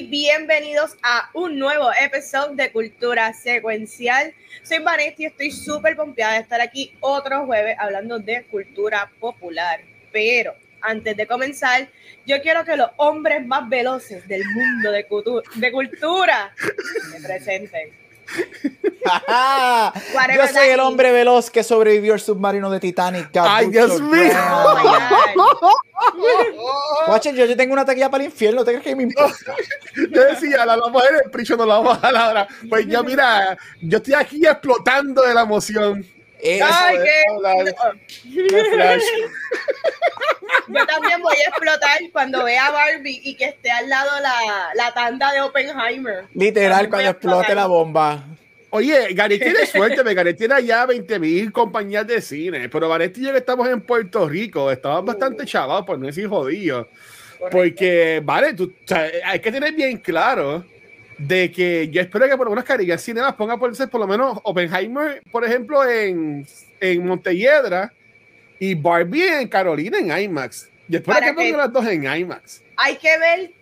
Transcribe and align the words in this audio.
Bienvenidos 0.00 0.96
a 1.02 1.30
un 1.32 1.58
nuevo 1.58 1.90
episodio 1.98 2.54
de 2.54 2.70
Cultura 2.70 3.32
Secuencial. 3.32 4.34
Soy 4.62 4.80
Vanessa 4.80 5.14
y 5.18 5.24
estoy 5.26 5.50
súper 5.50 5.96
pompeada 5.96 6.34
de 6.34 6.40
estar 6.40 6.60
aquí 6.60 6.94
otro 7.00 7.46
jueves 7.46 7.76
hablando 7.78 8.18
de 8.18 8.44
cultura 8.44 9.10
popular. 9.20 9.80
Pero 10.12 10.54
antes 10.82 11.16
de 11.16 11.26
comenzar, 11.26 11.88
yo 12.26 12.40
quiero 12.42 12.64
que 12.64 12.76
los 12.76 12.90
hombres 12.96 13.46
más 13.46 13.68
veloces 13.68 14.26
del 14.28 14.42
mundo 14.44 14.92
de, 14.92 15.06
de 15.54 15.72
cultura 15.72 16.52
se 17.12 17.20
presenten. 17.20 18.05
Yo 20.34 20.48
soy 20.48 20.68
el 20.68 20.80
hombre 20.80 21.12
veloz 21.12 21.50
que 21.50 21.62
sobrevivió 21.62 22.14
al 22.14 22.20
submarino 22.20 22.70
de 22.70 22.80
Titanic. 22.80 23.30
Ay, 23.36 23.70
Dios 23.70 24.00
mío. 24.00 24.32
Oh 27.08 27.20
yo, 27.22 27.56
tengo 27.56 27.72
una 27.72 27.84
taquilla 27.84 28.10
para 28.10 28.24
el 28.24 28.30
infierno. 28.30 28.64
¿Te 28.64 28.72
crees 28.72 28.84
que 28.84 28.96
me 28.96 29.04
importa? 29.04 29.54
yo 30.10 30.24
decía, 30.24 30.66
la 30.66 30.76
vamos 30.76 31.02
a 31.02 31.10
ver 31.10 31.22
el 31.24 31.30
pricho, 31.30 31.56
no 31.56 31.66
la 31.66 31.78
vamos 31.78 31.98
a 31.98 32.00
dar 32.00 32.16
ahora. 32.16 32.48
Pues 32.68 32.86
yo, 32.86 33.02
mira, 33.04 33.56
yo 33.80 33.98
estoy 33.98 34.14
aquí 34.14 34.44
explotando 34.44 35.22
de 35.22 35.34
la 35.34 35.42
emoción. 35.42 36.04
Ay, 36.42 36.98
qué. 36.98 37.24
Yo 40.68 40.86
también 40.86 41.22
voy 41.22 41.36
a 41.36 41.48
explotar 41.48 41.98
cuando 42.12 42.44
vea 42.44 42.66
a 42.66 42.70
Barbie 42.70 43.20
y 43.22 43.36
que 43.36 43.46
esté 43.46 43.70
al 43.70 43.88
lado 43.88 44.10
la, 44.20 44.70
la 44.74 44.92
tanda 44.92 45.32
de 45.32 45.40
Oppenheimer. 45.40 46.24
Literal, 46.34 46.88
cuando 46.88 47.10
explote 47.10 47.54
la 47.54 47.66
bomba. 47.66 48.24
Oye, 48.70 49.14
Gary 49.14 49.38
tiene 49.38 49.64
suerte, 49.66 49.96
porque 49.96 50.14
Gary 50.14 50.34
tiene 50.34 50.64
ya 50.64 50.86
20 50.86 51.18
mil 51.18 51.52
compañías 51.52 52.06
de 52.06 52.20
cine, 52.20 52.68
pero 52.68 52.88
Vanetti 52.88 53.20
y 53.20 53.24
yo 53.24 53.32
que 53.32 53.38
estamos 53.38 53.68
en 53.68 53.80
Puerto 53.80 54.28
Rico, 54.28 54.70
estamos 54.70 55.04
bastante 55.04 55.44
uh. 55.44 55.46
chavados, 55.46 55.86
por 55.86 55.98
no 55.98 56.06
decir 56.06 56.28
jodidos. 56.28 56.86
Porque, 57.50 58.20
vale, 58.24 58.54
tú, 58.54 58.72
hay 59.24 59.40
que 59.40 59.52
tener 59.52 59.72
bien 59.74 59.98
claro 59.98 60.64
de 61.18 61.50
que 61.50 61.88
yo 61.88 62.00
espero 62.00 62.28
que 62.28 62.36
por 62.36 62.46
lo 62.46 62.50
menos 62.50 62.64
Caribbean 62.64 62.98
Cinemas 62.98 63.34
ponga 63.34 63.56
por, 63.56 63.74
por 63.88 64.00
lo 64.00 64.06
menos 64.06 64.38
Oppenheimer, 64.42 65.22
por 65.30 65.44
ejemplo, 65.44 65.88
en, 65.88 66.46
en 66.80 67.06
Montelledra 67.06 67.92
y 68.58 68.74
Barbie 68.74 69.40
en 69.40 69.48
Carolina 69.48 69.98
en 69.98 70.16
IMAX. 70.16 70.68
Yo 70.88 70.98
espero 70.98 71.20
que 71.20 71.32
pongan 71.32 71.56
las 71.58 71.72
dos 71.72 71.86
en 71.86 72.04
IMAX. 72.04 72.62
Hay 72.76 72.96
que 72.96 73.18
ver, 73.18 73.52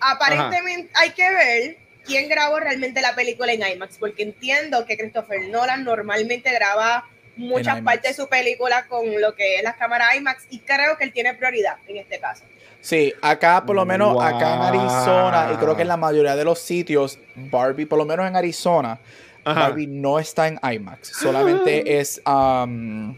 aparentemente, 0.00 0.90
hay 0.94 1.10
que 1.10 1.30
ver 1.30 1.76
quién 2.04 2.28
grabó 2.28 2.60
realmente 2.60 3.00
la 3.00 3.14
película 3.14 3.52
en 3.52 3.62
IMAX, 3.66 3.98
porque 3.98 4.22
entiendo 4.22 4.86
que 4.86 4.96
Christopher 4.96 5.48
Nolan 5.48 5.84
normalmente 5.84 6.52
graba 6.52 7.08
muchas 7.36 7.82
partes 7.82 8.16
de 8.16 8.22
su 8.22 8.28
película 8.28 8.86
con 8.86 9.20
lo 9.20 9.34
que 9.34 9.56
es 9.56 9.62
las 9.62 9.76
cámaras 9.76 10.14
IMAX 10.16 10.46
y 10.50 10.60
creo 10.60 10.96
que 10.96 11.04
él 11.04 11.12
tiene 11.12 11.34
prioridad 11.34 11.76
en 11.86 11.98
este 11.98 12.18
caso. 12.18 12.44
Sí, 12.86 13.12
acá 13.20 13.64
por 13.66 13.74
lo 13.74 13.84
menos 13.84 14.16
acá 14.22 14.54
en 14.54 14.62
Arizona 14.62 15.50
y 15.52 15.56
creo 15.56 15.74
que 15.74 15.82
en 15.82 15.88
la 15.88 15.96
mayoría 15.96 16.36
de 16.36 16.44
los 16.44 16.60
sitios 16.60 17.18
Barbie, 17.34 17.84
por 17.84 17.98
lo 17.98 18.04
menos 18.04 18.28
en 18.28 18.36
Arizona, 18.36 19.00
Barbie 19.44 19.88
no 19.88 20.20
está 20.20 20.46
en 20.46 20.60
IMAX, 20.62 21.08
solamente 21.08 21.98
es 21.98 22.22
um, 22.24 23.16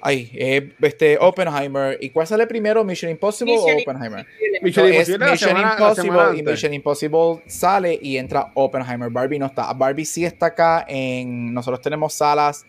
Ay, 0.00 0.28
eh, 0.34 0.72
este, 0.80 1.18
Oppenheimer. 1.20 1.98
¿Y 2.00 2.10
cuál 2.10 2.26
sale 2.26 2.48
primero? 2.48 2.82
¿Mission 2.82 3.12
Impossible 3.12 3.58
o 3.58 3.62
Oppenheimer? 3.62 4.26
Mission, 4.60 4.88
Impossible, 4.88 5.30
Mission 5.30 5.56
Impossible 5.56 6.38
y 6.38 6.42
Mission 6.42 6.74
Impossible 6.74 7.42
sale 7.46 7.96
y 8.00 8.16
entra 8.16 8.50
Oppenheimer. 8.54 9.08
Barbie 9.08 9.38
no 9.38 9.46
está. 9.46 9.72
Barbie 9.72 10.04
sí 10.04 10.24
está 10.24 10.46
acá 10.46 10.84
en. 10.88 11.54
Nosotros 11.54 11.80
tenemos 11.80 12.12
salas. 12.12 12.66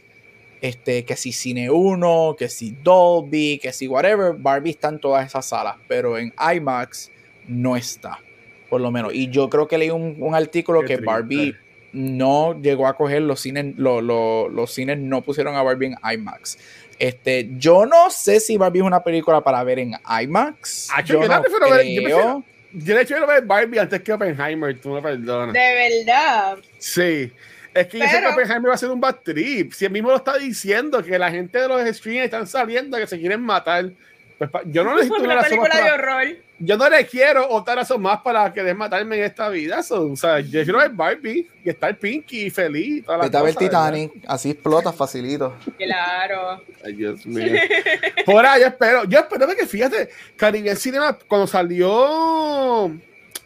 Este, 0.61 1.05
que 1.05 1.15
si 1.15 1.31
Cine 1.31 1.69
1, 1.69 2.35
que 2.37 2.49
si 2.49 2.71
Dolby, 2.83 3.59
que 3.59 3.71
si 3.71 3.87
whatever. 3.87 4.33
Barbie 4.33 4.71
está 4.71 4.89
en 4.89 4.99
todas 4.99 5.25
esas 5.25 5.45
salas. 5.45 5.75
Pero 5.87 6.17
en 6.17 6.33
IMAX 6.55 7.11
no 7.47 7.75
está. 7.75 8.19
Por 8.69 8.81
lo 8.81 8.91
menos. 8.91 9.13
Y 9.13 9.29
yo 9.29 9.49
creo 9.49 9.67
que 9.67 9.77
leí 9.77 9.89
un, 9.89 10.35
artículo 10.35 10.83
que 10.83 10.97
Barbie 10.97 11.55
no 11.93 12.59
llegó 12.61 12.87
a 12.87 12.95
coger 12.95 13.21
los 13.21 13.39
cines. 13.39 13.77
los 13.77 14.73
cines 14.73 14.97
no 14.99 15.21
pusieron 15.21 15.55
a 15.55 15.63
Barbie 15.63 15.87
en 15.87 15.95
IMAX. 16.13 16.57
Este, 16.99 17.49
yo 17.57 17.85
no 17.85 18.09
sé 18.09 18.41
si 18.41 18.57
Barbie 18.57 18.79
es 18.79 18.85
una 18.85 19.01
película 19.01 19.41
para 19.41 19.63
ver 19.63 19.79
en 19.79 19.93
IMAX. 20.21 20.89
Ah, 20.93 21.01
yo, 21.01 21.25
no 21.25 21.41
prefiero 21.41 21.69
ver, 21.69 21.87
yo, 21.87 22.01
prefiero, 22.03 22.43
yo 22.73 22.95
de 22.95 23.01
hecho 23.01 23.15
quiero 23.15 23.27
ver 23.27 23.45
Barbie 23.45 23.79
antes 23.79 24.01
que 24.01 24.11
Oppenheimer, 24.11 24.79
tú 24.79 24.89
me 24.89 25.01
perdonas. 25.01 25.53
De 25.53 26.03
verdad. 26.05 26.57
Sí. 26.77 27.31
Es 27.73 27.87
que 27.87 27.99
yo 27.99 28.05
sé 28.07 28.19
que 28.19 28.27
Oppenheimer 28.27 28.69
va 28.69 28.75
a 28.75 28.77
ser 28.77 28.89
un 28.89 28.99
bad 28.99 29.17
trip. 29.23 29.73
Si 29.73 29.85
él 29.85 29.91
mismo 29.91 30.09
lo 30.09 30.17
está 30.17 30.37
diciendo, 30.37 31.03
que 31.03 31.17
la 31.19 31.31
gente 31.31 31.59
de 31.59 31.67
los 31.67 31.81
streams 31.95 32.25
están 32.25 32.47
saliendo, 32.47 32.97
que 32.97 33.07
se 33.07 33.19
quieren 33.19 33.41
matar. 33.41 33.89
Pues, 34.37 34.49
yo 34.65 34.83
no 34.83 34.95
necesito 34.95 35.21
una 35.21 35.41
película 35.41 35.83
de 35.83 35.91
horror 35.91 36.27
yo 36.59 36.75
no 36.75 36.89
le 36.89 37.05
quiero 37.05 37.49
otra 37.49 37.75
razón 37.75 38.01
más 38.01 38.19
para 38.21 38.51
que 38.53 38.73
matarme 38.73 39.17
en 39.17 39.23
esta 39.23 39.49
vida. 39.49 39.79
o 39.89 40.15
sea, 40.15 40.41
yo 40.41 40.63
quiero 40.63 40.79
ver 40.79 40.91
Barbie 40.91 41.47
y 41.63 41.69
estar 41.69 41.97
Pinky 41.97 42.49
feliz. 42.49 43.05
Está 43.23 43.47
el 43.47 43.55
Titanic, 43.55 44.11
así 44.27 44.51
explota 44.51 44.91
facilito. 44.91 45.55
Claro. 45.77 46.61
Ay, 46.83 46.93
Dios 46.93 47.25
mío. 47.25 47.53
Por 48.25 48.45
ahí, 48.45 48.61
yo 48.61 48.67
espero. 48.67 49.05
Yo 49.05 49.19
espero 49.19 49.47
que 49.47 49.65
fíjate, 49.65 50.09
Caribbean 50.35 50.75
Cinema, 50.75 51.17
cuando 51.27 51.47
salió 51.47 52.91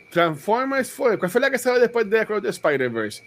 Transformers 0.10 0.92
fue, 0.92 1.18
¿cuál 1.20 1.30
fue 1.30 1.42
la 1.42 1.52
que 1.52 1.60
salió 1.60 1.80
después 1.80 2.10
de 2.10 2.20
Across 2.20 2.42
the 2.42 2.50
Spider-Verse? 2.50 3.24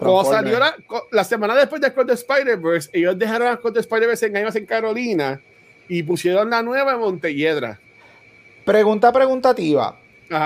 Cuando 0.00 0.24
salió 0.24 0.58
la, 0.58 0.76
la, 1.10 1.24
semana 1.24 1.54
después 1.54 1.80
de 1.80 1.88
Across 1.88 2.06
the 2.06 2.12
Spider-Verse, 2.14 2.90
ellos 2.92 3.18
dejaron 3.18 3.48
Across 3.48 3.74
the 3.74 3.80
Spider-Verse 3.80 4.26
en 4.26 4.36
en 4.36 4.66
Carolina 4.66 5.40
y 5.88 6.02
pusieron 6.02 6.48
la 6.50 6.62
nueva 6.62 6.92
en 6.92 7.00
Montelledra. 7.00 7.78
Pregunta 8.64 9.12
preguntativa. 9.12 9.98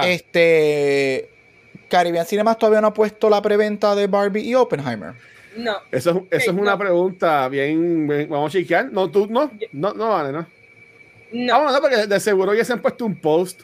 Este. 0.05 1.31
Caribbean 1.89 2.27
Cinemas 2.27 2.59
todavía 2.59 2.81
no 2.81 2.89
ha 2.89 2.95
puesto 2.95 3.29
la 3.29 3.41
preventa 3.43 3.95
de 3.95 4.07
Barbie 4.07 4.43
y 4.43 4.55
Oppenheimer. 4.55 5.15
No. 5.57 5.77
Eso, 5.93 6.27
es 6.31 6.49
una 6.49 6.77
pregunta 6.77 7.49
bien, 7.49 8.09
Vamos 8.29 8.51
a 8.51 8.59
chequear. 8.59 8.91
No, 8.91 9.11
tú 9.11 9.27
no. 9.29 9.51
No, 9.73 9.93
no 9.95 10.09
vale, 10.09 10.33
¿no? 10.33 10.47
No. 11.33 11.53
Vamos, 11.53 11.73
no, 11.73 11.81
porque 11.81 12.07
de 12.07 12.21
seguro 12.21 12.55
ya 12.55 12.65
se 12.65 12.73
han 12.73 12.83
puesto 12.83 13.05
un 13.05 13.21
post. 13.21 13.63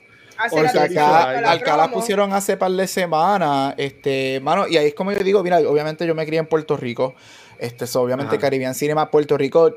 O 0.51 0.69
sea, 0.69 0.83
acá, 0.85 1.53
acá 1.53 1.77
la 1.77 1.91
pusieron 1.91 2.33
hace 2.33 2.57
par 2.57 2.71
de 2.73 2.87
semanas. 2.87 3.75
Este, 3.77 4.41
mano, 4.41 4.67
y 4.69 4.77
ahí 4.77 4.89
es 4.89 4.95
como 4.95 5.13
yo 5.13 5.19
digo, 5.21 5.43
mira, 5.43 5.59
obviamente 5.59 6.07
yo 6.07 6.15
me 6.15 6.25
crié 6.27 6.41
en 6.41 6.47
Puerto 6.47 6.77
Rico. 6.77 7.15
Este, 7.59 7.85
obviamente 7.99 8.39
Caribbean 8.39 8.75
Cinema, 8.75 9.11
Puerto 9.11 9.37
Rico. 9.37 9.77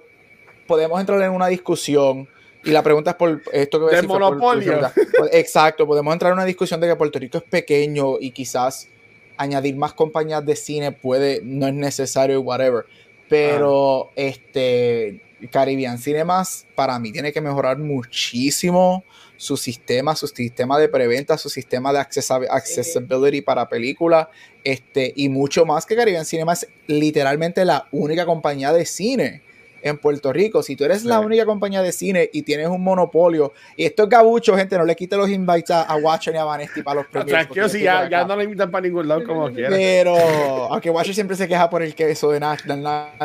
Podemos 0.67 0.99
entrar 0.99 1.21
en 1.21 1.31
una 1.31 1.47
discusión 1.47 2.27
y 2.63 2.71
la 2.71 2.81
pregunta 2.81 3.11
es 3.11 3.17
por 3.17 3.41
esto 3.51 3.77
que 3.77 3.83
voy 3.83 3.93
a 3.93 3.95
decir. 3.97 4.09
monopolio. 4.09 4.79
Exacto, 5.31 5.85
podemos 5.85 6.13
entrar 6.13 6.31
en 6.31 6.37
una 6.37 6.45
discusión 6.45 6.79
de 6.79 6.87
que 6.87 6.95
Puerto 6.95 7.19
Rico 7.19 7.39
es 7.39 7.43
pequeño 7.43 8.19
y 8.19 8.31
quizás 8.31 8.87
añadir 9.35 9.75
más 9.75 9.93
compañías 9.93 10.45
de 10.45 10.55
cine 10.55 10.91
puede, 10.91 11.41
no 11.43 11.67
es 11.67 11.73
necesario, 11.73 12.39
whatever. 12.41 12.85
Pero 13.27 14.07
ah. 14.07 14.13
este 14.15 15.21
Caribbean 15.51 15.97
Cinemas 15.97 16.65
para 16.75 16.97
mí 16.99 17.11
tiene 17.11 17.33
que 17.33 17.41
mejorar 17.41 17.77
muchísimo 17.79 19.03
su 19.43 19.57
sistema, 19.57 20.15
su 20.15 20.27
sistema 20.27 20.79
de 20.79 20.87
preventa, 20.87 21.37
su 21.37 21.49
sistema 21.49 21.91
de 21.91 21.99
accessibility 21.99 23.41
para 23.41 23.67
películas, 23.67 24.27
este, 24.63 25.11
y 25.15 25.27
mucho 25.27 25.65
más 25.65 25.85
que 25.85 25.95
Caribbean 25.97 26.25
Cinemas, 26.25 26.65
literalmente 26.87 27.65
la 27.65 27.87
única 27.91 28.25
compañía 28.25 28.71
de 28.71 28.85
cine 28.85 29.41
en 29.83 29.97
Puerto 29.97 30.33
Rico. 30.33 30.63
Si 30.63 30.75
tú 30.75 30.85
eres 30.85 31.03
la 31.03 31.19
única 31.19 31.45
compañía 31.45 31.81
de 31.81 31.91
cine 31.91 32.29
y 32.31 32.41
tienes 32.41 32.67
un 32.67 32.81
monopolio, 32.81 33.53
y 33.75 33.85
esto 33.85 34.03
es 34.03 34.09
gabucho, 34.09 34.55
gente, 34.55 34.77
no 34.77 34.85
le 34.85 34.95
quite 34.95 35.15
los 35.15 35.29
invites 35.29 35.71
a, 35.71 35.95
Watcher 35.95 36.33
ni 36.33 36.39
a 36.39 36.45
Vanesti 36.45 36.81
para 36.81 37.01
los 37.01 37.07
premios. 37.07 37.29
Tranquilo, 37.31 37.69
si 37.69 37.81
ya, 37.81 38.09
ya, 38.09 38.25
no 38.25 38.35
le 38.35 38.45
invitan 38.45 38.71
para 38.71 38.87
ningún 38.87 39.07
lado 39.07 39.23
como 39.25 39.51
quieran. 39.51 39.73
Pero, 39.73 40.15
aunque 40.71 40.89
Watcher 40.89 41.13
siempre 41.13 41.35
se 41.35 41.47
queja 41.47 41.69
por 41.69 41.83
el 41.83 41.93
queso 41.93 42.31
de, 42.31 42.41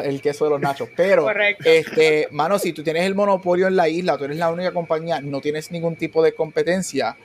el 0.04 0.20
queso 0.20 0.44
de 0.44 0.50
los 0.50 0.60
nachos, 0.60 0.88
pero, 0.94 1.28
este, 1.64 2.28
mano, 2.32 2.58
si 2.58 2.72
tú 2.72 2.82
tienes 2.82 3.04
el 3.04 3.14
monopolio 3.14 3.68
en 3.68 3.76
la 3.76 3.88
isla, 3.88 4.18
tú 4.18 4.24
eres 4.24 4.36
la 4.36 4.50
única 4.50 4.72
compañía, 4.72 5.20
no 5.20 5.40
tienes 5.40 5.70
ningún 5.70 5.96
tipo 5.96 6.22
de 6.22 6.34
competencia, 6.34 7.16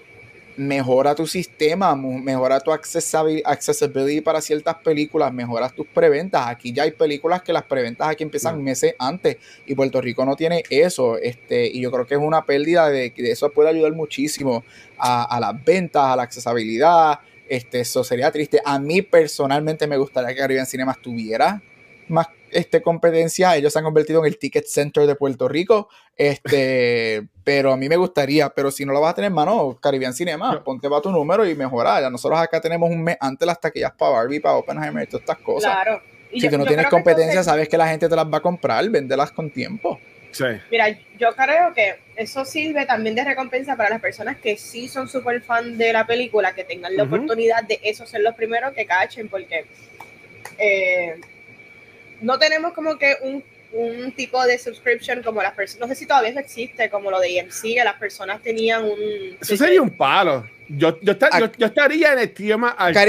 mejora 0.57 1.15
tu 1.15 1.27
sistema, 1.27 1.95
mejora 1.95 2.59
tu 2.59 2.71
accessibility 2.71 4.21
para 4.21 4.41
ciertas 4.41 4.75
películas, 4.75 5.33
mejora 5.33 5.69
tus 5.69 5.88
preventas. 5.88 6.47
Aquí 6.47 6.71
ya 6.71 6.83
hay 6.83 6.91
películas 6.91 7.41
que 7.41 7.53
las 7.53 7.63
preventas 7.63 8.07
aquí 8.07 8.23
empiezan 8.23 8.63
meses 8.63 8.95
antes 9.00 9.38
y 9.65 9.75
Puerto 9.75 10.01
Rico 10.01 10.25
no 10.25 10.35
tiene 10.35 10.63
eso. 10.69 11.17
Este, 11.17 11.67
y 11.67 11.81
yo 11.81 11.91
creo 11.91 12.05
que 12.05 12.15
es 12.15 12.21
una 12.21 12.45
pérdida 12.45 12.89
de 12.89 13.11
que 13.11 13.31
eso 13.31 13.51
puede 13.51 13.69
ayudar 13.69 13.94
muchísimo 13.94 14.63
a, 14.97 15.39
las 15.39 15.63
ventas, 15.63 16.03
a 16.03 16.15
la 16.15 16.23
accesibilidad. 16.23 17.19
Este, 17.47 17.81
eso 17.81 18.03
sería 18.03 18.31
triste. 18.31 18.61
A 18.63 18.79
mí 18.79 19.01
personalmente 19.01 19.88
me 19.88 19.97
gustaría 19.97 20.29
que 20.29 20.41
Caribbean 20.41 20.65
Cinema 20.65 20.97
tuviera 21.01 21.61
más 22.07 22.27
este, 22.51 22.81
competencia. 22.81 23.55
Ellos 23.55 23.73
se 23.73 23.79
han 23.79 23.85
convertido 23.85 24.19
en 24.21 24.27
el 24.27 24.38
Ticket 24.38 24.65
Center 24.65 25.05
de 25.05 25.15
Puerto 25.15 25.47
Rico. 25.47 25.89
Este, 26.15 27.27
pero 27.44 27.73
a 27.73 27.77
mí 27.77 27.89
me 27.89 27.97
gustaría, 27.97 28.50
pero 28.50 28.71
si 28.71 28.85
no 28.85 28.94
lo 28.94 29.01
vas 29.01 29.11
a 29.11 29.15
tener, 29.15 29.31
mano, 29.31 29.77
Caribbean 29.81 30.13
Cinema, 30.13 30.63
ponte 30.63 30.89
para 30.89 31.01
tu 31.01 31.11
número 31.11 31.47
y 31.47 31.55
mejora. 31.55 32.01
Ya 32.01 32.09
nosotros 32.09 32.39
acá 32.39 32.61
tenemos 32.61 32.89
un 32.89 33.03
mes 33.03 33.17
antes 33.19 33.45
las 33.45 33.59
taquillas 33.59 33.91
para 33.94 34.11
Barbie, 34.11 34.39
para 34.39 34.55
Oppenheimer 34.55 35.07
todas 35.07 35.21
estas 35.21 35.38
cosas. 35.39 35.71
Claro. 35.71 36.01
Y 36.31 36.41
si 36.41 36.50
tú 36.50 36.57
no 36.57 36.65
tienes 36.65 36.88
competencia, 36.88 37.44
sabes 37.44 37.69
que 37.69 37.77
la 37.77 37.88
gente 37.88 38.09
te 38.09 38.15
las 38.15 38.25
va 38.25 38.38
a 38.38 38.41
comprar, 38.41 38.89
venderlas 38.89 39.31
con 39.31 39.51
tiempo. 39.51 39.99
Sí. 40.31 40.45
Mira, 40.71 40.89
yo 41.19 41.35
creo 41.35 41.75
que 41.75 41.99
eso 42.15 42.44
sirve 42.44 42.88
también 42.88 43.15
de 43.15 43.23
recompensa 43.23 43.75
para 43.75 43.91
las 43.91 44.01
personas 44.01 44.38
que 44.38 44.57
sí 44.57 44.88
son 44.88 45.07
súper 45.07 45.41
fan 45.41 45.77
de 45.77 45.94
la 45.94 46.07
película, 46.07 46.56
que 46.56 46.63
tengan 46.63 46.97
la 46.97 47.03
oportunidad 47.03 47.63
de 47.63 47.79
eso 47.83 48.07
ser 48.07 48.21
los 48.21 48.33
primeros 48.33 48.73
que 48.73 48.88
cachen, 48.88 49.29
porque 49.29 49.67
eh, 50.57 51.21
no 52.23 52.39
tenemos 52.39 52.73
como 52.73 52.97
que 52.97 53.15
un, 53.21 53.43
un, 53.73 54.11
tipo 54.13 54.43
de 54.45 54.57
subscription 54.57 55.21
como 55.21 55.41
las 55.41 55.53
personas, 55.53 55.87
no 55.87 55.93
sé 55.93 55.99
si 55.99 56.05
todavía 56.05 56.31
eso 56.31 56.39
existe, 56.39 56.89
como 56.89 57.11
lo 57.11 57.19
de 57.19 57.39
EMC, 57.39 57.61
que 57.61 57.83
las 57.83 57.95
personas 57.95 58.41
tenían 58.41 58.83
un... 58.85 59.37
Eso 59.39 59.57
sería 59.57 59.81
un 59.81 59.89
palo. 59.91 60.47
Yo, 60.69 60.99
yo, 61.01 61.13
yo, 61.57 61.65
estaría 61.65 62.13
en 62.13 62.19
el 62.19 62.33
tío 62.33 62.57
más 62.57 62.75
alto. 62.77 62.99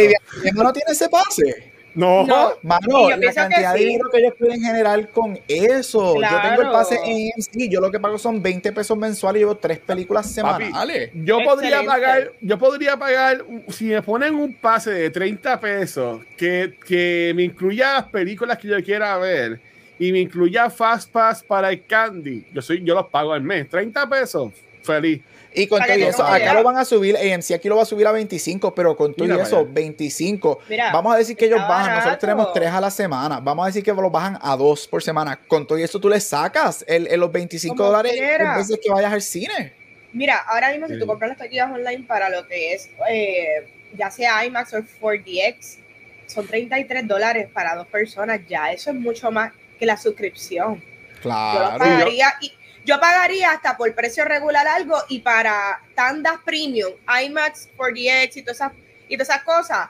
No 0.54 0.72
tiene 0.72 0.92
ese 0.92 1.08
pase. 1.08 1.73
No, 1.94 2.26
no 2.26 2.52
mano, 2.62 3.10
la 3.10 3.32
cantidad 3.32 3.74
de 3.74 3.80
dinero 3.80 4.10
que 4.10 4.18
ellos 4.18 4.34
pueden 4.38 4.60
generar 4.60 5.08
con 5.10 5.38
eso. 5.46 6.14
Yo 6.20 6.40
tengo 6.42 6.62
el 6.62 6.70
pase 6.70 6.98
en 7.04 7.30
AMC, 7.32 7.70
yo 7.70 7.80
lo 7.80 7.90
que 7.90 8.00
pago 8.00 8.18
son 8.18 8.42
20 8.42 8.72
pesos 8.72 8.96
mensuales 8.96 9.40
y 9.40 9.42
llevo 9.42 9.56
tres 9.56 9.78
películas 9.78 10.30
semanales. 10.30 11.10
yo 11.14 11.38
podría 11.44 11.84
pagar, 11.84 12.32
yo 12.40 12.58
podría 12.58 12.96
pagar, 12.96 13.44
si 13.68 13.86
me 13.86 14.02
ponen 14.02 14.34
un 14.34 14.54
pase 14.54 14.90
de 14.90 15.10
30 15.10 15.60
pesos 15.60 16.20
que, 16.36 16.76
que 16.86 17.32
me 17.34 17.44
incluya 17.44 17.94
las 17.94 18.04
películas 18.04 18.58
que 18.58 18.68
yo 18.68 18.82
quiera 18.82 19.16
ver 19.18 19.60
y 19.98 20.12
me 20.12 20.20
incluya 20.20 20.70
Fast 20.70 21.10
Pass 21.10 21.42
para 21.42 21.70
el 21.70 21.84
Candy, 21.84 22.44
yo 22.52 22.60
soy, 22.60 22.82
yo 22.82 22.94
los 22.94 23.06
pago 23.06 23.32
al 23.32 23.42
mes, 23.42 23.68
30 23.68 24.08
pesos, 24.08 24.52
feliz. 24.82 25.22
Y 25.54 25.66
con 25.68 25.80
todo 25.80 25.94
eso, 25.94 26.24
acá 26.24 26.52
lo 26.54 26.62
van 26.62 26.76
a 26.76 26.84
subir, 26.84 27.16
AMC 27.16 27.52
aquí 27.52 27.68
lo 27.68 27.76
va 27.76 27.82
a 27.82 27.86
subir 27.86 28.06
a 28.06 28.12
25, 28.12 28.74
pero 28.74 28.96
con 28.96 29.14
todo 29.14 29.40
eso, 29.40 29.66
25. 29.66 30.60
vamos 30.92 31.14
a 31.14 31.18
decir 31.18 31.36
que 31.36 31.46
ellos 31.46 31.60
bajan, 31.60 31.94
nosotros 31.94 32.18
tenemos 32.18 32.52
3 32.52 32.70
a 32.70 32.80
la 32.80 32.90
semana, 32.90 33.40
vamos 33.40 33.64
a 33.64 33.66
decir 33.66 33.82
que 33.82 33.92
lo 33.92 34.10
bajan 34.10 34.38
a 34.42 34.56
2 34.56 34.88
por 34.88 35.02
semana. 35.02 35.38
Con 35.46 35.66
todo 35.66 35.78
eso 35.78 36.00
tú 36.00 36.08
le 36.08 36.20
sacas 36.20 36.84
el, 36.88 37.08
los 37.18 37.30
25 37.30 37.82
dólares 37.82 38.12
en 38.14 38.54
veces 38.54 38.78
que 38.82 38.90
vayas 38.90 39.12
al 39.12 39.22
cine. 39.22 39.72
Mira, 40.12 40.38
ahora 40.46 40.70
mismo 40.70 40.86
si 40.88 40.98
tú 40.98 41.06
compras 41.06 41.30
las 41.30 41.38
taquillas 41.38 41.70
online 41.70 42.04
para 42.06 42.28
lo 42.28 42.46
que 42.46 42.74
es, 42.74 42.88
eh, 43.08 43.66
ya 43.96 44.10
sea 44.10 44.44
IMAX 44.44 44.74
o 44.74 44.78
4DX, 45.00 45.78
son 46.26 46.46
33 46.46 47.06
dólares 47.06 47.48
para 47.52 47.74
dos 47.74 47.86
personas 47.86 48.40
ya. 48.48 48.72
Eso 48.72 48.90
es 48.90 48.96
mucho 48.96 49.30
más 49.30 49.52
que 49.78 49.86
la 49.86 49.96
suscripción. 49.96 50.82
Claro. 51.20 51.58
Yo 51.58 51.72
lo 51.72 51.78
pagaría 51.78 52.34
y 52.40 52.52
yo 52.84 53.00
pagaría 53.00 53.52
hasta 53.52 53.76
por 53.76 53.92
precio 53.94 54.24
regular 54.24 54.66
algo 54.66 54.96
y 55.08 55.20
para 55.20 55.80
tandas 55.94 56.38
premium, 56.44 56.92
IMAX 57.24 57.68
4DX 57.76 58.36
y 58.36 58.42
todas 58.42 58.56
esas, 58.56 58.72
y 59.08 59.16
todas 59.16 59.28
esas 59.28 59.42
cosas, 59.42 59.88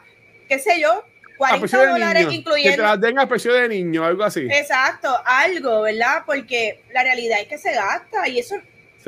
qué 0.49 0.59
sé 0.59 0.81
yo, 0.81 1.05
40 1.37 1.87
dólares 1.87 2.27
incluyendo. 2.31 2.71
Que 2.71 2.77
te 2.77 2.83
las 2.83 3.01
den 3.01 3.19
a 3.19 3.29
precio 3.29 3.53
de 3.53 3.69
niño, 3.69 4.05
algo 4.05 4.23
así. 4.23 4.47
Exacto, 4.51 5.09
algo, 5.25 5.83
¿verdad? 5.83 6.23
Porque 6.25 6.81
la 6.93 7.03
realidad 7.03 7.41
es 7.41 7.49
que 7.49 7.59
se 7.59 7.73
gasta 7.73 8.29
y 8.29 8.39
eso, 8.39 8.57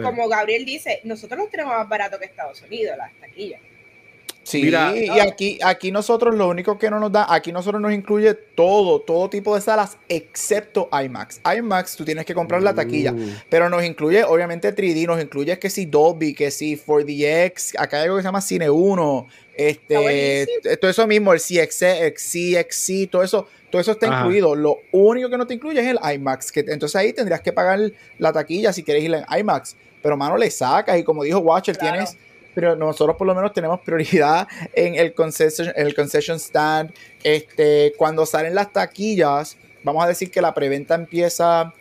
como 0.02 0.28
Gabriel 0.28 0.64
dice, 0.64 1.00
nosotros 1.04 1.38
los 1.38 1.50
tenemos 1.50 1.76
más 1.76 1.88
barato 1.88 2.18
que 2.18 2.24
Estados 2.24 2.60
Unidos, 2.62 2.96
las 2.96 3.12
taquillas. 3.20 3.60
Sí, 4.46 4.70
y 4.70 5.18
aquí, 5.18 5.58
aquí 5.60 5.90
nosotros 5.90 6.32
lo 6.36 6.48
único 6.48 6.78
que 6.78 6.88
no 6.88 7.00
nos 7.00 7.10
da, 7.10 7.26
aquí 7.28 7.50
nosotros 7.50 7.82
nos 7.82 7.92
incluye 7.92 8.32
todo, 8.32 9.00
todo 9.00 9.28
tipo 9.28 9.56
de 9.56 9.60
salas 9.60 9.98
excepto 10.08 10.88
IMAX. 10.92 11.40
IMAX 11.58 11.96
tú 11.96 12.04
tienes 12.04 12.24
que 12.24 12.32
comprar 12.32 12.62
la 12.62 12.72
taquilla, 12.72 13.12
uh. 13.12 13.28
pero 13.50 13.68
nos 13.68 13.82
incluye 13.82 14.22
obviamente 14.22 14.72
3D, 14.72 15.04
nos 15.08 15.20
incluye 15.20 15.58
que 15.58 15.68
si 15.68 15.86
Dolby, 15.86 16.32
que 16.32 16.52
si 16.52 16.76
4DX, 16.76 17.74
acá 17.76 17.96
hay 17.96 18.04
algo 18.04 18.18
que 18.18 18.22
se 18.22 18.28
llama 18.28 18.40
Cine 18.40 18.70
1, 18.70 19.26
este, 19.56 20.46
todo 20.80 20.92
eso 20.92 21.08
mismo, 21.08 21.32
el 21.32 21.40
CX, 21.40 21.82
el 21.82 22.14
CXC, 22.14 23.10
todo 23.10 23.24
eso, 23.24 23.48
todo 23.68 23.80
eso 23.80 23.90
está 23.90 24.06
incluido. 24.06 24.54
Lo 24.54 24.78
único 24.92 25.28
que 25.28 25.38
no 25.38 25.48
te 25.48 25.54
incluye 25.54 25.80
es 25.80 25.88
el 25.88 25.98
IMAX, 26.14 26.52
que 26.52 26.60
entonces 26.60 26.94
ahí 26.94 27.12
tendrías 27.12 27.40
que 27.40 27.52
pagar 27.52 27.80
la 28.18 28.32
taquilla 28.32 28.72
si 28.72 28.84
quieres 28.84 29.02
ir 29.02 29.12
en 29.12 29.24
IMAX, 29.40 29.74
pero 30.00 30.16
mano 30.16 30.36
le 30.36 30.52
sacas 30.52 30.96
y 31.00 31.02
como 31.02 31.24
dijo 31.24 31.40
Watcher, 31.40 31.76
tienes 31.76 32.16
pero 32.56 32.74
nosotros 32.74 33.16
por 33.16 33.26
lo 33.26 33.34
menos 33.34 33.52
tenemos 33.52 33.80
prioridad 33.84 34.48
en 34.72 34.94
el 34.94 35.12
concession, 35.12 35.70
el 35.76 35.94
concession 35.94 36.40
stand. 36.40 36.90
Este, 37.22 37.92
cuando 37.98 38.24
salen 38.24 38.54
las 38.54 38.72
taquillas, 38.72 39.58
vamos 39.84 40.02
a 40.02 40.08
decir 40.08 40.30
que 40.30 40.40
la 40.40 40.54
preventa 40.54 40.94
empieza 40.94 41.74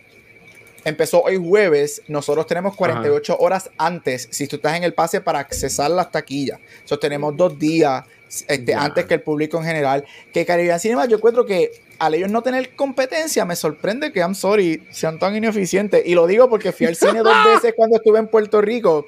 empezó 0.83 1.23
hoy 1.23 1.37
jueves, 1.37 2.03
nosotros 2.09 2.45
tenemos 2.45 2.75
48 2.75 3.37
horas 3.39 3.71
antes, 3.77 4.27
si 4.29 4.47
tú 4.47 4.57
estás 4.57 4.75
en 4.75 4.83
el 4.83 4.93
pase, 4.93 5.21
para 5.21 5.39
accesar 5.39 5.89
las 5.89 6.11
taquillas. 6.11 6.59
Entonces 6.59 6.99
tenemos 6.99 7.35
dos 7.35 7.57
días 7.57 8.03
este, 8.47 8.75
antes 8.75 9.05
que 9.05 9.15
el 9.15 9.21
público 9.21 9.57
en 9.57 9.63
general. 9.63 10.05
Que 10.33 10.45
Caribbean 10.45 10.79
Cinema, 10.79 11.05
yo 11.05 11.17
encuentro 11.17 11.45
que 11.45 11.71
al 11.99 12.13
ellos 12.15 12.29
no 12.29 12.43
tener 12.43 12.75
competencia, 12.75 13.45
me 13.45 13.55
sorprende 13.55 14.11
que, 14.11 14.19
I'm 14.19 14.35
sorry, 14.35 14.85
sean 14.91 15.17
tan 15.17 15.35
ineficientes. 15.35 16.05
Y 16.05 16.15
lo 16.15 16.27
digo 16.27 16.49
porque 16.49 16.73
fui 16.73 16.85
al 16.85 16.95
cine 16.97 17.19
dos 17.19 17.35
veces 17.45 17.73
cuando 17.75 17.95
estuve 17.95 18.19
en 18.19 18.27
Puerto 18.27 18.61
Rico 18.61 19.07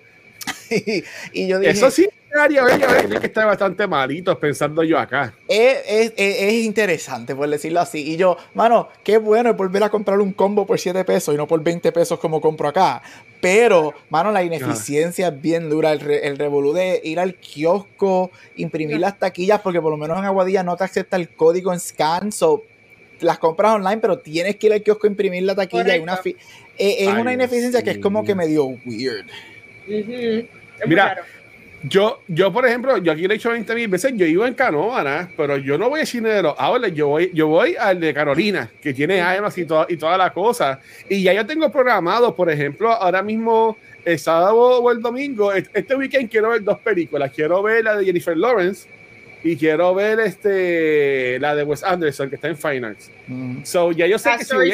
y 1.34 1.48
yo 1.48 1.60
dije, 1.60 1.72
Eso 1.72 1.92
sí, 1.92 2.08
tiene 2.30 3.20
que 3.20 3.28
estar 3.28 3.46
bastante 3.46 3.88
malitos 3.88 4.38
pensando 4.38 4.84
yo 4.84 5.00
acá. 5.00 5.34
Es, 5.48 6.54
interesante, 6.64 7.36
por 7.36 7.50
decirlo 7.50 7.80
así. 7.80 8.14
Y 8.14 8.18
yo, 8.18 8.38
mano, 8.54 8.90
qué 9.04 9.18
bueno 9.18 9.50
es 9.50 9.58
volver 9.58 9.84
a 9.84 9.90
comprar 9.90 10.20
un 10.20 10.34
combo 10.34 10.66
por 10.66 10.80
7 10.80 11.04
pesos 11.04 11.34
y 11.34 11.38
no 11.38 11.48
por 11.48 11.64
20 11.64 11.92
pesos 11.92 12.20
como 12.20 12.42
compro 12.42 12.68
acá. 12.68 13.02
Pero, 13.42 13.94
mano, 14.10 14.32
la 14.32 14.44
ineficiencia 14.44 15.30
es 15.30 15.42
bien 15.42 15.70
dura. 15.70 15.94
El, 15.94 16.10
el 16.10 16.38
revolú 16.38 16.74
de 16.74 17.02
ir 17.04 17.20
al 17.20 17.36
kiosco, 17.36 18.32
imprimir 18.56 19.00
las 19.00 19.18
taquillas, 19.18 19.62
porque 19.62 19.82
por 19.82 19.92
lo 19.92 19.98
menos 19.98 20.18
en 20.18 20.26
Aguadilla 20.26 20.64
no 20.64 20.76
te 20.76 20.84
acepta 20.84 21.18
el 21.18 21.30
código 21.30 21.74
en 21.74 21.80
scan. 21.80 22.32
So, 22.32 22.64
las 23.20 23.40
compras 23.40 23.76
online, 23.76 23.98
pero 23.98 24.20
tienes 24.20 24.58
que 24.58 24.68
ir 24.68 24.74
al 24.74 24.84
kiosco 24.84 25.08
a 25.08 25.10
imprimir 25.10 25.44
la 25.44 25.56
taquilla. 25.56 25.96
Y 25.96 26.00
una 26.00 26.20
es 26.78 27.08
una 27.08 27.34
ineficiencia 27.34 27.82
que 27.82 27.92
es 27.92 27.98
como 27.98 28.24
que 28.24 28.36
medio 28.36 28.66
weird. 28.86 29.26
Mira, 30.86 31.18
yo, 31.84 32.22
yo, 32.28 32.52
por 32.52 32.66
ejemplo, 32.66 32.98
yo 32.98 33.12
aquí 33.12 33.28
lo 33.28 33.34
he 33.34 33.38
dicho 33.38 33.52
20 33.52 33.76
mil 33.76 33.88
veces, 33.88 34.12
yo 34.16 34.26
iba 34.26 34.48
en 34.48 34.56
Canóvana, 34.56 35.30
pero 35.38 35.58
yo 35.58 35.78
no 35.78 35.90
voy 35.90 36.02
a 36.02 36.06
cine 36.06 36.30
de 36.30 36.54
ahora, 36.58 36.88
yo 36.88 37.08
voy, 37.08 37.32
yo 37.34 37.48
voy 37.48 37.76
al 37.80 38.00
de 38.00 38.14
Carolina, 38.14 38.70
que 38.82 38.94
tiene 38.94 39.22
además 39.22 39.58
y, 39.58 39.66
toda, 39.66 39.86
y 39.88 39.96
todas 39.96 40.18
las 40.18 40.32
cosas. 40.32 40.80
Y 41.08 41.22
ya 41.22 41.34
yo 41.34 41.46
tengo 41.46 41.72
programado, 41.72 42.36
por 42.36 42.50
ejemplo, 42.50 42.92
ahora 42.92 43.22
mismo, 43.22 43.78
el 44.04 44.18
sábado 44.18 44.82
o 44.82 44.92
el 44.92 45.02
domingo, 45.02 45.54
este 45.54 45.96
weekend 45.96 46.30
quiero 46.32 46.50
ver 46.50 46.64
dos 46.64 46.80
películas. 46.80 47.32
Quiero 47.34 47.62
ver 47.62 47.84
la 47.84 47.96
de 47.96 48.06
Jennifer 48.06 48.36
Lawrence 48.36 48.88
y 49.44 49.56
quiero 49.56 49.94
ver 49.94 50.20
este 50.20 51.38
la 51.40 51.56
de 51.56 51.64
Wes 51.64 51.84
Anderson, 51.84 52.30
que 52.30 52.36
está 52.36 52.48
en 52.48 52.58
Finance. 52.58 53.12
Mm. 53.28 53.64
So, 53.64 53.92
ya 53.92 54.08
yo 54.08 54.18
sé 54.18 54.32
que 54.38 54.46
si 54.46 54.56
voy, 54.56 54.72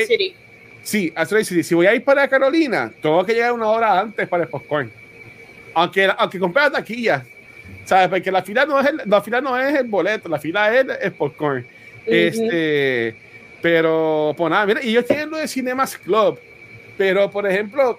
a, 1.16 1.26
sí, 1.44 1.64
si 1.64 1.76
voy 1.76 1.88
a 1.88 1.96
ir 1.96 2.04
para 2.04 2.28
Carolina, 2.28 2.92
tengo 3.02 3.26
que 3.26 3.34
llegar 3.34 3.52
una 3.52 3.68
hora 3.68 4.00
antes 4.00 4.28
para 4.28 4.44
el 4.44 4.50
popcorn 4.50 5.03
aunque, 5.74 6.12
aunque 6.18 6.40
compré 6.40 6.64
la 6.64 6.72
taquilla, 6.72 7.26
¿sabes? 7.86 8.10
Porque 8.10 8.32
la 8.32 8.44
fila 8.44 8.66
no 8.66 8.80
es 8.80 8.88
el, 8.88 9.02
la 9.06 9.22
fila 9.22 9.42
no 9.42 9.58
es 9.58 9.76
el 9.76 9.88
boleto, 9.88 10.30
la 10.30 10.40
fila 10.40 10.74
es 10.74 10.86
el 11.02 11.12
popcorn. 11.14 11.66
Este, 12.06 13.16
pero, 13.62 14.34
pues 14.38 14.52
nada, 14.52 14.66
mira, 14.66 14.84
y 14.84 14.92
yo 14.92 15.04
tienen 15.06 15.30
lo 15.30 15.38
de 15.38 15.48
Cinemas 15.48 15.98
Club, 15.98 16.40
pero 16.98 17.30
por 17.32 17.48
ejemplo, 17.48 17.98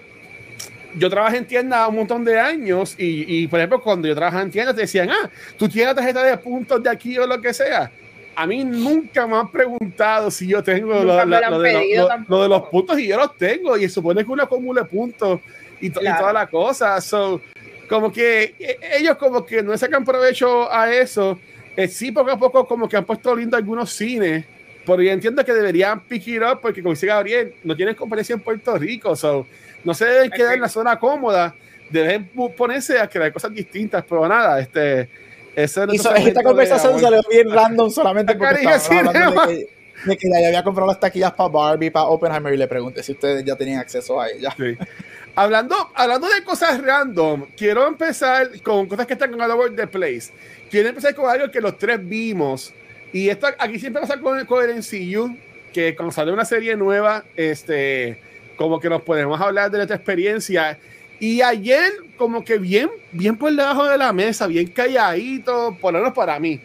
yo 0.97 1.09
trabajé 1.09 1.37
en 1.37 1.45
tiendas 1.45 1.89
un 1.89 1.95
montón 1.95 2.23
de 2.23 2.39
años 2.39 2.95
y, 2.97 3.43
y, 3.43 3.47
por 3.47 3.59
ejemplo, 3.59 3.81
cuando 3.81 4.07
yo 4.07 4.15
trabajaba 4.15 4.43
en 4.43 4.51
tiendas 4.51 4.75
te 4.75 4.81
decían, 4.81 5.09
ah, 5.09 5.29
tú 5.57 5.67
tienes 5.67 5.89
la 5.89 5.95
tarjeta 5.95 6.23
de 6.23 6.37
puntos 6.37 6.81
de 6.81 6.89
aquí 6.89 7.17
o 7.17 7.27
lo 7.27 7.41
que 7.41 7.53
sea. 7.53 7.91
A 8.37 8.45
mí 8.45 8.63
nunca 8.63 9.25
me 9.27 9.37
han 9.37 9.49
preguntado 9.49 10.29
si 10.29 10.47
yo 10.47 10.61
tengo 10.61 11.03
lo, 11.03 11.15
de, 11.15 12.49
los 12.49 12.63
puntos 12.69 12.99
y 12.99 13.07
yo 13.07 13.17
los 13.17 13.35
tengo 13.37 13.77
y 13.77 13.87
supone 13.87 14.25
que 14.25 14.31
uno 14.31 14.43
acumule 14.43 14.83
puntos 14.83 15.39
y, 15.79 15.87
y 15.87 15.89
toda 15.89 16.33
la 16.33 16.47
cosa. 16.47 16.99
So, 16.99 17.41
como 17.87 18.11
que 18.11 18.55
e, 18.59 18.77
ellos 18.97 19.17
como 19.17 19.45
que 19.45 19.61
no 19.61 19.77
sacan 19.77 20.03
provecho 20.03 20.71
a 20.71 20.93
eso. 20.93 21.39
Eh, 21.75 21.87
sí, 21.87 22.11
poco 22.11 22.31
a 22.31 22.37
poco 22.37 22.67
como 22.67 22.87
que 22.87 22.97
han 22.97 23.05
puesto 23.05 23.35
lindo 23.35 23.57
algunos 23.57 23.91
cines, 23.91 24.45
pero 24.85 25.01
yo 25.01 25.11
entiendo 25.11 25.43
que 25.43 25.53
deberían 25.53 26.01
pick 26.01 26.27
it 26.27 26.41
up 26.41 26.59
porque 26.61 26.81
como 26.81 26.93
dice 26.93 27.07
Gabriel, 27.07 27.53
no 27.63 27.75
tienen 27.75 27.95
competencia 27.95 28.33
en 28.33 28.39
Puerto 28.39 28.77
Rico, 28.77 29.15
so, 29.15 29.45
no 29.83 29.93
se 29.93 30.05
deben 30.05 30.31
quedar 30.31 30.55
en 30.55 30.61
la 30.61 30.69
zona 30.69 30.97
cómoda, 30.97 31.53
deben 31.89 32.29
ponerse 32.55 32.97
a 32.99 33.09
crear 33.09 33.31
cosas 33.33 33.53
distintas, 33.53 34.03
pero 34.07 34.27
nada, 34.27 34.59
este... 34.59 35.09
Eso 35.55 35.85
esta 35.85 36.43
conversación 36.43 36.99
salió 36.99 37.21
bien 37.29 37.49
random 37.49 37.89
solamente 37.89 38.35
porque 38.37 38.61
estaba 38.61 39.13
de 39.13 39.55
que, 39.55 40.09
de 40.09 40.17
que 40.17 40.29
ya 40.29 40.47
había 40.47 40.63
comprado 40.63 40.87
las 40.89 40.99
taquillas 40.99 41.31
para 41.31 41.47
Barbie, 41.47 41.91
para 41.91 42.07
Oppenheimer 42.07 42.53
y 42.53 42.57
le 42.57 42.67
pregunté 42.67 43.01
si 43.01 43.13
ustedes 43.13 43.45
ya 43.45 43.55
tenían 43.55 43.79
acceso 43.79 44.19
a 44.19 44.29
ella. 44.29 44.53
Sí. 44.57 44.77
Hablando, 45.37 45.75
hablando 45.95 46.29
de 46.29 46.45
cosas 46.45 46.81
random, 46.81 47.47
quiero 47.57 47.85
empezar 47.85 48.61
con 48.61 48.87
cosas 48.87 49.05
que 49.05 49.13
están 49.13 49.33
All 49.39 49.51
Over 49.51 49.75
the 49.75 49.85
Place. 49.85 50.31
Quiero 50.71 50.87
empezar 50.87 51.13
con 51.13 51.29
algo 51.29 51.51
que 51.51 51.59
los 51.59 51.77
tres 51.77 51.99
vimos. 52.01 52.73
Y 53.11 53.27
esto 53.27 53.47
aquí 53.59 53.77
siempre 53.77 54.01
pasa 54.01 54.17
con, 54.17 54.45
con 54.45 54.63
el 54.63 54.81
que 55.73 55.93
cuando 55.93 56.13
sale 56.13 56.31
una 56.31 56.45
serie 56.45 56.77
nueva, 56.77 57.25
este, 57.35 58.17
como 58.55 58.79
que 58.79 58.87
nos 58.87 59.01
podemos 59.01 59.41
hablar 59.41 59.69
de 59.71 59.79
nuestra 59.79 59.97
experiencia. 59.97 60.79
Y 61.19 61.41
ayer, 61.41 61.91
como 62.15 62.45
que 62.45 62.57
bien, 62.57 62.89
bien 63.11 63.35
por 63.35 63.51
debajo 63.51 63.83
de 63.83 63.97
la 63.97 64.13
mesa, 64.13 64.47
bien 64.47 64.67
calladito, 64.67 65.77
por 65.81 65.91
lo 65.91 65.99
menos 65.99 66.13
para 66.13 66.39
mí. 66.39 66.61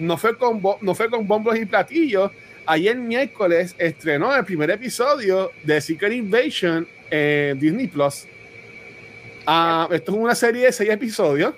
No 0.00 0.16
fue 0.16 0.36
con, 0.36 0.60
no 0.80 0.94
fue 0.96 1.08
con 1.08 1.24
bombos 1.28 1.56
y 1.56 1.66
platillos. 1.66 2.32
Ayer 2.66 2.96
miércoles 2.96 3.76
estrenó 3.78 4.34
el 4.34 4.44
primer 4.44 4.70
episodio 4.70 5.52
de 5.62 5.80
Secret 5.80 6.14
Invasion 6.14 6.97
en 7.10 7.58
Disney 7.58 7.86
Plus. 7.86 8.26
Ah, 9.46 9.88
esto 9.90 10.12
es 10.12 10.18
una 10.18 10.34
serie 10.34 10.66
de 10.66 10.72
seis 10.72 10.90
episodios 10.90 11.54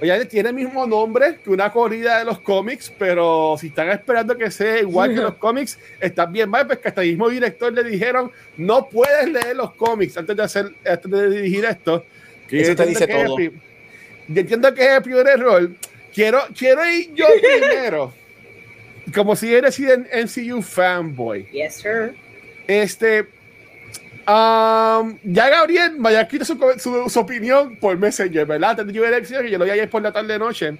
Oye, 0.00 0.24
tiene 0.26 0.50
el 0.50 0.54
mismo 0.54 0.86
nombre 0.86 1.38
que 1.42 1.50
una 1.50 1.72
corrida 1.72 2.20
de 2.20 2.24
los 2.24 2.38
cómics, 2.38 2.92
pero 2.96 3.56
si 3.60 3.68
están 3.68 3.90
esperando 3.90 4.36
que 4.36 4.48
sea 4.50 4.78
igual 4.78 5.12
que 5.12 5.20
los 5.20 5.34
cómics, 5.38 5.78
están 6.00 6.32
bien 6.32 6.48
mal, 6.48 6.66
pues 6.66 6.78
que 6.78 6.88
hasta 6.88 7.02
el 7.02 7.08
mismo 7.08 7.28
director 7.28 7.72
le 7.72 7.82
dijeron, 7.82 8.30
no 8.56 8.88
puedes 8.88 9.28
leer 9.28 9.56
los 9.56 9.72
cómics 9.74 10.16
antes 10.16 10.36
de 10.36 10.42
hacer, 10.42 10.72
antes 10.86 11.10
de 11.10 11.30
dirigir 11.30 11.64
esto. 11.64 12.04
Eso 12.48 12.76
te 12.76 12.86
dice 12.86 13.08
todo. 13.08 13.38
yo 13.38 14.40
entiendo 14.40 14.72
que 14.72 14.82
es 14.82 14.96
el 14.96 15.02
primer 15.02 15.26
error. 15.26 15.70
Quiero, 16.14 16.42
quiero 16.56 16.88
ir 16.88 17.12
yo 17.14 17.26
primero, 17.58 18.12
como 19.12 19.34
si 19.34 19.52
eres 19.52 19.78
un 19.80 20.06
NCU 20.12 20.62
fanboy. 20.62 21.48
Yes, 21.50 21.74
sir. 21.74 22.14
Este, 22.68 23.26
Um, 24.28 25.18
ya 25.24 25.48
Gabriel 25.48 25.94
vaya 25.96 26.20
a 26.20 26.44
su, 26.44 26.58
su, 26.78 27.08
su, 27.08 27.18
opinión 27.18 27.76
por 27.76 27.96
Messenger, 27.96 28.44
¿verdad? 28.44 28.72
Antes 28.72 28.88
de 28.88 28.92
yo 28.92 29.06
elección, 29.06 29.42
que 29.42 29.50
yo 29.50 29.56
lo 29.56 29.64
vi 29.64 29.70
ayer 29.70 29.88
por 29.88 30.02
la 30.02 30.12
tarde 30.12 30.38
noche. 30.38 30.76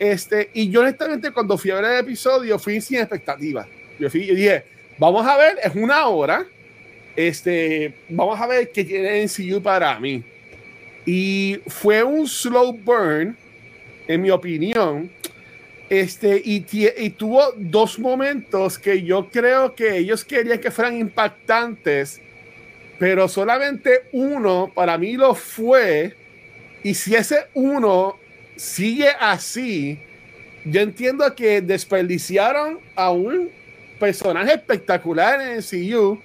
Este, 0.00 0.50
y 0.54 0.70
yo 0.70 0.80
honestamente 0.80 1.30
cuando 1.30 1.56
fui 1.56 1.70
a 1.70 1.76
ver 1.76 1.84
el 1.84 1.98
episodio 2.00 2.58
fui 2.58 2.80
sin 2.80 2.98
expectativa. 2.98 3.64
Yo, 3.96 4.10
fui, 4.10 4.26
yo 4.26 4.34
dije, 4.34 4.64
vamos 4.98 5.24
a 5.24 5.36
ver, 5.36 5.58
es 5.62 5.72
una 5.76 6.04
hora. 6.08 6.44
Este, 7.14 7.94
vamos 8.08 8.40
a 8.40 8.48
ver 8.48 8.72
qué 8.72 8.82
tiene 8.82 9.24
NCU 9.24 9.62
para 9.62 10.00
mí. 10.00 10.24
Y 11.06 11.60
fue 11.68 12.02
un 12.02 12.26
slow 12.26 12.72
burn, 12.72 13.36
en 14.08 14.20
mi 14.20 14.30
opinión. 14.30 15.08
Este, 15.88 16.42
y, 16.44 16.66
y 16.98 17.10
tuvo 17.10 17.52
dos 17.56 18.00
momentos 18.00 18.80
que 18.80 19.00
yo 19.04 19.28
creo 19.30 19.76
que 19.76 19.98
ellos 19.98 20.24
querían 20.24 20.58
que 20.58 20.72
fueran 20.72 20.96
impactantes 20.96 22.20
pero 23.00 23.28
solamente 23.28 24.02
uno 24.12 24.70
para 24.74 24.98
mí 24.98 25.14
lo 25.14 25.34
fue. 25.34 26.14
Y 26.82 26.92
si 26.92 27.14
ese 27.14 27.46
uno 27.54 28.18
sigue 28.56 29.08
así, 29.18 29.98
yo 30.66 30.82
entiendo 30.82 31.34
que 31.34 31.62
desperdiciaron 31.62 32.78
a 32.94 33.10
un 33.10 33.50
personaje 33.98 34.52
espectacular 34.52 35.40
en 35.40 35.48
el 35.48 35.64
CU 35.64 36.20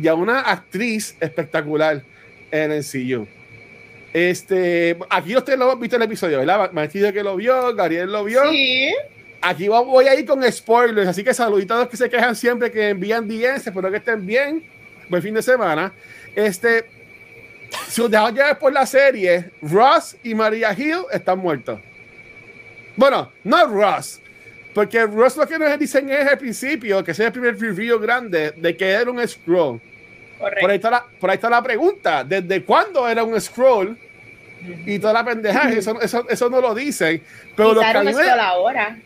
y 0.00 0.08
a 0.08 0.14
una 0.14 0.40
actriz 0.40 1.14
espectacular 1.20 2.02
en 2.50 2.72
el 2.72 2.82
CU. 2.82 3.28
Este, 4.14 4.96
aquí 5.10 5.36
usted 5.36 5.58
lo 5.58 5.72
ha 5.72 5.74
visto 5.74 5.96
en 5.96 6.02
el 6.02 6.06
episodio, 6.06 6.38
¿verdad? 6.38 6.72
Martillo 6.72 7.12
que 7.12 7.22
lo 7.22 7.36
vio, 7.36 7.74
Gabriel 7.74 8.10
lo 8.10 8.24
vio. 8.24 8.50
Sí. 8.50 8.94
Aquí 9.42 9.68
voy 9.68 10.06
a 10.06 10.18
ir 10.18 10.24
con 10.24 10.42
spoilers, 10.50 11.06
así 11.06 11.22
que 11.22 11.34
saluditos 11.34 11.76
a 11.76 11.80
los 11.80 11.90
que 11.90 11.98
se 11.98 12.08
quejan 12.08 12.34
siempre 12.34 12.70
que 12.70 12.88
envían 12.88 13.28
DMs, 13.28 13.66
espero 13.66 13.90
que 13.90 13.98
estén 13.98 14.24
bien. 14.24 14.73
Buen 15.08 15.22
fin 15.22 15.34
de 15.34 15.42
semana. 15.42 15.92
Este, 16.34 16.86
si 17.88 18.00
os 18.00 18.10
dejamos 18.10 18.34
llevar 18.34 18.58
por 18.58 18.72
la 18.72 18.86
serie, 18.86 19.50
Ross 19.62 20.16
y 20.22 20.34
Maria 20.34 20.74
Hill 20.76 21.04
están 21.12 21.38
muertos. 21.38 21.80
Bueno, 22.96 23.32
no 23.42 23.66
Ross, 23.66 24.20
porque 24.72 25.04
Ross 25.06 25.36
lo 25.36 25.46
que 25.46 25.58
nos 25.58 25.78
dicen 25.78 26.08
es 26.10 26.26
al 26.26 26.38
principio, 26.38 27.02
que 27.02 27.10
es 27.10 27.20
el 27.20 27.32
primer 27.32 27.58
review 27.58 27.98
grande, 27.98 28.52
de 28.52 28.76
que 28.76 28.90
era 28.90 29.10
un 29.10 29.26
scroll. 29.26 29.80
Por 30.38 30.70
ahí, 30.70 30.76
está 30.76 30.90
la, 30.90 31.04
por 31.20 31.30
ahí 31.30 31.34
está 31.36 31.48
la 31.48 31.62
pregunta, 31.62 32.24
¿desde 32.24 32.62
cuándo 32.64 33.08
era 33.08 33.24
un 33.24 33.40
scroll? 33.40 33.96
Y 34.86 34.98
toda 34.98 35.12
la 35.12 35.24
pendeja, 35.24 35.70
eso, 35.70 36.00
eso, 36.00 36.26
eso, 36.28 36.50
no 36.50 36.60
lo 36.60 36.74
dicen. 36.74 37.22
Pero 37.54 37.74
lo 37.74 37.80
que, 37.80 37.86
ahora 37.86 38.98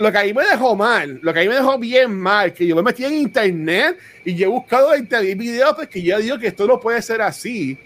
lo 0.00 0.10
que 0.10 0.16
ahí 0.16 0.32
me 0.32 0.42
dejó 0.44 0.74
mal, 0.74 1.18
lo 1.20 1.32
que 1.32 1.40
ahí 1.40 1.48
me 1.48 1.56
dejó 1.56 1.78
bien 1.78 2.18
mal, 2.18 2.54
que 2.54 2.66
yo 2.66 2.74
me 2.74 2.82
metí 2.82 3.04
en 3.04 3.12
internet 3.12 3.98
y 4.24 4.34
yo 4.34 4.46
he 4.46 4.48
buscado 4.48 4.94
en 4.94 5.00
internet 5.00 5.36
videos 5.36 5.74
porque 5.76 6.00
yo 6.00 6.18
digo 6.18 6.38
que 6.38 6.46
esto 6.46 6.66
no 6.66 6.80
puede 6.80 7.02
ser 7.02 7.20
así. 7.20 7.76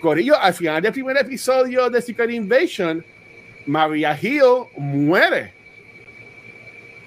Corillo, 0.00 0.36
al 0.36 0.52
final 0.52 0.82
del 0.82 0.92
primer 0.92 1.16
episodio 1.16 1.88
de 1.88 2.02
Secret 2.02 2.30
Invasion, 2.32 3.04
Maria 3.66 4.18
Hill 4.20 4.66
muere. 4.76 5.52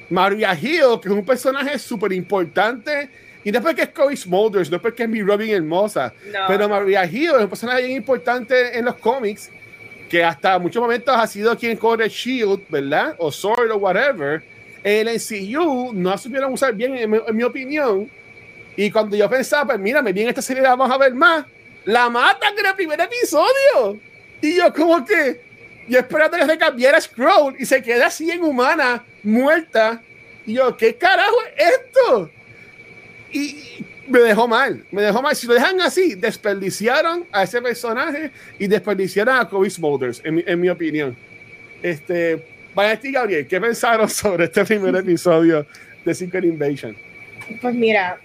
Maria 0.10 0.54
Hill, 0.54 1.02
que 1.02 1.10
es 1.10 1.14
un 1.14 1.26
personaje 1.26 1.78
súper 1.78 2.14
importante, 2.14 3.10
y 3.44 3.52
después 3.52 3.76
que 3.76 3.82
es 3.82 3.90
Cody 3.90 4.16
Smulders, 4.16 4.72
no 4.72 4.78
es 4.78 4.82
porque 4.82 5.04
es 5.04 5.10
mi 5.10 5.22
Robin 5.22 5.50
hermosa, 5.50 6.14
pero 6.48 6.70
Maria 6.70 7.04
Hill 7.04 7.32
es 7.36 7.44
un 7.44 7.50
personaje 7.50 7.84
bien 7.84 7.98
importante 7.98 8.80
en 8.80 8.86
los 8.86 8.96
cómics 8.96 9.52
que 10.10 10.24
hasta 10.24 10.58
muchos 10.60 10.82
momentos 10.82 11.16
ha 11.16 11.28
sido 11.28 11.58
quien 11.58 11.78
corre 11.78 12.10
Shield, 12.10 12.62
¿verdad? 12.70 13.16
O 13.18 13.32
Sword 13.32 13.72
o 13.72 13.78
whatever. 13.78 14.44
El 14.84 15.08
MCU 15.08 15.92
no 15.94 16.18
supieron 16.18 16.54
usar 16.54 16.74
bien, 16.74 16.96
en 16.96 17.36
mi, 17.36 17.44
opinión. 17.44 18.10
Y 18.76 18.90
cuando 18.92 19.18
yo 19.18 19.30
pensaba, 19.30 19.66
pues 19.66 19.80
mírame, 19.80 20.14
bien 20.14 20.30
esta 20.30 20.42
serie 20.42 20.62
la 20.64 20.70
vamos 20.70 20.92
a 20.92 20.98
ver 20.98 21.14
más, 21.14 21.46
la 21.86 22.10
matan 22.10 22.58
en 22.58 22.66
el 22.66 22.76
primer 22.76 23.00
episodio. 23.02 24.00
Y 24.42 24.56
yo, 24.56 24.74
como 24.74 25.04
que, 25.04 25.42
yo 25.88 26.00
esperando 26.00 26.38
que 26.38 26.46
se 26.46 26.58
cambiara 26.58 27.02
Scroll 27.02 27.56
y 27.60 27.66
se 27.66 27.82
queda 27.82 28.08
así 28.08 28.30
en 28.30 28.44
humana, 28.44 29.04
muerta. 29.24 30.02
Y 30.46 30.54
yo, 30.54 30.78
¿qué 30.78 30.96
carajo 30.96 31.36
es 31.56 31.74
esto? 31.74 32.32
Y, 33.32 33.86
me 34.08 34.20
dejó 34.20 34.48
mal, 34.48 34.86
me 34.92 35.02
dejó 35.02 35.22
mal. 35.22 35.36
Si 35.36 35.48
lo 35.48 35.54
dejan 35.54 35.80
así, 35.82 36.16
desperdiciaron 36.16 37.26
a 37.32 37.44
ese 37.44 37.62
personaje 37.62 38.32
y 38.58 38.68
desperdiciaron 38.68 39.38
a 39.38 39.48
Kobe 39.48 39.70
Smulders, 39.70 40.22
en, 40.24 40.44
en, 40.48 40.60
mi 40.60 40.70
opinión. 40.70 41.16
Este, 41.82 42.44
vaya 42.74 43.00
ti, 43.00 43.12
Gabriel, 43.12 43.48
¿qué 43.48 43.60
pensaron 43.60 44.10
sobre 44.10 44.46
este 44.46 44.66
primer 44.66 44.96
episodio 45.04 45.66
de 46.04 46.14
Secret 46.14 46.44
Invasion? 46.46 46.96
Pues 47.62 47.76
mira, 47.76 48.20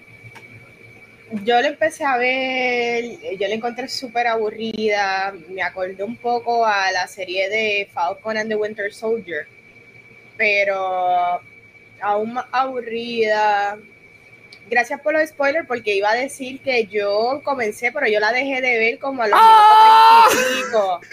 yo 1.45 1.61
lo 1.61 1.69
empecé 1.69 2.05
a 2.05 2.17
ver, 2.17 3.05
yo 3.39 3.49
la 3.49 3.55
encontré 3.55 3.89
súper 3.89 4.27
aburrida, 4.27 5.35
me 5.49 5.63
acordé 5.63 6.03
un 6.03 6.17
poco 6.17 6.67
a 6.67 6.91
la 6.93 7.07
serie 7.07 7.49
de 7.49 7.89
Falcon 7.93 8.37
and 8.37 8.49
the 8.49 8.57
Winter 8.57 8.93
Soldier, 8.93 9.47
pero 10.37 11.41
aún 12.01 12.35
más 12.35 12.47
aburrida, 12.53 13.79
gracias 14.71 15.01
por 15.01 15.13
los 15.13 15.29
spoilers, 15.29 15.67
porque 15.67 15.95
iba 15.95 16.11
a 16.11 16.15
decir 16.15 16.61
que 16.61 16.87
yo 16.87 17.41
comencé, 17.45 17.93
pero 17.93 18.07
yo 18.09 18.21
la 18.21 18.33
dejé 18.33 18.61
de 18.61 18.79
ver 18.79 18.99
como 18.99 19.23
a 19.23 19.29
los 19.29 19.39
minutos 20.35 21.01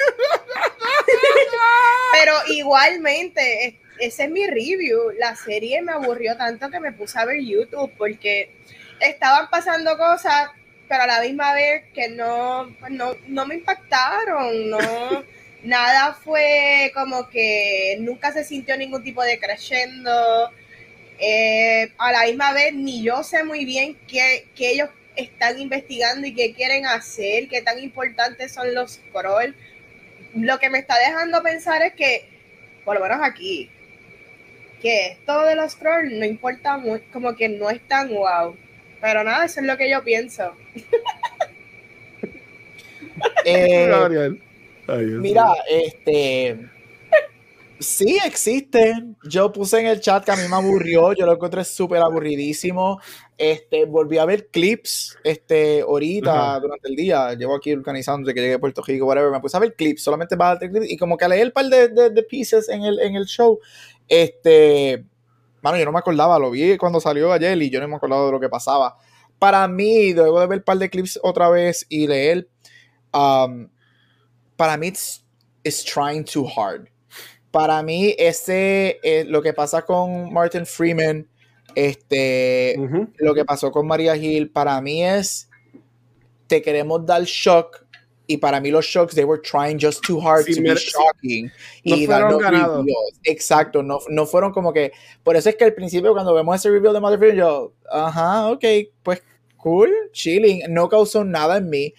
pero 2.12 2.34
igualmente, 2.48 3.80
ese 4.00 4.24
es 4.26 4.32
mi 4.32 4.46
review. 4.48 5.12
La 5.18 5.36
serie 5.36 5.82
me 5.82 5.92
aburrió 5.92 6.36
tanto 6.38 6.70
que 6.70 6.80
me 6.80 6.92
puse 6.92 7.20
a 7.20 7.26
ver 7.26 7.42
YouTube 7.42 7.92
porque 7.98 8.52
estaban 9.00 9.50
pasando 9.50 9.98
cosas, 9.98 10.50
pero 10.88 11.04
a 11.04 11.08
la 11.08 11.22
misma 11.22 11.54
vez 11.54 11.86
que 11.94 12.10
no, 12.10 12.66
no, 12.90 13.16
no 13.28 13.46
me 13.46 13.56
impactaron, 13.56 14.70
no. 14.70 14.80
Nada 15.64 16.14
fue 16.14 16.90
como 16.94 17.28
que 17.30 17.98
nunca 18.00 18.32
se 18.32 18.46
sintió 18.46 18.78
ningún 18.78 19.04
tipo 19.04 19.22
de 19.24 19.40
crescendo 19.40 20.52
eh, 21.20 21.92
a 21.98 22.12
la 22.14 22.24
misma 22.24 22.54
vez, 22.54 22.74
ni 22.74 23.04
yo 23.04 23.24
sé 23.24 23.44
muy 23.44 23.66
bien 23.66 23.98
qué, 24.08 24.48
ellos 24.58 24.90
están 25.16 25.60
investigando 25.60 26.26
y 26.26 26.34
qué 26.34 26.54
quieren 26.54 26.86
hacer, 26.86 27.50
qué 27.50 27.62
tan 27.62 27.80
importantes 27.80 28.54
son 28.54 28.74
los 28.74 28.94
scrolls. 28.94 29.54
Lo 30.34 30.60
que 30.60 30.70
me 30.70 30.80
está 30.80 30.98
dejando 30.98 31.44
pensar 31.44 31.82
es 31.82 31.94
que, 31.94 32.30
por 32.86 32.96
lo 32.96 33.02
menos 33.02 33.20
aquí, 33.22 33.70
que 34.82 35.08
esto 35.08 35.44
de 35.44 35.56
los 35.56 35.74
scrolls 35.74 36.14
no 36.14 36.24
importa 36.24 36.78
mucho, 36.78 37.04
como 37.12 37.36
que 37.36 37.50
no 37.50 37.70
es 37.70 37.82
tan 37.88 38.10
wow. 38.10 38.56
Pero 39.02 39.24
nada, 39.24 39.46
eso 39.46 39.60
es 39.60 39.66
lo 39.66 39.78
que 39.78 39.90
yo 39.90 40.04
pienso. 40.04 40.56
Eh, 43.46 43.90
mira, 45.20 45.46
este 45.70 46.58
Sí, 47.80 48.20
existe. 48.26 48.94
Yo 49.24 49.54
puse 49.54 49.80
en 49.80 49.88
el 49.88 50.02
chat 50.02 50.26
que 50.26 50.32
a 50.32 50.36
mí 50.36 50.42
me 50.50 50.56
aburrió, 50.58 51.14
yo 51.14 51.26
lo 51.26 51.34
encontré 51.34 51.64
súper 51.64 52.02
aburridísimo. 52.02 53.00
Este, 53.38 53.86
volví 53.86 54.18
a 54.18 54.26
ver 54.26 54.50
clips 54.50 55.18
este, 55.24 55.80
ahorita, 55.80 56.60
durante 56.60 56.90
el 56.90 56.98
día. 56.98 57.34
Llevo 57.36 57.56
aquí 57.56 57.72
organizando 57.72 58.26
desde 58.26 58.36
que 58.36 58.42
llegué 58.42 58.54
a 58.56 58.60
Puerto 58.60 58.82
Rico, 58.82 59.06
whatever. 59.06 59.32
Me 59.32 59.40
puse 59.40 59.56
a 59.56 59.62
ver 59.62 59.76
clips, 59.76 60.04
solamente 60.04 60.36
para 60.36 60.60
ver 60.60 60.72
clips. 60.72 60.92
Y 60.92 60.98
como 60.98 61.16
que 61.16 61.30
leí 61.30 61.40
el 61.40 61.54
par 61.54 61.68
de, 61.68 61.88
de, 61.88 62.24
pieces 62.24 62.68
en 62.68 62.84
el, 62.84 63.00
en 63.00 63.16
el 63.16 63.26
show. 63.26 63.60
Este, 64.10 65.06
bueno, 65.62 65.78
yo 65.78 65.86
no 65.86 65.94
me 65.94 66.00
acordaba, 66.00 66.38
lo 66.38 66.52
vi 66.52 66.76
cuando 66.78 67.00
salió 67.00 67.32
ayer 67.32 67.62
y 67.62 67.70
yo 67.70 67.80
no 67.80 67.88
me 67.88 67.96
acordaba 67.96 68.26
de 68.26 68.32
lo 68.34 68.42
que 68.42 68.50
pasaba. 68.50 68.98
Para 69.40 69.66
mí, 69.70 70.14
luego 70.14 70.42
de 70.42 70.48
ver 70.48 70.58
el 70.58 70.64
par 70.64 70.80
de 70.80 70.90
clips 70.90 71.18
otra 71.24 71.50
vez 71.50 71.86
y 71.88 72.08
leer, 72.08 72.50
um, 73.14 73.70
para 74.58 74.76
mí, 74.76 74.88
it's 75.64 75.86
trying 75.86 76.26
too 76.26 76.46
hard 76.46 76.90
para 77.52 77.82
mí, 77.84 78.16
ese, 78.18 79.00
eh, 79.04 79.26
lo 79.28 79.42
que 79.42 79.54
pasa 79.54 79.84
con 79.84 80.32
Martin 80.32 80.66
Freeman 80.66 81.28
Este, 81.76 82.76
lo 83.18 83.34
que 83.34 83.46
pasó 83.46 83.72
con 83.72 83.88
María 83.88 84.16
Gil 84.16 84.50
para 84.50 84.82
mí 84.82 85.04
es, 85.04 85.50
te 86.48 86.62
queremos 86.62 87.06
dar 87.06 87.24
shock 87.24 87.86
y 88.28 88.38
para 88.38 88.60
mí 88.60 88.70
los 88.70 88.86
shocks, 88.86 89.16
they 89.16 89.24
were 89.24 89.42
trying 89.42 89.80
just 89.80 90.04
too 90.04 90.20
hard 90.20 90.46
to 90.46 90.62
be 90.62 90.76
shocking. 90.76 91.52
No 91.84 91.96
y 91.96 92.06
fueron 92.06 92.38
ganados. 92.38 92.86
Exacto, 93.24 93.82
no, 93.82 94.00
no 94.10 94.26
fueron 94.26 94.52
como 94.52 94.72
que, 94.72 94.92
por 95.24 95.36
eso 95.36 95.50
es 95.50 95.56
que 95.56 95.64
al 95.64 95.74
principio 95.74 96.14
cuando 96.14 96.34
vemos 96.34 96.56
ese 96.56 96.70
reveal 96.70 96.94
de 96.94 97.00
Motherfucker, 97.00 97.36
yo, 97.36 97.74
ajá, 97.92 98.52
ok, 98.52 98.66
pues 99.02 99.24
cool, 99.58 99.90
chilling, 100.12 100.62
no 100.70 100.90
causó 100.90 101.24
nada 101.24 101.58
en 101.58 101.70
mí. 101.70 101.94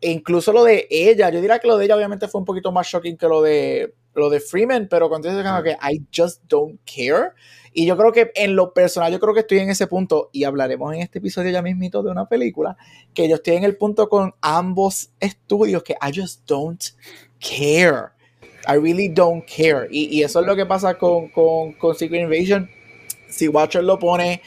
E 0.00 0.10
incluso 0.10 0.52
lo 0.52 0.64
de 0.64 0.86
ella, 0.90 1.30
yo 1.30 1.40
diría 1.40 1.58
que 1.58 1.68
lo 1.68 1.76
de 1.76 1.86
ella 1.86 1.96
obviamente 1.96 2.28
fue 2.28 2.40
un 2.40 2.44
poquito 2.44 2.72
más 2.72 2.86
shocking 2.86 3.16
que 3.16 3.26
lo 3.26 3.42
de, 3.42 3.94
lo 4.14 4.30
de 4.30 4.40
Freeman, 4.40 4.88
pero 4.88 5.08
cuando 5.08 5.28
dice 5.28 5.42
como 5.42 5.62
que 5.62 5.72
I 5.72 6.02
just 6.14 6.42
don't 6.48 6.80
care. 6.84 7.32
Y 7.72 7.86
yo 7.86 7.96
creo 7.96 8.12
que 8.12 8.30
en 8.36 8.54
lo 8.54 8.72
personal, 8.72 9.10
yo 9.10 9.18
creo 9.18 9.34
que 9.34 9.40
estoy 9.40 9.58
en 9.58 9.68
ese 9.68 9.88
punto, 9.88 10.30
y 10.32 10.44
hablaremos 10.44 10.94
en 10.94 11.00
este 11.00 11.18
episodio 11.18 11.50
ya 11.50 11.60
mismito 11.60 12.02
de 12.04 12.10
una 12.10 12.28
película, 12.28 12.76
que 13.12 13.28
yo 13.28 13.34
estoy 13.34 13.56
en 13.56 13.64
el 13.64 13.76
punto 13.76 14.08
con 14.08 14.32
ambos 14.40 15.10
estudios 15.18 15.82
que 15.82 15.94
I 15.94 16.12
just 16.14 16.46
don't 16.46 16.82
care. 17.40 18.12
I 18.66 18.76
really 18.78 19.08
don't 19.08 19.44
care. 19.44 19.88
Y, 19.90 20.04
y 20.16 20.22
eso 20.22 20.40
es 20.40 20.46
lo 20.46 20.54
que 20.54 20.66
pasa 20.66 20.94
con, 20.94 21.28
con, 21.28 21.72
con 21.72 21.94
Secret 21.96 22.22
Invasion. 22.22 22.70
Si 23.28 23.48
Watcher 23.48 23.82
lo 23.82 23.98
pone, 23.98 24.40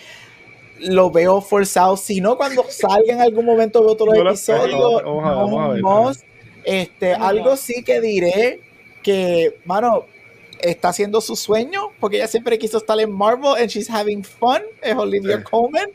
lo 0.79 1.11
veo 1.11 1.41
forzado. 1.41 1.97
Si 1.97 2.21
no, 2.21 2.37
cuando 2.37 2.63
salga 2.69 3.13
en 3.13 3.21
algún 3.21 3.45
momento 3.45 3.81
de 3.81 3.87
otro 3.87 4.13
episodio, 4.13 5.01
no, 5.81 6.11
este, 6.63 7.13
algo 7.13 7.57
sí 7.57 7.83
que 7.83 7.99
diré 8.01 8.61
que, 9.03 9.59
mano, 9.65 10.05
está 10.61 10.89
haciendo 10.89 11.21
su 11.21 11.35
sueño, 11.35 11.91
porque 11.99 12.17
ella 12.17 12.27
siempre 12.27 12.57
quiso 12.57 12.77
estar 12.77 12.99
en 12.99 13.11
Marvel 13.11 13.55
and 13.57 13.67
she's 13.67 13.89
having 13.89 14.23
fun, 14.23 14.61
es 14.81 14.95
Olivia 14.95 15.43
Colman. 15.43 15.89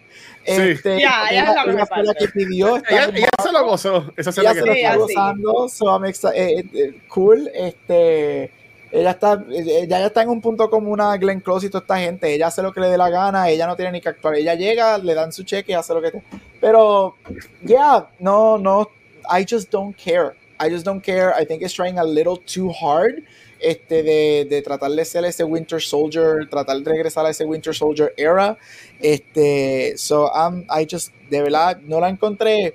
Este, 0.45 1.01
ya, 1.01 1.29
ella, 1.31 1.87
fue 1.87 2.03
la 2.03 2.15
que 2.15 2.29
pidió. 2.29 2.77
Ella, 2.89 3.29
se 3.43 3.53
lo 3.53 3.65
gozó. 3.65 4.13
Esa 4.17 4.31
ella 4.41 4.55
se 4.55 4.67
lo 4.67 4.73
está 4.73 4.97
gozando. 4.97 5.69
So 5.69 6.05
eh, 6.05 6.59
eh, 6.59 6.65
eh, 6.75 7.01
cool. 7.09 7.49
Este, 7.55 8.51
ella 8.91 9.13
está, 9.13 9.45
ella 9.51 9.99
ya 10.01 10.07
está 10.07 10.23
en 10.23 10.31
un 10.31 10.41
punto 10.41 10.69
como 10.69 10.91
una 10.91 11.17
Glenn 11.17 11.41
Close 11.41 11.67
y 11.67 11.71
toda 11.71 11.83
esta 11.83 11.99
gente. 11.99 12.35
Ella 12.35 12.49
hace 12.49 12.63
lo 12.63 12.73
que 12.73 12.81
le 12.81 12.89
dé 12.89 12.99
la 12.99 13.09
gana. 13.09 13.49
Ella 13.49 13.67
no 13.67 13.77
tiene 13.77 13.93
ni 13.93 14.01
que 14.01 14.09
actuar. 14.09 14.35
Ella 14.35 14.55
llega, 14.55 14.99
le 14.99 15.15
dan 15.15 15.33
su 15.33 15.45
cheque 15.45 15.73
y 15.73 15.75
hace 15.75 15.95
lo 15.95 16.03
que 16.03 16.11
te. 16.11 16.23
Pero, 16.61 17.17
yeah, 17.65 18.09
no, 18.19 18.59
no. 18.59 18.91
I 19.31 19.47
just 19.49 19.71
don't 19.71 19.97
care. 19.97 20.33
I 20.63 20.71
just 20.71 20.85
don't 20.85 21.03
care. 21.03 21.35
I 21.35 21.45
think 21.45 21.63
it's 21.63 21.75
trying 21.75 21.99
a 21.99 22.05
little 22.05 22.37
too 22.37 22.71
hard 22.71 23.25
este, 23.63 24.03
de, 24.03 24.47
de, 24.49 24.63
tratar 24.63 24.91
de 24.95 25.05
ser 25.05 25.25
ese 25.25 25.45
Winter 25.45 25.81
Soldier, 25.81 26.49
tratar 26.49 26.83
de 26.83 26.91
regresar 26.91 27.27
a 27.27 27.31
ese 27.31 27.45
Winter 27.45 27.75
Soldier 27.75 28.13
era. 28.17 28.57
Este, 29.01 29.97
so 29.97 30.31
um, 30.33 30.65
I 30.69 30.87
just, 30.89 31.13
de 31.31 31.43
verdad, 31.43 31.81
no 31.83 32.01
la 32.01 32.09
encontré 32.09 32.75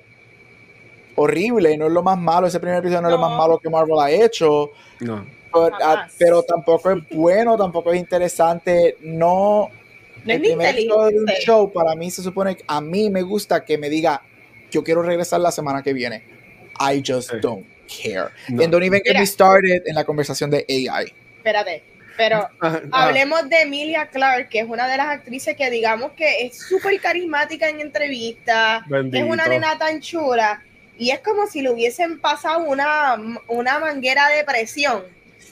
horrible, 1.14 1.76
no 1.76 1.86
es 1.86 1.92
lo 1.92 2.02
más 2.02 2.18
malo, 2.18 2.46
ese 2.46 2.60
primer 2.60 2.78
episodio 2.78 3.02
no, 3.02 3.08
es 3.08 3.12
lo 3.12 3.18
más 3.18 3.36
malo 3.36 3.58
que 3.58 3.68
Marvel 3.68 3.98
ha 4.00 4.10
hecho. 4.10 4.70
No. 5.00 5.26
Ah, 5.82 6.06
pero, 6.18 6.42
tampoco 6.42 6.90
es 6.90 6.98
bueno, 7.10 7.56
tampoco 7.56 7.92
es 7.92 7.98
interesante, 7.98 8.96
no. 9.00 9.70
no 10.24 10.32
el 10.32 10.40
primer 10.40 10.74
episodio 10.74 11.10
de 11.10 11.18
un 11.20 11.26
show, 11.40 11.72
para 11.72 11.94
mí 11.94 12.10
se 12.10 12.22
supone 12.22 12.56
que 12.56 12.64
a 12.66 12.80
mí 12.80 13.08
me 13.10 13.22
gusta 13.22 13.64
que 13.64 13.78
me 13.78 13.88
diga, 13.88 14.22
yo 14.70 14.84
quiero 14.84 15.02
regresar 15.02 15.40
la 15.40 15.50
semana 15.50 15.82
que 15.82 15.92
viene. 15.92 16.22
I 16.80 17.02
just 17.04 17.32
don't 17.40 17.77
care. 17.88 18.30
No. 18.48 18.62
And 18.62 18.70
don't 18.70 18.84
even 18.84 19.00
get 19.04 19.18
me 19.18 19.26
started 19.26 19.82
en 19.86 19.94
la 19.94 20.04
conversación 20.04 20.50
de 20.50 20.64
AI. 20.68 21.12
Espérate, 21.38 21.82
pero 22.16 22.48
hablemos 22.92 23.48
de 23.48 23.62
Emilia 23.62 24.08
Clark, 24.08 24.48
que 24.48 24.58
es 24.60 24.66
una 24.68 24.86
de 24.88 24.96
las 24.96 25.06
actrices 25.06 25.56
que 25.56 25.70
digamos 25.70 26.12
que 26.12 26.46
es 26.46 26.58
súper 26.58 27.00
carismática 27.00 27.68
en 27.68 27.80
entrevistas, 27.80 28.82
es 29.12 29.22
una 29.22 29.46
nena 29.46 29.78
tan 29.78 30.00
chula, 30.00 30.62
y 30.98 31.10
es 31.10 31.20
como 31.20 31.46
si 31.46 31.62
le 31.62 31.70
hubiesen 31.70 32.18
pasado 32.20 32.64
una, 32.64 33.16
una 33.46 33.78
manguera 33.78 34.28
de 34.28 34.44
presión. 34.44 35.04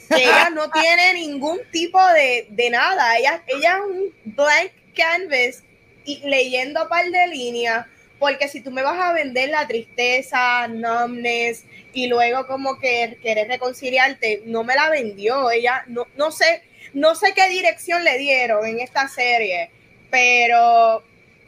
Que 0.09 0.23
ella 0.23 0.49
no 0.53 0.69
tiene 0.69 1.13
ningún 1.13 1.59
tipo 1.71 1.99
de, 2.13 2.47
de 2.49 2.69
nada, 2.69 3.17
ella, 3.17 3.41
ella 3.47 3.77
es 3.77 3.83
un 3.83 4.35
blank 4.35 4.71
canvas 4.95 5.63
y 6.05 6.19
leyendo 6.27 6.83
un 6.83 6.89
par 6.89 7.05
de 7.05 7.27
líneas 7.27 7.85
porque 8.19 8.47
si 8.47 8.61
tú 8.61 8.71
me 8.71 8.83
vas 8.83 8.99
a 8.99 9.13
vender 9.13 9.49
la 9.49 9.67
tristeza, 9.67 10.67
numbness 10.67 11.65
y 11.93 12.07
luego 12.07 12.47
como 12.47 12.79
que 12.79 13.17
querer 13.21 13.47
reconciliarte, 13.47 14.43
no 14.45 14.63
me 14.63 14.75
la 14.75 14.89
vendió. 14.89 15.51
Ella, 15.51 15.83
no, 15.87 16.07
no 16.15 16.31
sé, 16.31 16.63
no 16.93 17.15
sé 17.15 17.33
qué 17.35 17.47
dirección 17.49 18.03
le 18.03 18.17
dieron 18.17 18.65
en 18.65 18.79
esta 18.79 19.07
serie, 19.07 19.69
pero 20.09 21.03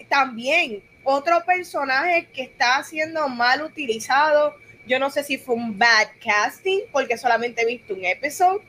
también 0.10 0.84
otro 1.04 1.44
personaje 1.46 2.28
que 2.34 2.44
está 2.44 2.84
siendo 2.84 3.28
mal 3.30 3.62
utilizado. 3.64 4.56
Yo 4.86 5.00
no 5.00 5.10
sé 5.10 5.24
si 5.24 5.38
fue 5.38 5.56
un 5.56 5.78
bad 5.78 6.08
casting, 6.24 6.82
porque 6.92 7.18
solamente 7.18 7.62
he 7.62 7.66
visto 7.66 7.94
un 7.94 8.06
episodio, 8.06 8.62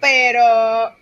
pero 0.00 0.94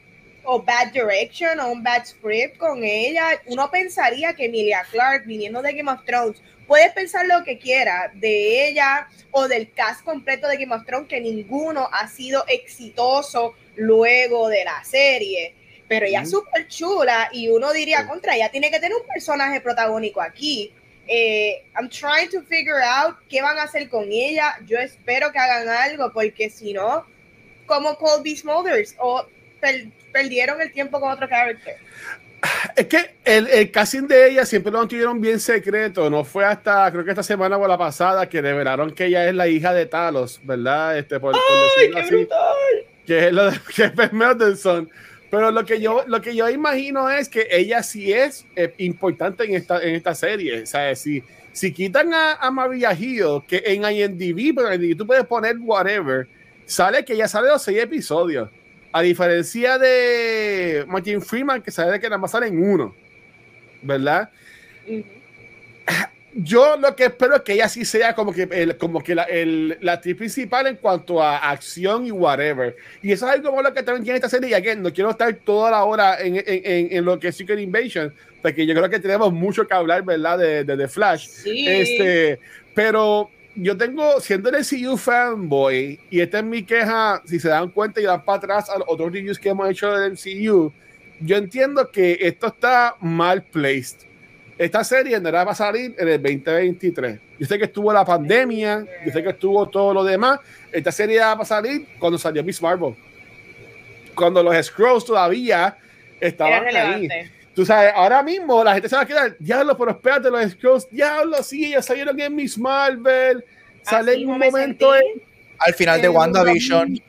o 0.44 0.60
bad 0.60 0.92
direction 0.92 1.60
o 1.60 1.70
un 1.70 1.82
bad 1.82 2.04
script 2.04 2.56
con 2.58 2.82
ella. 2.84 3.40
Uno 3.46 3.70
pensaría 3.70 4.34
que 4.34 4.46
Emilia 4.46 4.84
Clark, 4.90 5.26
viniendo 5.26 5.62
de 5.62 5.72
Game 5.72 5.90
of 5.90 6.04
Thrones, 6.04 6.42
puede 6.66 6.90
pensar 6.90 7.26
lo 7.26 7.42
que 7.44 7.58
quiera 7.58 8.10
de 8.14 8.68
ella 8.68 9.08
o 9.30 9.48
del 9.48 9.72
cast 9.72 10.04
completo 10.04 10.48
de 10.48 10.56
Game 10.56 10.74
of 10.74 10.84
Thrones, 10.86 11.08
que 11.08 11.20
ninguno 11.20 11.88
ha 11.92 12.08
sido 12.08 12.44
exitoso 12.48 13.54
luego 13.76 14.48
de 14.48 14.64
la 14.64 14.84
serie. 14.84 15.54
Pero 15.88 16.06
ella 16.06 16.22
es 16.22 16.30
súper 16.30 16.68
chula 16.68 17.30
y 17.32 17.48
uno 17.48 17.72
diría 17.72 18.06
contra 18.06 18.36
ella 18.36 18.48
tiene 18.50 18.70
que 18.70 18.78
tener 18.78 18.96
un 18.96 19.06
personaje 19.06 19.60
protagónico 19.60 20.20
aquí. 20.20 20.72
Eh, 21.08 21.64
I'm 21.74 21.88
trying 21.88 22.30
to 22.30 22.42
figure 22.42 22.80
out 22.80 23.16
qué 23.28 23.42
van 23.42 23.58
a 23.58 23.64
hacer 23.64 23.88
con 23.88 24.04
ella. 24.12 24.56
Yo 24.66 24.78
espero 24.78 25.32
que 25.32 25.40
hagan 25.40 25.68
algo 25.68 26.12
porque 26.12 26.48
si 26.48 26.72
no, 26.72 27.04
como 27.66 27.96
Colby 27.96 28.36
Smulders 28.36 28.94
o 28.98 29.26
perdieron 30.12 30.60
el 30.60 30.72
tiempo 30.72 31.00
con 31.00 31.10
otro 31.10 31.28
character. 31.28 31.76
Es 32.76 32.86
que 32.86 33.14
el, 33.24 33.46
el, 33.48 33.70
casting 33.70 34.06
de 34.06 34.30
ella 34.30 34.46
siempre 34.46 34.72
lo 34.72 34.78
mantuvieron 34.78 35.20
bien 35.20 35.38
secreto. 35.38 36.08
No 36.08 36.24
fue 36.24 36.44
hasta, 36.44 36.90
creo 36.90 37.04
que 37.04 37.10
esta 37.10 37.22
semana 37.22 37.56
o 37.56 37.68
la 37.68 37.76
pasada, 37.76 38.28
que 38.28 38.40
revelaron 38.40 38.92
que 38.92 39.06
ella 39.06 39.28
es 39.28 39.34
la 39.34 39.46
hija 39.48 39.74
de 39.74 39.86
Talos, 39.86 40.40
¿verdad? 40.42 40.98
Este, 40.98 41.20
por, 41.20 41.34
¡Ay, 41.34 41.90
qué 41.92 42.00
así, 42.00 42.28
Que 43.06 43.26
es 43.26 43.32
lo 43.32 43.50
de 43.50 43.58
Jeff 43.68 44.12
Mendelsohn. 44.12 44.90
Pero 45.30 45.50
lo 45.52 45.64
que, 45.64 45.80
yo, 45.80 46.04
lo 46.06 46.20
que 46.20 46.34
yo 46.34 46.48
imagino 46.48 47.08
es 47.08 47.28
que 47.28 47.46
ella 47.50 47.82
sí 47.82 48.12
es 48.12 48.46
eh, 48.56 48.74
importante 48.78 49.44
en 49.44 49.54
esta, 49.54 49.80
en 49.80 49.94
esta 49.94 50.14
serie. 50.14 50.62
O 50.62 50.66
sea, 50.66 50.94
si, 50.96 51.22
si 51.52 51.72
quitan 51.72 52.12
a, 52.12 52.32
a 52.32 52.50
Maria 52.50 52.92
Hill, 52.92 53.42
que 53.46 53.62
en 53.64 53.84
IMDb, 53.84 54.54
pero 54.54 54.72
en 54.72 54.96
tú 54.96 55.06
puedes 55.06 55.24
poner 55.26 55.56
whatever, 55.60 56.26
sale 56.66 57.04
que 57.04 57.12
ella 57.12 57.28
sale 57.28 57.48
los 57.48 57.62
seis 57.62 57.78
episodios. 57.78 58.48
A 58.92 59.02
diferencia 59.02 59.78
de 59.78 60.84
Martin 60.88 61.22
Freeman, 61.22 61.62
que 61.62 61.70
sabe 61.70 62.00
que 62.00 62.08
nada 62.08 62.18
más 62.18 62.32
sale 62.32 62.48
en 62.48 62.62
uno, 62.62 62.94
¿verdad? 63.82 64.30
Yo 66.32 66.76
lo 66.76 66.94
que 66.94 67.06
espero 67.06 67.36
es 67.36 67.42
que 67.42 67.54
ella 67.54 67.68
sí 67.68 67.84
sea 67.84 68.14
como 68.14 68.32
que, 68.32 68.48
el, 68.50 68.76
como 68.76 69.02
que 69.02 69.14
la, 69.14 69.24
el, 69.24 69.78
la 69.80 69.94
actriz 69.94 70.16
principal 70.16 70.66
en 70.68 70.76
cuanto 70.76 71.20
a 71.20 71.38
acción 71.50 72.06
y 72.06 72.12
whatever. 72.12 72.76
Y 73.02 73.10
eso 73.10 73.26
es 73.26 73.32
algo 73.32 73.50
como 73.50 73.62
lo 73.62 73.74
que 73.74 73.82
también 73.82 74.04
tiene 74.04 74.16
esta 74.16 74.28
serie. 74.28 74.56
Y 74.56 74.62
que 74.62 74.76
no 74.76 74.92
quiero 74.92 75.10
estar 75.10 75.32
toda 75.34 75.72
la 75.72 75.84
hora 75.84 76.20
en, 76.20 76.36
en, 76.36 76.88
en, 76.90 77.04
lo 77.04 77.18
que 77.18 77.28
es 77.28 77.36
Secret 77.36 77.58
Invasion, 77.58 78.14
porque 78.42 78.64
yo 78.64 78.74
creo 78.74 78.88
que 78.88 79.00
tenemos 79.00 79.32
mucho 79.32 79.66
que 79.66 79.74
hablar, 79.74 80.04
¿verdad? 80.04 80.38
De, 80.38 80.64
de, 80.64 80.76
de 80.76 80.88
Flash. 80.88 81.26
Sí. 81.26 81.66
Este, 81.66 82.38
pero 82.74 83.30
yo 83.54 83.76
tengo, 83.76 84.20
siendo 84.20 84.50
el 84.50 84.64
CU 84.64 84.96
fanboy, 84.96 85.98
y 86.10 86.20
esta 86.20 86.38
es 86.38 86.44
mi 86.44 86.62
queja, 86.62 87.22
si 87.24 87.40
se 87.40 87.48
dan 87.48 87.68
cuenta 87.70 88.00
y 88.00 88.04
dan 88.04 88.24
para 88.24 88.38
atrás 88.38 88.70
a 88.70 88.78
los 88.78 88.88
otros 88.88 89.12
reviews 89.12 89.38
que 89.38 89.50
hemos 89.50 89.68
hecho 89.68 89.90
del 89.92 90.12
MCU, 90.12 90.72
yo 91.20 91.36
entiendo 91.36 91.90
que 91.90 92.18
esto 92.20 92.48
está 92.48 92.96
mal 93.00 93.42
placed. 93.42 94.08
Esta 94.56 94.84
serie 94.84 95.16
en 95.16 95.24
va 95.24 95.42
a 95.42 95.54
salir 95.54 95.94
en 95.98 96.08
el 96.08 96.22
2023. 96.22 97.18
Yo 97.38 97.46
sé 97.46 97.58
que 97.58 97.64
estuvo 97.64 97.92
la 97.92 98.04
pandemia, 98.04 98.84
yo 99.06 99.10
sé 99.10 99.22
que 99.22 99.30
estuvo 99.30 99.66
todo 99.68 99.94
lo 99.94 100.04
demás. 100.04 100.38
Esta 100.70 100.92
serie 100.92 101.18
va 101.20 101.32
a 101.32 101.44
salir 101.46 101.86
cuando 101.98 102.18
salió 102.18 102.44
Miss 102.44 102.60
Marvel. 102.60 102.94
Cuando 104.14 104.42
los 104.42 104.66
Scrolls 104.66 105.04
todavía 105.06 105.78
estaban 106.20 106.66
ahí. 106.76 107.08
Tú 107.54 107.66
sabes, 107.66 107.92
ahora 107.94 108.22
mismo 108.22 108.62
la 108.62 108.74
gente 108.74 108.88
se 108.88 108.96
va 108.96 109.02
a 109.02 109.06
quedar, 109.06 109.36
diablo, 109.38 109.76
pero 109.76 109.90
espérate, 109.90 110.30
los 110.30 110.52
Scrolls, 110.52 110.88
diablo, 110.88 111.42
sí, 111.42 111.66
ellos 111.66 111.84
salieron 111.84 112.18
en 112.20 112.34
Miss 112.34 112.56
Marvel, 112.56 113.44
salen 113.82 114.20
en 114.20 114.30
un 114.30 114.38
momento 114.38 114.92
al 115.60 115.74
final 115.74 116.00
de 116.00 116.08
WandaVision. 116.08 117.00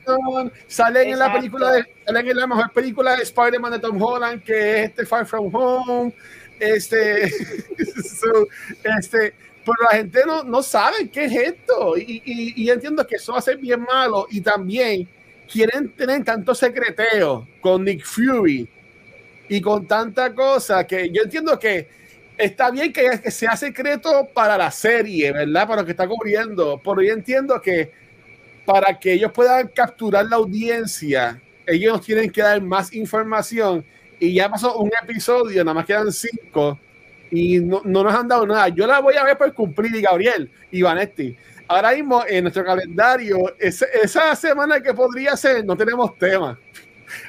Salen 0.66 1.08
en 1.10 1.18
la 1.18 1.32
película 1.32 1.72
de, 1.72 1.86
salen 2.04 2.28
en 2.28 2.36
la 2.36 2.46
mejor 2.46 2.70
película 2.72 3.16
de 3.16 3.22
Spider-Man 3.22 3.72
de 3.72 3.78
Tom 3.78 4.00
Holland, 4.00 4.42
que 4.42 4.82
es 4.82 4.88
este 4.90 5.06
Far 5.06 5.26
From 5.26 5.54
Home. 5.54 6.12
Este, 6.60 7.24
este, 8.84 9.34
pero 9.64 9.76
la 9.90 9.96
gente 9.96 10.20
no, 10.26 10.44
no 10.44 10.62
sabe 10.62 11.08
qué 11.10 11.24
es 11.24 11.32
esto. 11.32 11.96
Y, 11.96 12.22
y, 12.24 12.62
y, 12.62 12.70
entiendo 12.70 13.06
que 13.06 13.16
eso 13.16 13.32
va 13.32 13.38
a 13.38 13.42
ser 13.42 13.56
bien 13.56 13.82
malo. 13.82 14.26
Y 14.30 14.42
también 14.42 15.08
quieren 15.50 15.90
tener 15.92 16.22
tanto 16.22 16.54
secreteo 16.54 17.48
con 17.60 17.84
Nick 17.84 18.04
Fury 18.04 18.68
y 19.52 19.60
con 19.60 19.86
tanta 19.86 20.34
cosa 20.34 20.86
que 20.86 21.10
yo 21.10 21.24
entiendo 21.24 21.58
que 21.58 21.86
está 22.38 22.70
bien 22.70 22.90
que, 22.90 23.30
sea 23.30 23.54
secreto 23.54 24.26
para 24.32 24.56
la 24.56 24.70
serie, 24.70 25.30
¿verdad? 25.30 25.68
Para 25.68 25.82
lo 25.82 25.84
que 25.84 25.90
está 25.90 26.08
cubriendo, 26.08 26.80
pero 26.82 27.02
yo 27.02 27.12
entiendo 27.12 27.60
que 27.60 27.92
para 28.64 28.98
que 28.98 29.12
ellos 29.12 29.30
puedan 29.30 29.68
capturar 29.68 30.24
la 30.24 30.36
audiencia, 30.36 31.38
ellos 31.66 32.00
tienen 32.00 32.30
que 32.30 32.40
dar 32.40 32.62
más 32.62 32.94
información 32.94 33.84
y 34.18 34.32
ya 34.32 34.48
pasó 34.48 34.78
un 34.78 34.90
episodio, 35.02 35.62
nada 35.62 35.74
más 35.74 35.84
quedan 35.84 36.10
cinco 36.10 36.78
y 37.30 37.60
no, 37.60 37.82
no 37.84 38.04
nos 38.04 38.14
han 38.14 38.28
dado 38.28 38.46
nada. 38.46 38.68
Yo 38.68 38.86
la 38.86 39.00
voy 39.00 39.16
a 39.16 39.24
ver 39.24 39.36
por 39.36 39.52
cumplir, 39.52 39.94
y 39.94 40.00
Gabriel 40.00 40.50
y 40.70 40.80
Vanetti. 40.80 41.36
Ahora 41.68 41.92
mismo 41.92 42.24
en 42.26 42.44
nuestro 42.44 42.64
calendario, 42.64 43.54
esa 43.58 44.34
semana 44.34 44.80
que 44.80 44.94
podría 44.94 45.36
ser, 45.36 45.62
no 45.62 45.76
tenemos 45.76 46.16
tema. 46.16 46.58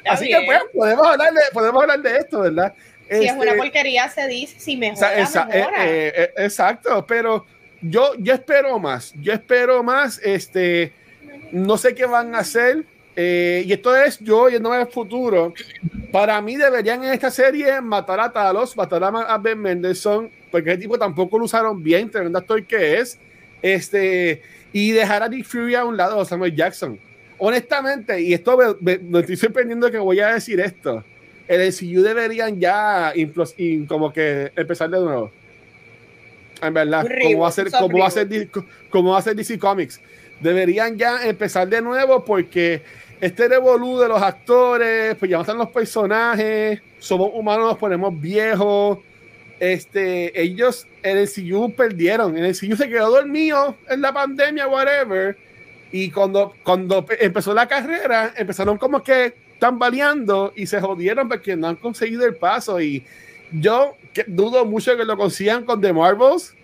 Así 0.08 0.28
que 0.28 0.42
pues, 0.46 0.60
podemos 0.72 1.06
hablar, 1.06 1.32
de, 1.32 1.40
podemos 1.52 1.82
hablar 1.82 2.02
de 2.02 2.16
esto, 2.18 2.40
¿verdad? 2.40 2.74
Si 3.08 3.26
es 3.26 3.32
una 3.32 3.44
este, 3.44 3.56
porquería, 3.58 4.08
se 4.08 4.26
dice, 4.28 4.58
si 4.58 4.76
mejora, 4.76 5.18
esa, 5.18 5.44
mejora. 5.44 5.86
Eh, 5.86 6.12
eh, 6.16 6.30
exacto, 6.38 7.04
pero 7.06 7.44
yo, 7.82 8.12
yo 8.18 8.34
espero 8.34 8.78
más, 8.78 9.12
yo 9.20 9.32
espero 9.32 9.82
más, 9.82 10.18
este, 10.22 10.92
no 11.52 11.76
sé 11.76 11.94
qué 11.94 12.06
van 12.06 12.34
a 12.34 12.38
hacer, 12.38 12.84
eh, 13.16 13.62
y 13.66 13.72
esto 13.72 13.94
es 13.94 14.18
yo 14.18 14.48
yéndome 14.48 14.76
al 14.76 14.88
futuro. 14.88 15.52
Para 16.10 16.40
mí 16.40 16.56
deberían 16.56 17.04
en 17.04 17.12
esta 17.12 17.30
serie 17.30 17.80
matar 17.80 18.20
a 18.20 18.32
Talos, 18.32 18.76
matar 18.76 19.04
a 19.04 19.38
Ben 19.38 19.58
Mendelssohn, 19.60 20.30
porque 20.50 20.72
el 20.72 20.78
tipo 20.78 20.98
tampoco 20.98 21.38
lo 21.38 21.44
usaron 21.44 21.82
bien, 21.82 22.10
tremendo 22.10 22.38
actor 22.38 22.64
que 22.64 22.98
es, 22.98 23.18
este, 23.60 24.42
y 24.72 24.92
dejar 24.92 25.22
a 25.22 25.28
Nick 25.28 25.44
Fury 25.44 25.74
a 25.74 25.84
un 25.84 25.96
lado, 25.96 26.24
Samuel 26.24 26.54
Jackson. 26.54 26.98
Honestamente, 27.38 28.20
y 28.20 28.32
esto 28.32 28.56
me, 28.80 28.98
me, 28.98 29.20
estoy 29.20 29.36
sorprendiendo 29.36 29.90
que 29.90 29.98
voy 29.98 30.20
a 30.20 30.34
decir 30.34 30.60
esto, 30.60 31.04
el 31.48 31.68
MCU 31.68 32.02
deberían 32.02 32.58
ya 32.60 33.12
como 33.86 34.12
que 34.12 34.52
empezar 34.56 34.90
de 34.90 35.00
nuevo. 35.00 35.30
En 36.62 36.72
verdad, 36.72 37.06
como 37.22 37.40
va 37.40 37.48
a 37.48 37.52
ser, 37.52 37.70
como 37.70 37.98
va 37.98 38.06
a 38.06 38.10
ser, 38.10 38.48
como 38.88 39.10
va 39.10 39.18
a 39.18 39.22
ser 39.22 39.36
DC 39.36 39.58
Comics. 39.58 40.00
Deberían 40.40 40.96
ya 40.96 41.26
empezar 41.26 41.68
de 41.68 41.82
nuevo 41.82 42.24
porque 42.24 42.82
este 43.20 43.48
revolú 43.48 43.98
de 43.98 44.08
los 44.08 44.20
actores, 44.20 45.14
pues 45.16 45.30
ya 45.30 45.36
no 45.36 45.42
están 45.42 45.58
los 45.58 45.70
personajes, 45.70 46.80
somos 46.98 47.30
humanos, 47.32 47.66
nos 47.66 47.78
ponemos 47.78 48.18
viejos. 48.18 48.98
Este, 49.60 50.40
ellos 50.40 50.86
en 51.02 51.18
el 51.18 51.28
CU 51.30 51.72
perdieron, 51.74 52.36
en 52.36 52.44
el 52.44 52.58
CU 52.58 52.76
se 52.76 52.88
quedó 52.88 53.10
dormido 53.10 53.76
en 53.88 54.00
la 54.00 54.12
pandemia, 54.12 54.66
whatever. 54.66 55.36
Y 55.92 56.10
cuando, 56.10 56.54
cuando 56.62 57.06
empezó 57.20 57.54
la 57.54 57.68
carrera, 57.68 58.34
empezaron 58.36 58.78
como 58.78 59.02
que 59.02 59.34
tambaleando 59.58 60.52
y 60.56 60.66
se 60.66 60.80
jodieron 60.80 61.28
porque 61.28 61.56
no 61.56 61.68
han 61.68 61.76
conseguido 61.76 62.26
el 62.26 62.34
paso. 62.34 62.80
Y 62.80 63.04
yo 63.52 63.96
dudo 64.26 64.64
mucho 64.64 64.96
que 64.96 65.04
lo 65.04 65.16
consigan 65.16 65.64
con 65.64 65.80
The 65.80 65.92
Marvels. 65.92 66.54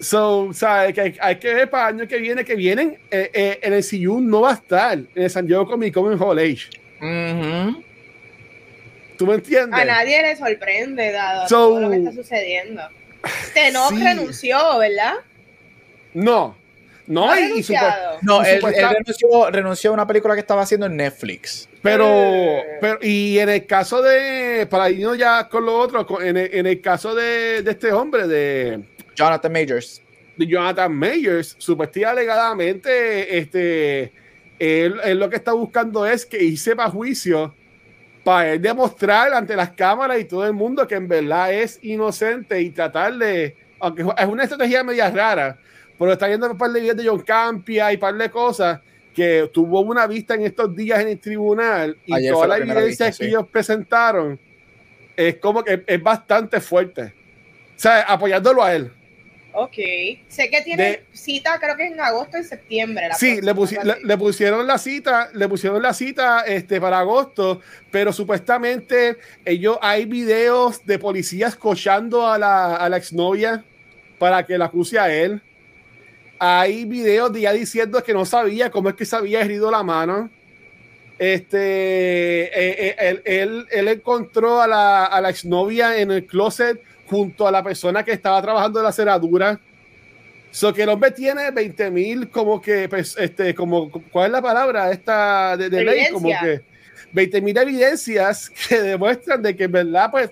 So, 0.00 0.46
o 0.46 0.52
que 0.52 1.14
hay, 1.20 1.36
que 1.36 1.54
ver 1.54 1.70
para 1.70 1.90
el 1.90 2.00
año 2.00 2.08
que 2.08 2.18
viene, 2.18 2.44
que 2.44 2.56
vienen, 2.56 2.98
eh, 3.08 3.30
eh, 3.32 3.60
en 3.62 3.72
el 3.72 3.84
CU 3.88 4.20
no 4.20 4.40
va 4.40 4.50
a 4.50 4.54
estar 4.54 4.98
en 4.98 5.08
el 5.14 5.30
San 5.30 5.46
Diego 5.46 5.64
Comic 5.64 5.94
Con 5.94 6.12
en 6.12 6.20
Hall 6.20 6.38
Age. 6.38 6.70
¿Tú 9.16 9.26
me 9.26 9.34
entiendes? 9.34 9.80
A 9.80 9.84
nadie 9.84 10.22
le 10.22 10.34
sorprende, 10.34 11.12
dado 11.12 11.46
todo 11.46 11.80
lo 11.80 11.90
que 11.90 11.98
está 11.98 12.12
sucediendo. 12.12 12.82
Tenoch 13.54 13.92
renunció, 13.92 14.78
¿verdad? 14.78 15.14
No. 16.14 16.56
No, 17.12 17.26
no, 17.26 17.36
y, 17.36 17.64
no 18.22 18.42
él, 18.42 18.62
renunció, 18.62 19.50
renunció, 19.50 19.90
a 19.90 19.92
una 19.92 20.06
película 20.06 20.32
que 20.32 20.40
estaba 20.40 20.62
haciendo 20.62 20.86
en 20.86 20.96
Netflix. 20.96 21.68
Pero, 21.82 22.06
eh. 22.06 22.78
pero, 22.80 22.98
y 23.02 23.38
en 23.38 23.50
el 23.50 23.66
caso 23.66 24.00
de, 24.00 24.66
para 24.70 24.88
irnos 24.88 25.18
ya 25.18 25.46
con 25.48 25.66
lo 25.66 25.78
otro, 25.78 26.22
en 26.22 26.38
el, 26.38 26.54
en 26.54 26.66
el 26.66 26.80
caso 26.80 27.14
de, 27.14 27.62
de, 27.62 27.70
este 27.70 27.92
hombre, 27.92 28.26
de 28.26 28.80
Jonathan 29.14 29.52
Majors. 29.52 30.00
De 30.38 30.46
Jonathan 30.46 30.94
Majors, 30.94 31.54
supuestamente 31.58 32.06
alegadamente, 32.06 33.38
este, 33.38 34.12
él, 34.58 34.94
él, 35.04 35.18
lo 35.18 35.28
que 35.28 35.36
está 35.36 35.52
buscando 35.52 36.06
es 36.06 36.24
que 36.24 36.42
hice 36.42 36.74
para 36.74 36.88
juicio 36.88 37.54
para 38.24 38.52
él 38.52 38.62
demostrar 38.62 39.34
ante 39.34 39.56
las 39.56 39.72
cámaras 39.72 40.18
y 40.18 40.24
todo 40.24 40.46
el 40.46 40.52
mundo 40.52 40.86
que 40.86 40.94
en 40.94 41.08
verdad 41.08 41.52
es 41.52 41.78
inocente 41.82 42.60
y 42.62 42.70
tratar 42.70 43.14
de, 43.14 43.56
aunque 43.80 44.02
es 44.02 44.26
una 44.26 44.44
estrategia 44.44 44.84
media 44.84 45.10
rara, 45.10 45.58
pero 45.98 46.12
está 46.12 46.26
viendo 46.26 46.50
un 46.50 46.58
par 46.58 46.70
de 46.70 46.80
videos 46.80 46.96
de 46.96 47.06
John 47.06 47.20
Campia 47.20 47.92
y 47.92 47.94
un 47.94 48.00
par 48.00 48.14
de 48.14 48.30
cosas 48.30 48.80
que 49.14 49.50
tuvo 49.52 49.80
una 49.80 50.06
vista 50.06 50.34
en 50.34 50.42
estos 50.42 50.74
días 50.74 51.00
en 51.00 51.08
el 51.08 51.18
tribunal 51.18 51.96
y 52.06 52.28
toda 52.28 52.46
la 52.46 52.56
evidencia 52.58 53.10
que 53.12 53.26
ellos 53.26 53.46
presentaron 53.48 54.38
es 55.16 55.36
como 55.36 55.62
que 55.62 55.82
es 55.86 56.02
bastante 56.02 56.60
fuerte. 56.60 57.14
O 57.76 57.78
sea, 57.82 58.02
apoyándolo 58.02 58.62
a 58.62 58.74
él. 58.74 58.90
Ok. 59.54 59.76
Sé 60.28 60.48
que 60.50 60.62
tiene 60.62 61.02
cita, 61.12 61.58
creo 61.60 61.76
que 61.76 61.86
en 61.86 62.00
agosto 62.00 62.38
y 62.38 62.44
septiembre. 62.44 63.08
sí, 63.18 63.40
le, 63.42 63.52
le, 64.02 64.16
pusieron 64.18 64.66
la 64.66 64.78
cita, 64.78 65.30
le 65.34 65.48
pusieron 65.48 65.82
la 65.82 65.92
cita 65.92 66.40
este, 66.46 66.80
para 66.80 67.00
agosto, 67.00 67.60
pero 67.90 68.12
supuestamente 68.12 69.18
ellos 69.44 69.78
hay 69.82 70.06
videos 70.06 70.84
de 70.86 70.98
policías 70.98 71.54
cochando 71.54 72.26
a 72.26 72.38
la, 72.38 72.76
a 72.76 72.88
la 72.88 72.96
exnovia 72.96 73.62
para 74.18 74.46
que 74.46 74.56
la 74.56 74.66
acuse 74.66 74.98
a 74.98 75.12
él. 75.12 75.42
Hay 76.44 76.86
videos 76.86 77.32
de 77.32 77.38
ella 77.38 77.52
diciendo 77.52 78.02
que 78.02 78.12
no 78.12 78.24
sabía 78.24 78.68
cómo 78.68 78.88
es 78.88 78.96
que 78.96 79.04
se 79.04 79.14
había 79.14 79.42
herido 79.42 79.70
la 79.70 79.84
mano. 79.84 80.28
Este, 81.16 81.56
eh, 82.46 82.96
eh, 82.98 83.22
él, 83.24 83.64
él, 83.70 83.86
encontró 83.86 84.60
a 84.60 84.66
la, 84.66 85.04
a 85.04 85.20
la 85.20 85.30
exnovia 85.30 86.00
en 86.00 86.10
el 86.10 86.26
closet 86.26 86.82
junto 87.06 87.46
a 87.46 87.52
la 87.52 87.62
persona 87.62 88.04
que 88.04 88.10
estaba 88.10 88.42
trabajando 88.42 88.80
en 88.80 88.86
la 88.86 88.90
ceradura. 88.90 89.60
So 90.50 90.74
que 90.74 90.82
el 90.82 90.88
hombre 90.88 91.12
tiene 91.12 91.52
20 91.52 91.90
mil, 91.92 92.28
como 92.28 92.60
que, 92.60 92.88
pues, 92.88 93.16
este, 93.16 93.54
como, 93.54 93.92
¿cuál 94.10 94.26
es 94.26 94.32
la 94.32 94.42
palabra 94.42 94.90
esta 94.90 95.56
de, 95.56 95.70
ley? 95.70 96.10
Como 96.10 96.28
que 96.28 96.60
20 97.12 97.40
mil 97.40 97.56
evidencias 97.56 98.50
que 98.68 98.82
demuestran 98.82 99.40
de 99.42 99.54
que 99.54 99.62
en 99.62 99.72
verdad, 99.72 100.10
pues, 100.10 100.30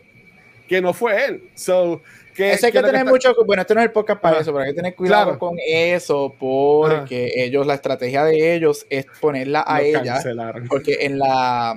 que 0.66 0.81
no 0.81 0.92
fue 0.92 1.25
él. 1.25 1.51
So, 1.55 2.03
eso 2.37 2.66
hay 2.66 2.73
que, 2.73 2.83
tener 2.83 3.05
mucho, 3.05 3.35
bueno, 3.45 3.62
este 3.62 3.75
no 3.75 3.81
es 3.81 3.87
el 3.87 3.93
podcast 3.93 4.21
para 4.21 4.40
eso, 4.40 4.53
pero 4.53 4.64
hay 4.64 4.71
que 4.71 4.77
tener 4.77 4.95
cuidado 4.95 5.38
con 5.38 5.57
eso, 5.59 6.35
porque 6.38 7.33
ellos, 7.37 7.66
la 7.66 7.75
estrategia 7.75 8.25
de 8.25 8.55
ellos 8.55 8.87
es 8.90 9.07
ponerla 9.21 9.64
a 9.66 9.83
ella, 9.83 10.23
porque 10.69 10.99
en 11.01 11.19
la, 11.19 11.75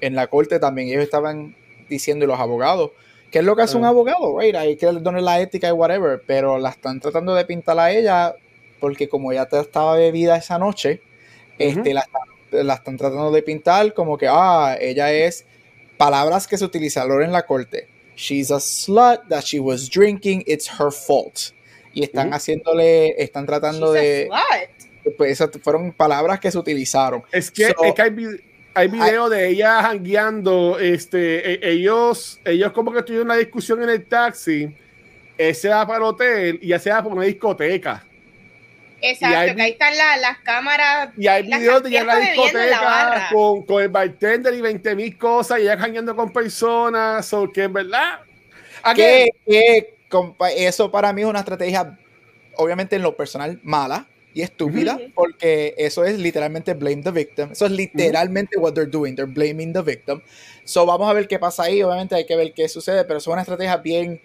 en 0.00 0.14
la 0.14 0.26
corte 0.26 0.58
también 0.58 0.88
ellos 0.88 1.02
estaban 1.02 1.54
diciendo, 1.88 2.24
y 2.24 2.28
los 2.28 2.40
abogados, 2.40 2.92
que 3.30 3.38
es 3.38 3.44
lo 3.44 3.54
que 3.54 3.62
hace 3.62 3.76
un 3.76 3.84
abogado, 3.84 4.38
right? 4.38 4.54
Hay 4.56 4.76
que 4.76 4.86
darle 4.86 5.20
la 5.20 5.40
ética 5.40 5.68
y 5.68 5.72
whatever, 5.72 6.22
pero 6.26 6.58
la 6.58 6.70
están 6.70 7.00
tratando 7.00 7.34
de 7.34 7.44
pintar 7.44 7.78
a 7.78 7.92
ella 7.92 8.34
porque 8.80 9.08
como 9.08 9.30
ella 9.30 9.46
estaba 9.50 9.94
bebida 9.96 10.36
esa 10.36 10.58
noche, 10.58 11.02
este, 11.58 11.94
la, 11.94 12.04
la, 12.50 12.74
están 12.74 12.96
tratando 12.96 13.30
de 13.30 13.42
pintar 13.42 13.92
como 13.92 14.16
que, 14.16 14.26
ah, 14.28 14.76
ella 14.80 15.12
es 15.12 15.44
palabras 15.98 16.48
que 16.48 16.56
se 16.56 16.64
utilizaron 16.64 17.22
en 17.22 17.30
la 17.30 17.44
corte 17.44 17.88
She's 18.20 18.50
a 18.50 18.60
slut 18.60 19.28
that 19.30 19.44
she 19.44 19.58
was 19.58 19.88
drinking, 19.88 20.44
it's 20.46 20.68
her 20.78 20.90
fault. 20.90 21.52
Y 21.94 22.02
están 22.02 22.34
haciéndole, 22.34 23.14
están 23.16 23.46
tratando 23.46 23.92
de. 23.92 24.28
Pues 25.16 25.32
esas 25.32 25.50
fueron 25.62 25.92
palabras 25.92 26.38
que 26.38 26.50
se 26.50 26.58
utilizaron. 26.58 27.22
Es 27.32 27.50
que, 27.50 27.64
hay, 27.64 28.26
hay 28.74 28.88
video 28.88 29.30
de 29.30 29.48
ella 29.48 29.82
jangueando. 29.82 30.78
Este, 30.78 31.54
e, 31.54 31.72
ellos, 31.72 32.38
ellos 32.44 32.72
como 32.72 32.92
que 32.92 33.02
tuvieron 33.02 33.26
una 33.26 33.36
discusión 33.36 33.82
en 33.82 33.88
el 33.88 34.04
taxi. 34.04 34.68
Él 35.38 35.54
se 35.54 35.70
va 35.70 35.86
para 35.86 35.96
el 35.96 36.04
hotel 36.04 36.58
y 36.60 36.68
ya 36.68 36.78
se 36.78 36.90
va 36.90 37.02
para 37.02 37.14
una 37.14 37.24
discoteca. 37.24 38.04
Exacto, 39.02 39.54
que 39.56 39.62
ahí 39.62 39.70
están 39.72 39.96
las 39.96 40.38
cámaras. 40.40 41.10
Y 41.16 41.26
hay 41.26 41.42
videos 41.44 41.82
de 41.82 41.96
en 41.96 42.06
la 42.06 42.16
discoteca 42.16 43.28
con, 43.32 43.62
con, 43.62 43.82
el 43.82 43.88
bartender 43.88 44.54
y 44.54 44.60
20 44.60 44.94
mil 44.96 45.18
cosas 45.18 45.58
y 45.58 45.62
ella 45.62 45.76
cañando 45.76 46.14
con 46.14 46.32
personas. 46.32 47.32
O 47.32 47.50
que 47.50 47.64
en 47.64 47.72
verdad. 47.72 48.20
Que, 48.94 49.30
eso 50.56 50.90
para 50.90 51.12
mí 51.12 51.22
es 51.22 51.28
una 51.28 51.40
estrategia, 51.40 51.98
obviamente 52.56 52.96
en 52.96 53.02
lo 53.02 53.16
personal, 53.16 53.60
mala 53.62 54.08
y 54.32 54.42
estúpida, 54.42 54.98
porque 55.14 55.74
eso 55.76 56.04
es 56.04 56.18
literalmente 56.18 56.74
blame 56.74 57.02
the 57.02 57.10
victim. 57.10 57.52
Eso 57.52 57.66
es 57.66 57.72
literalmente 57.72 58.58
what 58.58 58.74
they're 58.74 58.90
doing. 58.90 59.14
They're 59.14 59.32
blaming 59.32 59.72
the 59.72 59.82
victim. 59.82 60.20
So 60.64 60.86
vamos 60.86 61.08
a 61.10 61.12
ver 61.12 61.26
qué 61.28 61.38
pasa 61.38 61.64
ahí. 61.64 61.82
Obviamente 61.82 62.14
hay 62.14 62.26
que 62.26 62.36
ver 62.36 62.52
qué 62.54 62.68
sucede, 62.68 63.04
pero 63.04 63.18
es 63.18 63.26
una 63.26 63.40
estrategia 63.40 63.76
bien 63.76 64.20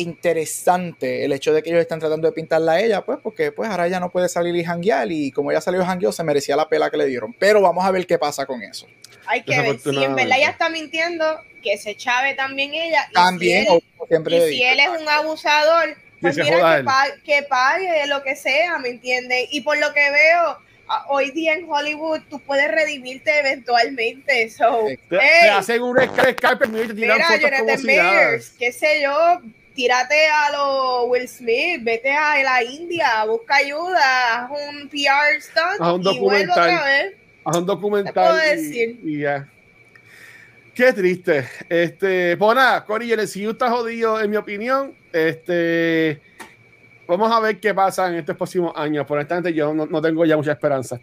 interesante 0.00 1.24
el 1.24 1.32
hecho 1.32 1.52
de 1.52 1.62
que 1.62 1.70
ellos 1.70 1.80
están 1.80 2.00
tratando 2.00 2.26
de 2.26 2.32
pintarla 2.32 2.72
a 2.72 2.80
ella, 2.80 3.04
pues 3.04 3.18
porque 3.22 3.52
pues 3.52 3.70
ahora 3.70 3.86
ella 3.86 4.00
no 4.00 4.10
puede 4.10 4.28
salir 4.28 4.54
y 4.56 4.64
janguear 4.64 5.10
y 5.10 5.30
como 5.30 5.50
ella 5.50 5.60
salió 5.60 5.84
janguear 5.84 6.12
se 6.12 6.24
merecía 6.24 6.56
la 6.56 6.68
pela 6.68 6.90
que 6.90 6.96
le 6.96 7.06
dieron. 7.06 7.34
Pero 7.38 7.60
vamos 7.60 7.84
a 7.84 7.90
ver 7.90 8.06
qué 8.06 8.18
pasa 8.18 8.46
con 8.46 8.62
eso. 8.62 8.86
Hay 9.26 9.42
que 9.42 9.60
ver, 9.60 9.78
si 9.78 9.90
en 10.02 10.14
verdad 10.16 10.38
ella 10.38 10.50
está 10.50 10.68
mintiendo, 10.68 11.24
que 11.62 11.78
se 11.78 11.94
chave 11.94 12.34
también 12.34 12.74
ella. 12.74 13.08
también, 13.12 13.66
si 13.66 13.72
él, 13.74 13.82
siempre 14.08 14.48
y 14.48 14.56
si 14.56 14.62
él 14.62 14.80
es 14.80 14.88
un 15.00 15.08
abusador, 15.08 15.96
pues 16.20 16.36
mira 16.36 16.78
que 16.78 16.84
pague, 16.84 17.12
que 17.24 17.42
pague, 17.48 18.06
lo 18.06 18.22
que 18.22 18.34
sea, 18.34 18.78
¿me 18.78 18.88
entiendes? 18.88 19.48
Y 19.52 19.60
por 19.60 19.78
lo 19.78 19.92
que 19.92 20.10
veo, 20.10 20.58
hoy 21.08 21.30
día 21.30 21.54
en 21.54 21.70
Hollywood 21.70 22.20
tú 22.28 22.40
puedes 22.40 22.70
redimirte 22.70 23.38
eventualmente. 23.38 24.50
So, 24.50 24.86
te, 25.08 25.48
hacen 25.48 25.82
un 25.82 25.96
Skype 25.96 26.66
y 26.66 26.88
te 26.88 26.94
tiran 26.94 27.20
fotos 27.20 27.50
como 27.58 27.78
si 27.78 28.56
qué 28.58 28.72
sé 28.72 29.00
yo, 29.02 29.40
tírate 29.80 30.26
a 30.26 30.52
los 30.52 31.08
Will 31.08 31.26
Smith, 31.26 31.82
vete 31.82 32.12
a 32.12 32.42
la 32.42 32.62
India, 32.62 33.24
busca 33.26 33.56
ayuda, 33.56 34.44
haz 34.44 34.50
un 34.50 34.90
PR 34.90 35.40
stunt 35.40 35.80
haz 35.80 35.94
un 35.94 36.02
documental, 36.02 36.48
y 36.48 36.50
otra 36.50 36.84
vez. 36.84 37.14
Haz 37.46 37.56
un 37.56 37.66
documental 37.66 38.40
y, 39.02 39.20
ya. 39.20 39.48
Qué 40.74 40.92
triste. 40.92 41.48
Este, 41.66 42.36
pues 42.36 42.54
nada, 42.54 42.84
Cory, 42.84 43.10
el 43.10 43.20
CU 43.20 43.52
está 43.52 43.70
jodido, 43.70 44.20
en 44.20 44.30
mi 44.30 44.36
opinión. 44.36 44.94
Este, 45.14 46.20
vamos 47.08 47.32
a 47.32 47.40
ver 47.40 47.58
qué 47.58 47.72
pasa 47.72 48.08
en 48.08 48.16
estos 48.16 48.36
próximos 48.36 48.74
años. 48.76 49.06
Por 49.06 49.18
instante, 49.18 49.54
yo 49.54 49.72
no, 49.72 50.02
tengo 50.02 50.26
ya 50.26 50.36
mucha 50.36 50.52
esperanza. 50.52 51.00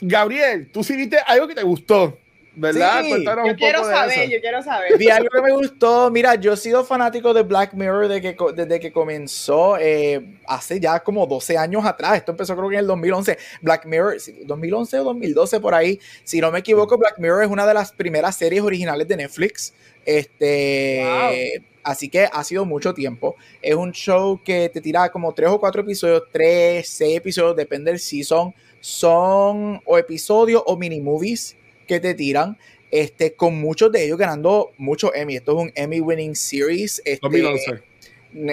Gabriel, 0.00 0.68
tú 0.72 0.82
sí 0.82 0.96
viste 0.96 1.18
algo 1.24 1.46
que 1.46 1.54
te 1.54 1.62
gustó. 1.62 2.18
¿Verdad? 2.60 3.02
yo 3.46 3.56
quiero 3.56 3.82
saber, 3.84 4.28
yo 4.28 4.38
quiero 4.38 4.62
saber. 4.62 4.98
Vi 4.98 5.08
algo 5.08 5.30
que 5.30 5.40
me 5.40 5.52
gustó. 5.52 6.10
Mira, 6.10 6.34
yo 6.34 6.52
he 6.52 6.56
sido 6.58 6.84
fanático 6.84 7.32
de 7.32 7.42
Black 7.42 7.72
Mirror 7.72 8.06
desde 8.08 8.20
que, 8.20 8.36
desde 8.54 8.78
que 8.78 8.92
comenzó 8.92 9.78
eh, 9.78 10.36
hace 10.46 10.78
ya 10.78 11.00
como 11.00 11.26
12 11.26 11.56
años 11.56 11.86
atrás. 11.86 12.18
Esto 12.18 12.32
empezó 12.32 12.54
creo 12.54 12.68
que 12.68 12.74
en 12.74 12.80
el 12.80 12.86
2011. 12.86 13.38
Black 13.62 13.86
Mirror, 13.86 14.18
2011 14.44 14.98
o 14.98 15.04
2012 15.04 15.60
por 15.60 15.74
ahí. 15.74 15.98
Si 16.22 16.38
no 16.38 16.50
me 16.50 16.58
equivoco, 16.58 16.98
Black 16.98 17.18
Mirror 17.18 17.44
es 17.44 17.50
una 17.50 17.66
de 17.66 17.72
las 17.72 17.92
primeras 17.92 18.36
series 18.36 18.62
originales 18.62 19.08
de 19.08 19.16
Netflix. 19.16 19.72
Este, 20.04 21.62
así 21.82 22.10
que 22.10 22.28
ha 22.30 22.44
sido 22.44 22.66
mucho 22.66 22.92
tiempo. 22.92 23.36
Es 23.62 23.74
un 23.74 23.92
show 23.92 24.38
que 24.44 24.68
te 24.68 24.82
tira 24.82 25.08
como 25.08 25.32
tres 25.32 25.48
o 25.48 25.58
cuatro 25.58 25.80
episodios, 25.80 26.24
tres, 26.30 26.90
seis 26.90 27.16
episodios, 27.16 27.56
depende 27.56 27.90
del 27.90 28.00
season. 28.00 28.54
Son 28.80 29.80
o 29.86 29.96
episodios 29.96 30.62
o 30.66 30.76
mini 30.76 31.00
movies 31.00 31.56
que 31.90 32.00
te 32.00 32.14
tiran, 32.14 32.56
este, 32.92 33.34
con 33.34 33.60
muchos 33.60 33.90
de 33.90 34.04
ellos 34.04 34.16
ganando 34.16 34.70
muchos 34.78 35.10
Emmy. 35.14 35.36
Esto 35.36 35.52
es 35.52 35.64
un 35.64 35.72
Emmy 35.74 36.00
winning 36.00 36.36
series. 36.36 37.02
Este, 37.04 37.18
2011. 37.20 37.82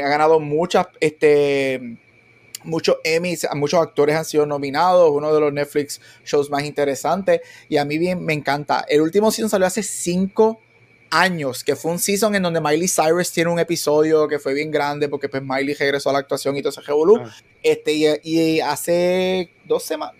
Ha 0.04 0.10
ganado 0.10 0.40
muchas, 0.40 0.88
este, 1.00 1.98
muchos 2.64 2.98
Emmys, 3.04 3.48
muchos 3.54 3.80
actores 3.80 4.16
han 4.16 4.26
sido 4.26 4.48
nominados, 4.48 5.12
uno 5.12 5.32
de 5.32 5.40
los 5.40 5.54
Netflix 5.54 6.02
shows 6.26 6.50
más 6.50 6.64
interesantes 6.64 7.42
y 7.70 7.78
a 7.78 7.86
mí 7.86 8.00
bien 8.00 8.26
me 8.26 8.34
encanta. 8.34 8.84
El 8.90 9.02
último 9.02 9.30
season 9.30 9.52
salió 9.52 9.68
hace 9.68 9.84
cinco 9.84 10.60
años, 11.12 11.64
que 11.64 11.76
fue 11.76 11.92
un 11.92 12.00
season 12.00 12.34
en 12.34 12.42
donde 12.42 12.60
Miley 12.60 12.88
Cyrus 12.88 13.32
tiene 13.32 13.52
un 13.52 13.60
episodio 13.60 14.28
que 14.28 14.40
fue 14.40 14.56
bien 14.56 14.72
grande 14.72 15.08
porque 15.10 15.30
pues 15.30 15.44
Miley 15.44 15.76
regresó 15.76 16.10
a 16.10 16.14
la 16.14 16.20
actuación 16.20 16.58
y 16.58 16.62
todo 16.64 16.72
ese 16.72 16.82
revolú. 16.82 17.18
Ah. 17.24 17.36
Este, 17.62 17.94
y, 17.94 18.08
y, 18.24 18.60
hace 18.62 19.52
dos 19.66 19.84
semanas, 19.84 20.16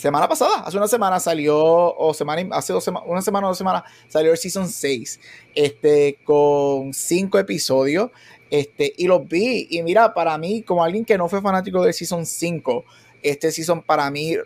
semana 0.00 0.28
pasada, 0.28 0.60
hace 0.64 0.76
una 0.76 0.88
semana 0.88 1.20
salió, 1.20 1.56
o 1.56 2.14
semana, 2.14 2.56
hace 2.56 2.72
dos 2.72 2.84
semanas, 2.84 3.08
una 3.08 3.22
semana 3.22 3.46
o 3.46 3.50
dos 3.50 3.58
semanas, 3.58 3.82
salió 4.08 4.32
el 4.32 4.38
Season 4.38 4.68
6, 4.68 5.20
este, 5.54 6.18
con 6.24 6.92
cinco 6.92 7.38
episodios, 7.38 8.10
este, 8.50 8.92
y 8.96 9.06
los 9.06 9.26
vi, 9.26 9.66
y 9.70 9.82
mira, 9.82 10.14
para 10.14 10.36
mí, 10.38 10.62
como 10.62 10.84
alguien 10.84 11.04
que 11.04 11.18
no 11.18 11.28
fue 11.28 11.40
fanático 11.40 11.82
del 11.82 11.94
Season 11.94 12.24
5, 12.24 12.84
este 13.22 13.50
Season 13.50 13.82
para 13.82 14.10
mí 14.10 14.36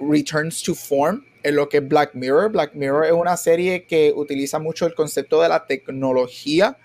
returns 0.00 0.62
to 0.62 0.74
form 0.74 1.24
en 1.42 1.56
lo 1.56 1.68
que 1.68 1.78
es 1.78 1.88
Black 1.88 2.14
Mirror. 2.14 2.50
Black 2.50 2.74
Mirror 2.74 3.06
es 3.06 3.12
una 3.12 3.36
serie 3.36 3.84
que 3.84 4.12
utiliza 4.14 4.58
mucho 4.58 4.86
el 4.86 4.94
concepto 4.94 5.40
de 5.42 5.48
la 5.48 5.66
tecnología 5.66 6.76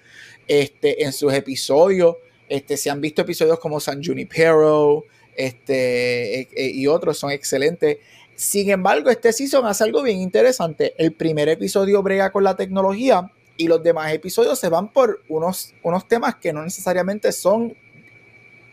este, 0.48 1.04
en 1.04 1.14
sus 1.14 1.34
episodios. 1.34 2.18
Este, 2.50 2.78
se 2.78 2.90
han 2.90 3.02
visto 3.02 3.22
episodios 3.22 3.60
como 3.60 3.80
San 3.80 4.04
Junipero, 4.04 5.06
este, 5.36 6.42
e, 6.42 6.50
e, 6.56 6.72
y 6.72 6.88
otros 6.88 7.18
son 7.18 7.32
excelentes. 7.32 7.98
Sin 8.36 8.70
embargo, 8.72 9.10
este 9.10 9.32
season 9.32 9.66
hace 9.66 9.84
algo 9.84 10.02
bien 10.02 10.20
interesante. 10.20 10.94
El 10.98 11.14
primer 11.14 11.50
episodio 11.50 12.02
brega 12.02 12.32
con 12.32 12.44
la 12.44 12.56
tecnología 12.56 13.32
y 13.58 13.68
los 13.68 13.84
demás 13.84 14.12
episodios 14.12 14.60
se 14.60 14.70
van 14.70 14.92
por 14.92 15.22
unos, 15.30 15.74
unos 15.84 16.08
temas 16.08 16.36
que 16.36 16.52
no 16.52 16.64
necesariamente 16.64 17.32
son 17.32 17.76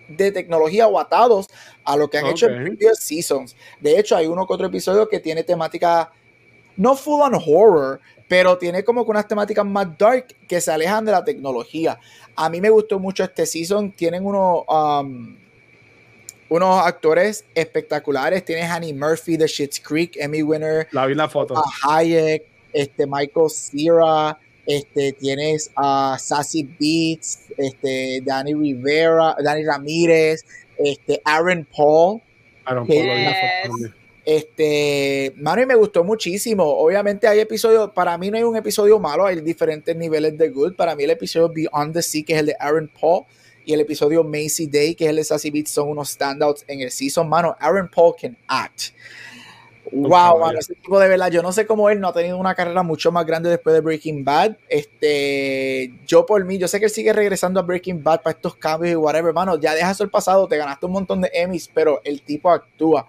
de 0.09 0.33
tecnología 0.33 0.89
o 0.89 0.99
atados 0.99 1.47
a 1.85 1.97
lo 1.97 2.11
que 2.11 2.19
han 2.19 2.27
hecho 2.27 2.49
en 2.49 2.65
previous 2.65 2.99
seasons. 2.99 3.57
De 3.81 3.99
hecho, 3.99 4.17
hay 4.17 4.27
uno 4.27 4.47
que 4.47 4.55
otro 4.55 4.67
episodio 4.67 5.09
que 5.09 5.21
tiene 5.21 5.45
temática 5.45 6.11
no 6.77 6.97
full 6.97 7.21
on 7.21 7.35
horror, 7.35 8.01
pero 8.29 8.59
tiene 8.59 8.85
como 8.85 9.05
que 9.05 9.11
unas 9.11 9.29
temáticas 9.29 9.67
más 9.67 9.87
dark 9.99 10.27
que 10.49 10.61
se 10.61 10.71
alejan 10.73 11.05
de 11.05 11.13
la 11.13 11.25
tecnología. 11.25 11.99
A 12.37 12.49
mí 12.49 12.61
me 12.61 12.71
gustó 12.71 12.99
mucho 12.99 13.25
este 13.25 13.45
season. 13.45 13.93
Tienen 13.93 14.25
uno, 14.25 14.65
um, 14.65 15.37
unos 16.51 16.87
actores 16.87 17.45
espectaculares. 17.55 18.45
Tienes 18.45 18.71
Annie 18.71 18.93
Murphy 18.93 19.39
de 19.39 19.49
Schitt's 19.49 19.81
Creek, 19.81 20.17
Emmy 20.17 20.43
winner. 20.43 20.87
La 20.93 21.07
vi 21.07 21.15
la 21.15 21.29
foto. 21.29 21.55
Hayek, 21.89 22.45
este, 22.73 23.07
Michael 23.07 23.49
Cera, 23.49 24.39
este, 24.67 25.15
tienes 25.15 25.71
a 25.75 26.19
Sassy 26.21 26.65
Beats, 26.65 27.47
este, 27.57 28.21
Danny 28.23 28.53
Rivera, 28.53 29.37
Danny 29.43 29.65
Ramírez, 29.65 30.45
este, 30.77 31.23
Aaron 31.25 31.67
Paul. 31.75 32.21
Aaron 32.67 32.87
Paul, 32.87 32.99
foto 32.99 34.01
este, 34.25 35.33
mano, 35.39 35.63
y 35.63 35.67
me 35.67 35.75
gustó 35.75 36.05
muchísimo. 36.05 36.65
Obviamente 36.65 37.27
hay 37.27 37.41
episodios, 37.41 37.91
para 37.91 38.17
mí 38.19 38.31
no 38.31 38.37
hay 38.37 38.45
un 38.45 38.57
episodio 38.57 38.99
malo, 38.99 39.27
hay 39.27 39.41
diferentes 39.41 39.97
niveles 39.97 40.37
de 40.37 40.51
good. 40.51 40.75
Para 40.75 40.95
mí 40.95 41.05
el 41.05 41.11
episodio 41.11 41.49
Beyond 41.49 41.95
the 41.95 42.03
Sea, 42.03 42.25
que 42.25 42.35
es 42.35 42.39
el 42.41 42.47
de 42.47 42.57
Aaron 42.61 42.89
Paul, 43.01 43.25
y 43.65 43.73
el 43.73 43.81
episodio 43.81 44.25
Macy 44.25 44.67
Day, 44.67 44.95
que 44.95 45.05
es 45.05 45.11
el 45.11 45.17
de 45.17 45.25
Sassy 45.25 45.51
Beats, 45.51 45.71
son 45.71 45.89
unos 45.89 46.11
standouts 46.11 46.65
en 46.67 46.81
el 46.81 46.91
season. 46.91 47.29
Mano, 47.29 47.57
Aaron 47.61 47.89
Paul 47.89 48.15
can 48.21 48.37
act. 48.47 48.93
Wow, 49.93 50.39
mano, 50.39 50.59
ese 50.59 50.75
tipo 50.75 51.01
de 51.01 51.09
verdad, 51.09 51.31
yo 51.31 51.43
no 51.43 51.53
sé 51.53 51.67
cómo 51.67 51.91
él 51.91 52.01
no 52.01 52.09
ha 52.09 52.13
tenido 52.13 52.37
una 52.37 52.55
carrera 52.55 52.83
mucho 52.83 53.11
más 53.11 53.27
grande 53.27 53.51
después 53.51 53.75
de 53.75 53.81
Breaking 53.81 54.25
Bad. 54.25 54.57
Este, 54.69 55.93
yo 56.07 56.25
por 56.27 56.45
mí, 56.45 56.59
yo 56.59 56.69
sé 56.69 56.79
que 56.79 56.85
él 56.85 56.91
sigue 56.91 57.13
regresando 57.13 57.59
a 57.59 57.65
Breaking 57.65 58.03
Bad 58.03 58.23
para 58.23 58.37
estos 58.37 58.55
cambios 58.55 58.93
y 58.93 58.97
whatever, 58.97 59.31
hermano, 59.31 59.59
ya 59.59 59.75
deja 59.75 59.91
eso 59.91 60.05
el 60.05 60.11
pasado, 60.11 60.47
te 60.47 60.57
ganaste 60.57 60.87
un 60.87 60.93
montón 60.93 61.21
de 61.21 61.31
Emmys, 61.33 61.69
pero 61.73 62.01
el 62.05 62.23
tipo 62.23 62.51
actúa. 62.51 63.07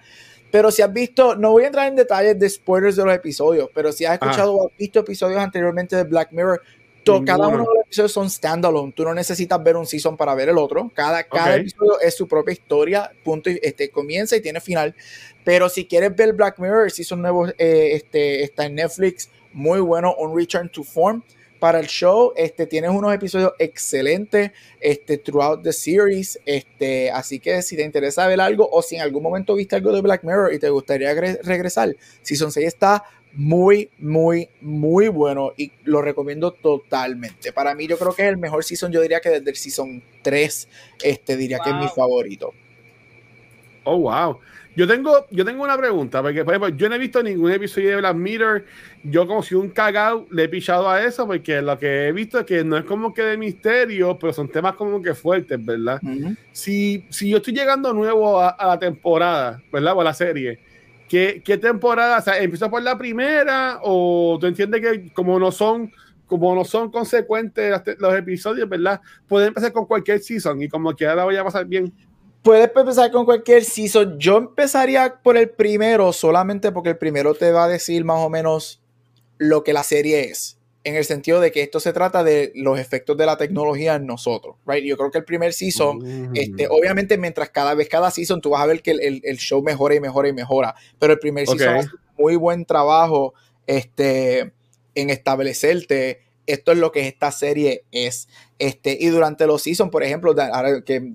Pero 0.49 0.69
si 0.71 0.81
has 0.81 0.91
visto, 0.91 1.35
no 1.35 1.51
voy 1.51 1.63
a 1.63 1.67
entrar 1.67 1.87
en 1.87 1.95
detalles 1.95 2.37
de 2.37 2.49
spoilers 2.49 2.95
de 2.95 3.05
los 3.05 3.15
episodios, 3.15 3.69
pero 3.73 3.91
si 3.91 4.03
has 4.05 4.13
escuchado 4.13 4.53
o 4.53 4.67
has 4.67 4.77
visto 4.77 4.99
episodios 4.99 5.39
anteriormente 5.39 5.95
de 5.95 6.03
Black 6.03 6.31
Mirror, 6.31 6.61
cada 7.03 7.47
uno 7.47 7.59
de 7.59 7.63
los 7.63 7.85
episodios 7.85 8.11
son 8.11 8.29
standalone. 8.29 8.93
Tú 8.93 9.03
no 9.03 9.13
necesitas 9.13 9.61
ver 9.63 9.75
un 9.75 9.85
season 9.85 10.17
para 10.17 10.35
ver 10.35 10.49
el 10.49 10.57
otro. 10.57 10.91
Cada, 10.93 11.23
cada 11.23 11.55
episodio 11.55 11.99
es 11.99 12.15
su 12.15 12.27
propia 12.27 12.53
historia. 12.53 13.11
Punto. 13.23 13.49
Este, 13.49 13.89
comienza 13.89 14.35
y 14.35 14.41
tiene 14.41 14.61
final. 14.61 14.95
Pero 15.43 15.69
si 15.69 15.85
quieres 15.85 16.15
ver 16.15 16.33
Black 16.33 16.59
Mirror, 16.59 16.85
el 16.85 16.91
season 16.91 17.21
nuevo 17.21 17.47
eh, 17.47 17.91
este, 17.93 18.43
está 18.43 18.65
en 18.65 18.75
Netflix. 18.75 19.29
Muy 19.53 19.79
bueno. 19.79 20.15
Un 20.15 20.37
Return 20.37 20.69
to 20.69 20.83
Form 20.83 21.23
para 21.61 21.79
el 21.79 21.87
show. 21.87 22.33
Este, 22.35 22.65
tienes 22.65 22.89
unos 22.89 23.13
episodios 23.13 23.53
excelentes 23.59 24.51
este, 24.79 25.19
throughout 25.19 25.61
the 25.63 25.71
series. 25.71 26.39
Este, 26.45 27.11
así 27.11 27.39
que 27.39 27.61
si 27.61 27.75
te 27.75 27.83
interesa 27.83 28.25
ver 28.27 28.41
algo 28.41 28.67
o 28.69 28.81
si 28.81 28.95
en 28.95 29.01
algún 29.01 29.21
momento 29.21 29.53
viste 29.53 29.75
algo 29.75 29.93
de 29.93 30.01
Black 30.01 30.23
Mirror 30.23 30.53
y 30.53 30.59
te 30.59 30.69
gustaría 30.69 31.13
regresar, 31.13 31.95
Season 32.23 32.51
6 32.51 32.67
está 32.67 33.03
muy, 33.33 33.89
muy, 33.99 34.49
muy 34.61 35.07
bueno 35.07 35.53
y 35.57 35.71
lo 35.83 36.01
recomiendo 36.01 36.51
totalmente. 36.51 37.53
Para 37.53 37.75
mí 37.75 37.87
yo 37.87 37.97
creo 37.97 38.13
que 38.13 38.23
es 38.23 38.29
el 38.29 38.37
mejor 38.37 38.63
season, 38.63 38.91
yo 38.91 39.01
diría 39.01 39.19
que 39.19 39.29
desde 39.29 39.49
el 39.49 39.55
season 39.55 40.03
3, 40.21 40.67
este 41.03 41.37
diría 41.37 41.59
que 41.59 41.69
es 41.69 41.75
mi 41.75 41.87
favorito. 41.87 42.53
Oh, 43.83 43.97
wow. 43.97 44.37
Yo 44.75 44.87
tengo, 44.87 45.25
yo 45.31 45.43
tengo 45.43 45.63
una 45.63 45.77
pregunta, 45.77 46.21
porque 46.21 46.45
por 46.45 46.53
ejemplo, 46.53 46.77
yo 46.77 46.87
no 46.87 46.95
he 46.95 46.97
visto 46.97 47.21
ningún 47.21 47.51
episodio 47.51 47.89
de 47.89 47.95
Black 47.97 48.15
Mirror. 48.15 48.65
Yo 49.03 49.27
como 49.27 49.43
si 49.43 49.53
un 49.53 49.69
cagao 49.69 50.27
le 50.31 50.43
he 50.43 50.49
pichado 50.49 50.89
a 50.89 51.03
eso, 51.03 51.27
porque 51.27 51.61
lo 51.61 51.77
que 51.77 52.07
he 52.07 52.11
visto 52.13 52.39
es 52.39 52.45
que 52.45 52.63
no 52.63 52.77
es 52.77 52.85
como 52.85 53.13
que 53.13 53.21
de 53.21 53.37
misterio, 53.37 54.17
pero 54.17 54.31
son 54.31 54.47
temas 54.47 54.75
como 54.75 55.01
que 55.01 55.13
fuertes, 55.13 55.63
¿verdad? 55.63 55.99
si, 56.53 57.03
si 57.09 57.29
yo 57.29 57.37
estoy 57.37 57.53
llegando 57.53 57.91
nuevo 57.93 58.39
a, 58.39 58.49
a 58.49 58.67
la 58.67 58.79
temporada, 58.79 59.61
¿verdad? 59.73 59.93
O 59.97 60.01
a 60.01 60.05
la 60.05 60.13
serie, 60.13 60.59
¿Qué, 61.11 61.59
temporada? 61.61 62.19
O 62.19 62.21
sea, 62.21 62.39
¿empieza 62.39 62.69
por 62.69 62.81
la 62.81 62.97
primera 62.97 63.79
o 63.83 64.37
tú 64.39 64.47
entiendes 64.47 64.79
que 64.79 65.11
como 65.11 65.37
no 65.37 65.51
son 65.51 65.91
como 66.25 66.55
no 66.55 66.63
son 66.63 66.89
consecuentes 66.89 67.81
los 67.99 68.15
episodios, 68.15 68.69
¿verdad? 68.69 69.01
Puede 69.27 69.47
empezar 69.47 69.73
con 69.73 69.85
cualquier 69.85 70.21
season 70.21 70.61
y 70.61 70.69
como 70.69 70.95
que 70.95 71.05
ahora 71.05 71.25
voy 71.25 71.35
a 71.35 71.43
pasar 71.43 71.65
bien. 71.65 71.91
Puedes 72.41 72.71
empezar 72.73 73.11
con 73.11 73.25
cualquier 73.25 73.65
season. 73.65 74.17
Yo 74.17 74.37
empezaría 74.37 75.13
por 75.21 75.35
el 75.35 75.49
primero 75.49 76.13
solamente 76.13 76.71
porque 76.71 76.91
el 76.91 76.97
primero 76.97 77.33
te 77.33 77.51
va 77.51 77.65
a 77.65 77.67
decir 77.67 78.05
más 78.05 78.19
o 78.19 78.29
menos 78.29 78.81
lo 79.37 79.65
que 79.65 79.73
la 79.73 79.83
serie 79.83 80.31
es 80.31 80.60
en 80.83 80.95
el 80.95 81.05
sentido 81.05 81.39
de 81.39 81.51
que 81.51 81.61
esto 81.61 81.79
se 81.79 81.93
trata 81.93 82.23
de 82.23 82.51
los 82.55 82.79
efectos 82.79 83.15
de 83.17 83.25
la 83.25 83.37
tecnología 83.37 83.95
en 83.95 84.07
nosotros, 84.07 84.55
right? 84.65 84.83
Yo 84.83 84.97
creo 84.97 85.11
que 85.11 85.19
el 85.19 85.25
primer 85.25 85.53
season, 85.53 86.31
este, 86.33 86.67
obviamente 86.69 87.17
mientras 87.17 87.49
cada 87.49 87.73
vez, 87.75 87.87
cada 87.87 88.09
season, 88.09 88.41
tú 88.41 88.51
vas 88.51 88.61
a 88.61 88.65
ver 88.65 88.81
que 88.81 88.91
el, 88.91 89.21
el, 89.23 89.37
show 89.37 89.61
mejora 89.61 89.95
y 89.95 89.99
mejora 89.99 90.29
y 90.29 90.33
mejora, 90.33 90.75
pero 90.99 91.13
el 91.13 91.19
primer 91.19 91.47
season 91.47 91.75
hace 91.75 91.89
muy 92.17 92.35
buen 92.35 92.65
trabajo 92.65 93.33
este, 93.67 94.51
en 94.95 95.09
establecerte 95.09 96.19
esto 96.47 96.71
es 96.71 96.77
lo 96.77 96.91
que 96.91 97.07
esta 97.07 97.31
serie 97.31 97.85
es. 97.91 98.27
Este, 98.59 98.97
y 98.99 99.07
durante 99.07 99.47
los 99.47 99.61
seasons, 99.61 99.91
por 99.91 100.03
ejemplo, 100.03 100.35
ahora 100.51 100.81
que 100.81 101.11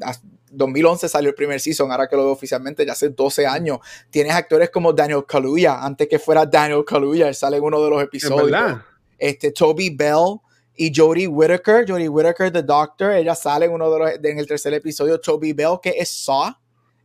2011 0.50 1.08
salió 1.08 1.30
el 1.30 1.34
primer 1.34 1.60
season, 1.60 1.90
ahora 1.90 2.08
que 2.08 2.16
lo 2.16 2.24
veo 2.24 2.32
oficialmente, 2.32 2.86
ya 2.86 2.92
hace 2.92 3.10
12 3.10 3.46
años. 3.46 3.78
Tienes 4.10 4.34
actores 4.34 4.70
como 4.70 4.92
Daniel 4.92 5.24
Kaluuya, 5.26 5.84
antes 5.84 6.08
que 6.08 6.18
fuera 6.18 6.46
Daniel 6.46 6.84
Kaluuya, 6.86 7.28
él 7.28 7.34
sale 7.34 7.58
en 7.58 7.64
uno 7.64 7.82
de 7.82 7.90
los 7.90 8.02
episodios. 8.02 8.80
Este, 9.18 9.52
Toby 9.52 9.90
Bell 9.90 10.40
y 10.76 10.92
Jodie 10.94 11.26
Whittaker, 11.26 11.86
Jodie 11.88 12.08
Whittaker, 12.08 12.52
The 12.52 12.62
Doctor, 12.62 13.12
ella 13.12 13.34
sale 13.34 13.66
en 13.66 13.72
uno 13.72 13.90
de 13.90 13.98
los, 13.98 14.10
en 14.22 14.38
el 14.38 14.46
tercer 14.46 14.74
episodio, 14.74 15.18
Toby 15.20 15.52
Bell, 15.52 15.78
que 15.82 15.94
es 15.96 16.10
Saw, 16.10 16.54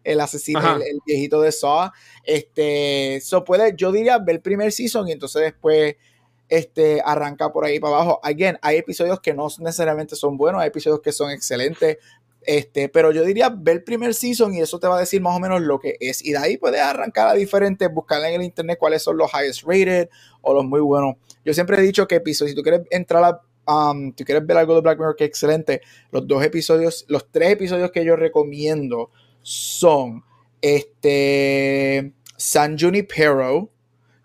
el 0.04 0.20
asesino, 0.20 0.76
el, 0.76 1.00
viejito 1.06 1.42
de 1.42 1.52
Saw. 1.52 1.92
Este, 2.24 3.16
eso 3.16 3.44
puede, 3.44 3.74
yo 3.76 3.92
diría, 3.92 4.18
ver 4.18 4.36
el 4.36 4.42
primer 4.42 4.72
season 4.72 5.08
y 5.08 5.14
entonces 5.14 5.42
después 5.42 5.96
este, 6.50 7.02
arranca 7.04 7.52
por 7.52 7.64
ahí 7.64 7.80
para 7.80 7.96
abajo. 7.96 8.20
Again, 8.24 8.58
hay 8.62 8.78
episodios 8.78 9.22
que 9.22 9.34
no 9.34 9.48
necesariamente 9.60 10.18
son 10.18 10.36
buenos, 10.36 10.62
hay 10.62 10.68
episodios 10.68 11.00
que 11.00 11.14
son 11.14 11.32
excelentes, 11.32 11.98
este, 12.44 12.90
pero 12.90 13.12
yo 13.12 13.24
diría 13.24 13.50
ver 13.50 13.78
el 13.78 13.84
primer 13.84 14.14
season 14.14 14.54
y 14.54 14.62
eso 14.62 14.80
te 14.80 14.88
va 14.88 14.98
a 14.98 15.00
decir 15.00 15.22
más 15.22 15.36
o 15.36 15.40
menos 15.40 15.62
lo 15.62 15.80
que 15.80 15.96
es. 16.00 16.26
Y 16.26 16.32
de 16.32 16.40
ahí 16.40 16.58
puedes 16.58 16.82
arrancar 16.82 17.30
a 17.30 17.34
diferentes, 17.34 17.92
buscar 17.94 18.24
en 18.26 18.34
el 18.34 18.42
internet 18.42 18.78
cuáles 18.80 19.04
son 19.04 19.18
los 19.18 19.32
highest 19.34 19.64
rated 19.64 20.10
o 20.42 20.54
los 20.54 20.66
muy 20.66 20.82
buenos. 20.82 21.16
Yo 21.46 21.54
siempre 21.54 21.78
he 21.78 21.82
dicho 21.82 22.08
que 22.08 22.16
episodios, 22.16 22.52
si 22.52 22.56
tú 22.56 22.64
quieres 22.64 22.82
entrar 22.92 23.24
a 23.24 23.42
Um, 23.68 24.12
tú 24.14 24.26
quieres 24.26 24.46
ver 24.46 24.58
algo 24.58 24.76
de 24.76 24.82
Black 24.82 24.98
Mirror 24.98 25.16
que 25.16 25.26
es 25.26 25.30
excelente, 25.30 25.82
los 26.12 26.28
dos 26.28 26.44
episodios, 26.44 27.06
los 27.08 27.32
tres 27.32 27.52
episodios 27.52 27.92
que 27.92 28.04
yo 28.04 28.16
recomiendo 28.16 29.12
son 29.44 30.24
este 30.62 32.12
San 32.38 32.78
Junipero, 32.78 33.70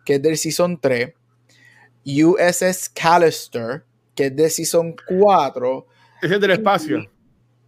que 0.05 0.15
es 0.15 0.23
del 0.23 0.39
Season 0.39 0.79
3, 0.81 1.13
USS 2.05 2.89
Callister, 2.91 3.85
que 4.15 4.27
es 4.27 4.37
de 4.37 4.49
Season 4.49 4.97
4. 5.07 5.87
Ese 6.23 6.35
es 6.35 6.41
del 6.41 6.51
espacio. 6.53 7.11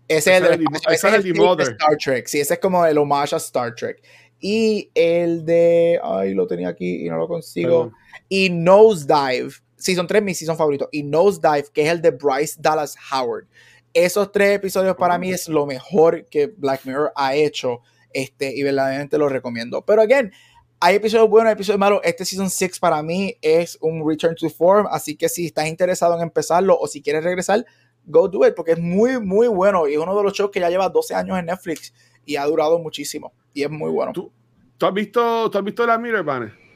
Ese 0.08 0.36
es 0.38 0.42
el, 0.42 0.64
ese 0.90 1.08
es 1.08 1.14
el 1.14 1.22
de 1.22 1.62
Star 1.64 1.96
Trek. 2.02 2.26
Sí, 2.26 2.40
ese 2.40 2.54
es 2.54 2.60
como 2.60 2.84
el 2.86 2.96
homage 2.96 3.34
a 3.34 3.38
Star 3.38 3.74
Trek. 3.74 4.02
Y 4.40 4.90
el 4.94 5.44
de. 5.44 6.00
Ay, 6.02 6.34
lo 6.34 6.46
tenía 6.46 6.68
aquí 6.68 7.06
y 7.06 7.08
no 7.08 7.16
lo 7.16 7.26
consigo. 7.26 7.92
Y 8.28 8.50
Nosedive, 8.50 9.50
Season 9.76 10.06
3, 10.06 10.22
mi 10.22 10.34
season 10.34 10.56
favorito. 10.56 10.88
Y 10.92 11.02
Nosedive, 11.02 11.66
que 11.72 11.82
es 11.82 11.90
el 11.90 12.00
de 12.00 12.10
Bryce 12.10 12.56
Dallas 12.60 12.96
Howard. 13.12 13.46
Esos 13.94 14.30
tres 14.30 14.54
episodios 14.56 14.96
para 14.96 15.18
mí 15.18 15.32
es 15.32 15.48
lo 15.48 15.66
mejor 15.66 16.26
que 16.26 16.46
Black 16.46 16.84
Mirror 16.84 17.12
ha 17.16 17.34
hecho. 17.34 17.80
Este, 18.12 18.54
y 18.54 18.62
verdaderamente 18.62 19.18
lo 19.18 19.28
recomiendo. 19.28 19.82
Pero, 19.84 20.02
again, 20.02 20.32
hay 20.80 20.96
episodios 20.96 21.28
buenos, 21.28 21.48
hay 21.48 21.54
episodios 21.54 21.80
malos. 21.80 22.00
Este 22.04 22.24
Season 22.24 22.48
6 22.48 22.78
para 22.78 23.02
mí 23.02 23.34
es 23.42 23.76
un 23.80 24.08
return 24.08 24.36
to 24.36 24.48
form. 24.50 24.86
Así 24.90 25.16
que 25.16 25.28
si 25.28 25.46
estás 25.46 25.66
interesado 25.66 26.14
en 26.14 26.22
empezarlo 26.22 26.78
o 26.78 26.86
si 26.86 27.02
quieres 27.02 27.24
regresar, 27.24 27.64
go 28.04 28.28
do 28.28 28.46
it. 28.46 28.54
Porque 28.54 28.72
es 28.72 28.78
muy, 28.78 29.18
muy 29.18 29.48
bueno. 29.48 29.88
Y 29.88 29.94
es 29.94 29.98
uno 29.98 30.16
de 30.16 30.22
los 30.22 30.32
shows 30.32 30.50
que 30.52 30.60
ya 30.60 30.70
lleva 30.70 30.88
12 30.88 31.14
años 31.14 31.38
en 31.38 31.46
Netflix 31.46 31.92
y 32.28 32.36
ha 32.36 32.44
durado 32.44 32.78
muchísimo. 32.78 33.32
Y 33.54 33.62
es 33.62 33.70
muy 33.70 33.90
bueno. 33.90 34.12
¿Tú, 34.12 34.30
tú 34.76 34.86
has, 34.86 34.92
visto, 34.92 35.50
¿tú 35.50 35.56
has 35.56 35.64
visto 35.64 35.86
la 35.86 35.96
Mirror, 35.96 36.22
Banner? 36.22 36.68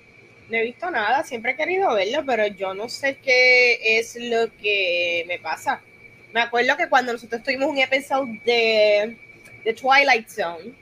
no 0.48 0.58
he 0.58 0.62
visto 0.64 0.90
nada, 0.90 1.24
siempre 1.24 1.52
he 1.52 1.56
querido 1.56 1.94
verlo, 1.94 2.24
pero 2.26 2.46
yo 2.46 2.74
no 2.74 2.88
sé 2.88 3.18
qué 3.18 3.98
es 3.98 4.16
lo 4.16 4.54
que 4.58 5.24
me 5.26 5.38
pasa. 5.38 5.80
Me 6.32 6.40
acuerdo 6.40 6.76
que 6.76 6.88
cuando 6.88 7.12
nosotros 7.12 7.42
tuvimos 7.42 7.68
un 7.68 7.78
episodio 7.78 8.40
de, 8.44 9.16
de 9.64 9.72
Twilight 9.72 10.28
Zone, 10.28 10.74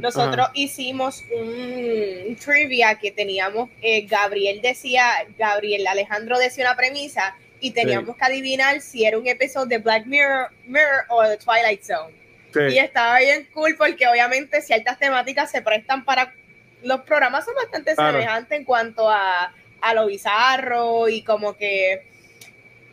nosotros 0.00 0.48
hicimos 0.54 1.22
un 1.32 2.36
trivia 2.36 2.96
que 2.96 3.12
teníamos, 3.12 3.70
eh, 3.80 4.04
Gabriel 4.06 4.60
decía, 4.60 5.10
Gabriel 5.38 5.86
Alejandro 5.86 6.38
decía 6.38 6.64
una 6.64 6.76
premisa 6.76 7.36
y 7.60 7.70
teníamos 7.70 8.16
que 8.16 8.24
adivinar 8.24 8.80
si 8.80 9.04
era 9.04 9.16
un 9.16 9.28
episodio 9.28 9.66
de 9.66 9.78
Black 9.78 10.06
Mirror, 10.06 10.48
Mirror 10.66 11.04
o 11.08 11.22
de 11.22 11.36
Twilight 11.36 11.82
Zone. 11.82 12.23
Y 12.70 12.78
estaba 12.78 13.18
bien 13.18 13.48
cool 13.52 13.74
porque 13.76 14.06
obviamente 14.06 14.60
ciertas 14.62 14.98
temáticas 14.98 15.50
se 15.50 15.62
prestan 15.62 16.04
para 16.04 16.32
los 16.82 17.00
programas 17.00 17.44
son 17.44 17.54
bastante 17.54 17.94
semejantes 17.94 18.58
en 18.58 18.64
cuanto 18.64 19.10
a, 19.10 19.52
a, 19.80 19.94
lo 19.94 20.06
bizarro 20.06 21.08
y 21.08 21.22
como 21.22 21.56
que, 21.56 22.06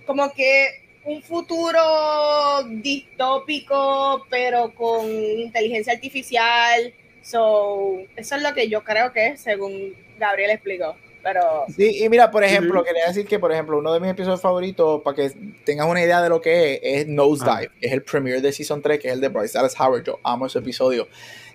como 0.05 0.33
que 0.33 0.81
un 1.03 1.21
futuro 1.21 2.63
distópico, 2.69 4.25
pero 4.29 4.73
con 4.73 5.07
inteligencia 5.09 5.93
artificial. 5.93 6.93
So, 7.21 7.99
eso 8.15 8.35
es 8.35 8.41
lo 8.41 8.53
que 8.53 8.67
yo 8.69 8.83
creo 8.83 9.11
que 9.11 9.27
es, 9.27 9.41
según 9.41 9.95
Gabriel 10.17 10.51
explicó. 10.51 10.95
Pero... 11.23 11.65
Sí, 11.75 12.03
y 12.03 12.09
mira, 12.09 12.31
por 12.31 12.43
ejemplo, 12.43 12.83
quería 12.83 13.07
decir 13.07 13.25
que, 13.25 13.39
por 13.39 13.51
ejemplo, 13.51 13.77
uno 13.77 13.93
de 13.93 13.99
mis 13.99 14.09
episodios 14.09 14.41
favoritos, 14.41 15.01
para 15.01 15.15
que 15.15 15.31
tengas 15.63 15.87
una 15.87 16.01
idea 16.01 16.21
de 16.21 16.29
lo 16.29 16.41
que 16.41 16.75
es, 16.75 16.79
es 16.83 17.07
Nosedive, 17.07 17.71
que 17.79 17.87
es 17.87 17.93
el 17.93 18.03
premiere 18.03 18.41
de 18.41 18.51
Season 18.51 18.81
3, 18.81 18.99
que 18.99 19.07
es 19.09 19.13
el 19.13 19.21
de 19.21 19.29
Bryce 19.29 19.57
Dallas 19.57 19.79
Howard. 19.79 20.03
Yo 20.03 20.19
amo 20.23 20.47
ese 20.47 20.59
episodio. 20.59 21.07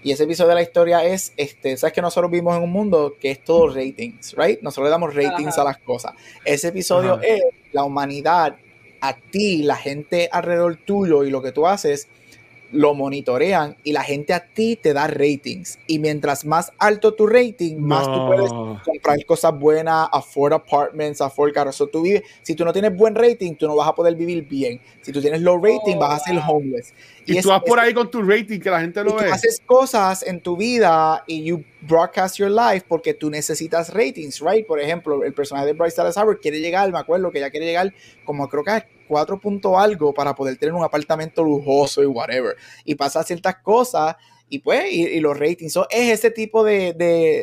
Y 0.02 0.12
ese 0.12 0.24
episodio 0.24 0.50
de 0.50 0.54
la 0.54 0.62
historia 0.62 1.04
es, 1.04 1.32
este, 1.36 1.76
sabes 1.76 1.92
que 1.92 2.00
nosotros 2.00 2.30
vivimos 2.30 2.56
en 2.56 2.62
un 2.62 2.70
mundo 2.70 3.16
que 3.20 3.30
es 3.32 3.42
todo 3.42 3.68
ratings, 3.68 4.34
right? 4.36 4.60
Nosotros 4.60 4.86
le 4.86 4.90
damos 4.90 5.14
ratings 5.14 5.58
a 5.58 5.64
las 5.64 5.78
cosas. 5.78 6.12
Ese 6.44 6.68
episodio 6.68 7.20
es 7.20 7.42
la 7.72 7.82
humanidad, 7.82 8.56
a 9.00 9.16
ti, 9.16 9.62
la 9.62 9.76
gente 9.76 10.28
alrededor 10.30 10.76
tuyo 10.76 11.24
y 11.24 11.30
lo 11.30 11.42
que 11.42 11.52
tú 11.52 11.66
haces 11.66 12.08
lo 12.72 12.94
monitorean 12.94 13.76
y 13.84 13.92
la 13.92 14.02
gente 14.02 14.32
a 14.32 14.40
ti 14.40 14.76
te 14.76 14.92
da 14.92 15.06
ratings. 15.06 15.78
Y 15.86 15.98
mientras 15.98 16.44
más 16.44 16.72
alto 16.78 17.14
tu 17.14 17.26
rating, 17.26 17.78
más 17.78 18.04
tú 18.06 18.26
puedes 18.26 18.50
comprar 18.84 19.24
cosas 19.24 19.58
buenas, 19.58 20.08
afford 20.12 20.52
apartments, 20.52 21.20
afford 21.20 21.52
carros. 21.52 21.82
tú 21.92 22.02
vives, 22.02 22.22
si 22.42 22.54
tú 22.54 22.64
no 22.64 22.72
tienes 22.72 22.96
buen 22.96 23.14
rating, 23.14 23.54
tú 23.54 23.66
no 23.66 23.76
vas 23.76 23.88
a 23.88 23.94
poder 23.94 24.14
vivir 24.14 24.46
bien. 24.46 24.80
Si 25.02 25.12
tú 25.12 25.20
tienes 25.20 25.40
low 25.42 25.62
rating, 25.62 25.98
vas 25.98 26.20
a 26.20 26.24
ser 26.24 26.40
homeless. 26.46 26.92
Y, 27.26 27.40
tú 27.40 27.48
vas 27.48 27.62
por 27.62 27.80
ahí 27.80 27.92
con 27.92 28.10
tu 28.10 28.22
rating, 28.22 28.60
que 28.60 28.70
la 28.70 28.80
gente 28.80 29.02
lo 29.02 29.14
ve. 29.16 29.26
Tú 29.26 29.32
haces 29.32 29.60
cosas 29.64 30.22
en 30.22 30.40
tu 30.40 30.56
vida 30.56 31.24
y 31.26 31.44
you 31.44 31.64
broadcast 31.80 32.36
your 32.38 32.50
life 32.50 32.84
porque 32.88 33.14
tú 33.14 33.30
necesitas 33.30 33.92
ratings, 33.92 34.40
right? 34.40 34.66
Por 34.66 34.80
ejemplo, 34.80 35.22
el 35.24 35.32
personaje 35.32 35.66
de 35.66 35.72
Bryce 35.72 35.96
Dallas 35.96 36.16
Howard 36.16 36.40
quiere 36.40 36.60
llegar, 36.60 36.90
me 36.92 36.98
acuerdo 36.98 37.30
que 37.30 37.40
ya 37.40 37.50
quiere 37.50 37.66
llegar 37.66 37.92
como 38.24 38.48
creo 38.48 38.64
que 38.64 38.70
a 38.70 38.86
4 39.06 39.40
punto 39.40 39.78
algo 39.78 40.12
para 40.12 40.34
poder 40.34 40.56
tener 40.56 40.74
un 40.74 40.84
apartamento 40.84 41.42
lujoso 41.42 42.02
y 42.02 42.06
whatever. 42.06 42.56
Y 42.84 42.94
pasa 42.94 43.22
ciertas 43.22 43.56
cosas 43.62 44.16
y 44.48 44.60
pues, 44.60 44.92
y, 44.92 45.20
los 45.20 45.38
ratings. 45.38 45.72
So, 45.72 45.86
es 45.90 46.12
ese 46.18 46.30
tipo 46.30 46.64
de, 46.64 46.92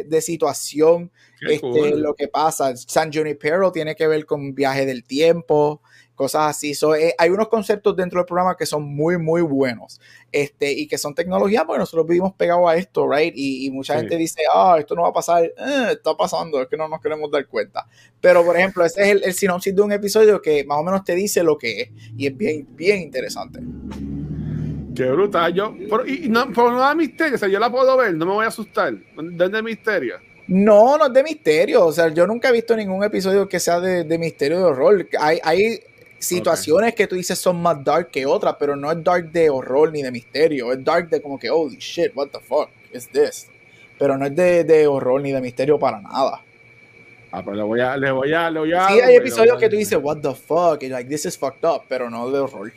de 0.07 0.21
situación 0.21 1.11
este, 1.49 1.95
lo 1.95 2.13
que 2.15 2.27
pasa. 2.27 2.75
San 2.75 3.11
Junipero 3.11 3.71
tiene 3.71 3.95
que 3.95 4.07
ver 4.07 4.25
con 4.25 4.53
viaje 4.53 4.85
del 4.85 5.03
tiempo 5.03 5.81
cosas 6.15 6.55
así. 6.55 6.73
So, 6.73 6.95
eh, 6.95 7.13
hay 7.17 7.29
unos 7.29 7.47
conceptos 7.47 7.95
dentro 7.95 8.19
del 8.19 8.25
programa 8.25 8.55
que 8.55 8.65
son 8.65 8.83
muy, 8.83 9.17
muy 9.17 9.41
buenos 9.41 9.99
este, 10.31 10.71
y 10.71 10.87
que 10.87 10.97
son 10.97 11.15
tecnología, 11.15 11.65
porque 11.65 11.79
nosotros 11.79 12.07
vivimos 12.07 12.33
pegados 12.33 12.69
a 12.69 12.75
esto, 12.75 13.09
right? 13.09 13.33
Y, 13.35 13.69
mucha 13.71 13.97
gente 13.97 14.17
dice, 14.17 14.43
ah, 14.53 14.75
esto 14.79 14.95
no 14.95 15.03
va 15.03 15.09
a 15.09 15.13
pasar, 15.13 15.43
eh, 15.43 15.53
está 15.91 16.15
pasando, 16.15 16.61
es 16.61 16.67
que 16.67 16.77
no 16.77 16.87
nos 16.87 17.01
queremos 17.01 17.31
dar 17.31 17.45
cuenta. 17.47 17.87
Pero, 18.21 18.45
por 18.45 18.55
ejemplo, 18.57 18.85
ese 18.85 19.01
es 19.01 19.07
el, 19.09 19.23
el, 19.23 19.33
sinopsis 19.33 19.75
de 19.75 19.81
un 19.81 19.91
episodio 19.91 20.41
que 20.41 20.63
más 20.63 20.77
o 20.77 20.83
menos 20.83 21.03
te 21.03 21.15
dice 21.15 21.43
lo 21.43 21.57
que 21.57 21.81
es 21.81 21.89
y 22.15 22.27
es 22.27 22.37
bien, 22.37 22.67
bien 22.71 23.01
interesante. 23.01 23.59
Qué 24.95 25.05
brutal, 25.05 25.53
yo, 25.53 25.75
por, 25.89 26.07
y, 26.07 26.29
no, 26.29 26.51
por 26.53 26.71
no 26.71 26.79
da 26.79 26.93
misterio, 26.93 27.35
o 27.35 27.37
sea, 27.39 27.49
yo 27.49 27.59
la 27.59 27.71
puedo 27.71 27.97
ver, 27.97 28.13
no 28.13 28.27
me 28.27 28.33
voy 28.33 28.45
a 28.45 28.49
asustar, 28.49 28.93
¿dónde 29.15 29.63
misterio? 29.63 30.17
No, 30.47 30.97
no 30.97 31.07
es 31.07 31.13
de 31.13 31.23
misterio. 31.23 31.85
O 31.85 31.91
sea, 31.91 32.09
yo 32.09 32.27
nunca 32.27 32.49
he 32.49 32.51
visto 32.51 32.75
ningún 32.75 33.03
episodio 33.03 33.47
que 33.47 33.59
sea 33.59 33.79
de, 33.79 34.03
de 34.03 34.17
misterio 34.17 34.57
de 34.57 34.63
horror. 34.65 35.07
Hay, 35.19 35.39
hay 35.43 35.79
situaciones 36.19 36.95
que 36.95 37.07
tú 37.07 37.15
dices 37.15 37.37
son 37.37 37.61
más 37.61 37.83
dark 37.83 38.09
que 38.09 38.25
otras, 38.25 38.55
pero 38.59 38.75
no 38.75 38.91
es 38.91 39.03
dark 39.03 39.31
de 39.31 39.49
horror 39.49 39.91
ni 39.91 40.01
de 40.01 40.11
misterio, 40.11 40.71
es 40.71 40.83
dark 40.83 41.09
de 41.09 41.21
como 41.21 41.37
que, 41.37 41.49
holy 41.49 41.77
shit, 41.77 42.11
what 42.15 42.29
the 42.29 42.39
fuck 42.39 42.69
is 42.93 43.07
this? 43.09 43.47
Pero 43.99 44.17
no 44.17 44.25
es 44.25 44.35
de, 44.35 44.63
de 44.63 44.87
horror 44.87 45.21
ni 45.21 45.31
de 45.31 45.41
misterio 45.41 45.77
para 45.77 46.01
nada. 46.01 46.41
Ah, 47.31 47.41
pero 47.43 47.55
le 47.55 47.63
voy 47.63 47.79
a, 47.81 47.97
le 47.97 48.11
voy 48.11 48.33
a, 48.33 48.49
le 48.49 48.59
voy 48.59 48.73
a. 48.73 48.87
Sí, 48.87 49.01
hay 49.01 49.15
episodios 49.15 49.57
que 49.57 49.69
tú 49.69 49.75
dices, 49.75 49.97
what 50.01 50.17
the 50.17 50.33
fuck, 50.33 50.81
y 50.83 50.89
like, 50.89 51.09
this 51.09 51.25
is 51.25 51.37
fucked 51.37 51.67
up, 51.67 51.83
pero 51.87 52.09
no 52.09 52.29
de 52.29 52.39
horror. 52.39 52.71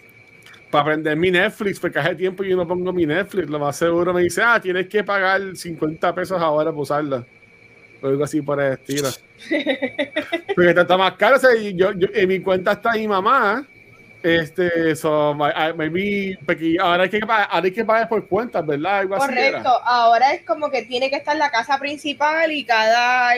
Para 0.70 0.82
aprender 0.82 1.16
mi 1.16 1.30
Netflix, 1.30 1.78
porque 1.78 1.98
hace 1.98 2.16
tiempo 2.16 2.42
yo 2.42 2.56
no 2.56 2.66
pongo 2.66 2.92
mi 2.92 3.06
Netflix, 3.06 3.48
lo 3.48 3.58
más 3.58 3.76
seguro 3.76 4.12
me 4.12 4.22
dice, 4.22 4.42
ah, 4.42 4.60
tienes 4.60 4.88
que 4.88 5.04
pagar 5.04 5.56
50 5.56 6.14
pesos 6.14 6.40
ahora 6.40 6.72
por 6.72 6.82
usarla 6.82 7.24
o 8.02 8.06
algo 8.06 8.24
así 8.24 8.42
por 8.42 8.60
el 8.60 8.74
estilo. 8.74 9.08
Porque 10.54 10.70
está 10.70 10.96
más 10.96 11.14
caro. 11.14 11.36
O 11.36 11.38
sea, 11.38 11.50
yo, 11.54 11.90
en 11.92 12.28
mi 12.28 12.40
cuenta 12.40 12.72
está 12.72 12.92
mi 12.92 13.08
mamá. 13.08 13.66
Este, 14.22 14.96
so, 14.96 15.34
maybe, 15.34 16.36
ahora, 16.80 17.04
hay 17.04 17.10
que, 17.10 17.20
ahora 17.28 17.64
hay 17.64 17.70
que 17.70 17.84
pagar 17.84 18.08
por 18.08 18.26
cuentas, 18.26 18.66
¿verdad? 18.66 18.98
Algo 18.98 19.16
Correcto, 19.16 19.68
ahora 19.84 20.32
es 20.32 20.42
como 20.42 20.68
que 20.68 20.82
tiene 20.82 21.10
que 21.10 21.16
estar 21.16 21.36
la 21.36 21.50
casa 21.50 21.78
principal 21.78 22.50
y 22.50 22.64
cada, 22.64 23.34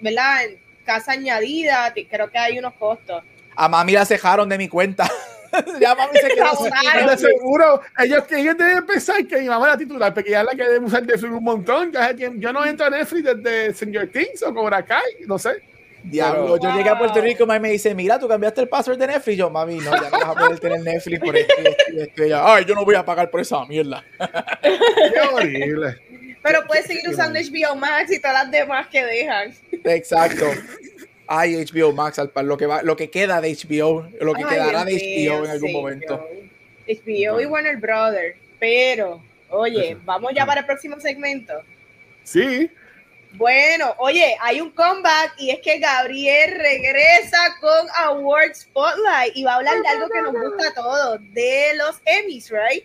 ¿verdad? 0.00 0.40
Casa 0.84 1.12
añadida, 1.12 1.94
creo 2.10 2.30
que 2.30 2.38
hay 2.38 2.58
unos 2.58 2.74
costos. 2.74 3.22
A 3.54 3.68
mami 3.68 3.92
la 3.92 4.04
cejaron 4.04 4.48
de 4.48 4.58
mi 4.58 4.68
cuenta. 4.68 5.08
ya 5.80 5.94
mami 5.94 6.18
se 6.18 6.28
quedó 6.28 7.08
de 7.08 7.18
seguro 7.18 7.80
ellos 7.98 8.24
que 8.24 8.40
ellos 8.40 8.56
deben 8.56 8.86
pensar 8.86 9.26
que 9.26 9.38
mi 9.38 9.48
mamá 9.48 9.68
la 9.68 9.76
titular 9.76 10.12
porque 10.12 10.30
ya 10.30 10.40
es 10.40 10.46
la 10.46 10.52
que 10.52 10.64
debe 10.64 10.84
usar 10.84 11.02
Netflix 11.02 11.32
un 11.32 11.44
montón 11.44 11.92
yo 12.38 12.52
no 12.52 12.64
entro 12.64 12.86
a 12.86 12.90
Netflix 12.90 13.24
desde 13.24 13.74
Stranger 13.74 14.10
Things 14.10 14.42
o 14.42 14.54
Cobra 14.54 14.84
Kai 14.84 15.24
no 15.26 15.38
sé 15.38 15.62
Diablo, 16.04 16.58
yo 16.58 16.76
llegué 16.76 16.90
a 16.90 16.98
Puerto 16.98 17.18
Rico, 17.22 17.44
y 17.44 17.60
me 17.60 17.70
dice, 17.70 17.94
mira, 17.94 18.18
tú 18.18 18.28
cambiaste 18.28 18.60
el 18.60 18.68
password 18.68 18.98
de 18.98 19.06
Netflix. 19.06 19.38
Yo, 19.38 19.48
mami, 19.48 19.76
no, 19.76 19.90
ya 19.90 20.10
no 20.10 20.18
vas 20.18 20.24
a 20.24 20.34
poder 20.34 20.60
tener 20.60 20.80
Netflix 20.80 21.18
por 21.18 21.34
esto, 21.34 21.54
Ay, 22.44 22.64
yo 22.66 22.74
no 22.74 22.84
voy 22.84 22.94
a 22.94 23.02
pagar 23.02 23.30
por 23.30 23.40
esa 23.40 23.64
mierda. 23.64 24.04
Qué 24.60 25.20
horrible. 25.32 25.96
Pero 26.42 26.62
puedes 26.66 26.84
seguir 26.84 27.08
usando 27.08 27.40
HBO 27.40 27.74
Max 27.74 28.12
y 28.12 28.20
todas 28.20 28.44
las 28.44 28.50
demás 28.50 28.86
que 28.88 29.02
dejan. 29.02 29.54
Exacto. 29.82 30.44
Ay, 31.26 31.64
HBO 31.64 31.92
Max, 31.92 32.20
lo 32.42 32.56
que 32.56 32.66
va, 32.66 32.82
lo 32.82 32.96
que 32.96 33.10
queda 33.10 33.40
de 33.40 33.54
HBO, 33.54 34.06
lo 34.20 34.34
que 34.34 34.44
quedará 34.44 34.84
de 34.84 34.94
HBO 34.94 35.44
en 35.44 35.50
algún 35.50 35.72
momento. 35.72 36.28
HBO 36.86 37.40
y 37.40 37.46
Warner 37.46 37.76
Brothers. 37.78 38.36
Pero, 38.58 39.22
oye, 39.50 39.96
vamos 40.04 40.32
ya 40.34 40.46
para 40.46 40.60
el 40.60 40.66
próximo 40.66 41.00
segmento. 41.00 41.54
Sí. 42.22 42.70
Bueno, 43.32 43.94
oye, 43.98 44.36
hay 44.40 44.60
un 44.60 44.70
comeback 44.70 45.34
y 45.38 45.50
es 45.50 45.60
que 45.60 45.78
Gabriel 45.80 46.54
regresa 46.56 47.56
con 47.60 47.88
Award 47.96 48.54
Spotlight 48.54 49.34
y 49.34 49.42
va 49.42 49.54
a 49.54 49.56
hablar 49.56 49.82
de 49.82 49.88
algo 49.88 50.08
que 50.08 50.22
nos 50.22 50.32
gusta 50.32 50.68
a 50.68 50.74
todos, 50.74 51.20
de 51.32 51.72
los 51.76 52.00
Emmys, 52.04 52.50
right? 52.50 52.84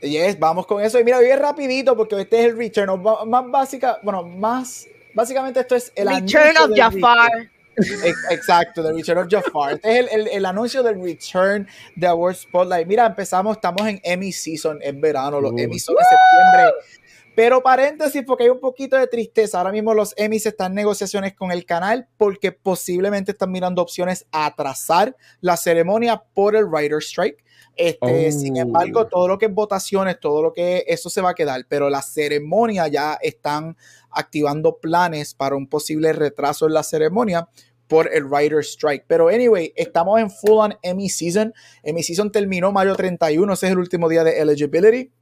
Yes, 0.00 0.38
vamos 0.38 0.66
con 0.66 0.82
eso. 0.82 0.98
Y 0.98 1.04
mira, 1.04 1.18
bien 1.18 1.38
rapidito 1.38 1.94
porque 1.94 2.22
este 2.22 2.40
es 2.40 2.46
el 2.46 2.56
return, 2.56 3.02
más 3.28 3.50
básica, 3.50 3.98
bueno, 4.02 4.22
más, 4.22 4.86
básicamente 5.12 5.60
esto 5.60 5.76
es 5.76 5.92
el 5.94 6.08
Return 6.08 6.56
of 6.56 6.70
Jafar. 6.74 7.50
Exacto, 8.30 8.82
The 8.82 8.92
Return 8.92 9.18
of 9.18 9.28
Jafar. 9.30 9.74
Este 9.74 10.00
es 10.00 10.12
el, 10.12 10.28
el, 10.28 10.46
anuncio 10.46 10.82
del 10.82 11.02
return 11.02 11.66
de 11.96 12.06
Award 12.06 12.36
Spotlight. 12.36 12.86
Mira, 12.86 13.06
empezamos, 13.06 13.56
estamos 13.56 13.86
en 13.86 14.00
Emmy 14.02 14.32
Season, 14.32 14.78
es 14.82 15.00
verano, 15.00 15.40
los 15.40 15.52
Emmy 15.56 15.78
son 15.78 15.96
de 15.96 16.02
septiembre. 16.02 16.72
Pero 17.34 17.62
paréntesis, 17.62 18.22
porque 18.26 18.44
hay 18.44 18.50
un 18.50 18.60
poquito 18.60 18.96
de 18.96 19.06
tristeza. 19.06 19.58
Ahora 19.58 19.72
mismo 19.72 19.94
los 19.94 20.14
Emmys 20.16 20.46
están 20.46 20.72
en 20.72 20.76
negociaciones 20.76 21.34
con 21.34 21.52
el 21.52 21.64
canal 21.64 22.08
porque 22.16 22.52
posiblemente 22.52 23.32
están 23.32 23.52
mirando 23.52 23.82
opciones 23.82 24.26
a 24.32 24.46
atrasar 24.46 25.16
la 25.40 25.56
ceremonia 25.56 26.22
por 26.34 26.56
el 26.56 26.66
Writer 26.66 26.98
Strike. 26.98 27.42
Este, 27.76 28.32
Sin 28.32 28.58
oh. 28.58 28.60
embargo, 28.60 29.06
todo 29.06 29.28
lo 29.28 29.38
que 29.38 29.46
es 29.46 29.54
votaciones, 29.54 30.18
todo 30.20 30.42
lo 30.42 30.52
que 30.52 30.84
eso 30.86 31.08
se 31.08 31.22
va 31.22 31.30
a 31.30 31.34
quedar, 31.34 31.64
pero 31.68 31.88
la 31.88 32.02
ceremonia 32.02 32.88
ya 32.88 33.14
están 33.22 33.76
activando 34.10 34.76
planes 34.76 35.34
para 35.34 35.56
un 35.56 35.66
posible 35.66 36.12
retraso 36.12 36.66
en 36.66 36.74
la 36.74 36.82
ceremonia 36.82 37.48
por 37.90 38.08
el 38.14 38.24
Writer 38.26 38.60
Strike. 38.60 39.04
Pero 39.08 39.28
anyway, 39.28 39.72
estamos 39.74 40.20
en 40.20 40.30
full 40.30 40.58
on 40.58 40.78
Emmy 40.80 41.10
Season. 41.10 41.52
Emmy 41.82 42.04
Season 42.04 42.30
terminó 42.30 42.70
mayo 42.70 42.94
31, 42.94 43.52
ese 43.52 43.66
es 43.66 43.72
el 43.72 43.78
último 43.78 44.08
día 44.08 44.22
de 44.22 44.38
eligibility. 44.38 45.12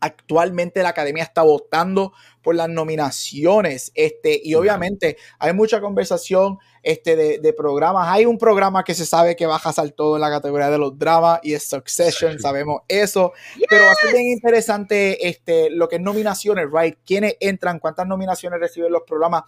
Actualmente 0.00 0.82
la 0.82 0.90
academia 0.90 1.24
está 1.24 1.42
votando 1.42 2.12
por 2.40 2.54
las 2.54 2.68
nominaciones. 2.68 3.90
Este, 3.96 4.40
y 4.44 4.54
obviamente 4.54 5.16
hay 5.40 5.54
mucha 5.54 5.80
conversación 5.80 6.58
este, 6.84 7.16
de, 7.16 7.52
programas. 7.52 8.06
Hay 8.08 8.26
un 8.26 8.38
programa 8.38 8.84
que 8.84 8.94
se 8.94 9.06
sabe 9.06 9.34
que 9.34 9.46
baja 9.46 9.70
a 9.70 9.88
todo 9.88 10.14
en 10.14 10.20
la 10.20 10.30
categoría 10.30 10.70
de 10.70 10.78
los 10.78 10.96
dramas 10.96 11.40
y 11.42 11.54
es 11.54 11.66
Succession, 11.66 12.38
sabemos 12.38 12.82
eso. 12.86 13.32
Pero 13.68 13.86
va 13.86 13.90
a 13.90 13.94
ser 13.96 14.12
bien 14.12 14.26
interesante 14.26 15.26
este, 15.26 15.68
lo 15.70 15.88
que 15.88 15.96
es 15.96 16.02
nominaciones, 16.02 16.66
right? 16.72 16.96
¿Quiénes 17.04 17.36
entran? 17.40 17.80
¿Cuántas 17.80 18.06
nominaciones 18.06 18.60
reciben 18.60 18.92
los 18.92 19.02
programas? 19.02 19.42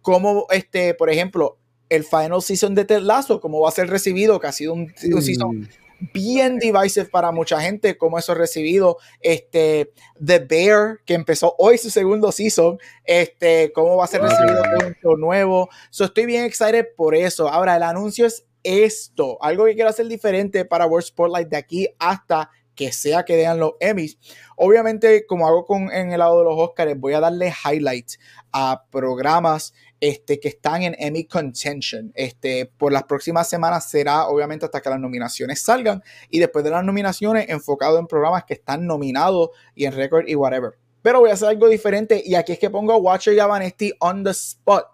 ¿Cómo, 0.00 0.46
este, 0.50 0.94
por 0.94 1.10
ejemplo, 1.10 1.58
el 1.88 2.04
final 2.04 2.42
season 2.42 2.74
de 2.74 2.84
Ted 2.84 3.00
Lasso, 3.00 3.40
cómo 3.40 3.60
va 3.60 3.68
a 3.68 3.72
ser 3.72 3.88
recibido? 3.88 4.38
Que 4.40 4.46
ha 4.46 4.52
sido 4.52 4.74
un, 4.74 4.92
un 5.12 5.22
season 5.22 5.68
bien 6.12 6.58
divisive 6.58 7.06
para 7.06 7.32
mucha 7.32 7.60
gente, 7.60 7.96
como 7.98 8.18
eso 8.18 8.34
recibido. 8.34 8.98
Este, 9.20 9.92
The 10.24 10.40
Bear, 10.40 11.00
que 11.04 11.14
empezó 11.14 11.54
hoy 11.58 11.78
su 11.78 11.90
segundo 11.90 12.32
season, 12.32 12.78
este, 13.04 13.72
cómo 13.72 13.96
va 13.96 14.04
a 14.04 14.08
ser 14.08 14.22
recibido 14.22 14.62
un 15.04 15.20
nuevo. 15.20 15.68
So, 15.90 16.04
estoy 16.04 16.26
bien 16.26 16.44
excited 16.44 16.86
por 16.96 17.14
eso. 17.14 17.48
Ahora, 17.48 17.76
el 17.76 17.82
anuncio 17.82 18.26
es 18.26 18.44
esto, 18.62 19.38
algo 19.40 19.64
que 19.64 19.74
quiero 19.74 19.90
hacer 19.90 20.06
diferente 20.08 20.64
para 20.64 20.86
World 20.86 21.06
Spotlight 21.06 21.48
de 21.48 21.56
aquí 21.56 21.88
hasta 21.98 22.50
que 22.74 22.92
sea 22.92 23.24
que 23.24 23.34
vean 23.34 23.58
los 23.58 23.72
Emmys. 23.80 24.18
Obviamente, 24.56 25.26
como 25.26 25.48
hago 25.48 25.64
con, 25.66 25.90
en 25.90 26.12
el 26.12 26.18
lado 26.20 26.38
de 26.38 26.44
los 26.44 26.54
Oscars, 26.56 26.98
voy 26.98 27.12
a 27.14 27.20
darle 27.20 27.52
highlights 27.64 28.18
a 28.52 28.84
programas 28.90 29.74
este, 30.00 30.38
que 30.40 30.48
están 30.48 30.82
en 30.82 30.96
Emmy 30.98 31.24
Contention. 31.24 32.12
Este, 32.14 32.66
por 32.66 32.92
las 32.92 33.04
próximas 33.04 33.48
semanas 33.48 33.90
será 33.90 34.28
obviamente 34.28 34.64
hasta 34.64 34.80
que 34.80 34.90
las 34.90 35.00
nominaciones 35.00 35.62
salgan 35.62 36.02
y 36.30 36.38
después 36.38 36.64
de 36.64 36.70
las 36.70 36.84
nominaciones 36.84 37.48
enfocado 37.48 37.98
en 37.98 38.06
programas 38.06 38.44
que 38.44 38.54
están 38.54 38.86
nominados 38.86 39.50
y 39.74 39.84
en 39.84 39.92
récord 39.92 40.26
y 40.28 40.34
whatever. 40.34 40.72
Pero 41.02 41.20
voy 41.20 41.30
a 41.30 41.34
hacer 41.34 41.48
algo 41.48 41.68
diferente 41.68 42.22
y 42.24 42.34
aquí 42.34 42.52
es 42.52 42.58
que 42.58 42.70
pongo 42.70 42.92
a 42.92 42.96
Watcher 42.96 43.34
y 43.34 43.38
a 43.38 43.46
Vanesti 43.46 43.92
on 44.00 44.24
the 44.24 44.30
spot. 44.30 44.86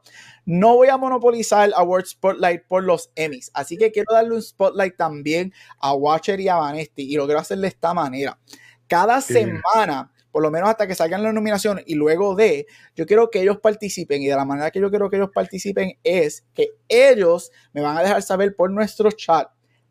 No 0.47 0.77
voy 0.77 0.89
a 0.89 0.99
monopolizar 0.99 1.71
Award 1.75 2.05
Spotlight 2.05 2.65
por 2.69 2.85
los 2.85 3.11
Emmys, 3.15 3.51
así 3.55 3.79
que 3.79 3.91
quiero 3.91 4.13
darle 4.13 4.35
un 4.35 4.43
spotlight 4.43 4.95
también 4.95 5.55
a 5.81 5.95
Watcher 5.95 6.39
y 6.39 6.49
a 6.49 6.57
Vanesti 6.57 7.03
y 7.11 7.17
lo 7.17 7.25
quiero 7.25 7.41
hacer 7.41 7.59
de 7.59 7.69
esta 7.69 7.95
manera. 7.95 8.39
Cada 8.87 9.23
semana 9.23 10.13
por 10.35 10.43
lo 10.43 10.51
menos 10.51 10.69
hasta 10.69 10.89
que 10.89 10.97
salgan 10.97 11.23
las 11.23 11.33
nominaciones 11.33 11.85
y 11.87 11.95
luego 11.95 12.35
de, 12.35 12.67
yo 12.97 13.07
quiero 13.07 13.31
que 13.31 13.41
ellos 13.41 13.61
participen 13.61 14.21
y 14.21 14.27
de 14.27 14.35
la 14.35 14.45
manera 14.45 14.73
que 14.73 14.81
yo 14.81 14.91
quiero 14.91 15.09
que 15.09 15.15
ellos 15.15 15.31
participen 15.33 15.97
es 16.03 16.45
que 16.55 16.71
ellos 16.89 17.53
me 17.73 17.83
van 17.83 17.99
a 17.99 18.03
dejar 18.03 18.21
saber 18.21 18.57
por 18.57 18.69
nuestro 18.73 19.13
chat 19.13 19.49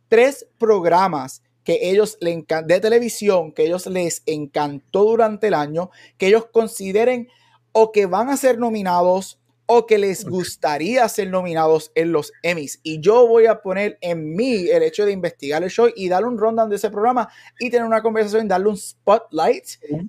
tres 0.09 0.45
programas 0.57 1.43
que 1.63 1.79
ellos 1.89 2.17
le 2.19 2.45
de 2.65 2.79
televisión, 2.81 3.53
que 3.53 3.63
ellos 3.63 3.87
les 3.87 4.21
encantó 4.25 5.05
durante 5.05 5.47
el 5.47 5.53
año, 5.53 5.91
que 6.17 6.27
ellos 6.27 6.47
consideren 6.51 7.29
o 7.71 7.93
que 7.93 8.05
van 8.05 8.29
a 8.29 8.35
ser 8.35 8.57
nominados 8.57 9.39
o 9.65 9.85
que 9.85 9.97
les 9.97 10.25
gustaría 10.25 11.07
ser 11.07 11.29
nominados 11.29 11.91
en 11.95 12.11
los 12.11 12.31
Emmys. 12.41 12.79
Y 12.83 12.99
yo 12.99 13.27
voy 13.27 13.45
a 13.45 13.61
poner 13.61 13.97
en 14.01 14.35
mí 14.35 14.67
el 14.69 14.83
hecho 14.83 15.05
de 15.05 15.11
investigar 15.11 15.63
el 15.63 15.69
show 15.69 15.89
y 15.95 16.09
darle 16.09 16.27
un 16.27 16.37
rundown 16.37 16.69
de 16.69 16.75
ese 16.75 16.89
programa 16.89 17.29
y 17.59 17.69
tener 17.69 17.85
una 17.85 18.01
conversación, 18.01 18.47
darle 18.47 18.69
un 18.69 18.77
spotlight 18.77 19.65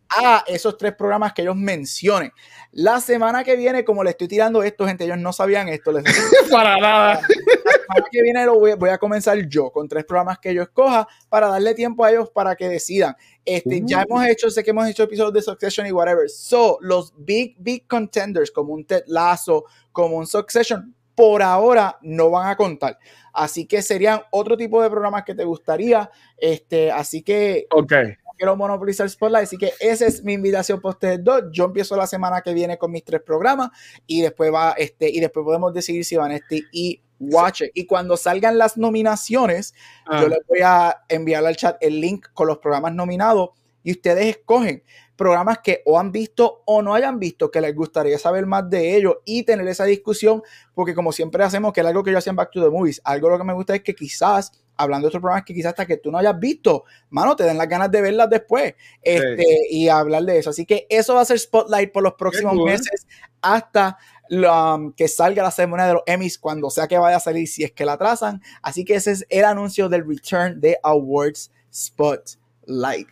a 0.09 0.45
esos 0.47 0.77
tres 0.77 0.95
programas 0.95 1.33
que 1.33 1.43
ellos 1.43 1.57
mencionen. 1.57 2.33
La 2.73 3.01
semana 3.01 3.45
que 3.45 3.57
viene, 3.57 3.85
como 3.85 4.03
le 4.03 4.11
estoy 4.11 4.29
tirando 4.29 4.63
esto, 4.63 4.87
gente, 4.87 5.05
ellos 5.05 5.19
no 5.19 5.33
sabían 5.33 5.69
esto. 5.69 5.93
Les... 5.93 6.05
Para 6.51 6.77
nada. 6.79 7.15
La 7.15 7.73
semana 7.73 8.09
que 8.11 8.23
viene 8.23 8.45
lo 8.47 8.59
voy, 8.59 8.75
voy 8.75 8.91
a 8.91 8.99
comenzar 8.99 9.39
yo 9.49 9.71
con 9.71 9.89
tres 9.89 10.05
programas 10.05 10.39
que 10.39 10.53
yo 10.53 10.63
escoja 10.63 11.07
para 11.29 11.49
darle 11.49 11.75
tiempo 11.75 12.05
a 12.05 12.11
ellos 12.11 12.31
para 12.31 12.57
que 12.57 12.69
decidan. 12.69 13.15
Este, 13.45 13.83
Ya 13.85 14.03
hemos 14.03 14.27
hecho, 14.27 14.51
sé 14.51 14.63
que 14.65 14.71
hemos 14.71 14.89
hecho 14.89 15.03
episodios 15.03 15.33
de 15.33 15.43
Succession 15.43 15.87
y 15.87 15.93
whatever. 15.93 16.29
So, 16.29 16.79
los 16.81 17.13
big, 17.17 17.57
big 17.59 17.87
contenders 17.87 18.51
como 18.51 18.73
un 18.73 18.85
Ted 18.85 19.05
Lasso, 19.07 19.65
como 19.93 20.17
un 20.17 20.27
Succession, 20.27 20.95
por 21.15 21.43
ahora 21.43 21.99
no 22.03 22.31
van 22.31 22.49
a 22.49 22.57
contar. 22.57 22.99
Así 23.33 23.67
que 23.67 23.83
serían 23.83 24.21
otro 24.31 24.57
tipo 24.57 24.83
de 24.83 24.91
programas 24.91 25.25
que 25.25 25.35
te 25.35 25.45
gustaría. 25.45 26.11
Este, 26.37 26.91
así 26.91 27.23
que 27.23 27.67
okay. 27.71 28.15
quiero 28.37 28.57
monopolizar 28.57 29.09
Spotlight. 29.09 29.45
Así 29.45 29.57
que 29.57 29.73
esa 29.81 30.07
es 30.07 30.23
mi 30.23 30.33
invitación 30.35 30.81
para 30.81 30.93
ustedes 30.93 31.23
dos. 31.23 31.45
Yo 31.53 31.65
empiezo 31.65 31.97
la 31.97 32.07
semana 32.07 32.41
que 32.43 32.55
viene 32.55 32.79
con 32.79 32.91
mis 32.91 33.05
tres 33.05 33.23
programas 33.23 33.71
y 34.07 34.23
después 34.23 34.53
va, 34.53 34.73
este, 34.73 35.11
y 35.11 35.21
después 35.21 35.45
podemos 35.45 35.73
decidir 35.73 36.05
si 36.05 36.17
van 36.17 36.33
este 36.33 36.63
y 36.73 37.01
Watch 37.19 37.63
it. 37.63 37.71
Y 37.75 37.87
cuando 37.87 38.17
salgan 38.17 38.59
las 38.59 38.77
nominaciones, 38.77 39.73
yo 40.07 40.13
ah. 40.13 40.27
les 40.29 40.47
voy 40.47 40.61
a 40.63 41.03
enviar 41.09 41.45
al 41.45 41.57
chat 41.57 41.77
el 41.81 42.01
link 42.01 42.27
con 42.35 42.49
los 42.49 42.59
programas 42.59 42.93
nominados 42.93 43.51
y 43.83 43.93
ustedes 43.93 44.27
escogen 44.27 44.83
programas 45.17 45.59
que 45.59 45.83
o 45.85 45.99
han 45.99 46.13
visto 46.13 46.63
o 46.65 46.83
no 46.83 46.95
hayan 46.95 47.19
visto, 47.19 47.51
que 47.51 47.61
les 47.61 47.75
gustaría 47.75 48.19
saber 48.19 48.47
más 48.47 48.69
de 48.69 48.97
ellos 48.97 49.17
y 49.25 49.45
tener 49.45 49.67
esa 49.69 49.85
discusión, 49.85 50.43
porque 50.75 50.95
como 50.95 51.13
siempre 51.13 51.45
hacemos, 51.45 51.73
que 51.73 51.81
es 51.81 51.87
algo 51.87 52.03
que 52.03 52.11
yo 52.11 52.19
hacía 52.19 52.31
en 52.31 52.37
Back 52.37 52.51
to 52.51 52.63
the 52.63 52.71
Movies, 52.71 53.01
algo 53.05 53.31
lo 53.31 53.39
que 53.39 53.45
me 53.45 53.53
gusta 53.53 53.75
es 53.75 53.83
que 53.83 53.95
quizás, 53.95 54.53
hablando 54.77 55.07
de 55.07 55.09
otros 55.09 55.21
programas 55.21 55.45
que 55.45 55.55
quizás 55.55 55.71
hasta 55.71 55.87
que 55.87 55.99
tú 55.99 56.11
no 56.11 56.19
hayas 56.19 56.39
visto, 56.39 56.85
mano, 57.11 57.37
te 57.37 57.45
den 57.45 57.59
las 57.59 57.69
ganas 57.69 57.91
de 57.91 58.01
verlas 58.01 58.29
después 58.29 58.75
este, 59.03 59.45
y 59.71 59.89
hablar 59.89 60.25
de 60.25 60.39
eso. 60.39 60.51
Así 60.51 60.67
que 60.67 60.87
eso 60.89 61.15
va 61.15 61.21
a 61.21 61.25
ser 61.25 61.39
Spotlight 61.39 61.93
por 61.93 62.03
los 62.03 62.15
próximos 62.15 62.57
meses 62.57 63.07
hasta 63.41 63.99
Um, 64.31 64.93
que 64.95 65.07
salga 65.07 65.43
la 65.43 65.51
ceremonia 65.51 65.87
de 65.87 65.93
los 65.95 66.03
Emmys 66.07 66.39
cuando 66.39 66.71
sea 66.71 66.89
que 66.89 66.97
vaya 66.97 67.19
a 67.19 67.21
salir, 67.21 67.47
si 67.47 67.63
es 67.63 67.73
que 67.73 67.85
la 67.85 67.99
trazan. 67.99 68.43
Así 68.63 68.85
que 68.85 68.95
ese 68.95 69.13
es 69.13 69.27
el 69.29 69.45
anuncio 69.45 69.89
del 69.89 70.07
return 70.07 70.61
de 70.61 70.79
Awards 70.83 71.53
Spotlight. 71.73 73.09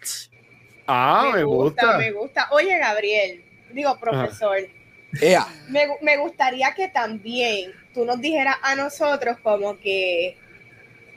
Ah, 0.86 1.32
me, 1.34 1.44
gusta, 1.44 1.98
Me 1.98 2.12
gusta. 2.12 2.48
Oye, 2.52 2.78
Gabriel, 2.78 3.44
digo, 3.72 3.98
profesor. 3.98 4.56
Me, 5.68 5.86
me 6.00 6.16
gustaría 6.16 6.72
que 6.74 6.88
también 6.88 7.72
tú 7.92 8.04
nos 8.06 8.18
dijeras 8.20 8.56
a 8.62 8.74
nosotros 8.74 9.36
como 9.42 9.78
que 9.78 10.38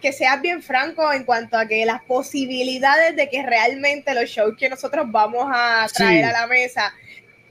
que 0.01 0.11
seas 0.11 0.39
bien 0.39 0.61
franco 0.61 1.11
en 1.13 1.23
cuanto 1.23 1.57
a 1.57 1.67
que 1.67 1.83
las 1.83 2.03
posibilidades 2.03 3.15
de 3.15 3.27
que 3.27 3.41
realmente 3.41 4.13
los 4.13 4.29
shows 4.29 4.55
que 4.55 4.69
nosotros 4.69 5.07
vamos 5.09 5.47
a 5.51 5.87
traer 5.91 6.25
a 6.25 6.31
la 6.31 6.45
mesa 6.45 6.93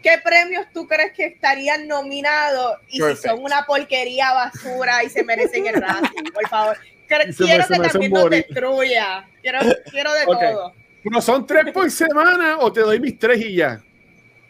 ¿Qué 0.04 0.18
premios 0.22 0.66
tú 0.70 0.86
crees 0.86 1.14
que 1.14 1.24
estarían 1.24 1.88
nominados? 1.88 2.76
Y 2.88 3.00
si 3.00 3.16
son 3.16 3.42
una 3.42 3.64
porquería 3.64 4.34
basura 4.34 5.02
y 5.02 5.08
se 5.08 5.24
merecen 5.24 5.66
el 5.66 5.80
Racing, 5.80 6.30
por 6.34 6.46
favor. 6.46 6.76
Quiero 7.08 7.66
que 7.66 7.88
también 7.88 8.12
nos 8.12 8.28
destruya. 8.28 9.26
Quiero, 9.40 9.60
quiero 9.90 10.12
de 10.12 10.24
todo. 10.26 10.74
¿No 11.04 11.22
son 11.22 11.46
tres 11.46 11.72
por 11.72 11.90
semana 11.90 12.58
o 12.58 12.70
te 12.70 12.80
doy 12.80 13.00
mis 13.00 13.18
tres 13.18 13.40
y 13.46 13.56
ya? 13.56 13.82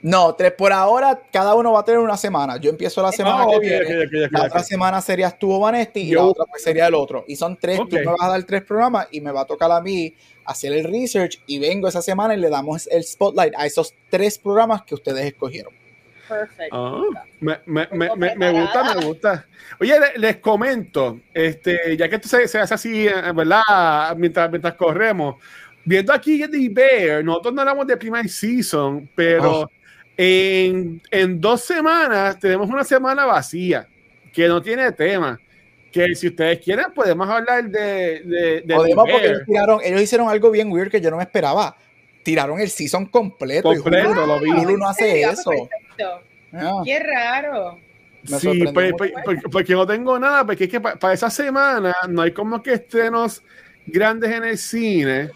No, 0.06 0.34
tres 0.34 0.52
por 0.52 0.70
ahora, 0.70 1.18
cada 1.32 1.54
uno 1.54 1.72
va 1.72 1.80
a 1.80 1.84
tener 1.84 1.98
una 1.98 2.18
semana. 2.18 2.58
Yo 2.58 2.68
empiezo 2.68 3.00
la 3.02 3.10
semana 3.10 3.44
Ah, 3.44 3.46
que 3.52 3.58
viene. 3.58 4.04
ok, 4.26 4.30
la 4.32 4.42
otra 4.44 4.62
semana 4.62 5.00
serías 5.00 5.38
tú, 5.38 5.58
Vanesti, 5.58 6.00
y 6.00 6.08
Yo- 6.10 6.18
la 6.18 6.24
otra 6.26 6.44
pues 6.44 6.62
sería 6.62 6.88
el 6.88 6.94
otro. 6.94 7.24
Y 7.26 7.36
son 7.36 7.56
tres, 7.56 7.78
tú 7.88 7.96
me 7.96 8.04
vas 8.04 8.20
a 8.20 8.28
dar 8.28 8.44
tres 8.44 8.62
programas 8.64 9.08
y 9.12 9.22
me 9.22 9.32
va 9.32 9.40
a 9.40 9.44
tocar 9.46 9.72
a 9.72 9.80
mí 9.80 10.14
hacer 10.44 10.74
el 10.74 10.84
research 10.84 11.40
y 11.46 11.58
vengo 11.58 11.88
esa 11.88 12.02
semana 12.02 12.34
y 12.34 12.36
le 12.38 12.50
damos 12.50 12.86
el 12.88 13.02
spotlight 13.02 13.54
a 13.56 13.64
esos 13.64 13.94
tres 14.10 14.36
programas 14.38 14.82
que 14.82 14.94
ustedes 14.94 15.24
escogieron. 15.24 15.72
Perfecto. 16.28 16.76
Ah, 16.76 17.02
me, 17.40 17.58
me, 17.64 17.88
me, 17.92 18.10
me, 18.16 18.36
me 18.36 18.50
gusta, 18.60 18.94
me 18.94 19.06
gusta. 19.06 19.46
Oye, 19.80 19.98
le- 19.98 20.18
les, 20.18 20.36
comento, 20.36 21.20
este, 21.32 21.96
ya 21.96 22.10
que 22.10 22.16
esto 22.16 22.28
se, 22.28 22.46
se 22.46 22.58
hace 22.58 22.74
así, 22.74 23.08
eh, 23.08 23.14
¿verdad? 23.34 23.62
Mientras, 24.18 24.50
mientras 24.50 24.74
corremos, 24.74 25.36
viendo 25.82 26.12
aquí 26.12 26.46
The 26.46 26.68
Bear, 26.70 27.24
nosotros 27.24 27.54
no 27.54 27.62
hablamos 27.62 27.86
de 27.86 27.96
primer 27.96 28.28
season, 28.28 29.08
pero 29.14 29.60
Oh. 29.60 29.70
En, 30.16 31.00
en 31.10 31.40
dos 31.40 31.62
semanas 31.62 32.38
tenemos 32.38 32.68
una 32.68 32.84
semana 32.84 33.24
vacía, 33.24 33.88
que 34.32 34.46
no 34.48 34.60
tiene 34.62 34.92
tema. 34.92 35.40
Que 35.90 36.14
si 36.16 36.26
ustedes 36.28 36.58
quieren, 36.58 36.86
podemos 36.92 37.28
hablar 37.28 37.68
de, 37.68 38.20
de, 38.24 38.62
de 38.62 38.74
Podemos 38.74 39.08
porque 39.08 39.26
ellos, 39.26 39.42
tiraron, 39.46 39.80
ellos 39.84 40.00
hicieron 40.02 40.28
algo 40.28 40.50
bien 40.50 40.70
weird 40.72 40.90
que 40.90 41.00
yo 41.00 41.08
no 41.10 41.18
me 41.18 41.22
esperaba. 41.22 41.76
Tiraron 42.24 42.58
el 42.60 42.68
season 42.68 43.06
completo. 43.06 43.72
y 43.72 43.76
Completo, 43.76 44.08
Hulu- 44.10 44.26
lo 44.26 44.40
vi. 44.40 44.50
Hulu 44.50 44.76
no 44.76 44.88
hace 44.88 45.22
eso. 45.22 45.52
Ah, 46.52 46.82
Qué 46.84 46.98
raro. 46.98 47.78
me 48.22 48.38
Sí, 48.38 48.46
sorprendió 48.58 48.72
pues, 48.72 48.92
mucho. 48.92 48.96
pues, 48.96 49.12
porque, 49.24 49.40
porque 49.52 49.72
no 49.74 49.86
tengo 49.86 50.18
nada, 50.18 50.44
porque 50.44 50.64
es 50.64 50.70
que 50.70 50.80
para 50.80 51.12
esa 51.14 51.30
semana 51.30 51.94
no 52.08 52.22
hay 52.22 52.32
como 52.32 52.60
que 52.62 52.72
estrenos 52.72 53.42
grandes 53.86 54.32
en 54.32 54.44
el 54.44 54.58
cine. 54.58 55.30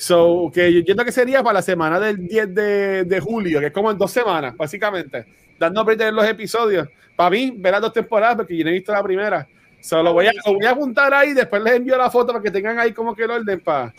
So, 0.00 0.50
que 0.50 0.72
yo 0.72 0.78
entiendo 0.78 1.04
que 1.04 1.12
sería 1.12 1.42
para 1.42 1.58
la 1.58 1.62
semana 1.62 2.00
del 2.00 2.26
10 2.26 2.54
de, 2.54 3.04
de 3.04 3.20
julio, 3.20 3.60
que 3.60 3.66
es 3.66 3.72
como 3.72 3.90
en 3.90 3.98
dos 3.98 4.10
semanas, 4.10 4.56
básicamente, 4.56 5.26
dando 5.58 5.84
break 5.84 5.98
de 5.98 6.10
los 6.10 6.24
episodios. 6.24 6.88
Para 7.14 7.28
mí, 7.28 7.52
ver 7.54 7.72
las 7.72 7.82
dos 7.82 7.92
temporadas, 7.92 8.36
porque 8.36 8.56
yo 8.56 8.64
no 8.64 8.70
he 8.70 8.72
visto 8.72 8.92
la 8.92 9.02
primera. 9.02 9.46
So, 9.78 10.02
lo, 10.02 10.14
voy 10.14 10.28
a, 10.28 10.32
lo 10.46 10.54
voy 10.54 10.64
a 10.64 10.70
apuntar 10.70 11.12
ahí, 11.12 11.34
después 11.34 11.62
les 11.62 11.74
envío 11.74 11.98
la 11.98 12.10
foto 12.10 12.32
para 12.32 12.42
que 12.42 12.50
tengan 12.50 12.78
ahí 12.78 12.92
como 12.94 13.14
que 13.14 13.24
el 13.24 13.30
orden 13.30 13.60
para 13.60 13.92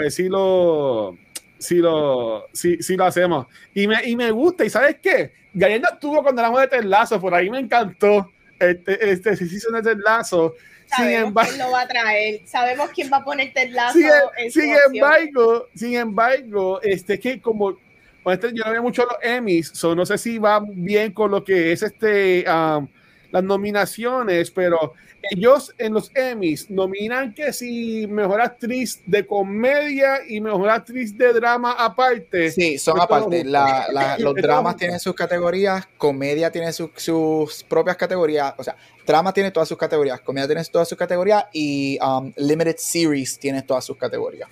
ver 0.00 0.12
si 0.12 0.28
lo, 0.28 1.16
si 1.56 1.76
lo, 1.76 2.44
si, 2.52 2.82
si 2.82 2.94
lo 2.94 3.06
hacemos. 3.06 3.46
Y 3.74 3.86
me, 3.86 4.04
y 4.04 4.14
me 4.16 4.30
gusta, 4.32 4.66
¿y 4.66 4.68
sabes 4.68 4.96
qué? 5.00 5.32
Gallenda 5.54 5.92
estuvo 5.94 6.22
cuando 6.22 6.42
hablamos 6.42 6.60
de 6.60 6.68
Ted 6.68 6.84
Lasso, 6.84 7.18
por 7.18 7.34
ahí 7.34 7.48
me 7.48 7.58
encantó 7.58 8.30
este, 8.60 9.10
este 9.10 9.34
season 9.34 9.72
de 9.76 9.82
Ted 9.82 10.02
Lasso. 10.04 10.56
Sin 10.96 11.04
Sabemos 11.04 11.28
embargo, 11.28 11.50
quién 11.50 11.66
lo 11.66 11.70
va 11.72 11.80
a 11.80 11.88
traer. 11.88 12.40
Sabemos 12.46 12.90
quién 12.90 13.10
va 13.12 13.16
a 13.18 13.24
ponerte 13.24 13.62
el 13.62 13.72
lazo 13.72 13.98
sin, 13.98 14.08
en 14.36 14.52
su 14.52 14.60
sin 14.60 14.74
embargo, 14.94 15.68
sin 15.74 15.96
embargo, 15.96 16.82
este 16.82 17.18
que 17.18 17.40
como 17.40 17.76
honestamente, 18.24 18.58
yo 18.58 18.64
no 18.66 18.72
veo 18.72 18.82
mucho 18.82 19.04
los 19.04 19.16
Emmys, 19.22 19.70
so 19.74 19.94
no 19.94 20.06
sé 20.06 20.18
si 20.18 20.38
va 20.38 20.60
bien 20.60 21.12
con 21.12 21.30
lo 21.30 21.42
que 21.42 21.72
es 21.72 21.82
este 21.82 22.44
um, 22.48 22.86
las 23.30 23.42
nominaciones, 23.42 24.50
pero 24.50 24.94
ellos 25.30 25.74
en 25.78 25.94
los 25.94 26.10
Emmys 26.14 26.68
nominan 26.70 27.32
que 27.34 27.52
si 27.52 28.06
mejor 28.06 28.40
actriz 28.40 29.00
de 29.06 29.26
comedia 29.26 30.18
y 30.28 30.40
mejor 30.40 30.68
actriz 30.70 31.16
de 31.16 31.32
drama 31.32 31.72
aparte. 31.78 32.50
Sí, 32.50 32.78
son 32.78 33.00
aparte. 33.00 33.38
junto. 33.42 33.50
La- 33.50 33.86
la- 33.92 34.18
los 34.18 34.34
dramas 34.36 34.76
tienen 34.76 34.98
sus 35.00 35.14
categorías, 35.14 35.86
comedia 35.96 36.50
tiene 36.50 36.72
su- 36.72 36.90
sus 36.96 37.62
propias 37.64 37.96
categorías. 37.96 38.54
O 38.58 38.64
sea, 38.64 38.76
drama 39.06 39.32
tiene 39.32 39.50
todas 39.50 39.68
sus 39.68 39.78
categorías, 39.78 40.20
comedia 40.20 40.46
tiene 40.46 40.64
todas 40.64 40.88
sus 40.88 40.98
categorías 40.98 41.44
y 41.52 41.98
um, 42.00 42.32
Limited 42.36 42.76
Series 42.78 43.38
tiene 43.38 43.62
todas 43.62 43.84
sus 43.84 43.96
categorías. 43.96 44.48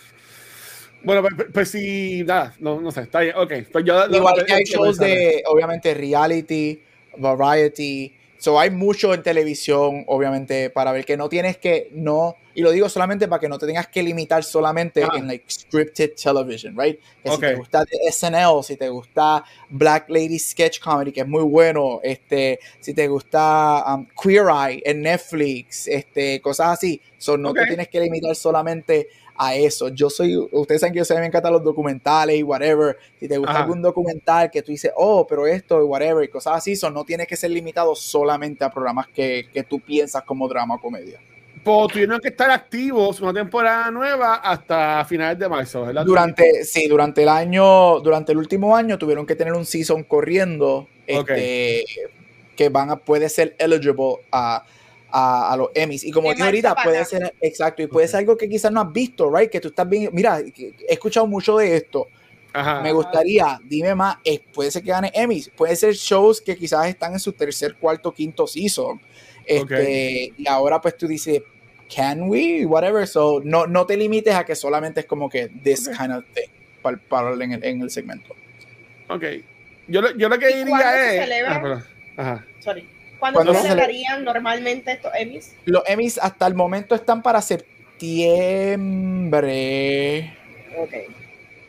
Bueno, 1.03 1.23
pues, 1.23 1.49
pues 1.53 1.71
sí, 1.71 2.23
nada, 2.27 2.55
no, 2.61 2.79
no 2.81 2.91
sé, 2.93 3.01
está 3.03 3.21
bien, 3.21 3.35
ok. 3.37 3.53
Pues 3.73 3.85
yo, 3.87 4.07
Igual 4.07 4.45
que 4.45 4.53
hay 4.53 4.64
shows 4.64 4.99
de, 4.99 5.43
obviamente, 5.47 5.95
reality, 5.95 6.83
variety. 7.16 8.14
So 8.41 8.59
hay 8.59 8.70
mucho 8.70 9.12
en 9.12 9.22
televisión, 9.22 10.05
obviamente, 10.07 10.70
para 10.70 10.93
ver 10.93 11.05
que 11.05 11.14
no 11.18 11.28
tienes 11.28 11.59
que, 11.59 11.91
no, 11.93 12.36
y 12.55 12.62
lo 12.62 12.70
digo 12.70 12.88
solamente 12.88 13.28
para 13.28 13.38
que 13.38 13.51
no 13.51 13.59
te 13.59 13.66
tengas 13.66 13.88
que 13.88 14.03
limitar 14.03 14.43
solamente 14.43 15.05
Ah. 15.05 15.11
en 15.14 15.26
like 15.26 15.45
scripted 15.47 16.12
television, 16.14 16.74
right? 16.74 16.99
Que 17.22 17.30
si 17.30 17.38
te 17.38 17.55
gusta 17.55 17.84
SNL, 18.11 18.62
si 18.64 18.76
te 18.76 18.88
gusta 18.88 19.45
Black 19.68 20.09
Lady 20.09 20.38
Sketch 20.38 20.80
Comedy, 20.80 21.12
que 21.12 21.20
es 21.20 21.28
muy 21.28 21.43
bueno, 21.43 22.01
este, 22.03 22.59
si 22.80 22.95
te 22.95 23.09
gusta 23.09 23.84
um, 23.95 24.07
Queer 24.20 24.47
Eye 24.49 24.82
en 24.86 25.03
Netflix, 25.03 25.86
este, 25.86 26.41
cosas 26.41 26.68
así. 26.70 26.99
So 27.18 27.36
no 27.36 27.53
te 27.53 27.66
tienes 27.66 27.88
que 27.88 28.01
limitar 28.01 28.34
solamente 28.34 29.09
a 29.43 29.55
eso. 29.55 29.88
Yo 29.88 30.11
soy, 30.11 30.36
ustedes 30.36 30.82
saben 30.82 30.93
que 30.93 30.99
yo 30.99 31.05
sé, 31.07 31.18
me 31.18 31.24
encantan 31.24 31.55
los 31.55 31.64
documentales 31.64 32.36
y 32.36 32.43
whatever. 32.43 32.99
Si 33.18 33.26
te 33.26 33.38
gusta 33.38 33.53
Ajá. 33.53 33.62
algún 33.62 33.80
documental 33.80 34.51
que 34.51 34.61
tú 34.61 34.70
dices, 34.70 34.93
oh, 34.95 35.26
pero 35.26 35.47
esto 35.47 35.80
y 35.80 35.84
whatever, 35.84 36.22
y 36.22 36.28
cosas 36.28 36.59
así, 36.59 36.72
eso 36.72 36.91
no 36.91 37.05
tiene 37.05 37.26
que 37.26 37.36
ser 37.36 37.51
limitado 37.51 37.95
solamente 37.97 38.64
a 38.64 38.70
programas 38.70 39.09
que, 39.09 39.49
que 39.51 39.62
tú 39.62 39.80
piensas 39.80 40.24
como 40.24 40.47
drama 40.47 40.74
o 40.74 40.78
comedia. 40.78 41.18
Pues 41.64 41.88
tuvieron 41.88 42.20
que 42.20 42.28
estar 42.28 42.51
activos 42.51 43.18
una 43.22 43.32
temporada 43.32 43.91
nueva 43.91 44.34
hasta 44.34 45.07
finales 45.07 45.38
de 45.38 45.49
marzo, 45.49 45.86
¿verdad? 45.86 46.05
Durante, 46.05 46.64
sí, 46.64 46.86
durante 46.86 47.22
el 47.22 47.30
año, 47.30 47.99
durante 48.01 48.32
el 48.32 48.38
último 48.38 48.76
año 48.76 48.99
tuvieron 48.99 49.24
que 49.24 49.36
tener 49.36 49.55
un 49.55 49.64
season 49.64 50.05
corriendo, 50.05 50.86
Ok. 51.16 51.30
este, 51.30 51.84
que 52.57 52.68
van 52.68 52.91
a, 52.91 52.97
puede 52.97 53.30
ser 53.30 53.57
eligible 53.59 54.16
a, 54.32 54.64
a, 55.13 55.53
a 55.53 55.57
los 55.57 55.69
Emmys. 55.75 56.05
Y 56.05 56.11
como 56.11 56.31
dije 56.31 56.43
ahorita, 56.43 56.75
puede 56.83 57.05
ser, 57.05 57.35
exacto, 57.41 57.83
y 57.83 57.87
puede 57.87 58.09
ser 58.09 58.19
algo 58.21 58.37
que 58.37 58.49
quizás 58.49 58.71
no 58.73 58.81
has 58.81 58.93
visto, 58.93 59.31
right? 59.35 59.51
Que 59.51 59.61
tú 59.61 59.69
estás 59.69 59.89
bien, 59.89 60.11
mira, 60.13 60.41
he 60.41 60.75
escuchado 60.89 61.27
mucho 61.27 61.57
de 61.59 61.77
esto. 61.77 62.09
Ajá. 62.53 62.81
Me 62.81 62.93
gustaría, 62.93 63.61
dime 63.65 63.95
más, 63.95 64.17
puede 64.53 64.71
ser 64.73 64.83
que 64.83 64.91
gane 64.91 65.13
Emmys, 65.15 65.51
puede 65.51 65.77
ser 65.77 65.95
shows 65.95 66.41
que 66.41 66.57
quizás 66.57 66.87
están 66.89 67.13
en 67.13 67.21
su 67.21 67.33
tercer, 67.33 67.77
cuarto, 67.77 68.13
quinto 68.13 68.47
season. 68.47 69.01
Este, 69.47 70.33
Y 70.37 70.49
ahora 70.49 70.81
pues 70.81 70.97
tú 70.97 71.07
dices, 71.07 71.43
can 71.95 72.23
we? 72.29 72.65
Whatever. 72.67 73.07
So 73.07 73.41
no, 73.45 73.67
no 73.67 73.87
te 73.87 73.97
limites 73.97 74.35
a 74.35 74.45
que 74.45 74.55
solamente 74.55 75.01
es 75.01 75.07
como 75.07 75.29
que 75.29 75.49
this 75.63 75.89
Ok. 75.89 75.97
kind 75.97 76.13
of 76.13 76.25
thing 76.35 76.49
para, 76.83 76.97
para 76.99 77.33
en, 77.45 77.53
el, 77.53 77.65
en 77.65 77.83
el 77.83 77.91
segmento. 77.91 78.35
Ok. 79.09 79.25
Yo, 79.89 80.01
lo- 80.03 80.17
yo 80.17 80.29
lo 80.29 80.39
que 80.39 80.51
¿Y 80.51 80.65
cuándo 80.67 80.87
se 80.89 80.93
diría 80.93 81.15
es. 81.15 81.21
celebra? 81.23 81.85
Ah. 82.17 82.23
Ajá. 82.23 82.47
Sorry. 82.61 82.89
¿Cuándo, 83.21 83.39
¿Cuándo 83.39 83.55
se 83.55 83.61
se 83.61 83.68
celebrarían 83.68 84.25
normalmente 84.25 84.91
estos 84.93 85.12
Emmys? 85.14 85.55
Los 85.66 85.83
Emmys 85.87 86.18
hasta 86.18 86.47
el 86.47 86.55
momento 86.55 86.95
están 86.95 87.23
para 87.23 87.43
septiembre. 87.43 90.35
Ok. 90.77 90.95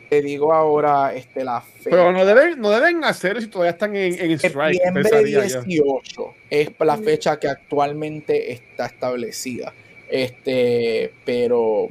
Te 0.08 0.22
digo 0.22 0.52
ahora 0.52 1.14
este, 1.14 1.44
la 1.44 1.60
fecha. 1.60 1.90
Pero 1.90 2.12
no 2.12 2.24
deben, 2.24 2.60
no 2.60 2.70
deben 2.70 3.04
hacer 3.04 3.40
si 3.40 3.48
todavía 3.48 3.70
están 3.70 3.94
en, 3.94 4.18
en 4.18 4.32
strike. 4.32 4.74
Septiembre 4.74 5.04
pensaría 5.04 5.46
yo. 5.46 5.62
18 5.62 6.34
es 6.50 6.70
la 6.80 6.98
fecha 6.98 7.38
que 7.38 7.48
actualmente 7.48 8.52
está 8.52 8.86
establecida. 8.86 9.72
Este, 10.08 11.12
pero 11.24 11.88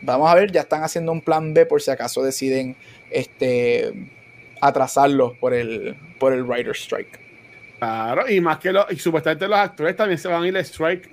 vamos 0.00 0.30
a 0.30 0.34
ver, 0.34 0.52
ya 0.52 0.62
están 0.62 0.82
haciendo 0.82 1.12
un 1.12 1.20
plan 1.20 1.52
B 1.52 1.66
por 1.66 1.82
si 1.82 1.90
acaso 1.90 2.22
deciden 2.22 2.76
este 3.10 3.92
atrasarlos 4.60 5.36
por 5.38 5.54
el 5.54 5.96
por 6.18 6.32
el 6.32 6.44
writer 6.44 6.74
strike. 6.74 7.27
Claro, 7.78 8.28
y 8.28 8.40
más 8.40 8.58
que 8.58 8.72
los. 8.72 8.86
Y 8.90 8.96
supuestamente 8.96 9.46
los 9.48 9.58
actores 9.58 9.94
también 9.96 10.18
se 10.18 10.28
van 10.28 10.42
a 10.42 10.48
ir 10.48 10.56
a 10.56 10.60
strike. 10.60 11.08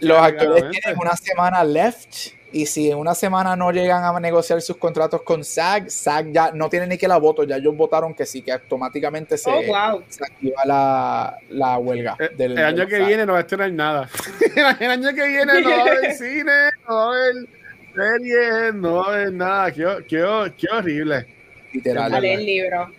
Los 0.00 0.18
actores 0.18 0.70
tienen 0.70 0.98
una 1.00 1.16
semana 1.16 1.64
left 1.64 2.14
y 2.52 2.64
si 2.66 2.92
en 2.92 2.96
una 2.98 3.12
semana 3.16 3.56
no 3.56 3.72
llegan 3.72 4.04
a 4.04 4.20
negociar 4.20 4.62
sus 4.62 4.76
contratos 4.76 5.22
con 5.22 5.42
SAG, 5.44 5.90
SAG 5.90 6.30
ya 6.30 6.52
no 6.52 6.68
tiene 6.68 6.86
ni 6.86 6.96
que 6.96 7.08
la 7.08 7.16
voto, 7.16 7.42
ya 7.42 7.56
ellos 7.56 7.76
votaron 7.76 8.14
que 8.14 8.24
sí, 8.24 8.42
que 8.42 8.52
automáticamente 8.52 9.36
se, 9.36 9.50
Oh, 9.50 9.60
wow. 9.66 10.04
se 10.08 10.22
activa 10.24 10.62
la, 10.64 11.36
la 11.48 11.78
huelga. 11.78 12.16
El, 12.20 12.36
del- 12.36 12.52
el 12.52 12.64
año 12.64 12.76
del 12.78 12.88
que 12.88 12.98
SAG. 12.98 13.06
viene 13.08 13.26
no 13.26 13.32
va 13.32 13.38
a 13.38 13.40
estrenar 13.42 13.72
nada. 13.72 14.08
el 14.80 14.90
año 14.90 15.08
que 15.12 15.26
viene 15.26 15.60
no 15.60 15.68
va 15.70 15.76
a 15.76 15.80
haber 15.80 16.12
cine, 16.12 16.52
no 16.88 16.94
va 16.96 17.04
a 17.04 17.08
haber 17.08 17.34
series, 17.94 18.74
no 18.74 18.94
va 18.94 19.04
a 19.06 19.14
haber 19.14 19.32
nada. 19.32 19.72
Qué, 19.72 19.84
qué, 20.08 20.52
qué 20.56 20.66
horrible. 20.72 21.26
literal. 21.72 22.12
Dale 22.12 22.34
el 22.34 22.46
libro. 22.46 22.92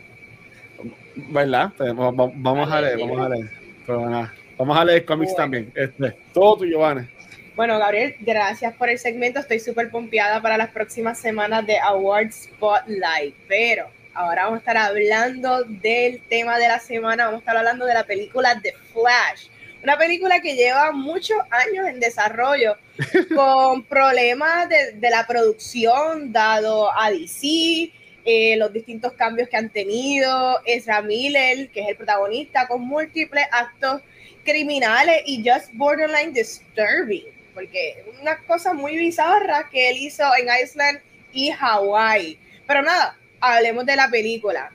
¿Verdad? 1.16 1.72
Pues, 1.78 1.91
va- 1.93 2.11
va- 2.11 2.32
vamos 2.36 2.72
a 2.72 2.82
leer, 2.82 2.97
vamos 2.99 3.20
a 3.26 3.30
leer. 3.30 3.49
Pero 3.86 4.09
nada, 4.09 4.34
vamos 4.57 4.78
a 4.78 4.86
leer 4.86 5.05
cómics 5.05 5.32
Bueno. 5.34 5.43
también. 5.43 5.72
Este, 5.76 6.18
todo 6.34 6.57
tuyo, 6.57 6.80
Vane. 6.80 7.09
Bueno, 7.55 7.80
Gabriel, 7.80 8.16
gracias 8.20 8.74
por 8.76 8.89
el 8.89 8.99
segmento. 8.99 9.39
Estoy 9.39 9.59
súper 9.59 9.89
pompeada 9.89 10.41
para 10.41 10.57
las 10.57 10.70
próximas 10.72 11.18
semanas 11.20 11.66
de 11.66 11.80
Awards 11.80 12.49
Spotlight. 12.55 13.34
Pero 13.47 13.88
ahora 14.13 14.43
vamos 14.45 14.57
a 14.57 14.59
estar 14.59 14.78
hablando 14.78 15.63
del 15.63 16.22
tema 16.28 16.57
de 16.57 16.68
la 16.68 16.80
semana. 16.80 17.26
Vamos 17.26 17.38
a 17.38 17.41
estar 17.41 17.55
hablando 17.57 17.86
de 17.86 17.93
la 17.93 18.03
película 18.03 18.59
The 18.61 18.74
Flash. 18.91 19.47
Una 19.84 19.97
película 19.97 20.39
que 20.41 20.55
lleva 20.55 20.91
muchos 20.91 21.38
años 21.51 21.88
en 21.88 21.99
desarrollo 21.99 22.76
con 23.36 23.84
problemas 23.84 24.68
de, 24.68 24.93
de 24.93 25.09
la 25.11 25.26
producción 25.28 26.34
dado 26.34 26.89
a 26.99 27.09
DC, 27.11 27.91
eh, 28.26 28.58
los 28.58 28.74
distintos 28.74 29.14
cambios 29.14 29.48
que 29.48 29.56
han 29.56 29.70
tenido, 29.70 30.60
Ezra 30.66 31.02
Miller, 31.04 31.70
que 31.70 31.82
es 31.82 31.90
el 31.90 31.96
protagonista, 31.96 32.68
con 32.68 32.82
múltiples 32.82 33.46
actos 33.52 34.02
criminales 34.44 35.22
y 35.26 35.48
just 35.48 35.72
borderline 35.74 36.34
disturbing, 36.34 37.26
porque 37.54 38.04
una 38.20 38.38
cosa 38.40 38.74
muy 38.74 38.98
bizarra 38.98 39.70
que 39.70 39.90
él 39.90 39.98
hizo 39.98 40.24
en 40.38 40.48
Iceland 40.64 41.00
y 41.34 41.52
Hawaii. 41.52 42.40
Pero 42.66 42.82
nada, 42.82 43.16
hablemos 43.40 43.86
de 43.86 43.96
la 43.96 44.10
película. 44.10 44.72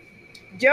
yo 0.57 0.73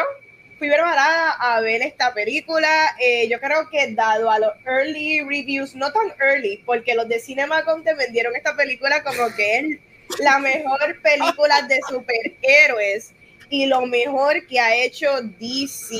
fui 0.59 0.69
preparada 0.69 1.31
a 1.31 1.61
ver 1.61 1.81
esta 1.81 2.13
película. 2.13 2.95
Eh, 2.99 3.27
yo 3.29 3.39
creo 3.39 3.69
que 3.69 3.91
dado 3.93 4.29
a 4.29 4.39
los 4.39 4.53
early 4.65 5.21
reviews, 5.21 5.75
no 5.75 5.91
tan 5.91 6.13
early, 6.19 6.63
porque 6.65 6.95
los 6.95 7.07
de 7.07 7.19
CinemaCon 7.19 7.83
te 7.83 7.93
vendieron 7.93 8.35
esta 8.35 8.55
película 8.55 9.03
como 9.03 9.33
que 9.35 9.57
es 9.57 9.79
la 10.19 10.39
mejor 10.39 11.01
película 11.01 11.61
de 11.63 11.79
superhéroes 11.89 13.13
y 13.49 13.65
lo 13.65 13.85
mejor 13.85 14.45
que 14.47 14.59
ha 14.59 14.75
hecho 14.75 15.21
DC. 15.21 15.97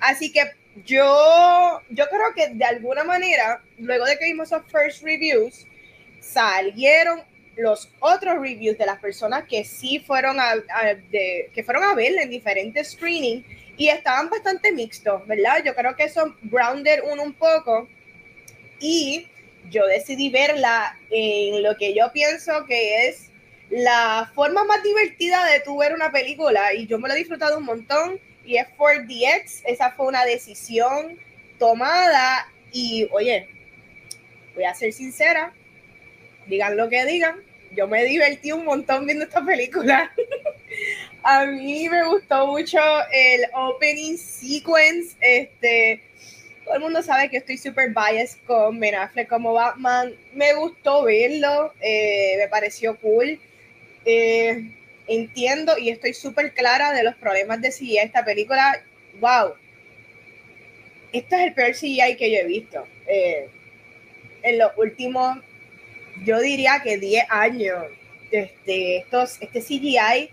Así 0.00 0.32
que 0.32 0.42
yo, 0.84 1.80
yo 1.90 2.06
creo 2.08 2.34
que 2.34 2.54
de 2.54 2.64
alguna 2.64 3.04
manera, 3.04 3.62
luego 3.78 4.04
de 4.04 4.18
que 4.18 4.26
vimos 4.26 4.52
esos 4.52 4.62
first 4.70 5.02
reviews, 5.02 5.66
salieron 6.20 7.22
los 7.56 7.90
otros 7.98 8.36
reviews 8.40 8.78
de 8.78 8.86
las 8.86 9.00
personas 9.00 9.44
que 9.48 9.64
sí 9.64 9.98
fueron 9.98 10.38
a, 10.38 10.54
que 11.10 11.62
fueron 11.64 11.82
a 11.82 11.94
verla 11.94 12.22
en 12.22 12.30
diferentes 12.30 12.92
screenings 12.92 13.44
y 13.76 13.88
estaban 13.88 14.30
bastante 14.30 14.72
mixtos, 14.72 15.26
¿verdad? 15.26 15.62
Yo 15.64 15.74
creo 15.74 15.96
que 15.96 16.08
son 16.08 16.36
grounded 16.42 17.00
uno 17.10 17.22
un 17.22 17.32
poco 17.32 17.88
y 18.80 19.26
yo 19.70 19.86
decidí 19.86 20.30
verla 20.30 20.98
en 21.10 21.62
lo 21.62 21.76
que 21.76 21.94
yo 21.94 22.12
pienso 22.12 22.64
que 22.66 23.08
es 23.08 23.27
la 23.70 24.30
forma 24.34 24.64
más 24.64 24.82
divertida 24.82 25.44
de 25.46 25.60
tu 25.60 25.76
ver 25.78 25.94
una 25.94 26.10
película 26.10 26.72
y 26.74 26.86
yo 26.86 26.98
me 26.98 27.08
lo 27.08 27.14
he 27.14 27.18
disfrutado 27.18 27.58
un 27.58 27.64
montón 27.64 28.18
y 28.44 28.56
es 28.56 28.66
4DX, 28.78 29.62
esa 29.66 29.92
fue 29.92 30.06
una 30.06 30.24
decisión 30.24 31.18
tomada 31.58 32.50
y 32.72 33.08
oye, 33.12 33.48
voy 34.54 34.64
a 34.64 34.74
ser 34.74 34.92
sincera, 34.92 35.52
digan 36.46 36.76
lo 36.76 36.88
que 36.88 37.04
digan, 37.04 37.42
yo 37.72 37.86
me 37.86 38.04
divertí 38.04 38.52
un 38.52 38.64
montón 38.64 39.06
viendo 39.06 39.24
esta 39.24 39.44
película. 39.44 40.10
a 41.22 41.44
mí 41.46 41.88
me 41.88 42.04
gustó 42.04 42.46
mucho 42.46 42.78
el 43.12 43.42
opening 43.54 44.16
sequence. 44.16 45.16
Este, 45.20 46.02
todo 46.64 46.76
el 46.76 46.80
mundo 46.80 47.02
sabe 47.02 47.28
que 47.28 47.38
estoy 47.38 47.58
super 47.58 47.90
biased 47.90 48.38
con 48.46 48.80
Ben 48.80 48.94
Affleck 48.94 49.28
como 49.28 49.52
Batman. 49.52 50.14
Me 50.32 50.54
gustó 50.54 51.04
verlo, 51.04 51.72
eh, 51.80 52.36
me 52.38 52.48
pareció 52.48 52.96
cool. 52.98 53.38
Eh, 54.10 54.72
entiendo 55.06 55.76
y 55.76 55.90
estoy 55.90 56.14
súper 56.14 56.54
clara 56.54 56.94
de 56.94 57.02
los 57.02 57.14
problemas 57.16 57.60
de 57.60 57.70
CGI. 57.70 57.98
Esta 57.98 58.24
película, 58.24 58.82
wow. 59.20 59.52
Este 61.12 61.36
es 61.36 61.42
el 61.42 61.52
peor 61.52 61.72
CGI 61.72 62.16
que 62.16 62.30
yo 62.30 62.38
he 62.38 62.44
visto. 62.44 62.86
Eh, 63.06 63.50
en 64.42 64.58
los 64.58 64.72
últimos 64.78 65.36
yo 66.24 66.40
diría 66.40 66.80
que 66.82 66.96
10 66.96 67.26
años, 67.28 67.84
este, 68.30 68.96
estos, 68.96 69.36
este 69.42 69.60
CGI, 69.60 70.30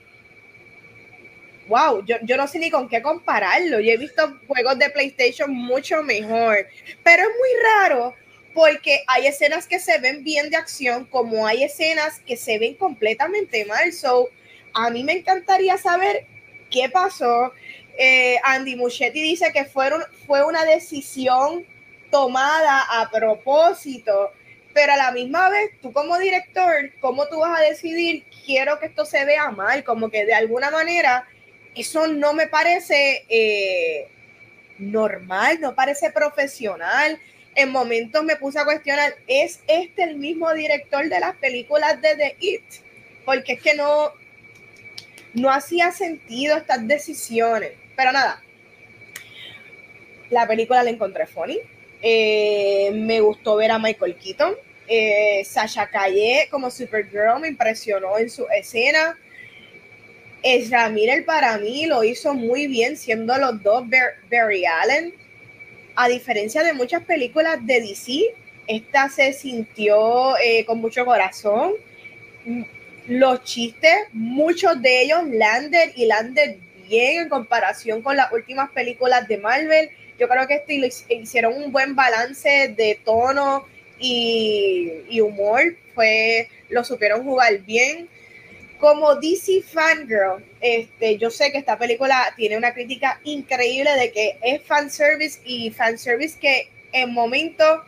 wow, 1.68 2.04
yo, 2.06 2.16
yo 2.22 2.38
no 2.38 2.48
sé 2.48 2.60
ni 2.60 2.72
con 2.72 2.88
qué 2.88 3.02
compararlo. 3.02 3.82
Yo 3.82 3.92
he 3.92 3.98
visto 3.98 4.40
juegos 4.48 4.80
de 4.80 4.90
PlayStation 4.90 5.52
mucho 5.52 6.02
mejor, 6.02 6.66
pero 7.04 7.24
es 7.24 7.30
muy 7.30 7.50
raro 7.62 8.16
porque 8.56 9.04
hay 9.06 9.28
escenas 9.28 9.68
que 9.68 9.78
se 9.78 10.00
ven 10.00 10.24
bien 10.24 10.50
de 10.50 10.58
acción, 10.58 11.06
como 11.06 11.46
hay 11.46 11.64
escenas 11.64 12.20
que 12.22 12.38
se 12.38 12.58
ven 12.58 12.74
completamente 12.74 13.66
mal. 13.66 13.94
So, 13.94 14.30
a 14.74 14.90
mí 14.90 15.04
me 15.04 15.14
encantaría 15.14 15.78
saber 15.78 16.26
qué 16.72 16.90
pasó. 16.90 17.54
Eh, 18.00 18.38
Andy 18.44 18.76
Muschietti 18.76 19.22
dice 19.22 19.52
que 19.54 19.66
fueron, 19.66 20.02
fue 20.26 20.44
una 20.44 20.66
decisión 20.66 21.66
tomada 22.10 22.82
a 22.90 23.12
propósito 23.12 24.32
pero 24.76 24.92
a 24.92 24.98
la 24.98 25.12
misma 25.14 25.48
vez, 25.48 25.72
tú 25.82 25.94
como 25.94 26.18
director, 26.18 26.92
¿cómo 27.00 27.30
tú 27.30 27.40
vas 27.40 27.62
a 27.62 27.64
decidir, 27.64 28.26
quiero 28.46 28.78
que 28.78 28.88
esto 28.88 29.06
se 29.06 29.24
vea 29.24 29.50
mal? 29.50 29.86
Como 29.86 30.10
que 30.10 30.26
de 30.26 30.34
alguna 30.34 30.70
manera, 30.70 31.26
eso 31.74 32.08
no 32.08 32.34
me 32.34 32.48
parece 32.48 33.26
eh, 33.30 34.10
normal, 34.78 35.62
no 35.62 35.76
parece 35.76 36.12
profesional. 36.12 37.18
En 37.56 37.72
momentos 37.72 38.24
me 38.24 38.36
puse 38.36 38.60
a 38.60 38.66
cuestionar, 38.66 39.16
¿es 39.28 39.62
este 39.68 40.04
el 40.04 40.18
mismo 40.18 40.54
director 40.54 41.08
de 41.08 41.20
las 41.20 41.36
películas 41.38 42.02
de 42.02 42.16
The 42.16 42.36
It? 42.40 42.64
Porque 43.24 43.54
es 43.54 43.62
que 43.62 43.74
no, 43.76 44.12
no 45.34 45.50
hacía 45.50 45.92
sentido 45.92 46.58
estas 46.58 46.86
decisiones. 46.88 47.72
Pero 47.96 48.12
nada, 48.12 48.44
la 50.30 50.48
película 50.48 50.84
la 50.84 50.90
encontré 50.90 51.26
funny. 51.28 51.60
Eh, 52.02 52.92
me 52.94 53.20
gustó 53.22 53.56
ver 53.56 53.72
a 53.72 53.80
Michael 53.80 54.16
Keaton. 54.16 54.56
Eh, 54.88 55.44
Sasha 55.46 55.88
Calle 55.88 56.48
como 56.52 56.70
Supergirl 56.70 57.40
me 57.40 57.48
impresionó 57.48 58.18
en 58.18 58.30
su 58.30 58.46
escena. 58.50 59.18
Ezra 60.44 60.90
Miller 60.90 61.26
para 61.26 61.58
mí 61.58 61.88
lo 61.88 62.04
hizo 62.04 62.36
muy 62.36 62.68
bien 62.68 62.98
siendo 62.98 63.36
los 63.38 63.64
dos 63.64 63.86
Barry 64.30 64.66
Allen. 64.66 65.14
A 65.96 66.08
diferencia 66.08 66.64
de 66.64 66.74
muchas 66.74 67.04
películas 67.04 67.66
de 67.66 67.82
DC, 67.82 68.22
esta 68.68 69.10
se 69.10 69.34
sintió 69.34 70.38
eh, 70.38 70.66
con 70.66 70.80
mucho 70.80 71.06
corazón. 71.06 71.74
Los 73.08 73.44
chistes, 73.44 73.96
muchos 74.12 74.82
de 74.82 75.04
ellos 75.04 75.24
landed 75.30 75.92
y 75.96 76.06
landed 76.06 76.58
bien 76.88 77.24
en 77.24 77.30
comparación 77.30 78.02
con 78.02 78.16
las 78.16 78.32
últimas 78.32 78.70
películas 78.72 79.28
de 79.28 79.38
Marvel 79.38 79.90
yo 80.18 80.30
creo 80.30 80.48
que 80.48 80.56
este 80.56 81.16
hicieron 81.16 81.54
un 81.54 81.72
buen 81.72 81.96
balance 81.96 82.74
de 82.76 83.00
tono 83.04 83.66
y, 84.00 85.20
humor. 85.20 85.76
Fue, 85.94 86.50
lo 86.70 86.84
supieron 86.84 87.24
jugar 87.24 87.60
bien. 87.60 88.10
Como 88.80 89.16
DC 89.16 89.62
Fangirl, 89.62 90.44
este, 90.62 91.18
yo 91.18 91.30
sé 91.30 91.52
que 91.52 91.58
esta 91.58 91.78
película 91.78 92.34
tiene 92.36 92.58
una 92.58 92.74
crítica 92.74 93.20
increíble 93.24 93.92
de 93.94 94.12
que 94.12 94.38
es 94.42 94.62
fanservice 94.64 95.40
y 95.46 95.72
fanservice 95.72 96.38
que 96.40 96.70
en 96.92 97.14
momentos 97.14 97.82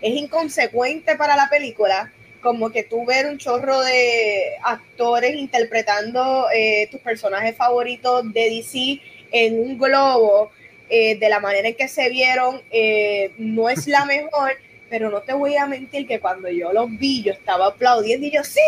es 0.00 0.14
inconsecuente 0.14 1.16
para 1.16 1.36
la 1.36 1.48
película 1.48 2.12
como 2.42 2.70
que 2.70 2.82
tú 2.82 3.06
ver 3.06 3.26
un 3.26 3.38
chorro 3.38 3.80
de 3.80 4.56
actores 4.64 5.36
interpretando 5.36 6.48
eh, 6.52 6.88
tus 6.90 7.00
personajes 7.00 7.56
favoritos 7.56 8.30
de 8.32 8.50
DC 8.50 9.00
en 9.30 9.58
un 9.58 9.78
globo 9.78 10.50
eh, 10.90 11.16
de 11.16 11.28
la 11.30 11.40
manera 11.40 11.68
en 11.68 11.74
que 11.74 11.88
se 11.88 12.10
vieron, 12.10 12.60
eh, 12.70 13.32
no 13.38 13.70
es 13.70 13.86
la 13.86 14.04
mejor, 14.04 14.52
pero 14.92 15.08
no 15.08 15.22
te 15.22 15.32
voy 15.32 15.56
a 15.56 15.64
mentir 15.64 16.06
que 16.06 16.20
cuando 16.20 16.50
yo 16.50 16.70
los 16.70 16.90
vi, 16.98 17.22
yo 17.22 17.32
estaba 17.32 17.68
aplaudiendo 17.68 18.26
y 18.26 18.30
yo, 18.30 18.44
sí, 18.44 18.60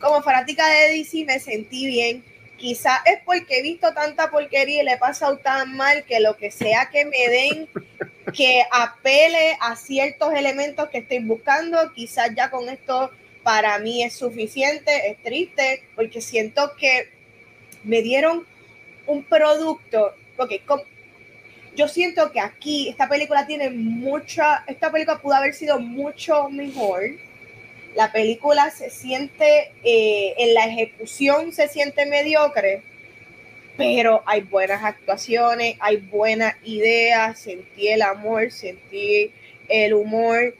como 0.00 0.22
fanática 0.22 0.66
de 0.66 0.94
DC 0.94 1.26
me 1.26 1.38
sentí 1.38 1.84
bien. 1.84 2.24
Quizás 2.56 3.00
es 3.04 3.18
porque 3.22 3.58
he 3.58 3.62
visto 3.62 3.92
tanta 3.92 4.30
porquería 4.30 4.80
y 4.80 4.84
le 4.86 4.92
he 4.92 4.96
pasado 4.96 5.36
tan 5.36 5.76
mal 5.76 6.04
que 6.04 6.20
lo 6.20 6.38
que 6.38 6.50
sea 6.50 6.88
que 6.90 7.04
me 7.04 7.28
den, 7.28 7.68
que 8.32 8.62
apele 8.72 9.58
a 9.60 9.76
ciertos 9.76 10.32
elementos 10.32 10.88
que 10.88 10.98
estoy 10.98 11.18
buscando, 11.18 11.92
quizás 11.92 12.30
ya 12.34 12.50
con 12.50 12.70
esto 12.70 13.10
para 13.42 13.78
mí 13.78 14.02
es 14.02 14.14
suficiente, 14.14 15.10
es 15.10 15.22
triste, 15.22 15.82
porque 15.94 16.22
siento 16.22 16.72
que 16.80 17.10
me 17.84 18.00
dieron 18.00 18.46
un 19.04 19.22
producto, 19.22 20.14
porque 20.34 20.62
yo 21.76 21.88
siento 21.88 22.32
que 22.32 22.40
aquí 22.40 22.88
esta 22.88 23.08
película 23.08 23.46
tiene 23.46 23.70
mucha, 23.70 24.64
esta 24.66 24.90
película 24.90 25.18
pudo 25.18 25.34
haber 25.34 25.54
sido 25.54 25.78
mucho 25.78 26.48
mejor. 26.48 27.02
La 27.94 28.12
película 28.12 28.70
se 28.70 28.90
siente, 28.90 29.72
eh, 29.84 30.34
en 30.38 30.54
la 30.54 30.66
ejecución 30.66 31.52
se 31.52 31.68
siente 31.68 32.06
mediocre, 32.06 32.82
pero 33.76 34.22
hay 34.26 34.40
buenas 34.40 34.82
actuaciones, 34.82 35.76
hay 35.80 35.98
buenas 35.98 36.56
ideas, 36.64 37.38
sentí 37.38 37.88
el 37.88 38.02
amor, 38.02 38.50
sentí 38.50 39.30
el 39.68 39.94
humor 39.94 40.54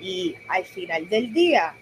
y 0.00 0.36
al 0.48 0.64
final 0.64 1.08
del 1.08 1.32
día 1.34 1.74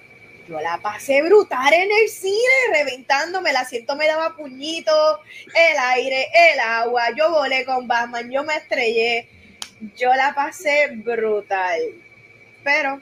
yo 0.48 0.60
la 0.60 0.78
pasé 0.78 1.22
brutal 1.22 1.72
en 1.72 1.90
el 1.90 2.08
cine, 2.08 2.34
reventándome, 2.72 3.50
el 3.50 3.56
asiento 3.56 3.96
me 3.96 4.06
daba 4.06 4.34
puñitos, 4.34 5.20
el 5.46 5.78
aire, 5.78 6.28
el 6.52 6.60
agua, 6.60 7.04
yo 7.16 7.30
volé 7.30 7.64
con 7.64 7.86
Batman, 7.86 8.30
yo 8.30 8.44
me 8.44 8.54
estrellé, 8.54 9.28
yo 9.96 10.14
la 10.14 10.34
pasé 10.34 10.88
brutal. 10.94 11.80
Pero 12.64 13.00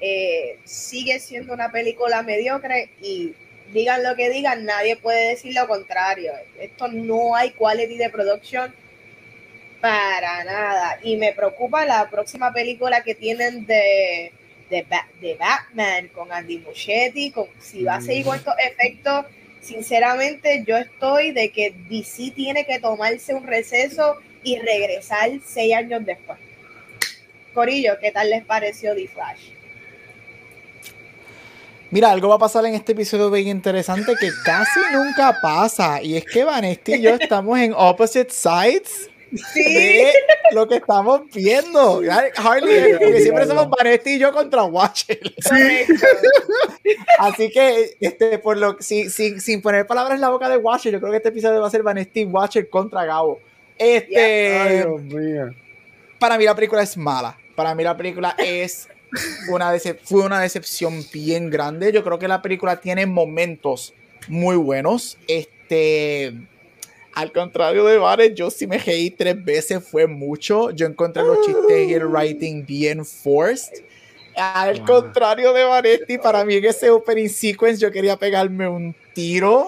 eh, 0.00 0.58
sigue 0.64 1.18
siendo 1.18 1.52
una 1.52 1.70
película 1.72 2.22
mediocre 2.22 2.90
y 3.02 3.34
digan 3.72 4.02
lo 4.02 4.14
que 4.14 4.30
digan, 4.30 4.64
nadie 4.64 4.96
puede 4.96 5.30
decir 5.30 5.54
lo 5.54 5.66
contrario. 5.66 6.32
Esto 6.60 6.88
no 6.88 7.34
hay 7.34 7.50
quality 7.50 7.98
de 7.98 8.10
producción 8.10 8.74
para 9.80 10.44
nada. 10.44 10.98
Y 11.02 11.16
me 11.16 11.32
preocupa 11.32 11.84
la 11.84 12.08
próxima 12.08 12.52
película 12.52 13.02
que 13.02 13.14
tienen 13.14 13.66
de 13.66 14.32
de, 14.70 15.36
Batman 15.38 16.08
con 16.08 16.32
Andy 16.32 16.58
Muschietti, 16.58 17.30
con, 17.30 17.46
si 17.60 17.84
va 17.84 17.96
a 17.96 18.00
seguir 18.00 18.24
con 18.24 18.36
estos 18.36 18.54
efectos, 18.58 19.26
sinceramente 19.60 20.64
yo 20.66 20.76
estoy 20.76 21.32
de 21.32 21.50
que 21.50 21.74
DC 21.88 22.32
tiene 22.32 22.64
que 22.66 22.78
tomarse 22.78 23.34
un 23.34 23.46
receso 23.46 24.16
y 24.42 24.58
regresar 24.58 25.30
seis 25.44 25.74
años 25.74 26.04
después. 26.04 26.38
Corillo, 27.54 27.98
¿qué 28.00 28.12
tal 28.12 28.30
les 28.30 28.44
pareció 28.44 28.94
The 28.94 29.08
Flash? 29.08 29.50
Mira, 31.90 32.10
algo 32.10 32.28
va 32.28 32.34
a 32.34 32.38
pasar 32.38 32.66
en 32.66 32.74
este 32.74 32.92
episodio 32.92 33.30
bien 33.30 33.48
interesante 33.48 34.14
que 34.20 34.30
casi 34.44 34.78
nunca 34.92 35.38
pasa. 35.40 36.02
Y 36.02 36.18
es 36.18 36.24
que 36.26 36.44
Vanesti 36.44 36.96
y 36.96 37.00
yo 37.00 37.14
estamos 37.14 37.58
en 37.58 37.72
opposite 37.74 38.30
sides 38.30 39.08
de 39.30 40.12
lo 40.52 40.68
que 40.68 40.76
estamos 40.76 41.22
viendo. 41.32 42.02
Harley, 42.36 42.94
porque 42.98 43.20
siempre 43.20 43.46
somos 43.46 43.68
Vanesti 43.70 44.14
y 44.14 44.18
yo 44.18 44.32
contra 44.32 44.64
Watcher. 44.64 45.34
Así 47.18 47.50
que, 47.50 47.96
este, 48.00 48.38
por 48.38 48.56
lo, 48.56 48.76
si, 48.80 49.10
sin 49.10 49.62
poner 49.62 49.86
palabras 49.86 50.16
en 50.16 50.20
la 50.20 50.30
boca 50.30 50.48
de 50.48 50.56
Watcher, 50.56 50.92
yo 50.92 51.00
creo 51.00 51.10
que 51.10 51.18
este 51.18 51.28
episodio 51.30 51.60
va 51.60 51.68
a 51.68 51.70
ser 51.70 51.82
Vanesti 51.82 52.20
y 52.20 52.24
Watcher 52.24 52.68
contra 52.68 53.04
Gabo. 53.04 53.40
Este, 53.76 54.84
Para 56.18 56.36
mí 56.36 56.44
la 56.44 56.54
película 56.54 56.82
es 56.82 56.96
mala. 56.96 57.38
Para 57.54 57.74
mí 57.74 57.82
la 57.82 57.96
película 57.96 58.34
es 58.38 58.88
una 59.50 59.72
fue 60.04 60.24
una 60.24 60.40
decepción 60.40 61.04
bien 61.12 61.50
grande. 61.50 61.92
Yo 61.92 62.04
creo 62.04 62.18
que 62.18 62.28
la 62.28 62.42
película 62.42 62.80
tiene 62.80 63.06
momentos 63.06 63.94
muy 64.28 64.56
buenos. 64.56 65.18
Este, 65.26 66.34
al 67.18 67.32
contrario 67.32 67.84
de 67.84 67.98
Vares, 67.98 68.32
yo 68.32 68.48
sí 68.48 68.68
me 68.68 68.78
reí 68.78 69.10
tres 69.10 69.44
veces, 69.44 69.82
fue 69.82 70.06
mucho. 70.06 70.70
Yo 70.70 70.86
encontré 70.86 71.24
los 71.24 71.44
chistes 71.44 71.88
y 71.88 71.92
el 71.92 72.06
writing 72.06 72.64
bien 72.64 73.04
forced. 73.04 73.82
Al 74.36 74.84
contrario 74.84 75.52
de 75.52 75.64
Varetti, 75.64 76.16
para 76.16 76.44
mí 76.44 76.54
en 76.54 76.66
ese 76.66 76.90
opening 76.90 77.28
sequence 77.28 77.80
yo 77.80 77.90
quería 77.90 78.16
pegarme 78.16 78.68
un 78.68 78.94
tiro. 79.14 79.66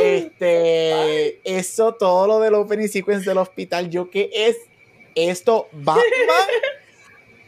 Este, 0.00 1.40
eso, 1.42 1.92
todo 1.94 2.28
lo 2.28 2.38
del 2.38 2.54
opening 2.54 2.86
sequence 2.86 3.28
del 3.28 3.38
hospital, 3.38 3.90
yo 3.90 4.08
qué 4.08 4.30
es 4.32 4.58
esto, 5.16 5.66
Batman 5.72 6.04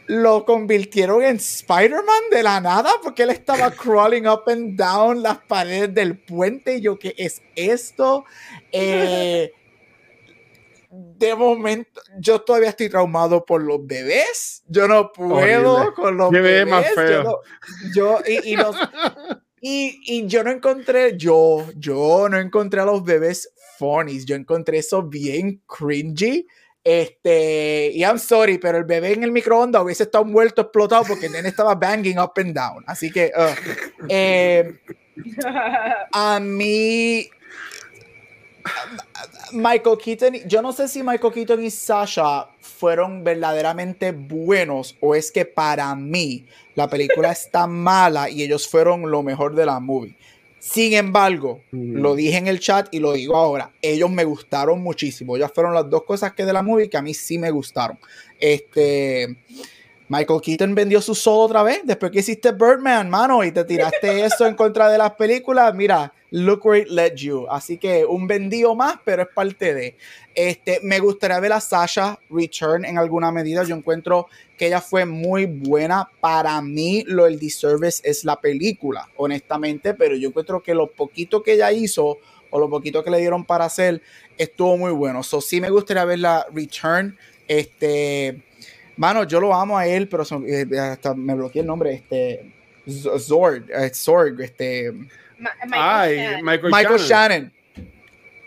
lo 0.07 0.45
convirtieron 0.45 1.23
en 1.23 1.37
Spider-Man 1.37 2.23
de 2.31 2.43
la 2.43 2.61
nada 2.61 2.91
porque 3.01 3.23
él 3.23 3.31
estaba 3.31 3.71
crawling 3.71 4.27
up 4.27 4.43
and 4.47 4.77
down 4.77 5.21
las 5.23 5.39
paredes 5.39 5.93
del 5.93 6.19
puente. 6.19 6.77
Y 6.77 6.81
yo, 6.81 6.99
¿qué 6.99 7.13
es 7.17 7.41
esto? 7.55 8.25
Eh, 8.71 9.51
de 10.89 11.35
momento, 11.35 12.01
yo 12.19 12.41
todavía 12.41 12.69
estoy 12.69 12.89
traumado 12.89 13.45
por 13.45 13.61
los 13.63 13.85
bebés. 13.85 14.63
Yo 14.67 14.87
no 14.87 15.11
puedo 15.11 15.93
con 15.93 16.17
los 16.17 16.31
bebés. 16.31 16.67
Más 16.67 16.85
feo. 16.93 17.41
Yo, 17.93 18.19
y, 18.25 18.55
y, 19.61 20.01
y, 20.05 20.27
yo 20.27 20.43
no 20.43 20.51
encontré, 20.51 21.17
yo, 21.17 21.65
yo 21.75 22.29
no 22.29 22.37
encontré 22.37 22.81
a 22.81 22.85
los 22.85 23.03
bebés 23.03 23.51
funnies. 23.77 24.25
Yo 24.25 24.35
encontré 24.35 24.77
eso 24.77 25.01
bien 25.03 25.61
cringy 25.67 26.45
este, 26.85 27.89
y 27.95 28.03
I'm 28.03 28.19
sorry, 28.19 28.59
pero 28.59 28.77
el 28.77 28.83
bebé 28.83 29.13
en 29.13 29.23
el 29.23 29.31
microondas 29.31 29.81
hubiese 29.81 30.03
estado 30.03 30.23
muerto, 30.23 30.61
explotado, 30.61 31.03
porque 31.03 31.25
el 31.25 31.31
nene 31.31 31.49
estaba 31.49 31.73
banging 31.73 32.19
up 32.19 32.33
and 32.37 32.53
down. 32.53 32.83
Así 32.85 33.11
que, 33.11 33.31
uh, 33.35 34.05
eh, 34.07 34.79
a 36.13 36.39
mí, 36.39 37.27
Michael 39.51 39.97
Keaton, 39.97 40.35
yo 40.47 40.61
no 40.61 40.71
sé 40.73 40.87
si 40.87 41.01
Michael 41.01 41.33
Keaton 41.33 41.63
y 41.63 41.71
Sasha 41.71 42.49
fueron 42.59 43.23
verdaderamente 43.23 44.11
buenos 44.11 44.95
o 44.99 45.15
es 45.15 45.31
que 45.31 45.43
para 45.43 45.95
mí 45.95 46.45
la 46.75 46.87
película 46.87 47.31
está 47.31 47.65
mala 47.65 48.29
y 48.29 48.43
ellos 48.43 48.67
fueron 48.67 49.09
lo 49.09 49.23
mejor 49.23 49.55
de 49.55 49.65
la 49.65 49.79
movie. 49.79 50.15
Sin 50.65 50.93
embargo, 50.93 51.61
lo 51.71 52.15
dije 52.15 52.37
en 52.37 52.47
el 52.47 52.59
chat 52.59 52.87
y 52.91 52.99
lo 52.99 53.13
digo 53.13 53.37
ahora, 53.37 53.71
ellos 53.83 54.09
me 54.09 54.23
gustaron 54.23 54.81
muchísimo. 54.81 55.37
Ellas 55.37 55.51
fueron 55.53 55.75
las 55.75 55.87
dos 55.91 56.05
cosas 56.05 56.33
que 56.33 56.43
de 56.43 56.53
la 56.53 56.63
movie 56.63 56.89
que 56.89 56.97
a 56.97 57.03
mí 57.03 57.13
sí 57.13 57.37
me 57.37 57.51
gustaron. 57.51 57.99
Este, 58.39 59.37
Michael 60.07 60.41
Keaton 60.41 60.75
vendió 60.75 61.01
su 61.01 61.15
solo 61.15 61.39
otra 61.39 61.63
vez 61.63 61.81
después 61.83 62.11
que 62.11 62.19
hiciste 62.19 62.51
Birdman, 62.51 63.09
mano, 63.09 63.43
y 63.43 63.51
te 63.51 63.63
tiraste 63.63 64.23
eso 64.25 64.45
en 64.45 64.55
contra 64.55 64.89
de 64.89 64.97
las 64.97 65.13
películas. 65.13 65.73
Mira, 65.73 66.13
look 66.29 66.65
where 66.65 66.81
it 66.81 66.89
led 66.89 67.15
you. 67.15 67.47
Así 67.49 67.77
que 67.77 68.05
un 68.05 68.27
vendido 68.27 68.75
más, 68.75 68.97
pero 69.03 69.23
es 69.23 69.29
parte 69.29 69.73
de. 69.73 69.97
Este, 70.35 70.79
me 70.83 70.99
gustaría 70.99 71.39
ver 71.39 71.53
a 71.53 71.61
Sasha 71.61 72.19
return 72.29 72.85
en 72.85 72.97
alguna 72.97 73.31
medida. 73.31 73.63
Yo 73.63 73.75
encuentro 73.75 74.27
que 74.57 74.67
ella 74.67 74.81
fue 74.81 75.05
muy 75.05 75.45
buena. 75.45 76.07
Para 76.19 76.61
mí, 76.61 77.03
lo 77.07 77.23
del 77.23 77.39
disservice 77.39 78.01
es 78.03 78.25
la 78.25 78.39
película, 78.39 79.09
honestamente, 79.15 79.93
pero 79.93 80.15
yo 80.15 80.29
encuentro 80.29 80.61
que 80.61 80.75
lo 80.75 80.91
poquito 80.91 81.41
que 81.41 81.53
ella 81.53 81.71
hizo 81.71 82.19
o 82.51 82.59
lo 82.59 82.69
poquito 82.69 83.03
que 83.03 83.09
le 83.09 83.19
dieron 83.19 83.43
para 83.43 83.65
hacer 83.65 84.01
estuvo 84.37 84.77
muy 84.77 84.91
bueno. 84.91 85.23
So, 85.23 85.41
sí 85.41 85.59
me 85.59 85.69
gustaría 85.69 86.05
ver 86.05 86.19
la 86.19 86.45
return. 86.53 87.17
Este, 87.47 88.43
mano, 88.97 89.23
yo 89.23 89.39
lo 89.39 89.53
amo 89.53 89.77
a 89.77 89.87
él, 89.87 90.07
pero 90.07 90.23
eh, 90.47 90.67
hasta 90.79 91.13
me 91.13 91.35
bloqueé 91.35 91.61
el 91.61 91.67
nombre. 91.67 91.93
Este, 91.93 92.51
Zord, 93.19 93.69
eh, 93.69 93.91
Zorg, 93.93 94.41
este. 94.41 94.93
Michael, 95.67 96.43
Michael, 96.43 96.99
Shannon. 96.99 97.53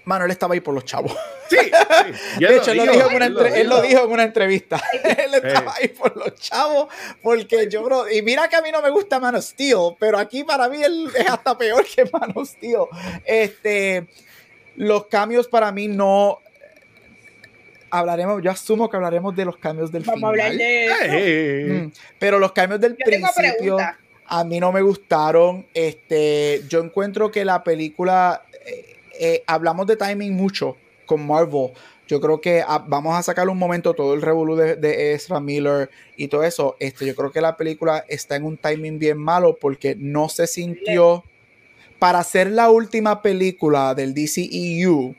Mano, 0.05 0.25
él 0.25 0.31
estaba 0.31 0.55
ahí 0.55 0.61
por 0.61 0.73
los 0.73 0.87
chavos. 0.87 1.15
Sí, 1.51 1.57
de 2.39 2.57
hecho, 2.57 2.71
él, 2.71 2.79
lo, 2.79 3.83
dijo, 3.83 4.05
en 4.05 4.11
una 4.11 4.23
entrevista. 4.23 4.83
él 5.05 5.35
estaba 5.35 5.75
ahí 5.75 5.89
por 5.89 6.17
los 6.17 6.35
chavos, 6.37 6.89
porque 7.23 7.69
yo, 7.69 7.83
bro, 7.83 8.11
y 8.11 8.23
mira 8.23 8.49
que 8.49 8.57
a 8.57 8.63
mí 8.63 8.71
no 8.73 8.81
me 8.81 8.89
gusta 8.89 9.21
Man 9.21 9.35
of 9.35 9.45
Steel, 9.45 9.97
pero 9.99 10.19
aquí 10.19 10.45
para 10.45 10.69
mí 10.71 10.83
él 10.83 11.11
es 11.15 11.29
hasta 11.29 11.59
peor 11.59 11.85
que 11.85 12.09
Man 12.11 12.33
of 12.35 12.49
Steel. 12.49 12.85
Este, 13.25 14.09
los 14.77 15.07
cambios 15.09 15.47
para 15.47 15.73
mí 15.73 15.89
no, 15.89 16.41
hablaremos, 17.91 18.43
yo 18.43 18.51
asumo 18.51 18.89
que 18.89 18.97
hablaremos 18.97 19.35
de 19.35 19.45
los 19.45 19.57
cambios 19.57 19.91
del 19.91 20.03
Vamos 20.05 20.25
a 20.25 20.29
hablar 20.29 20.53
de 20.53 21.87
mm, 21.87 21.93
pero 22.19 22.39
los 22.39 22.53
cambios 22.53 22.81
del 22.81 22.97
principio 22.97 23.79
a 24.29 24.45
mí 24.45 24.61
no 24.61 24.73
me 24.73 24.83
gustaron. 24.83 25.67
Este, 25.75 26.63
yo 26.69 26.81
encuentro 26.81 27.31
que 27.31 27.45
la 27.45 27.65
película 27.65 28.43
eh, 28.67 28.97
eh, 29.19 29.45
hablamos 29.47 29.87
de 29.87 29.97
timing 29.97 30.35
mucho 30.35 30.77
con 31.07 31.27
Marvel. 31.27 31.71
Yo 32.07 32.21
creo 32.21 32.41
que 32.41 32.63
ah, 32.67 32.83
vamos 32.87 33.17
a 33.17 33.23
sacar 33.23 33.49
un 33.49 33.59
momento 33.59 33.93
todo 33.95 34.15
el 34.15 34.23
revolú 34.23 34.57
de, 34.57 35.13
Ezra 35.13 35.41
Miller 35.41 35.91
y 36.17 36.29
todo 36.29 36.43
eso. 36.43 36.77
Este, 36.79 37.07
yo 37.07 37.15
creo 37.15 37.31
que 37.31 37.41
la 37.41 37.57
película 37.57 38.05
está 38.09 38.37
en 38.37 38.45
un 38.45 38.57
timing 38.57 38.99
bien 38.99 39.19
malo 39.19 39.57
porque 39.61 39.95
no 39.99 40.29
se 40.29 40.47
sintió 40.47 41.25
para 41.99 42.23
ser 42.23 42.51
la 42.51 42.71
última 42.71 43.21
película 43.23 43.95
del 43.95 44.15
DCEU. 44.15 45.15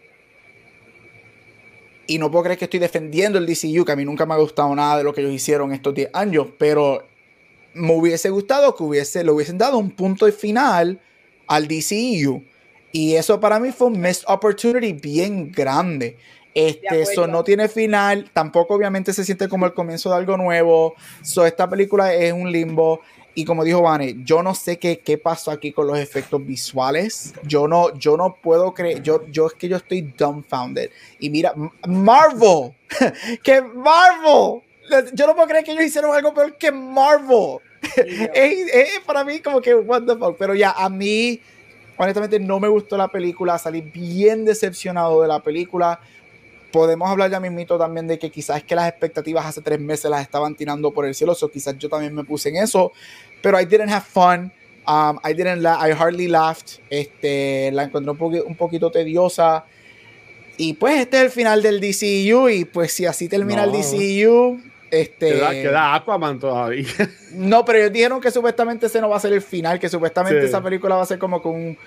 Y 2.09 2.17
no 2.17 2.31
puedo 2.31 2.45
creer 2.45 2.57
que 2.57 2.65
estoy 2.65 2.79
defendiendo 2.79 3.37
el 3.37 3.45
DCU, 3.45 3.85
que 3.85 3.91
a 3.91 3.95
mí 3.95 4.03
nunca 4.03 4.25
me 4.25 4.33
ha 4.33 4.37
gustado 4.37 4.73
nada 4.73 4.97
de 4.97 5.03
lo 5.03 5.13
que 5.13 5.21
ellos 5.21 5.31
hicieron 5.31 5.71
estos 5.71 5.93
10 5.93 6.09
años, 6.13 6.47
pero 6.57 7.07
me 7.75 7.93
hubiese 7.93 8.31
gustado 8.31 8.75
que 8.75 8.81
hubiese, 8.81 9.23
le 9.23 9.29
hubiesen 9.29 9.59
dado 9.59 9.77
un 9.77 9.91
punto 9.91 10.25
de 10.25 10.31
final 10.31 10.99
al 11.45 11.67
DCU. 11.67 12.43
Y 12.91 13.13
eso 13.13 13.39
para 13.39 13.59
mí 13.59 13.71
fue 13.71 13.89
un 13.89 14.01
missed 14.01 14.23
opportunity 14.27 14.91
bien 14.91 15.51
grande. 15.51 16.17
Este, 16.55 16.99
eso 17.03 17.27
no 17.27 17.43
tiene 17.43 17.67
final, 17.67 18.31
tampoco 18.33 18.73
obviamente 18.73 19.13
se 19.13 19.23
siente 19.23 19.47
como 19.47 19.67
el 19.67 19.75
comienzo 19.75 20.09
de 20.09 20.15
algo 20.15 20.35
nuevo. 20.35 20.95
So, 21.21 21.45
esta 21.45 21.69
película 21.69 22.11
es 22.11 22.33
un 22.33 22.51
limbo. 22.51 23.01
Y 23.35 23.45
como 23.45 23.63
dijo 23.63 23.81
Vane, 23.81 24.17
yo 24.23 24.43
no 24.43 24.55
sé 24.55 24.77
qué, 24.77 24.99
qué 24.99 25.17
pasó 25.17 25.51
aquí 25.51 25.71
con 25.71 25.87
los 25.87 25.97
efectos 25.97 26.45
visuales. 26.45 27.33
Yo 27.43 27.67
no, 27.67 27.93
yo 27.97 28.17
no 28.17 28.35
puedo 28.41 28.73
creer, 28.73 29.01
yo, 29.01 29.25
yo 29.27 29.47
es 29.47 29.53
que 29.53 29.69
yo 29.69 29.77
estoy 29.77 30.01
dumbfounded. 30.01 30.89
Y 31.19 31.29
mira, 31.29 31.53
Marvel, 31.87 32.73
que 33.43 33.61
Marvel, 33.61 34.61
yo 35.13 35.27
no 35.27 35.35
puedo 35.35 35.47
creer 35.47 35.63
que 35.63 35.71
ellos 35.71 35.85
hicieron 35.85 36.15
algo 36.15 36.33
peor 36.33 36.57
que 36.57 36.71
Marvel. 36.71 37.59
es, 38.33 38.99
para 39.05 39.23
mí 39.23 39.39
como 39.39 39.61
que, 39.61 39.75
fuck. 39.75 40.35
Pero 40.37 40.55
ya, 40.55 40.71
a 40.71 40.89
mí 40.89 41.39
honestamente 41.97 42.39
no 42.39 42.59
me 42.59 42.67
gustó 42.67 42.97
la 42.97 43.09
película, 43.09 43.57
salí 43.57 43.81
bien 43.81 44.45
decepcionado 44.45 45.21
de 45.21 45.27
la 45.27 45.41
película. 45.41 45.99
Podemos 46.71 47.09
hablar 47.09 47.31
ya 47.31 47.39
mismito 47.39 47.77
también 47.77 48.07
de 48.07 48.19
que 48.19 48.29
quizás 48.29 48.57
es 48.57 48.63
que 48.63 48.75
las 48.75 48.87
expectativas 48.87 49.45
hace 49.45 49.61
tres 49.61 49.79
meses 49.79 50.09
las 50.09 50.21
estaban 50.21 50.55
tirando 50.55 50.91
por 50.91 51.05
el 51.05 51.15
cielo, 51.15 51.35
o 51.39 51.47
quizás 51.49 51.77
yo 51.77 51.89
también 51.89 52.13
me 52.13 52.23
puse 52.23 52.49
en 52.49 52.57
eso, 52.57 52.91
pero 53.41 53.59
I 53.59 53.65
didn't 53.65 53.89
have 53.89 54.05
fun. 54.05 54.51
Um, 54.87 55.19
I 55.23 55.33
didn't 55.33 55.61
I 55.61 55.91
hardly 55.91 56.27
laughed. 56.27 56.79
Este, 56.89 57.71
la 57.71 57.83
encontré 57.83 58.11
un, 58.11 58.43
un 58.47 58.55
poquito 58.55 58.89
tediosa. 58.91 59.65
Y 60.57 60.73
pues 60.73 60.99
este 60.99 61.17
es 61.17 61.23
el 61.23 61.29
final 61.29 61.61
del 61.61 61.79
DCU 61.79 62.49
y 62.49 62.65
pues 62.65 62.91
si 62.91 63.05
así 63.05 63.29
termina 63.29 63.63
el 63.63 63.71
DCU, 63.71 64.59
este, 64.91 65.33
queda, 65.33 65.95
Aquaman 65.95 66.39
todavía. 66.39 66.85
No, 67.33 67.63
pero 67.63 67.79
ellos 67.79 67.93
dijeron 67.93 68.19
que 68.19 68.31
supuestamente 68.31 68.87
ese 68.87 68.99
no 68.99 69.09
va 69.09 69.17
a 69.17 69.19
ser 69.19 69.33
el 69.33 69.41
final, 69.41 69.79
que 69.79 69.87
supuestamente 69.87 70.43
esa 70.43 70.61
película 70.61 70.95
va 70.95 71.03
a 71.03 71.05
ser 71.05 71.19
como 71.19 71.41
con 71.41 71.55
un. 71.55 71.77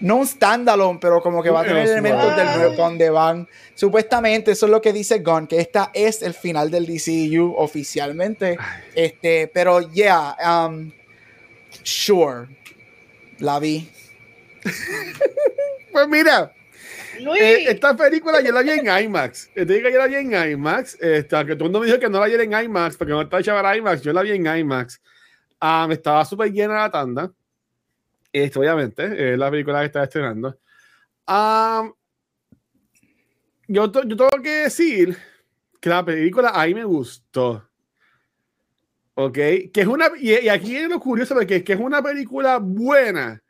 No 0.00 0.16
un 0.16 0.26
standalone, 0.26 0.98
pero 1.00 1.20
como 1.20 1.42
que 1.42 1.50
va 1.50 1.60
a 1.60 1.64
tener 1.64 1.88
elementos 1.88 2.36
del 2.36 2.46
nuevo 2.46 2.74
donde 2.74 3.10
van. 3.10 3.48
Supuestamente, 3.74 4.52
eso 4.52 4.66
es 4.66 4.72
lo 4.72 4.80
que 4.80 4.92
dice 4.92 5.18
Gunn, 5.18 5.46
que 5.46 5.58
esta 5.58 5.90
es 5.92 6.22
el 6.22 6.34
final 6.34 6.70
del 6.70 6.86
DCU 6.86 7.54
oficialmente. 7.56 8.56
Este, 8.94 9.50
pero 9.52 9.80
yeah, 9.90 10.36
um, 10.68 10.92
sure. 11.82 12.46
La 13.38 13.58
vi. 13.58 13.90
pues 15.92 16.08
mira, 16.08 16.52
eh, 17.18 17.64
esta 17.68 17.96
película 17.96 18.40
yo 18.40 18.52
la 18.52 18.62
vi 18.62 18.70
en 18.70 18.86
IMAX. 18.86 19.50
Te 19.54 19.64
digo 19.64 19.86
que 19.86 19.92
yo 19.92 19.98
la 19.98 20.06
vi 20.06 20.16
en 20.16 20.32
IMAX. 20.32 20.96
Esta, 21.00 21.44
que 21.44 21.54
todo 21.54 21.64
el 21.66 21.70
mundo 21.70 21.80
me 21.80 21.86
dijo 21.86 21.98
que 21.98 22.08
no 22.08 22.20
la 22.20 22.26
vi 22.26 22.34
en 22.34 22.52
IMAX 22.52 22.96
porque 22.96 23.12
no 23.12 23.22
estaba 23.22 23.40
hecha 23.40 23.54
para 23.54 23.76
IMAX. 23.76 24.02
Yo 24.02 24.12
la 24.12 24.22
vi 24.22 24.32
en 24.32 24.46
IMAX. 24.46 25.00
Um, 25.60 25.90
estaba 25.90 26.24
súper 26.24 26.52
llena 26.52 26.74
la 26.74 26.90
tanda. 26.90 27.32
Obviamente, 28.56 29.32
es 29.32 29.38
la 29.38 29.50
película 29.50 29.80
que 29.80 29.86
está 29.86 30.04
estrenando. 30.04 30.58
Um, 31.26 31.92
yo, 33.66 33.92
yo 33.92 34.16
tengo 34.16 34.42
que 34.42 34.50
decir 34.50 35.16
que 35.80 35.88
la 35.88 36.04
película 36.04 36.50
a 36.50 36.66
mí 36.66 36.74
me 36.74 36.84
gustó. 36.84 37.68
¿Ok? 39.14 39.34
Que 39.34 39.72
es 39.74 39.86
una. 39.86 40.10
Y, 40.18 40.48
aquí 40.48 40.76
es 40.76 40.88
lo 40.88 41.00
curioso 41.00 41.34
porque 41.34 41.64
que 41.64 41.72
es 41.72 41.80
una 41.80 42.02
película 42.02 42.58
buena. 42.58 43.42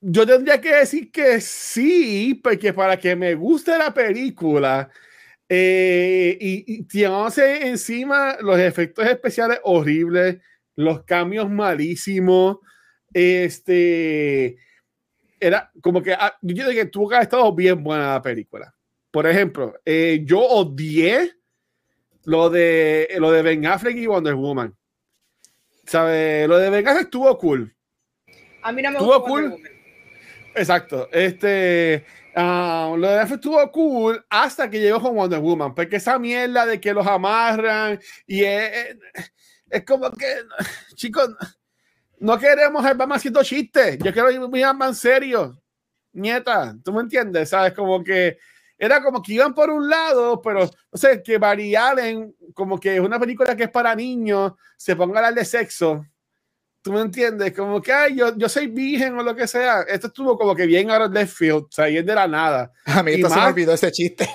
Yo 0.00 0.26
tendría 0.26 0.60
que 0.60 0.72
decir 0.72 1.10
que 1.10 1.40
sí, 1.40 2.34
porque 2.42 2.72
para 2.72 2.96
que 2.96 3.16
me 3.16 3.34
guste 3.34 3.76
la 3.76 3.92
película 3.92 4.88
eh, 5.48 6.36
y, 6.40 6.86
y 6.92 7.04
encima 7.04 8.36
los 8.40 8.58
efectos 8.58 9.06
especiales 9.06 9.58
horribles, 9.64 10.38
los 10.76 11.04
cambios 11.04 11.50
malísimos, 11.50 12.58
este 13.12 14.56
era 15.40 15.70
como 15.80 16.02
que 16.02 16.12
ah, 16.12 16.36
yo 16.42 16.54
digo 16.54 16.70
que 16.70 16.86
tuvo 16.86 17.08
que 17.08 17.16
haber 17.16 17.26
estado 17.26 17.54
bien 17.54 17.82
buena 17.82 18.14
la 18.14 18.22
película. 18.22 18.74
Por 19.10 19.26
ejemplo, 19.26 19.74
eh, 19.84 20.22
yo 20.24 20.40
odié 20.40 21.32
lo 22.24 22.50
de 22.50 23.08
lo 23.18 23.30
de 23.30 23.42
Ben 23.42 23.66
Affleck 23.66 23.96
y 23.96 24.06
Wonder 24.06 24.34
Woman. 24.34 24.76
¿Sabes? 25.86 26.48
Lo 26.48 26.58
de 26.58 26.70
Ben 26.70 26.86
Affleck 26.86 27.04
estuvo 27.04 27.38
cool. 27.38 27.74
A 28.62 28.72
mí 28.72 28.82
no 28.82 28.90
me 28.90 28.98
estuvo 28.98 29.22
cool. 29.24 29.56
Exacto. 30.54 31.08
Este, 31.12 32.04
uh, 32.34 32.96
lo 32.96 33.08
de 33.08 33.20
Affleck 33.20 33.36
estuvo 33.36 33.70
cool 33.70 34.24
hasta 34.28 34.68
que 34.68 34.80
llegó 34.80 35.00
con 35.00 35.14
Wonder 35.14 35.38
Woman. 35.38 35.74
Porque 35.74 35.96
esa 35.96 36.18
mierda 36.18 36.66
de 36.66 36.80
que 36.80 36.92
los 36.92 37.06
amarran 37.06 38.00
y 38.26 38.42
es, 38.42 38.96
es 39.70 39.84
como 39.84 40.10
que, 40.10 40.42
chicos, 40.94 41.30
no 42.18 42.38
queremos 42.38 42.84
el 42.84 42.96
Batman 42.96 43.18
haciendo 43.18 43.42
chistes. 43.42 43.98
Yo 43.98 44.12
quiero 44.12 44.30
ir 44.30 44.40
Batman 44.40 44.94
serio. 44.94 45.60
Nieta, 46.12 46.74
¿tú 46.82 46.92
me 46.92 47.02
entiendes? 47.02 47.50
¿Sabes? 47.50 47.74
Como 47.74 48.02
que 48.02 48.38
era 48.78 49.02
como 49.02 49.22
que 49.22 49.34
iban 49.34 49.54
por 49.54 49.70
un 49.70 49.88
lado, 49.88 50.40
pero 50.42 50.60
no 50.60 50.98
sé, 50.98 51.22
que 51.22 51.38
Barry 51.38 51.74
Allen, 51.74 52.34
como 52.54 52.78
que 52.78 52.96
es 52.96 53.00
una 53.00 53.18
película 53.18 53.56
que 53.56 53.64
es 53.64 53.70
para 53.70 53.94
niños, 53.94 54.52
se 54.76 54.96
ponga 54.96 55.16
a 55.16 55.18
hablar 55.18 55.34
de 55.34 55.44
sexo. 55.44 56.06
¿Tú 56.82 56.92
me 56.92 57.00
entiendes? 57.00 57.52
Como 57.52 57.82
que, 57.82 57.92
ay, 57.92 58.16
yo, 58.16 58.36
yo 58.36 58.48
soy 58.48 58.68
virgen 58.68 59.18
o 59.18 59.22
lo 59.22 59.34
que 59.34 59.48
sea. 59.48 59.82
Esto 59.82 60.06
estuvo 60.06 60.38
como 60.38 60.54
que 60.54 60.66
bien 60.66 60.90
ahora 60.90 61.08
de 61.08 61.26
field, 61.26 61.64
o 61.64 61.68
sea, 61.70 61.88
y 61.88 61.96
es 61.96 62.06
de 62.06 62.14
la 62.14 62.28
nada. 62.28 62.72
A 62.84 63.02
mí 63.02 63.12
esto 63.12 63.28
se 63.28 63.36
me 63.36 63.46
olvidó 63.46 63.72
ese 63.72 63.90
chiste. 63.90 64.28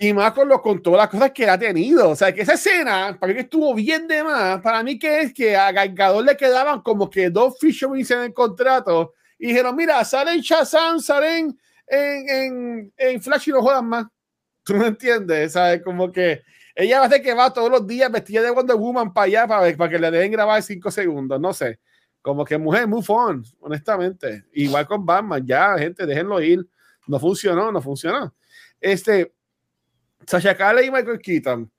Y 0.00 0.12
más 0.12 0.32
con, 0.32 0.48
lo, 0.48 0.62
con 0.62 0.80
todas 0.80 0.98
las 0.98 1.08
cosas 1.08 1.32
que 1.32 1.48
ha 1.48 1.58
tenido. 1.58 2.10
O 2.10 2.16
sea, 2.16 2.32
que 2.32 2.42
esa 2.42 2.54
escena, 2.54 3.16
para 3.18 3.30
mí 3.30 3.34
que 3.34 3.42
estuvo 3.42 3.74
bien 3.74 4.06
de 4.06 4.22
más, 4.22 4.60
para 4.60 4.82
mí 4.82 4.98
que 4.98 5.22
es 5.22 5.34
que 5.34 5.56
a 5.56 5.72
Gargador 5.72 6.24
le 6.24 6.36
quedaban 6.36 6.82
como 6.82 7.10
que 7.10 7.30
dos 7.30 7.58
fishermen 7.58 8.06
en 8.08 8.20
el 8.20 8.32
contrato 8.32 9.14
y 9.38 9.48
dijeron, 9.48 9.74
mira, 9.74 10.04
salen 10.04 10.40
Shazam, 10.40 11.00
salen 11.00 11.58
en, 11.86 12.28
en, 12.28 12.92
en 12.96 13.22
Flash 13.22 13.48
y 13.48 13.52
no 13.52 13.62
juegan 13.62 13.86
más. 13.86 14.06
¿Tú 14.64 14.76
no 14.76 14.86
entiendes? 14.86 15.52
¿Sabes? 15.52 15.82
Como 15.82 16.12
que 16.12 16.42
ella 16.74 17.00
va 17.00 17.06
a 17.06 17.20
que 17.20 17.34
va 17.34 17.52
todos 17.52 17.70
los 17.70 17.84
días 17.84 18.10
vestida 18.12 18.42
de 18.42 18.50
Wonder 18.52 18.76
Woman 18.76 19.12
para 19.12 19.24
allá 19.24 19.46
para, 19.48 19.76
para 19.76 19.90
que 19.90 19.98
le 19.98 20.10
dejen 20.12 20.30
grabar 20.30 20.62
cinco 20.62 20.92
segundos, 20.92 21.40
no 21.40 21.52
sé. 21.52 21.80
Como 22.22 22.44
que 22.44 22.56
mujer, 22.56 22.86
move 22.86 23.06
on, 23.08 23.44
honestamente. 23.60 24.44
Igual 24.52 24.86
con 24.86 25.04
Batman, 25.04 25.44
ya, 25.44 25.76
gente, 25.76 26.06
déjenlo 26.06 26.40
ir. 26.40 26.64
No 27.08 27.18
funcionó, 27.18 27.72
no 27.72 27.80
funcionó. 27.80 28.32
Este, 28.80 29.32
Sasha 30.28 30.54
Calle 30.54 30.84
y 30.84 30.90
Michael 30.90 31.20
Keaton. 31.20 31.72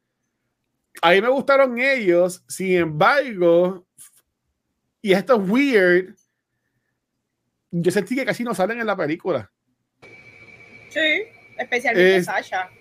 A 1.03 1.11
mí 1.11 1.21
me 1.21 1.29
gustaron 1.29 1.77
ellos, 1.79 2.43
sin 2.47 2.77
embargo, 2.77 3.85
y 5.03 5.13
esto 5.13 5.35
es 5.35 5.49
weird, 5.49 6.15
yo 7.69 7.91
sentí 7.91 8.15
que 8.15 8.25
casi 8.25 8.43
no 8.43 8.55
salen 8.55 8.79
en 8.79 8.87
la 8.87 8.97
película. 8.97 9.51
Sí, 10.89 11.27
especialmente 11.59 12.23
Sasha. 12.23 12.71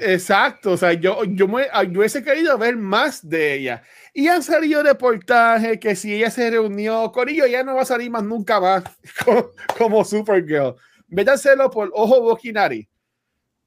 Exacto, 0.00 0.72
o 0.72 0.76
sea, 0.78 0.94
yo, 0.94 1.24
yo, 1.24 1.46
me, 1.46 1.66
yo 1.90 1.98
hubiese 1.98 2.24
querido 2.24 2.56
ver 2.56 2.78
más 2.78 3.28
de 3.28 3.52
ella. 3.52 3.82
Y 4.14 4.28
han 4.28 4.42
salido 4.42 4.82
reportajes 4.82 5.78
que 5.78 5.94
si 5.94 6.14
ella 6.14 6.30
se 6.30 6.50
reunió 6.50 7.12
con 7.12 7.28
ellos, 7.28 7.50
ya 7.50 7.62
no 7.62 7.74
va 7.74 7.82
a 7.82 7.84
salir 7.84 8.10
más 8.10 8.24
nunca 8.24 8.58
más 8.58 8.84
como, 9.26 9.50
como 9.76 10.04
Supergirl. 10.06 10.76
Métanselo 11.08 11.70
por 11.70 11.90
Ojo 11.92 12.22
Boquinari. 12.22 12.88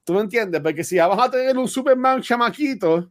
¿Tú 0.06 0.12
me 0.14 0.20
entiendes? 0.20 0.60
Porque 0.60 0.84
si 0.84 0.94
ya 0.94 1.08
vas 1.08 1.18
a 1.18 1.28
tener 1.28 1.58
un 1.58 1.66
Superman 1.66 2.22
chamaquito, 2.22 3.10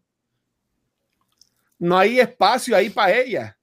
no 1.78 1.98
hay 1.98 2.22
espacio 2.22 2.74
ahí 2.74 2.90
para 2.90 3.18
ella. 3.18 3.58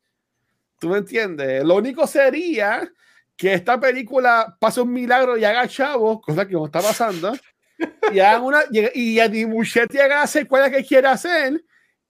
¿Tú 0.78 0.90
me 0.90 0.98
entiendes? 0.98 1.64
Lo 1.64 1.76
único 1.76 2.06
sería 2.06 2.86
que 3.34 3.54
esta 3.54 3.80
película 3.80 4.54
pase 4.60 4.82
un 4.82 4.92
milagro 4.92 5.38
y 5.38 5.44
haga 5.44 5.66
chavos, 5.66 6.20
cosa 6.20 6.46
que 6.46 6.52
no 6.52 6.66
está 6.66 6.82
pasando, 6.82 7.32
y 8.12 8.18
hagan 8.18 8.42
una, 8.42 8.64
y, 8.70 9.18
y 9.18 9.46
Muchetti 9.46 9.98
haga 9.98 10.20
hacer 10.20 10.46
cuál 10.46 10.70
que 10.70 10.84
quiere 10.84 11.08
hacer 11.08 11.54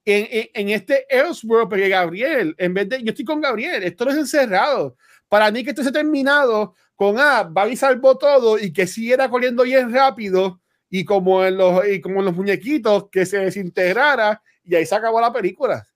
en, 0.04 0.28
en, 0.28 0.48
en 0.52 0.68
este 0.70 1.06
Elseworld, 1.08 1.68
porque 1.68 1.88
Gabriel, 1.88 2.52
en 2.58 2.74
vez 2.74 2.88
de, 2.88 3.00
yo 3.00 3.10
estoy 3.10 3.24
con 3.24 3.40
Gabriel, 3.40 3.84
esto 3.84 4.06
no 4.06 4.10
es 4.10 4.16
encerrado. 4.16 4.96
Para 5.28 5.52
mí 5.52 5.62
que 5.62 5.70
esto 5.70 5.84
se 5.84 5.90
ha 5.90 5.92
terminado 5.92 6.74
con, 6.96 7.14
ah, 7.20 7.46
Babi 7.48 7.76
salvó 7.76 8.18
todo 8.18 8.58
y 8.58 8.72
que 8.72 8.88
siguiera 8.88 9.30
corriendo 9.30 9.62
bien 9.62 9.92
rápido 9.92 10.61
y 10.95 11.07
como 11.07 11.43
en 11.43 11.57
los, 11.57 11.88
y 11.88 12.03
como 12.03 12.20
los 12.20 12.36
muñequitos, 12.36 13.09
que 13.09 13.24
se 13.24 13.38
desintegrara 13.38 14.43
y 14.62 14.74
ahí 14.74 14.84
se 14.84 14.95
acabó 14.95 15.22
la 15.22 15.32
película. 15.32 15.88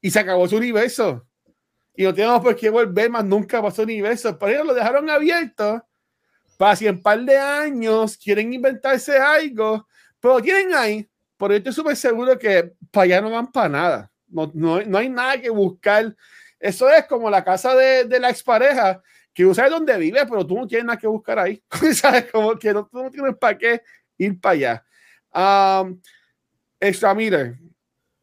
Y 0.00 0.10
se 0.10 0.18
acabó 0.18 0.48
su 0.48 0.56
universo. 0.56 1.26
Y 1.94 2.04
no 2.04 2.14
tenemos 2.14 2.40
por 2.40 2.56
qué 2.56 2.70
volver 2.70 3.10
más 3.10 3.22
nunca 3.22 3.60
para 3.60 3.74
su 3.74 3.82
universo. 3.82 4.38
Pero 4.38 4.50
ellos 4.50 4.66
lo 4.68 4.74
dejaron 4.74 5.10
abierto 5.10 5.86
para 6.56 6.74
si 6.74 6.86
en 6.86 7.02
par 7.02 7.20
de 7.20 7.36
años 7.36 8.16
quieren 8.16 8.54
inventarse 8.54 9.18
algo, 9.18 9.86
pero 10.18 10.40
tienen 10.40 10.74
ahí. 10.74 11.06
Por 11.36 11.52
eso 11.52 11.58
estoy 11.58 11.72
súper 11.74 11.96
seguro 11.96 12.38
que 12.38 12.72
para 12.90 13.04
allá 13.04 13.20
no 13.20 13.30
van 13.30 13.52
para 13.52 13.68
nada. 13.68 14.12
No, 14.26 14.50
no, 14.54 14.80
no, 14.80 14.96
hay 14.96 15.10
nada 15.10 15.38
que 15.38 15.50
buscar. 15.50 16.16
Eso 16.58 16.88
es 16.88 17.04
como 17.04 17.28
la 17.28 17.44
casa 17.44 17.74
de, 17.74 18.06
de 18.06 18.18
la 18.18 18.30
expareja 18.30 19.02
que 19.32 19.44
tú 19.44 19.54
sabes 19.54 19.70
dónde 19.70 19.96
vive, 19.96 20.24
pero 20.26 20.46
tú 20.46 20.56
no 20.56 20.66
tienes 20.66 20.86
nada 20.86 20.98
que 20.98 21.06
buscar 21.06 21.38
ahí. 21.38 21.62
¿Sabes? 21.94 22.30
Como 22.30 22.58
que 22.58 22.72
no, 22.72 22.86
tú 22.86 23.02
no 23.02 23.10
tienes 23.10 23.36
para 23.36 23.56
qué 23.56 23.82
ir 24.18 24.40
para 24.40 24.52
allá. 25.32 25.82
Um, 25.84 26.00
extra 26.78 27.14
Miller, 27.14 27.56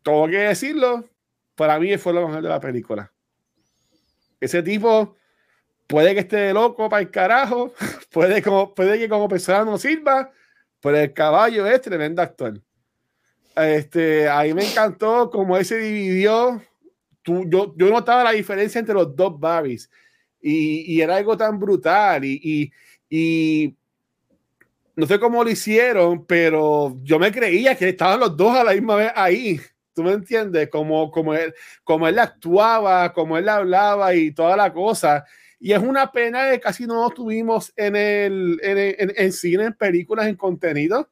tengo 0.03 0.27
que 0.27 0.37
decirlo, 0.37 1.09
para 1.55 1.79
mí 1.79 1.97
fue 1.97 2.13
lo 2.13 2.27
mejor 2.27 2.43
de 2.43 2.49
la 2.49 2.59
película. 2.59 3.11
Ese 4.39 4.61
tipo 4.61 5.17
puede 5.87 6.13
que 6.13 6.21
esté 6.21 6.53
loco 6.53 6.87
para 6.87 7.01
el 7.01 7.09
carajo, 7.09 7.73
puede, 8.11 8.41
como, 8.43 8.73
puede 8.75 8.99
que 8.99 9.09
como 9.09 9.27
persona 9.27 9.65
no 9.65 9.77
sirva, 9.77 10.31
pero 10.79 10.97
el 10.97 11.13
caballo 11.13 11.65
es 11.65 11.81
tremendo 11.81 12.21
actor. 12.21 12.61
Este, 13.55 14.29
ahí 14.29 14.53
me 14.53 14.69
encantó 14.69 15.29
cómo 15.31 15.57
él 15.57 15.65
se 15.65 15.79
dividió. 15.79 16.61
Tú, 17.23 17.45
yo, 17.49 17.73
yo 17.75 17.89
notaba 17.89 18.23
la 18.23 18.31
diferencia 18.31 18.79
entre 18.79 18.93
los 18.93 19.13
dos 19.15 19.37
Barrys 19.37 19.89
y, 20.41 21.01
era 21.01 21.17
algo 21.17 21.37
tan 21.37 21.59
brutal 21.59 22.23
y, 22.25 22.71
y, 23.09 23.75
no 24.95 25.07
sé 25.07 25.17
cómo 25.19 25.43
lo 25.43 25.49
hicieron, 25.49 26.25
pero 26.25 26.97
yo 27.03 27.19
me 27.19 27.31
creía 27.31 27.75
que 27.75 27.89
estaban 27.89 28.19
los 28.19 28.35
dos 28.35 28.53
a 28.55 28.65
la 28.65 28.73
misma 28.73 28.95
vez 28.97 29.11
ahí. 29.15 29.59
¿Tú 29.93 30.03
me 30.03 30.11
entiendes? 30.11 30.69
Como, 30.69 31.09
como, 31.09 31.33
él, 31.33 31.53
como 31.85 32.05
él 32.05 32.19
actuaba, 32.19 33.13
como 33.13 33.37
él 33.37 33.47
hablaba 33.47 34.13
y 34.13 34.31
toda 34.33 34.57
la 34.57 34.73
cosa. 34.73 35.23
Y 35.57 35.71
es 35.71 35.79
una 35.79 36.11
pena 36.11 36.51
que 36.51 36.59
casi 36.59 36.85
no 36.85 37.09
tuvimos 37.11 37.71
en 37.77 37.95
el 37.95 38.59
en, 38.61 39.13
en, 39.15 39.31
cine, 39.31 39.65
en 39.65 39.73
películas, 39.73 40.27
en 40.27 40.35
contenido. 40.35 41.09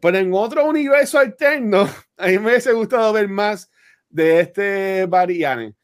Pero 0.00 0.16
en 0.16 0.32
otro 0.32 0.64
universo 0.64 1.18
alterno, 1.18 1.86
a 2.16 2.28
mí 2.28 2.38
me 2.38 2.52
hubiese 2.52 2.72
gustado 2.72 3.12
ver 3.12 3.28
más 3.28 3.70
de 4.08 4.40
este 4.40 5.04
Barry 5.06 5.44
Allen 5.44 5.76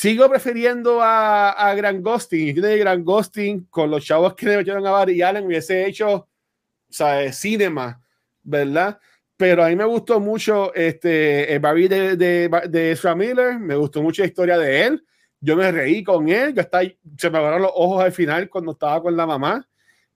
sigo 0.00 0.30
prefiriendo 0.30 1.02
a, 1.02 1.50
a 1.50 1.74
Gran 1.74 2.02
Ghosting. 2.02 2.48
Y 2.48 2.54
tiene 2.54 2.78
Gran 2.78 3.04
Ghosting 3.04 3.66
con 3.68 3.90
los 3.90 4.02
chavos 4.02 4.34
que 4.34 4.46
le 4.46 4.56
metieron 4.56 4.86
a 4.86 4.92
Barry 4.92 5.20
Allen 5.20 5.44
hubiese 5.44 5.86
hecho, 5.86 6.10
o 6.14 6.28
sea, 6.88 7.30
cinema, 7.34 8.00
¿verdad? 8.42 8.98
Pero 9.36 9.62
a 9.62 9.68
mí 9.68 9.76
me 9.76 9.84
gustó 9.84 10.18
mucho 10.18 10.72
este, 10.74 11.52
el 11.52 11.60
Barry 11.60 11.86
de, 11.86 12.16
de, 12.16 12.50
de 12.70 12.92
Ezra 12.92 13.14
Miller, 13.14 13.58
me 13.58 13.76
gustó 13.76 14.02
mucho 14.02 14.22
la 14.22 14.28
historia 14.28 14.56
de 14.56 14.86
él. 14.86 15.04
Yo 15.38 15.54
me 15.54 15.70
reí 15.70 16.02
con 16.02 16.30
él, 16.30 16.54
yo 16.54 16.62
estaba, 16.62 16.84
se 17.18 17.28
me 17.28 17.36
agarraron 17.36 17.62
los 17.62 17.72
ojos 17.74 18.02
al 18.02 18.12
final 18.12 18.48
cuando 18.48 18.72
estaba 18.72 19.02
con 19.02 19.14
la 19.14 19.26
mamá 19.26 19.68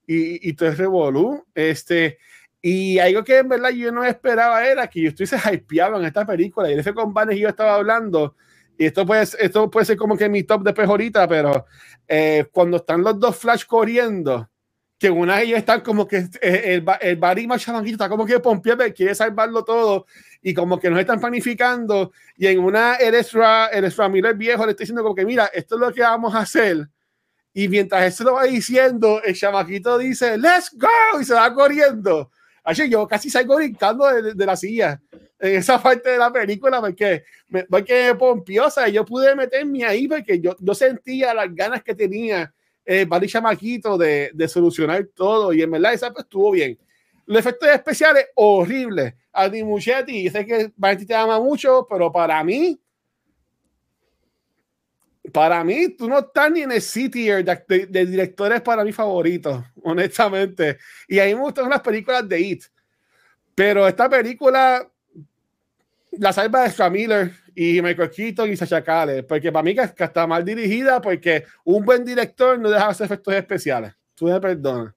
y, 0.07 0.49
y 0.49 0.55
todo 0.55 0.71
es 0.71 0.79
revolú. 0.79 1.45
Este, 1.55 2.17
y 2.63 2.99
algo 2.99 3.23
que 3.23 3.37
en 3.37 3.49
verdad 3.51 3.69
yo 3.69 3.93
no 3.93 4.03
esperaba 4.03 4.67
era 4.67 4.87
que 4.87 5.03
yo 5.03 5.09
estuviese 5.11 5.37
hypeado 5.53 5.99
en 5.99 6.07
esta 6.07 6.25
película. 6.25 6.71
Y 6.71 6.79
ese 6.79 6.95
con 6.95 7.13
y 7.33 7.39
yo 7.39 7.51
estaba 7.51 7.75
hablando 7.75 8.35
y 8.77 8.87
esto 8.87 9.07
puede, 9.07 9.23
esto 9.23 9.71
puede 9.71 9.87
ser 9.87 9.97
como 9.97 10.17
que 10.17 10.29
mi 10.29 10.43
top 10.43 10.63
de 10.63 10.83
ahorita, 10.83 11.29
pero 11.29 11.67
eh, 12.09 12.47
cuando 12.53 12.79
están 12.79 13.03
los 13.03 13.19
dos 13.19 13.37
Flash 13.37 13.65
corriendo 13.67 14.49
que 14.99 15.11
una 15.11 15.37
de 15.37 15.45
ellas 15.45 15.59
están 15.59 15.81
como 15.81 16.07
que 16.07 16.29
eh, 16.41 16.75
el, 16.75 16.85
el 17.01 17.17
Barry 17.17 17.47
más 17.47 17.67
está 17.67 18.09
como 18.09 18.25
que 18.25 18.41
pompeado, 18.41 18.85
quiere 18.95 19.15
salvarlo 19.15 19.65
todo 19.65 20.07
y 20.41 20.55
como 20.55 20.79
que 20.79 20.89
nos 20.89 20.99
están 21.01 21.21
planificando 21.21 22.13
y 22.37 22.47
en 22.47 22.61
una 22.61 22.95
el 22.95 23.15
extra, 23.15 23.67
el 23.67 23.85
extra 23.85 24.09
Miller 24.09 24.35
viejo 24.35 24.65
le 24.65 24.71
está 24.73 24.83
diciendo 24.83 25.03
como 25.03 25.15
que 25.15 25.25
mira, 25.25 25.47
esto 25.53 25.75
es 25.75 25.81
lo 25.81 25.93
que 25.93 26.01
vamos 26.01 26.35
a 26.35 26.41
hacer 26.41 26.89
y 27.53 27.69
mientras 27.69 28.15
se 28.15 28.25
lo 28.25 28.35
va 28.35 28.45
diciendo, 28.45 29.23
el 29.23 29.35
chamaquito 29.35 29.97
dice, 29.99 30.37
let's 30.37 30.71
go 30.77 31.21
y 31.21 31.25
se 31.25 31.35
va 31.35 31.55
corriendo. 31.55 32.31
Así 32.65 32.89
yo 32.89 33.07
casi 33.07 33.31
salgo 33.31 33.57
brincando 33.57 34.07
de, 34.07 34.35
de, 34.35 34.47
la 34.47 34.57
silla 34.57 35.01
en 35.45 35.57
esa 35.57 35.81
parte 35.83 36.09
de 36.09 36.17
la 36.19 36.33
película 36.33 36.81
porque 36.81 37.25
me, 37.49 37.65
porque 37.65 38.15
pompiosa 38.19 38.89
yo 38.89 39.05
pude 39.05 39.37
meterme 39.37 39.85
ahí 39.85 40.09
porque 40.09 40.41
yo, 40.41 40.57
yo 40.59 40.75
sentía 40.75 41.35
las 41.35 41.55
ganas 41.55 41.83
que 41.83 41.95
tenía 41.95 42.51
eh, 42.83 43.05
Barry 43.05 43.29
Chamaquito 43.29 43.99
de, 43.99 44.31
de, 44.33 44.49
solucionar 44.49 45.07
todo 45.15 45.53
y 45.53 45.61
en 45.61 45.71
verdad 45.71 45.93
esa 45.93 46.11
pues, 46.11 46.25
estuvo 46.25 46.51
bien. 46.53 46.79
Los 47.27 47.41
efectos 47.41 47.69
especiales 47.69 48.27
horribles. 48.35 49.15
Andy 49.33 49.63
Muchetti, 49.65 50.31
sé 50.31 50.47
que 50.47 50.73
Barry 50.77 51.05
te 51.05 51.15
ama 51.15 51.39
mucho, 51.39 51.87
pero 51.91 52.11
para 52.11 52.43
mí, 52.43 52.81
para 55.31 55.63
mí, 55.63 55.91
tú 55.91 56.09
no 56.09 56.21
estás 56.21 56.51
ni 56.51 56.63
en 56.63 56.73
el 56.73 56.81
city 56.81 57.27
de, 57.27 57.87
de, 57.89 58.07
directores 58.07 58.63
para 58.63 58.85
mí 58.85 58.93
favoritos, 58.93 59.63
honestamente. 59.83 60.79
Y 61.09 61.19
a 61.19 61.25
mí 61.25 61.35
me 61.35 61.41
gustan 61.41 61.69
las 61.69 61.81
películas 61.81 62.27
de 62.29 62.41
It. 62.41 62.65
Pero 63.55 63.87
esta 63.87 64.09
película 64.09 64.89
la 66.19 66.33
salva 66.33 66.63
de 66.63 66.71
Stra 66.71 66.91
Miller 66.91 67.33
y 67.55 67.81
Michael 67.81 68.11
Keaton 68.11 68.51
y 68.51 68.57
Sacha 68.57 68.83
porque 69.29 69.53
para 69.53 69.63
mí 69.63 69.75
que, 69.75 70.05
está 70.05 70.27
mal 70.27 70.45
dirigida, 70.45 71.01
porque 71.01 71.45
un 71.65 71.85
buen 71.85 72.05
director 72.05 72.59
no 72.59 72.71
deja 72.71 72.89
hacer 72.89 73.07
efectos 73.07 73.35
especiales. 73.35 73.93
Tú 74.15 74.27
me 74.27 74.41
perdonas. 74.41 74.95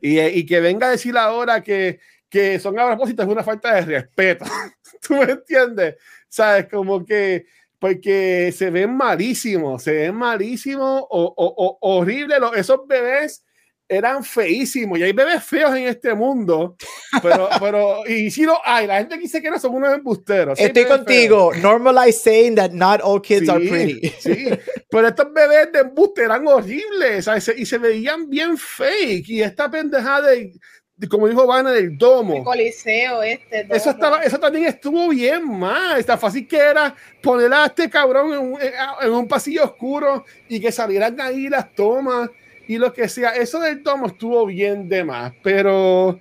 Y, 0.00 0.18
y, 0.18 0.46
que 0.46 0.60
venga 0.60 0.88
a 0.88 0.92
decir 0.92 1.16
ahora 1.16 1.62
que, 1.62 2.00
que 2.28 2.58
son 2.58 2.78
a 2.78 2.86
propósito 2.86 3.22
es 3.22 3.28
una 3.28 3.42
falta 3.42 3.74
de 3.74 3.82
respeto. 3.82 4.46
¿Tú 5.06 5.14
me 5.14 5.32
entiendes? 5.32 5.96
¿Sabes? 6.28 6.68
Como 6.68 7.04
que, 7.04 7.44
porque 7.78 8.52
se 8.56 8.70
ven 8.70 8.96
malísimos, 8.96 9.82
se 9.82 9.92
ven 9.92 10.14
malísimos 10.14 11.02
o, 11.02 11.34
o, 11.36 11.78
o 11.80 11.98
horribles 11.98 12.38
esos 12.56 12.86
bebés 12.86 13.44
eran 13.90 14.22
feísimos 14.22 15.00
y 15.00 15.02
hay 15.02 15.12
bebés 15.12 15.42
feos 15.42 15.74
en 15.74 15.88
este 15.88 16.14
mundo, 16.14 16.76
pero, 17.20 17.48
pero 17.60 18.06
y 18.06 18.30
si 18.30 18.44
lo 18.44 18.56
hay, 18.64 18.86
la 18.86 18.98
gente 18.98 19.18
dice 19.18 19.42
que 19.42 19.50
no 19.50 19.58
son 19.58 19.74
unos 19.74 19.92
embusteros. 19.92 20.58
Estoy 20.60 20.84
contigo, 20.84 21.50
feos. 21.50 21.62
normalize 21.62 22.20
saying 22.20 22.54
that 22.54 22.70
not 22.70 23.00
all 23.02 23.20
kids 23.20 23.46
sí, 23.46 23.50
are 23.50 23.68
pretty. 23.68 24.08
Sí, 24.20 24.48
pero 24.88 25.08
estos 25.08 25.32
bebés 25.32 25.72
de 25.72 25.80
embuste 25.80 26.22
eran 26.22 26.46
horribles 26.46 27.24
¿sabes? 27.24 27.52
y 27.56 27.66
se 27.66 27.78
veían 27.78 28.30
bien 28.30 28.56
fake 28.56 29.28
y 29.28 29.42
esta 29.42 29.68
pendejada 29.68 30.28
de, 30.28 30.52
de 30.96 31.08
como 31.08 31.26
dijo 31.26 31.44
Vana 31.44 31.72
del 31.72 31.98
domo. 31.98 32.36
El 32.36 32.44
coliseo 32.44 33.24
este. 33.24 33.64
Domo. 33.64 33.74
Eso, 33.74 33.90
estaba, 33.90 34.22
eso 34.22 34.38
también 34.38 34.66
estuvo 34.66 35.08
bien 35.08 35.50
mal. 35.58 35.98
Está 35.98 36.16
fácil 36.16 36.46
que 36.46 36.58
era 36.58 36.94
poner 37.20 37.52
a 37.52 37.66
este 37.66 37.90
cabrón 37.90 38.32
en 38.34 38.38
un, 38.38 38.58
en 39.02 39.10
un 39.10 39.26
pasillo 39.26 39.64
oscuro 39.64 40.24
y 40.48 40.60
que 40.60 40.70
salieran 40.70 41.20
ahí 41.20 41.48
las 41.48 41.74
tomas 41.74 42.30
y 42.70 42.78
lo 42.78 42.92
que 42.92 43.08
sea. 43.08 43.30
Eso 43.30 43.58
del 43.58 43.82
tomo 43.82 44.06
estuvo 44.06 44.46
bien 44.46 44.88
de 44.88 45.02
más, 45.02 45.32
pero 45.42 46.20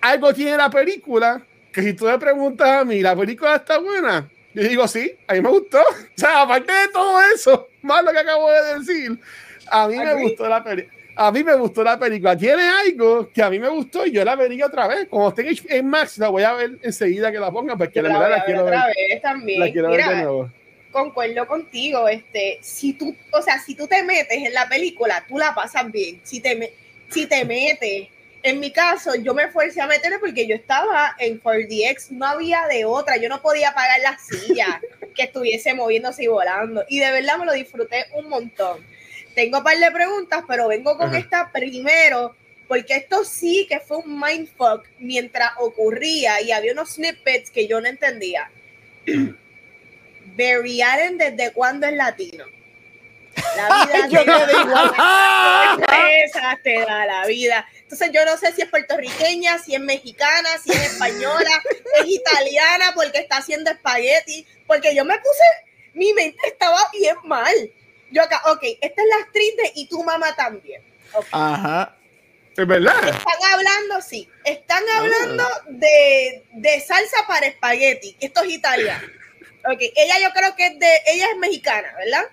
algo 0.00 0.32
tiene 0.32 0.56
la 0.56 0.70
película 0.70 1.44
que 1.72 1.82
si 1.82 1.92
tú 1.92 2.04
me 2.04 2.16
preguntas 2.20 2.68
a 2.68 2.84
mí, 2.84 3.00
¿la 3.00 3.16
película 3.16 3.56
está 3.56 3.78
buena? 3.78 4.30
Yo 4.54 4.62
digo, 4.62 4.86
sí, 4.86 5.12
a 5.26 5.34
mí 5.34 5.40
me 5.40 5.48
gustó. 5.48 5.78
O 5.90 6.20
sea, 6.20 6.42
aparte 6.42 6.72
de 6.72 6.88
todo 6.92 7.20
eso, 7.34 7.68
más 7.82 8.04
lo 8.04 8.12
que 8.12 8.18
acabo 8.20 8.48
de 8.48 8.78
decir, 8.78 9.18
a 9.68 9.88
mí 9.88 9.98
me 9.98 10.22
gustó 10.22 10.48
la 10.48 10.62
película. 10.62 10.94
A 11.16 11.32
mí 11.32 11.42
me 11.42 11.54
gustó 11.56 11.82
la 11.82 11.98
película. 11.98 12.36
Tiene 12.36 12.62
algo 12.62 13.28
que 13.32 13.42
a 13.42 13.50
mí 13.50 13.58
me 13.58 13.68
gustó 13.68 14.06
y 14.06 14.12
yo 14.12 14.24
la 14.24 14.36
vería 14.36 14.66
otra 14.66 14.86
vez. 14.86 15.08
Como 15.08 15.30
esté 15.30 15.52
en 15.76 15.88
Max, 15.88 16.16
la 16.18 16.28
voy 16.28 16.44
a 16.44 16.52
ver 16.52 16.78
enseguida 16.82 17.32
que 17.32 17.40
la 17.40 17.50
ponga 17.50 17.76
porque 17.76 18.00
la, 18.00 18.10
la 18.10 18.18
verdad 18.20 18.36
la 18.38 18.44
quiero 18.44 18.64
otra 18.64 18.86
ver. 18.86 18.94
Vez 19.10 19.20
también. 19.22 19.60
La 19.60 19.72
quiero 19.72 19.88
Mira, 19.88 20.06
ver 20.06 20.16
de 20.16 20.22
nuevo 20.22 20.50
concuerdo 20.90 21.46
contigo, 21.46 22.08
este, 22.08 22.58
si 22.62 22.92
tú, 22.92 23.14
o 23.32 23.42
sea, 23.42 23.58
si 23.58 23.74
tú 23.74 23.86
te 23.86 24.02
metes 24.02 24.38
en 24.38 24.52
la 24.52 24.68
película, 24.68 25.24
tú 25.28 25.38
la 25.38 25.54
pasas 25.54 25.90
bien. 25.90 26.20
Si 26.24 26.40
te, 26.40 26.74
si 27.08 27.26
te 27.26 27.44
metes, 27.44 28.08
en 28.42 28.58
mi 28.58 28.70
caso, 28.70 29.14
yo 29.16 29.34
me 29.34 29.48
forcé 29.48 29.80
a 29.80 29.86
meterme 29.86 30.18
porque 30.18 30.46
yo 30.46 30.54
estaba 30.54 31.14
en 31.18 31.42
4DX, 31.42 32.10
no 32.10 32.26
había 32.26 32.66
de 32.68 32.84
otra, 32.84 33.16
yo 33.18 33.28
no 33.28 33.42
podía 33.42 33.74
pagar 33.74 34.00
la 34.00 34.18
silla 34.18 34.80
que 35.14 35.24
estuviese 35.24 35.74
moviéndose 35.74 36.24
y 36.24 36.28
volando. 36.28 36.84
Y 36.88 37.00
de 37.00 37.10
verdad 37.12 37.38
me 37.38 37.46
lo 37.46 37.52
disfruté 37.52 38.06
un 38.14 38.28
montón. 38.28 38.84
Tengo 39.34 39.58
un 39.58 39.64
par 39.64 39.78
de 39.78 39.90
preguntas, 39.90 40.42
pero 40.48 40.68
vengo 40.68 40.96
con 40.96 41.08
Ajá. 41.08 41.18
esta 41.18 41.52
primero, 41.52 42.34
porque 42.66 42.96
esto 42.96 43.24
sí 43.24 43.66
que 43.68 43.78
fue 43.80 43.98
un 43.98 44.18
mindfuck 44.18 44.86
mientras 44.98 45.52
ocurría 45.58 46.40
y 46.40 46.50
había 46.52 46.72
unos 46.72 46.94
snippets 46.94 47.50
que 47.50 47.66
yo 47.66 47.80
no 47.80 47.88
entendía. 47.88 48.50
Barry 50.40 50.80
Allen, 50.80 51.18
¿desde 51.18 51.52
cuándo 51.52 51.86
es 51.86 51.94
latino? 51.94 52.46
La 53.56 53.84
vida 53.86 54.06
Yo 54.08 54.24
te 54.24 54.30
da, 54.30 54.46
quedé 54.46 54.60
igual. 54.62 55.84
esa 56.24 56.58
te 56.62 56.80
da 56.80 57.06
la 57.06 57.26
vida. 57.26 57.68
Entonces 57.82 58.10
yo 58.12 58.24
no 58.24 58.36
sé 58.38 58.52
si 58.52 58.62
es 58.62 58.68
puertorriqueña, 58.68 59.58
si 59.58 59.74
es 59.74 59.80
mexicana, 59.80 60.48
si 60.64 60.72
es 60.72 60.92
española, 60.92 61.50
es 62.00 62.06
italiana 62.06 62.92
porque 62.94 63.18
está 63.18 63.38
haciendo 63.38 63.70
espagueti, 63.70 64.46
porque 64.66 64.94
yo 64.94 65.04
me 65.04 65.16
puse, 65.18 65.44
mi 65.92 66.12
mente 66.14 66.38
estaba 66.46 66.78
bien 66.92 67.16
mal. 67.24 67.54
Yo 68.10 68.22
acá, 68.22 68.40
ok, 68.46 68.62
esta 68.80 69.02
es 69.02 69.08
la 69.08 69.16
actriz 69.24 69.56
de 69.56 69.72
Y 69.74 69.88
tu 69.88 70.02
mamá 70.02 70.34
también. 70.34 70.82
Okay. 71.12 71.28
Ajá. 71.32 71.96
Es 72.56 72.66
verdad. 72.66 73.08
Están 73.08 73.52
hablando, 73.52 74.02
sí, 74.02 74.28
están 74.44 74.82
hablando 74.96 75.44
de, 75.68 76.44
de 76.52 76.80
salsa 76.80 77.26
para 77.26 77.46
espagueti, 77.46 78.16
esto 78.20 78.42
es 78.42 78.50
italiano. 78.50 79.19
Ok, 79.64 79.80
ella 79.96 80.14
yo 80.22 80.30
creo 80.34 80.54
que 80.56 80.66
es 80.66 80.78
de, 80.78 80.86
ella 81.12 81.26
es 81.32 81.38
mexicana, 81.38 81.88
¿verdad? 81.98 82.24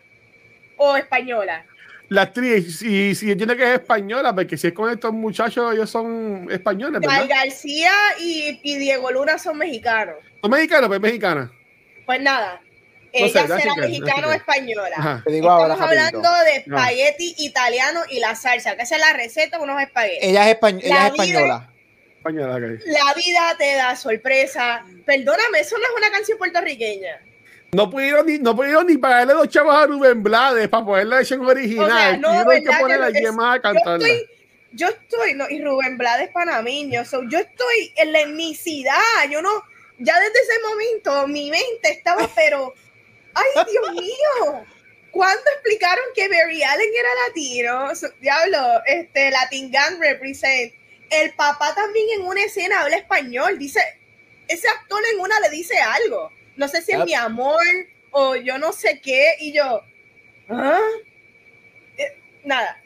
O 0.78 0.96
española. 0.96 1.66
La 2.10 2.22
actriz, 2.22 2.82
y 2.84 3.14
si 3.16 3.32
entiende 3.32 3.58
que 3.58 3.64
es 3.64 3.80
española, 3.82 4.34
porque 4.34 4.56
si 4.58 4.68
es 4.68 4.74
con 4.74 4.90
estos 4.90 5.12
muchachos, 5.12 5.74
ellos 5.74 5.90
son 5.90 6.48
españoles, 6.50 7.02
¿verdad? 7.02 7.18
Gal 7.18 7.28
García 7.28 7.92
y, 8.20 8.60
y, 8.64 8.78
Diego 8.78 9.12
Luna 9.12 9.38
son 9.38 9.58
mexicanos. 9.58 10.16
¿Son 10.42 10.50
mexicanos? 10.50 10.88
Pues 10.88 11.02
mexicana. 11.02 11.52
Pues 12.06 12.22
nada, 12.22 12.62
No 12.64 13.10
ella 13.26 13.42
sé, 13.48 13.60
será 13.60 13.76
mexicana 13.76 14.28
o 14.28 14.32
española. 14.32 14.96
Ajá. 14.96 15.22
Te 15.26 15.34
digo 15.34 15.48
Estamos 15.48 15.82
ahora 15.82 15.84
hablando 16.06 16.32
de 16.46 16.56
espagueti 16.60 17.36
italiano 17.40 18.02
y 18.10 18.20
la 18.22 18.36
salsa, 18.36 18.78
que 18.78 18.84
esa 18.84 18.96
es 18.96 19.02
la 19.02 19.12
receta 19.12 19.58
de 19.58 19.64
unos 19.64 19.82
espaguetis. 19.82 20.20
Ella 20.22 20.50
es, 20.50 20.58
españ- 20.58 20.80
ella 20.82 20.96
La 20.96 21.08
es 21.08 21.12
española. 21.12 21.74
Española, 22.30 22.56
ok. 22.56 22.82
La 22.86 23.14
vida 23.14 23.56
te 23.58 23.76
da 23.76 23.96
sorpresa. 23.96 24.84
Perdóname, 25.06 25.60
eso 25.60 25.78
no 25.78 25.84
es 25.84 25.92
una 25.98 26.12
canción 26.12 26.38
puertorriqueña. 26.38 27.22
No 27.74 27.90
pudieron 27.90 28.26
ni, 28.26 28.40
no 28.40 28.56
pudieron 28.56 28.88
ni 28.88 28.98
pagarle 28.98 29.34
dos 29.34 29.50
chavos 29.50 29.76
a 29.76 29.86
Rubén 29.86 30.24
Blades 30.24 30.68
para 30.70 30.86
poner 30.86 31.08
la 31.08 31.18
versión 31.18 31.46
original. 31.46 31.86
O 31.86 31.96
sea, 31.98 32.18
no, 32.18 32.44
Tuvieron 32.44 32.64
que 32.64 32.80
poner 32.80 32.88
Que 32.88 32.94
a 32.94 32.98
lo- 32.98 33.06
alguien 33.06 33.36
más 33.36 33.54
a 33.54 33.56
Yo 33.58 33.62
cantarla. 33.62 34.08
estoy, 34.08 34.30
yo 34.72 34.88
estoy, 34.88 35.34
no, 35.34 35.50
y 35.50 35.62
Rubén 35.62 35.98
Blades 35.98 36.30
panameño, 36.30 37.04
so, 37.06 37.24
yo 37.30 37.40
estoy 37.40 37.94
en 37.98 38.14
la 38.14 38.22
etnicidad, 38.22 38.94
yo 39.30 39.42
no, 39.42 39.50
ya 40.00 40.18
desde 40.20 40.40
ese 40.40 40.60
momento 40.70 41.28
mi 41.28 41.50
mente 41.52 41.90
estaba, 41.92 42.30
pero, 42.36 42.74
ay 43.34 43.66
Dios 43.70 43.92
mío, 43.94 44.66
¿cuándo 45.12 45.42
explicaron 45.56 46.06
que 46.16 46.28
Barry 46.30 46.64
Allen 46.64 46.90
era 46.98 47.10
latino? 47.28 47.96
So, 47.96 48.08
diablo, 48.22 48.58
este, 48.86 49.30
Latin 49.32 49.72
Gang 49.72 50.00
represent. 50.00 50.74
El 51.10 51.34
papá 51.36 51.74
también 51.76 52.08
en 52.20 52.26
una 52.28 52.44
escena 52.44 52.82
habla 52.82 52.98
español, 52.98 53.58
dice, 53.58 53.80
ese 54.48 54.68
actor 54.68 55.02
en 55.14 55.20
una 55.20 55.40
le 55.40 55.50
dice 55.50 55.78
algo, 55.80 56.32
no 56.56 56.68
sé 56.68 56.82
si 56.82 56.92
es 56.92 56.98
Yep. 57.00 57.06
mi 57.06 57.14
amor 57.14 57.64
o 58.12 58.36
yo 58.36 58.58
no 58.58 58.74
sé 58.74 59.00
qué, 59.02 59.36
y 59.40 59.54
yo, 59.54 59.82
¿ah? 60.50 60.80
Eh, 61.98 62.22
nada, 62.44 62.82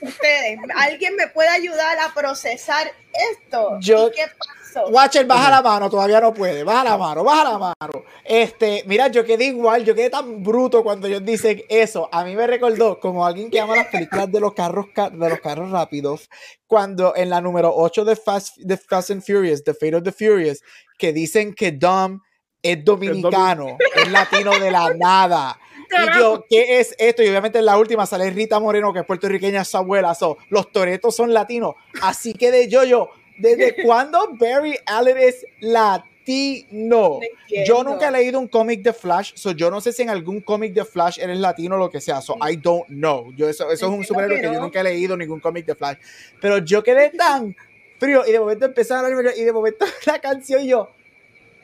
ustedes, 0.00 0.58
¿alguien 0.76 1.16
me 1.16 1.26
puede 1.28 1.48
ayudar 1.48 1.98
a 1.98 2.12
procesar 2.14 2.92
esto? 3.32 3.78
Yo- 3.80 4.08
¿Y 4.08 4.12
qué 4.12 4.26
pasó? 4.74 4.88
Watcher, 4.88 5.26
baja 5.26 5.50
la 5.50 5.62
mano, 5.62 5.88
todavía 5.88 6.20
no 6.20 6.32
puede. 6.34 6.64
Baja 6.64 6.84
la 6.84 6.96
mano, 6.98 7.24
baja 7.24 7.44
la 7.44 7.58
mano. 7.58 8.04
Este, 8.24 8.82
mira, 8.86 9.08
yo 9.08 9.24
quedé 9.24 9.44
igual, 9.46 9.84
yo 9.84 9.94
quedé 9.94 10.10
tan 10.10 10.42
bruto 10.42 10.82
cuando 10.82 11.06
ellos 11.06 11.24
dicen 11.24 11.62
eso. 11.68 12.08
A 12.12 12.24
mí 12.24 12.34
me 12.36 12.46
recordó 12.46 12.98
como 13.00 13.24
alguien 13.24 13.50
que 13.50 13.60
ama 13.60 13.76
las 13.76 13.86
películas 13.88 14.30
de 14.30 14.40
los 14.40 14.52
carros 14.54 14.86
ca- 14.94 15.10
de 15.10 15.28
los 15.28 15.40
carros 15.40 15.70
rápidos, 15.70 16.28
cuando 16.66 17.14
en 17.16 17.30
la 17.30 17.40
número 17.40 17.72
8 17.74 18.04
de 18.04 18.16
Fast, 18.16 18.56
de 18.58 18.76
Fast 18.76 19.10
and 19.10 19.22
Furious, 19.22 19.62
The 19.64 19.74
Fate 19.74 19.96
of 19.96 20.02
the 20.02 20.12
Furious, 20.12 20.60
que 20.98 21.12
dicen 21.12 21.54
que 21.54 21.72
Dom 21.72 22.20
es 22.62 22.82
dominicano, 22.84 23.76
es 23.94 24.10
latino 24.10 24.58
de 24.58 24.70
la 24.70 24.92
nada. 24.94 25.58
Y 25.90 26.18
yo, 26.18 26.44
¿qué 26.48 26.80
es 26.80 26.94
esto? 26.98 27.22
Y 27.22 27.28
obviamente 27.28 27.58
en 27.58 27.66
la 27.66 27.76
última 27.76 28.06
sale 28.06 28.30
Rita 28.30 28.58
Moreno, 28.58 28.92
que 28.92 29.00
es 29.00 29.06
puertorriqueña, 29.06 29.64
su 29.64 29.76
abuela. 29.76 30.14
So, 30.14 30.38
los 30.48 30.72
toretos 30.72 31.14
son 31.14 31.32
latinos. 31.34 31.74
Así 32.00 32.32
que 32.32 32.50
de 32.50 32.68
yo, 32.68 32.82
yo, 32.84 33.10
¿desde 33.38 33.74
cuándo 33.84 34.30
Barry 34.32 34.78
Allen 34.86 35.18
es 35.18 35.46
latino. 35.60 37.20
Yo 37.66 37.84
nunca 37.84 38.08
he 38.08 38.12
leído 38.12 38.38
un 38.38 38.48
cómic 38.48 38.82
de 38.82 38.92
Flash, 38.92 39.32
so 39.34 39.52
yo 39.52 39.70
no 39.70 39.80
sé 39.80 39.92
si 39.92 40.02
en 40.02 40.10
algún 40.10 40.40
cómic 40.40 40.72
de 40.72 40.84
Flash 40.84 41.18
eres 41.18 41.38
latino 41.38 41.76
o 41.76 41.78
lo 41.78 41.90
que 41.90 42.00
sea, 42.00 42.20
so 42.20 42.36
I 42.40 42.56
don't 42.56 42.86
know. 42.86 43.32
Yo, 43.34 43.48
eso, 43.48 43.70
eso 43.70 43.86
es 43.86 43.92
un 43.92 44.04
superhéroe 44.04 44.40
que, 44.40 44.52
yo 44.52 44.60
nunca 44.60 44.80
he 44.80 44.84
leído 44.84 45.16
ningún 45.16 45.40
cómic 45.40 45.66
de 45.66 45.74
Flash. 45.74 45.98
Pero 46.40 46.58
yo 46.58 46.82
quedé 46.82 47.10
tan 47.16 47.54
frío 47.98 48.22
y 48.26 48.32
de 48.32 48.40
momento 48.40 48.66
empezaron 48.66 49.12
y 49.36 49.42
de 49.42 49.52
momento 49.52 49.84
la 50.06 50.18
canción 50.18 50.62
y 50.62 50.68
yo, 50.68 50.90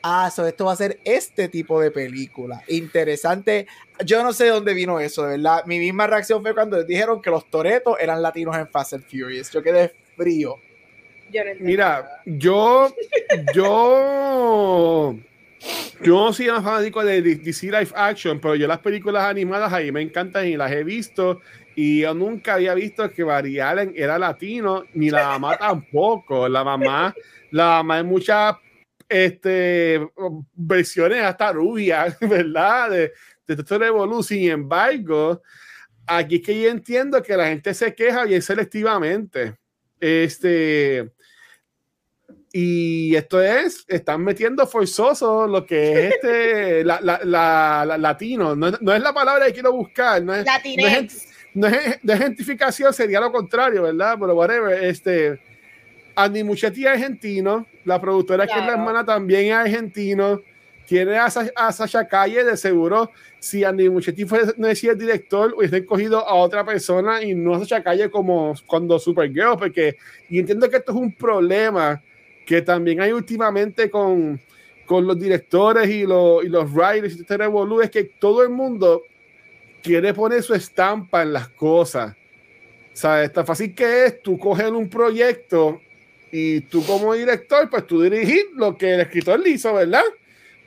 ah, 0.03 0.29
so 0.33 0.45
esto 0.45 0.65
va 0.65 0.73
a 0.73 0.75
ser 0.75 0.99
este 1.03 1.47
tipo 1.47 1.79
de 1.81 1.91
película. 1.91 2.63
Interesante. 2.67 3.67
Yo 4.05 4.23
no 4.23 4.33
sé 4.33 4.45
de 4.45 4.49
dónde 4.51 4.73
vino 4.73 4.99
eso, 4.99 5.23
de 5.23 5.37
verdad. 5.37 5.65
Mi 5.65 5.79
misma 5.79 6.07
reacción 6.07 6.41
fue 6.41 6.53
cuando 6.53 6.83
dijeron 6.83 7.21
que 7.21 7.29
los 7.29 7.49
Toretos 7.49 7.97
eran 7.99 8.21
latinos 8.21 8.55
en 8.57 8.67
Fast 8.67 8.93
and 8.93 9.03
Furious. 9.03 9.51
Yo 9.51 9.61
quedé 9.61 9.93
frío. 10.15 10.57
Mira, 11.59 12.21
yo, 12.25 12.93
yo, 13.53 15.15
yo 16.01 16.15
no 16.15 16.33
soy 16.33 16.49
un 16.49 16.63
fanático 16.63 17.03
de 17.03 17.21
DC 17.21 17.67
Life 17.67 17.93
Action, 17.95 18.39
pero 18.39 18.55
yo 18.55 18.67
las 18.67 18.79
películas 18.79 19.23
animadas 19.23 19.71
ahí 19.71 19.91
me 19.91 20.01
encantan 20.01 20.47
y 20.47 20.57
las 20.57 20.71
he 20.71 20.83
visto. 20.83 21.41
Y 21.75 22.01
yo 22.01 22.13
nunca 22.13 22.55
había 22.55 22.73
visto 22.73 23.09
que 23.11 23.23
Barry 23.23 23.59
Allen 23.59 23.93
era 23.95 24.19
latino, 24.19 24.83
ni 24.93 25.09
la 25.09 25.27
mamá 25.27 25.57
tampoco. 25.59 26.49
La 26.49 26.63
mamá, 26.63 27.13
la 27.51 27.65
mamá 27.65 27.99
en 27.99 28.07
muchas 28.07 28.55
este, 29.07 30.07
versiones 30.53 31.23
hasta 31.23 31.51
rubias, 31.51 32.17
¿verdad? 32.21 32.89
De, 32.89 33.11
de 33.47 33.55
de 33.55 33.85
Evolu. 33.85 34.23
Sin 34.23 34.49
embargo, 34.49 35.41
aquí 36.07 36.35
es 36.35 36.41
que 36.41 36.61
yo 36.61 36.69
entiendo 36.69 37.21
que 37.21 37.37
la 37.37 37.47
gente 37.47 37.73
se 37.73 37.93
queja 37.93 38.25
bien 38.25 38.41
selectivamente. 38.41 39.55
Este, 39.99 41.11
y 42.53 43.15
esto 43.15 43.41
es, 43.41 43.85
están 43.87 44.23
metiendo 44.23 44.67
forzoso 44.67 45.47
lo 45.47 45.65
que 45.65 46.07
es 46.07 46.13
este, 46.15 46.83
la, 46.85 46.99
la, 47.01 47.19
la, 47.23 47.97
latino. 47.97 48.55
No, 48.55 48.71
no, 48.71 48.93
es 48.93 49.01
la 49.01 49.13
palabra 49.13 49.45
que 49.45 49.53
quiero 49.53 49.71
buscar. 49.71 50.21
No 50.21 50.35
es, 50.35 50.45
no 51.53 51.67
es, 51.67 51.99
de 52.01 52.15
identificación, 52.15 52.93
sería 52.93 53.21
lo 53.21 53.31
contrario, 53.31 53.83
¿verdad? 53.83 54.17
Pero 54.19 54.35
whatever. 54.35 54.83
Este, 54.83 55.39
Andy 56.15 56.43
Muchetti 56.43 56.81
es 56.85 56.91
argentino. 56.91 57.65
La 57.85 58.01
productora 58.01 58.45
que 58.45 58.59
es 58.59 58.65
la 58.65 58.73
hermana 58.73 59.05
también 59.05 59.45
es 59.45 59.53
argentino. 59.53 60.41
Tiene 60.85 61.17
a, 61.17 61.27
a 61.27 61.71
Sasha 61.71 62.05
Calle, 62.05 62.43
de 62.43 62.57
seguro. 62.57 63.11
Si 63.39 63.63
Andy 63.63 63.89
Muchetti 63.89 64.25
no 64.57 64.67
decía 64.67 64.91
el 64.91 64.97
director, 64.97 65.53
hubiese 65.55 65.85
cogido 65.85 66.27
a 66.27 66.33
otra 66.35 66.65
persona 66.65 67.23
y 67.23 67.33
no 67.33 67.55
a 67.55 67.59
Sasha 67.59 67.81
Calle 67.81 68.11
como 68.11 68.53
cuando 68.67 68.99
Supergirl, 68.99 69.57
porque 69.57 69.95
y 70.29 70.39
entiendo 70.39 70.69
que 70.69 70.77
esto 70.77 70.91
es 70.91 70.97
un 70.97 71.15
problema 71.15 72.01
que 72.51 72.61
también 72.61 72.99
hay 72.99 73.13
últimamente 73.13 73.89
con, 73.89 74.37
con 74.85 75.07
los 75.07 75.17
directores 75.17 75.89
y 75.89 76.05
los, 76.05 76.43
y 76.43 76.49
los 76.49 76.69
writers 76.69 77.15
y 77.15 77.21
este 77.21 77.37
es 77.81 77.89
que 77.89 78.03
todo 78.03 78.43
el 78.43 78.49
mundo 78.49 79.03
quiere 79.81 80.13
poner 80.13 80.43
su 80.43 80.53
estampa 80.53 81.21
en 81.21 81.31
las 81.31 81.47
cosas. 81.47 82.13
¿Sabes? 82.91 83.31
Tan 83.31 83.45
fácil 83.45 83.73
que 83.73 84.05
es 84.05 84.21
tú 84.21 84.37
coger 84.37 84.73
un 84.73 84.89
proyecto 84.89 85.79
y 86.29 86.59
tú 86.59 86.85
como 86.85 87.13
director, 87.13 87.69
pues 87.69 87.87
tú 87.87 88.01
dirigir 88.01 88.47
lo 88.53 88.77
que 88.77 88.95
el 88.95 88.99
escritor 88.99 89.39
le 89.39 89.51
hizo, 89.51 89.73
¿verdad? 89.73 90.03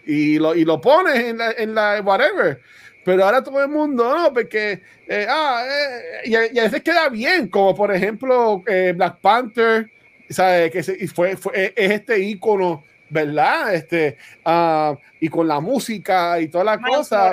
Y 0.07 0.39
lo, 0.39 0.55
y 0.55 0.65
lo 0.65 0.81
pones 0.81 1.17
en 1.17 1.37
la, 1.37 1.51
en 1.51 1.75
la 1.75 2.01
whatever. 2.01 2.63
Pero 3.05 3.27
ahora 3.27 3.45
todo 3.45 3.63
el 3.63 3.69
mundo, 3.69 4.11
no, 4.11 4.33
porque, 4.33 4.81
eh, 5.07 5.27
ah, 5.29 5.63
eh, 5.69 6.31
y, 6.31 6.35
a, 6.35 6.63
veces 6.63 6.83
queda 6.83 7.11
bien, 7.11 7.49
como 7.49 7.75
por 7.75 7.95
ejemplo 7.95 8.63
eh, 8.67 8.95
Black 8.97 9.21
Panther, 9.21 9.91
¿sabes? 10.31 10.71
Que 10.71 10.83
fue, 11.09 11.37
fue, 11.37 11.73
es 11.77 11.91
este 11.91 12.19
icono, 12.21 12.85
¿verdad? 13.11 13.75
Este, 13.75 14.17
uh, 14.45 14.97
y 15.21 15.29
con 15.29 15.49
la 15.49 15.61
música 15.61 16.41
y 16.41 16.49
toda 16.49 16.65
la 16.65 16.81
cosa. 16.81 17.33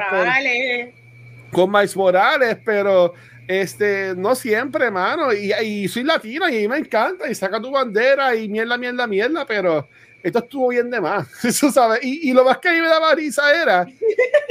con 1.52 1.72
Miles 1.72 1.96
Morales, 1.96 2.58
pero 2.64 3.14
este, 3.48 4.14
no 4.16 4.36
siempre, 4.36 4.86
hermano. 4.86 5.34
Y, 5.34 5.54
y, 5.54 5.88
soy 5.88 6.04
latino 6.04 6.48
y 6.50 6.68
me 6.68 6.78
encanta. 6.78 7.30
Y 7.30 7.36
saca 7.36 7.62
tu 7.62 7.72
bandera 7.72 8.36
y 8.36 8.48
mierda, 8.48 8.78
mierda, 8.78 9.08
mierda, 9.08 9.46
pero 9.46 9.88
esto 10.24 10.40
estuvo 10.40 10.70
bien 10.70 10.90
de 10.90 11.02
más. 11.02 11.28
Eso 11.46 11.72
sabes. 11.72 12.00
Y, 12.04 12.30
y, 12.30 12.34
lo 12.34 12.46
más 12.46 12.60
que 12.60 12.70
a 12.70 12.74
mí 12.74 12.82
me 12.82 12.88
daba 12.88 13.16
risa 13.16 13.44
era 13.54 13.86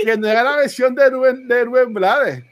que 0.05 0.17
no 0.17 0.29
era 0.29 0.43
la 0.43 0.57
versión 0.57 0.95
de 0.95 1.09
Rubén, 1.09 1.47
de 1.49 1.65
Rubén 1.65 1.93
Blades 1.95 2.50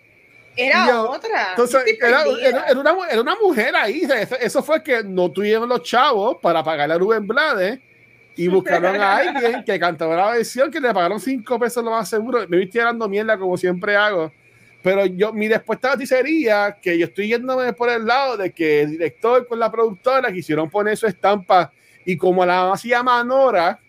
era 0.59 1.03
otra. 1.03 1.51
Entonces, 1.51 1.85
era, 2.01 2.23
era, 2.23 2.81
una, 2.81 2.95
era, 3.11 3.21
una, 3.21 3.37
mujer 3.37 3.75
ahí. 3.77 4.03
Eso, 4.41 4.63
fue 4.63 4.83
que 4.83 5.05
no 5.05 5.31
tuvieron 5.31 5.69
los 5.69 5.83
chavos 5.83 6.39
para 6.43 6.63
pagarle 6.65 6.95
a 6.95 6.99
Rubén 6.99 7.27
Blades 7.27 7.79
y 8.37 8.49
buscaron 8.49 9.01
a 9.01 9.17
alguien 9.17 9.63
que 9.65 9.79
cantaba 9.79 10.17
la 10.17 10.31
versión 10.33 10.71
que 10.71 10.81
le 10.81 10.93
pagaron 10.93 11.21
cinco 11.21 11.59
pesos 11.59 11.85
lo 11.85 11.93
más 11.93 12.09
seguro. 12.09 12.47
Me 12.49 12.57
viste 12.57 12.81
dando 12.81 13.09
mierda 13.09 13.39
como 13.39 13.57
siempre 13.57 13.97
hago. 13.97 14.33
Pero 14.83 15.07
yo, 15.07 15.33
mi 15.33 15.49
respuesta 15.49 15.93
a 15.93 15.97
ti 15.97 16.07
sería 16.07 16.77
que 16.81 16.99
yo 16.99 17.07
estoy 17.07 17.29
yéndome 17.29 17.73
por 17.73 17.89
el 17.89 18.05
lado 18.05 18.37
de 18.37 18.53
que 18.53 18.83
el 18.83 18.91
director 18.93 19.47
con 19.47 19.59
la 19.59 19.71
productora 19.71 20.33
quisieron 20.33 20.71
poner 20.71 20.97
su 20.97 21.07
estampa 21.07 21.73
y 22.05 22.17
como 22.17 22.45
la 22.45 22.63
mamá 22.63 22.77
se 22.77 22.89
llama 22.89 23.23
Nora, 23.23 23.81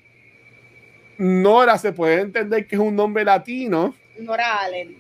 Nora 1.18 1.78
se 1.78 1.94
puede 1.94 2.22
entender 2.22 2.66
que 2.66 2.76
es 2.76 2.82
un 2.82 2.96
nombre 2.96 3.24
latino. 3.24 3.96
Nora 4.18 4.62
Allen 4.62 4.98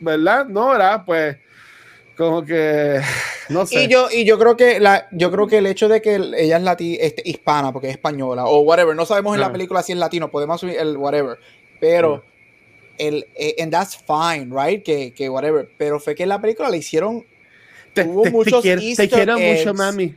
¿verdad? 0.00 0.46
Nora, 0.46 1.04
pues 1.04 1.36
como 2.16 2.44
que 2.44 3.00
no 3.48 3.66
sé. 3.66 3.84
Y 3.84 3.88
yo, 3.88 4.08
y 4.10 4.24
yo 4.24 4.38
creo 4.38 4.56
que 4.56 4.80
la, 4.80 5.08
yo 5.12 5.30
creo 5.30 5.46
que 5.46 5.58
el 5.58 5.66
hecho 5.66 5.88
de 5.88 6.00
que 6.00 6.14
ella 6.14 6.56
es 6.56 6.62
lati, 6.62 6.98
este, 7.00 7.22
hispana, 7.24 7.72
porque 7.72 7.88
es 7.88 7.94
española, 7.94 8.46
o 8.46 8.60
whatever, 8.60 8.96
no 8.96 9.06
sabemos 9.06 9.34
en 9.34 9.40
la 9.40 9.46
ah. 9.46 9.52
película 9.52 9.82
si 9.82 9.92
es 9.92 9.98
latino, 9.98 10.30
podemos 10.30 10.60
subir 10.60 10.76
el 10.78 10.96
whatever, 10.96 11.38
pero 11.80 12.24
ah. 12.26 12.94
el, 12.98 13.26
eh, 13.34 13.56
and 13.60 13.72
that's 13.72 13.96
fine, 13.96 14.50
right? 14.50 14.82
Que, 14.82 15.12
que 15.12 15.28
whatever, 15.28 15.68
pero 15.76 16.00
fue 16.00 16.14
que 16.14 16.22
en 16.22 16.30
la 16.30 16.40
película 16.40 16.68
le 16.70 16.78
hicieron 16.78 17.24
te, 17.92 18.02
hubo 18.04 18.24
te, 18.24 18.30
muchos 18.30 18.62
te, 18.62 18.72
Easter 18.74 19.08
te 19.08 19.14
quiero 19.14 19.38
mucho, 19.38 19.72
mami. 19.72 20.14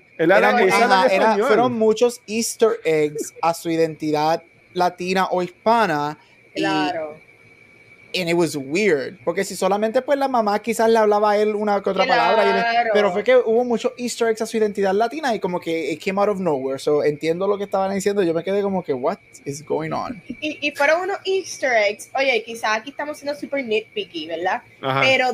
fueron 1.47 1.73
muchos 1.73 2.21
Easter 2.27 2.71
eggs 2.84 3.34
a 3.41 3.53
su 3.53 3.69
identidad 3.69 4.43
latina 4.73 5.27
o 5.32 5.41
hispana. 5.41 6.19
Claro 6.53 7.28
and 8.14 8.30
it 8.30 8.36
was 8.36 8.55
weird, 8.55 9.20
porque 9.24 9.43
si 9.43 9.55
solamente 9.55 10.01
pues 10.01 10.18
la 10.18 10.28
mamá 10.28 10.60
quizás 10.60 10.89
le 10.89 10.97
hablaba 10.97 11.32
a 11.32 11.38
él 11.38 11.53
una 11.55 11.82
que 11.82 11.91
otra 11.91 12.05
palabra, 12.05 12.89
pero 12.93 13.12
fue 13.12 13.24
que 13.24 13.36
hubo 13.36 13.64
muchos 13.64 13.93
easter 13.97 14.30
eggs 14.30 14.41
a 14.41 14.45
su 14.45 14.57
identidad 14.57 14.93
latina 14.93 15.34
y 15.36 15.39
como 15.39 15.60
que 15.60 15.91
it 15.91 16.03
came 16.03 16.20
out 16.20 16.30
of 16.30 16.39
nowhere, 16.39 16.80
so 16.80 17.03
entiendo 17.03 17.47
lo 17.47 17.57
que 17.57 17.66
estaban 17.66 17.93
diciendo, 17.93 18.24
yo 18.24 18.34
me 18.34 18.43
quedé 18.43 18.62
como 18.62 18.84
que 18.84 18.93
what 18.93 19.20
is 19.45 19.64
going 19.64 19.91
on. 19.91 20.22
Y, 20.28 20.57
y 20.62 20.72
fueron 20.72 21.01
unos 21.01 21.18
easter 21.26 21.72
eggs, 21.72 22.10
oye, 22.16 22.43
quizás 22.43 22.78
aquí 22.78 22.89
estamos 22.89 23.18
siendo 23.18 23.39
super 23.39 23.64
nitpicky, 23.64 24.28
¿verdad? 24.28 24.64
Pero 25.01 25.32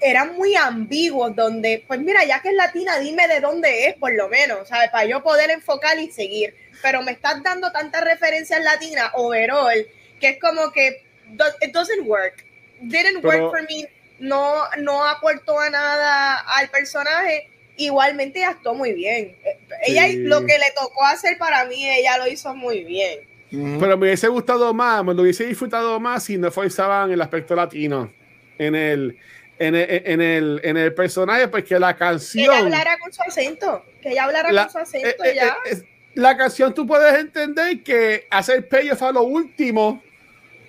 eran 0.00 0.36
muy 0.36 0.54
ambiguos 0.54 1.34
donde, 1.34 1.82
pues 1.86 2.00
mira, 2.00 2.24
ya 2.24 2.40
que 2.40 2.50
es 2.50 2.54
latina, 2.54 2.98
dime 2.98 3.26
de 3.26 3.40
dónde 3.40 3.88
es 3.88 3.94
por 3.94 4.12
lo 4.14 4.28
menos, 4.28 4.68
¿sabes? 4.68 4.90
Para 4.90 5.06
yo 5.06 5.22
poder 5.22 5.50
enfocar 5.50 5.98
y 5.98 6.10
seguir, 6.12 6.54
pero 6.82 7.02
me 7.02 7.12
estás 7.12 7.42
dando 7.42 7.72
tantas 7.72 8.04
referencias 8.04 8.62
latinas 8.62 9.10
overall 9.14 9.86
que 10.20 10.28
es 10.30 10.40
como 10.40 10.70
que 10.72 11.05
it 11.60 11.72
doesn't 11.72 12.06
work. 12.06 12.44
Didn't 12.80 13.24
work 13.24 13.50
for 13.50 13.62
me. 13.68 13.86
No, 14.18 14.62
no 14.78 15.04
aportó 15.04 15.58
a 15.60 15.70
nada 15.70 16.36
al 16.58 16.68
personaje. 16.68 17.48
Igualmente 17.76 18.44
actuó 18.44 18.74
muy 18.74 18.92
bien. 18.92 19.36
Ella 19.86 20.06
lo 20.16 20.40
que 20.46 20.58
le 20.58 20.72
tocó 20.74 21.04
hacer 21.04 21.36
para 21.36 21.66
mí, 21.66 21.88
ella 21.88 22.16
lo 22.18 22.26
hizo 22.26 22.54
muy 22.54 22.84
bien. 22.84 23.20
Pero 23.50 23.96
me 23.96 24.06
hubiese 24.06 24.28
gustado 24.28 24.72
más, 24.74 25.04
me 25.04 25.14
lo 25.14 25.22
hubiese 25.22 25.46
disfrutado 25.46 26.00
más 26.00 26.24
si 26.24 26.36
no 26.36 26.48
en 26.48 27.12
el 27.12 27.20
aspecto 27.20 27.54
latino. 27.54 28.12
En 28.58 28.74
el, 28.74 29.18
en 29.58 29.74
el, 29.74 30.02
en 30.04 30.20
el, 30.20 30.60
en 30.64 30.76
el 30.76 30.94
personaje, 30.94 31.48
pues 31.48 31.64
que 31.64 31.78
la 31.78 31.96
canción. 31.96 32.46
Que 32.46 32.50
ella 32.50 32.58
hablara 32.58 32.98
con 32.98 33.12
su 33.12 33.22
acento. 33.22 33.84
Que 34.02 34.10
ella 34.10 34.24
hablara 34.24 34.52
con 34.52 34.70
su 34.70 34.78
acento 34.78 35.24
eh, 35.24 35.30
eh, 35.30 35.34
ya. 35.34 35.56
Eh, 35.70 35.82
la 36.14 36.36
canción 36.36 36.72
tú 36.72 36.86
puedes 36.86 37.14
entender 37.14 37.82
que 37.82 38.26
hacer 38.30 38.66
payoff 38.68 39.02
a 39.02 39.12
lo 39.12 39.22
último 39.22 40.02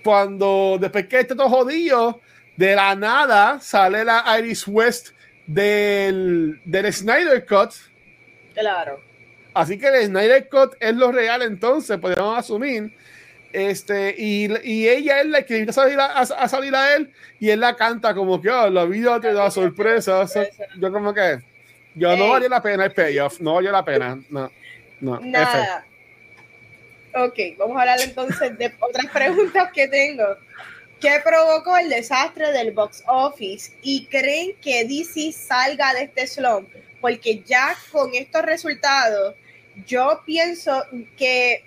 cuando 0.07 0.77
después 0.79 1.05
que 1.07 1.19
esté 1.19 1.35
todo 1.35 1.49
jodido, 1.49 2.21
de 2.55 2.75
la 2.75 2.95
nada 2.95 3.59
sale 3.59 4.05
la 4.05 4.23
Iris 4.39 4.65
West 4.65 5.09
del, 5.45 6.61
del 6.63 6.93
Snyder 6.93 7.45
Cut. 7.45 7.73
Claro. 8.53 9.01
Así 9.53 9.77
que 9.77 9.87
el 9.89 10.05
Snyder 10.05 10.47
Cut 10.47 10.75
es 10.79 10.95
lo 10.95 11.11
real, 11.11 11.41
entonces 11.41 11.97
podemos 11.97 12.39
asumir. 12.39 12.95
Este, 13.51 14.15
y, 14.17 14.47
y 14.63 14.87
ella 14.87 15.19
es 15.19 15.27
la 15.27 15.41
que 15.41 15.57
invita 15.57 15.71
a 15.71 15.73
salir 15.73 15.99
a, 15.99 16.47
salir 16.47 16.73
a 16.73 16.95
él 16.95 17.11
y 17.41 17.49
él 17.49 17.59
la 17.59 17.75
canta 17.75 18.13
como 18.13 18.41
que 18.41 18.49
oh, 18.49 18.69
la 18.69 18.85
vida 18.85 19.19
te 19.19 19.33
da 19.33 19.51
sorpresas. 19.51 20.33
yo, 20.79 20.89
como 20.89 21.13
que 21.13 21.39
yo 21.95 22.15
no 22.15 22.29
valió 22.29 22.47
la 22.47 22.61
pena 22.61 22.85
el 22.85 22.93
payoff, 22.93 23.41
no 23.41 23.55
valió 23.55 23.73
la 23.73 23.83
pena. 23.83 24.17
No, 24.29 24.49
no. 25.01 25.19
Nada. 25.19 25.85
Ok, 27.15 27.57
vamos 27.57 27.77
a 27.77 27.81
hablar 27.81 28.01
entonces 28.01 28.57
de 28.57 28.73
otras 28.79 29.07
preguntas 29.11 29.71
que 29.73 29.87
tengo. 29.87 30.37
¿Qué 30.99 31.19
provocó 31.23 31.77
el 31.77 31.89
desastre 31.89 32.51
del 32.51 32.71
box 32.71 33.03
office? 33.07 33.71
¿Y 33.81 34.07
creen 34.07 34.55
que 34.61 34.83
DC 34.85 35.31
salga 35.31 35.93
de 35.93 36.03
este 36.03 36.25
slump? 36.25 36.69
Porque 36.99 37.43
ya 37.43 37.75
con 37.91 38.13
estos 38.15 38.41
resultados, 38.41 39.35
yo 39.85 40.23
pienso 40.25 40.83
que 41.15 41.63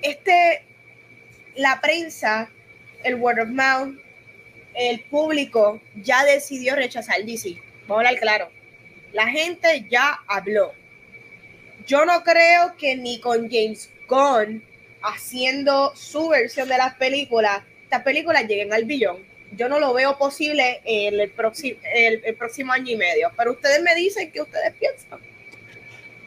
este, 0.00 0.64
la 1.56 1.80
prensa, 1.80 2.50
el 3.02 3.16
word 3.16 3.40
of 3.40 3.48
mouth, 3.48 3.96
el 4.74 5.00
público 5.04 5.80
ya 5.96 6.24
decidió 6.24 6.76
rechazar 6.76 7.24
DC. 7.24 7.60
Vamos 7.82 8.04
a 8.04 8.08
hablar 8.08 8.20
claro. 8.20 8.50
La 9.12 9.26
gente 9.28 9.86
ya 9.90 10.20
habló. 10.26 10.72
Yo 11.86 12.04
no 12.04 12.22
creo 12.22 12.76
que 12.76 12.96
ni 12.96 13.20
con 13.20 13.50
James 13.50 13.90
Gunn 14.08 14.62
haciendo 15.02 15.92
su 15.94 16.28
versión 16.28 16.68
de 16.68 16.78
las 16.78 16.94
películas, 16.94 17.62
estas 17.84 18.02
películas 18.02 18.46
lleguen 18.46 18.72
al 18.72 18.84
billón. 18.84 19.18
Yo 19.56 19.68
no 19.68 19.78
lo 19.78 19.92
veo 19.92 20.16
posible 20.16 20.80
en 20.84 21.20
el, 21.20 21.30
próximo, 21.30 21.78
el 21.94 22.34
próximo 22.36 22.72
año 22.72 22.92
y 22.92 22.96
medio. 22.96 23.30
Pero 23.36 23.52
ustedes 23.52 23.82
me 23.82 23.94
dicen 23.94 24.30
qué 24.32 24.40
ustedes 24.40 24.74
piensan. 24.74 25.20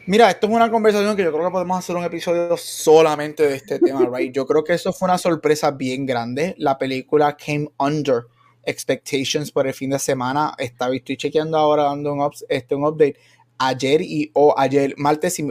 Mira, 0.08 0.30
esto 0.30 0.46
es 0.46 0.52
una 0.52 0.70
conversación 0.70 1.16
que 1.16 1.24
yo 1.24 1.32
creo 1.32 1.46
que 1.46 1.50
podemos 1.50 1.78
hacer 1.80 1.96
un 1.96 2.04
episodio 2.04 2.56
solamente 2.56 3.42
de 3.42 3.56
este 3.56 3.80
tema, 3.80 4.08
right? 4.14 4.32
Yo 4.32 4.46
creo 4.46 4.62
que 4.62 4.74
eso 4.74 4.92
fue 4.92 5.08
una 5.08 5.18
sorpresa 5.18 5.72
bien 5.72 6.06
grande. 6.06 6.54
La 6.58 6.78
película 6.78 7.36
came 7.36 7.68
under 7.78 8.22
expectations 8.62 9.50
por 9.50 9.66
el 9.66 9.74
fin 9.74 9.90
de 9.90 9.98
semana. 9.98 10.54
Estaba, 10.58 10.94
estoy 10.94 11.16
chequeando 11.16 11.58
ahora, 11.58 11.82
dando 11.82 12.12
un, 12.12 12.30
este, 12.48 12.76
un 12.76 12.84
update. 12.84 13.16
Ayer 13.58 14.02
y 14.02 14.30
o 14.34 14.54
ayer, 14.58 14.94
martes 14.96 15.38
y 15.38 15.48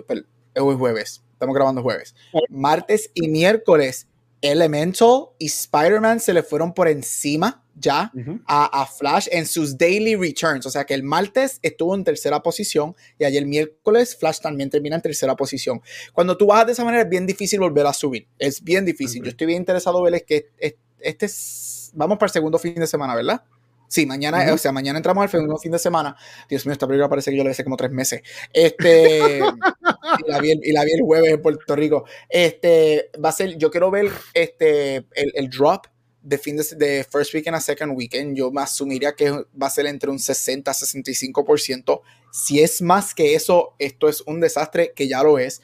hoy 0.60 0.76
jueves. 0.76 1.24
Estamos 1.34 1.56
grabando 1.56 1.82
jueves. 1.82 2.16
Martes 2.50 3.12
y 3.14 3.28
miércoles, 3.28 4.08
Elemental 4.42 5.30
y 5.38 5.48
Spider-Man 5.48 6.20
se 6.20 6.34
le 6.34 6.44
fueron 6.44 6.74
por 6.74 6.88
encima 6.88 7.64
ya 7.76 8.12
a, 8.48 8.86
Flash 8.86 9.28
en 9.32 9.46
sus 9.46 9.78
daily 9.78 10.16
returns. 10.16 10.66
O 10.66 10.70
sea 10.70 10.86
que 10.86 10.94
el 10.94 11.04
martes 11.04 11.60
estuvo 11.62 11.94
en 11.94 12.04
tercera 12.04 12.42
posición 12.42 12.96
y 13.20 13.26
ayer 13.26 13.46
miércoles 13.46 14.16
Flash 14.16 14.40
también 14.40 14.70
termina 14.70 14.96
en 14.96 15.02
tercera 15.02 15.36
posición. 15.36 15.82
Cuando 16.14 16.38
tú 16.38 16.48
bajas 16.48 16.68
de 16.68 16.72
esa 16.74 16.86
manera 16.86 17.04
es 17.04 17.10
bien 17.10 17.26
difícil 17.26 17.60
volver 17.60 17.86
a 17.86 17.94
subir. 17.94 18.28
Es 18.40 18.64
bien 18.64 18.86
difícil. 18.86 19.24
Yo 19.24 19.30
estoy 19.30 19.48
bien 19.48 19.60
interesado 19.60 20.08
es 20.08 20.24
que 20.24 20.52
este 21.00 21.26
es, 21.26 21.92
vamos 21.94 22.18
para 22.18 22.28
el 22.28 22.34
segundo 22.34 22.58
fin 22.58 22.76
de 22.76 22.88
semana, 22.88 23.16
¿verdad? 23.16 23.44
Sí, 23.88 24.06
mañana, 24.06 24.54
o 24.54 24.58
sea, 24.58 24.72
mañana 24.72 24.98
entramos 24.98 25.24
al 25.24 25.30
segundo 25.30 25.58
fin 25.58 25.72
de 25.72 25.80
semana. 25.80 26.16
Dios 26.50 26.66
mío, 26.66 26.74
esta 26.74 26.88
película 26.88 27.10
parece 27.10 27.32
que 27.32 27.38
yo 27.38 27.44
la 27.44 27.52
hice 27.52 27.64
como 27.64 27.78
tres 27.78 27.92
meses. 27.92 28.22
Este, 28.52 29.40
y, 30.20 30.32
la 30.32 30.40
vi, 30.40 30.52
el 30.52 31.02
jueves 31.02 31.34
en 31.34 31.42
Puerto 31.42 31.76
Rico. 31.76 32.06
Este, 32.30 33.10
va 33.24 33.30
a 33.30 33.32
ser, 33.32 33.58
yo 33.58 33.70
quiero 33.72 33.92
ver 33.92 34.12
este, 34.34 34.96
el, 34.96 35.32
el 35.36 35.50
drop 35.50 35.88
de 36.26 36.40
fin 36.40 36.58
de, 36.58 37.06
first 37.10 37.34
weekend 37.36 37.56
a 37.56 37.62
second 37.62 37.96
weekend, 37.96 38.36
yo 38.36 38.52
me 38.52 38.62
asumiría 38.62 39.14
que 39.14 39.30
va 39.30 39.68
a 39.68 39.70
ser 39.70 39.86
entre 39.86 40.10
un 40.10 40.18
60 40.18 40.70
a 40.70 40.74
65%. 40.74 42.02
Si 42.32 42.62
es 42.62 42.82
más 42.82 43.14
que 43.14 43.36
eso, 43.36 43.76
esto 43.78 44.10
es 44.10 44.22
un 44.22 44.40
desastre 44.40 44.92
que 44.96 45.08
ya 45.08 45.22
lo 45.22 45.38
es. 45.38 45.62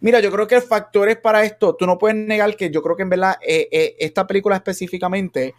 Mira, 0.00 0.20
yo 0.20 0.30
creo 0.30 0.46
que 0.46 0.54
el 0.54 0.62
factor 0.62 1.08
es 1.08 1.16
para 1.16 1.44
esto, 1.44 1.74
tú 1.74 1.86
no 1.86 1.98
puedes 1.98 2.16
negar 2.16 2.54
que 2.56 2.70
yo 2.70 2.82
creo 2.82 2.96
que 2.96 3.02
en 3.02 3.10
verdad 3.10 3.36
eh, 3.42 3.68
eh, 3.72 3.96
esta 3.98 4.26
película 4.26 4.54
específicamente, 4.54 5.54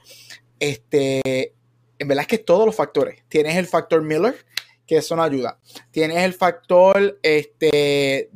este, 0.60 1.54
en 2.00 2.08
verdad 2.08 2.22
es 2.22 2.28
que 2.28 2.38
todos 2.38 2.66
los 2.66 2.76
factores. 2.76 3.24
Tienes 3.28 3.56
el 3.56 3.68
factor 3.68 4.02
Miller, 4.02 4.36
que 4.86 4.98
eso 4.98 5.16
no 5.16 5.24
ayuda. 5.24 5.60
Tienes 5.92 6.24
el 6.24 6.34
factor, 6.34 7.20
este, 7.22 8.30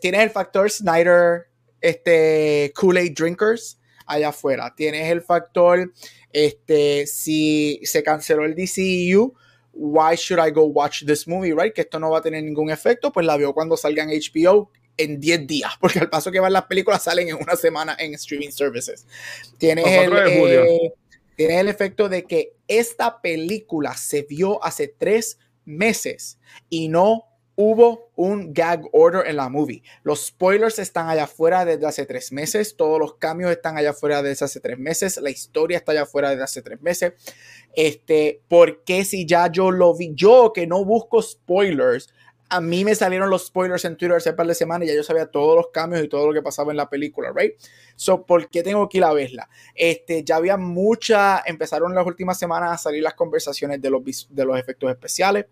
tienes 0.00 0.20
el 0.22 0.30
factor 0.30 0.70
Snyder, 0.70 1.48
este, 1.80 2.72
Kool-Aid 2.74 3.14
Drinkers, 3.14 3.78
allá 4.06 4.28
afuera. 4.28 4.74
Tienes 4.76 5.10
el 5.10 5.22
factor, 5.22 5.92
este, 6.32 7.06
si 7.06 7.80
se 7.84 8.02
canceló 8.02 8.44
el 8.44 8.54
DCEU, 8.54 9.34
why 9.72 10.14
should 10.16 10.44
I 10.44 10.50
go 10.50 10.64
watch 10.64 11.04
this 11.04 11.26
movie, 11.26 11.54
right? 11.54 11.72
Que 11.72 11.82
esto 11.82 11.98
no 11.98 12.10
va 12.10 12.18
a 12.18 12.22
tener 12.22 12.42
ningún 12.42 12.70
efecto, 12.70 13.12
pues 13.12 13.26
la 13.26 13.36
veo 13.36 13.54
cuando 13.54 13.76
salga 13.76 14.02
en 14.02 14.10
HBO 14.10 14.70
en 14.96 15.18
10 15.18 15.46
días, 15.46 15.72
porque 15.80 15.98
al 15.98 16.10
paso 16.10 16.30
que 16.30 16.40
van 16.40 16.52
las 16.52 16.64
películas 16.64 17.02
salen 17.02 17.28
en 17.28 17.36
una 17.36 17.56
semana 17.56 17.96
en 17.98 18.14
streaming 18.14 18.50
services. 18.50 19.06
Tienes 19.58 19.86
el, 19.86 20.12
eh, 20.12 20.92
tienes 21.40 21.58
el 21.58 21.68
efecto 21.68 22.10
de 22.10 22.24
que 22.24 22.52
esta 22.68 23.22
película 23.22 23.96
se 23.96 24.24
vio 24.24 24.62
hace 24.62 24.88
tres 24.88 25.38
meses 25.64 26.38
y 26.68 26.88
no 26.88 27.30
hubo 27.54 28.10
un 28.14 28.52
gag 28.52 28.82
order 28.92 29.26
en 29.26 29.36
la 29.36 29.48
movie. 29.48 29.82
Los 30.02 30.26
spoilers 30.26 30.78
están 30.78 31.08
allá 31.08 31.24
afuera 31.24 31.64
desde 31.64 31.86
hace 31.86 32.04
tres 32.04 32.30
meses, 32.30 32.76
todos 32.76 32.98
los 32.98 33.14
cambios 33.14 33.50
están 33.52 33.78
allá 33.78 33.92
afuera 33.92 34.22
desde 34.22 34.44
hace 34.44 34.60
tres 34.60 34.78
meses, 34.78 35.16
la 35.16 35.30
historia 35.30 35.78
está 35.78 35.92
allá 35.92 36.02
afuera 36.02 36.28
desde 36.28 36.42
hace 36.42 36.60
tres 36.60 36.82
meses. 36.82 37.14
Este, 37.74 38.42
¿por 38.46 38.84
qué 38.84 39.06
si 39.06 39.24
ya 39.24 39.50
yo 39.50 39.70
lo 39.70 39.96
vi? 39.96 40.12
Yo 40.14 40.52
que 40.52 40.66
no 40.66 40.84
busco 40.84 41.22
spoilers, 41.22 42.12
a 42.50 42.60
mí 42.60 42.84
me 42.84 42.94
salieron 42.94 43.30
los 43.30 43.46
spoilers 43.46 43.84
en 43.84 43.96
Twitter 43.96 44.16
hace 44.16 44.32
par 44.32 44.46
de 44.46 44.54
semanas 44.54 44.86
y 44.86 44.90
ya 44.90 44.96
yo 44.96 45.02
sabía 45.02 45.30
todos 45.30 45.56
los 45.56 45.68
cambios 45.68 46.04
y 46.04 46.08
todo 46.08 46.26
lo 46.26 46.34
que 46.34 46.42
pasaba 46.42 46.72
en 46.72 46.76
la 46.76 46.90
película, 46.90 47.32
right? 47.34 47.54
So, 47.96 48.26
¿por 48.26 48.50
qué 48.50 48.62
tengo 48.62 48.88
que 48.88 48.98
ir 48.98 49.04
a 49.04 49.12
verla? 49.12 49.48
Este, 49.74 50.24
ya 50.24 50.36
había 50.36 50.56
mucha, 50.56 51.42
empezaron 51.46 51.94
las 51.94 52.06
últimas 52.06 52.38
semanas 52.38 52.72
a 52.72 52.78
salir 52.78 53.02
las 53.02 53.14
conversaciones 53.14 53.80
de 53.80 53.90
los, 53.90 54.28
de 54.28 54.44
los 54.44 54.58
efectos 54.58 54.90
especiales 54.90 55.46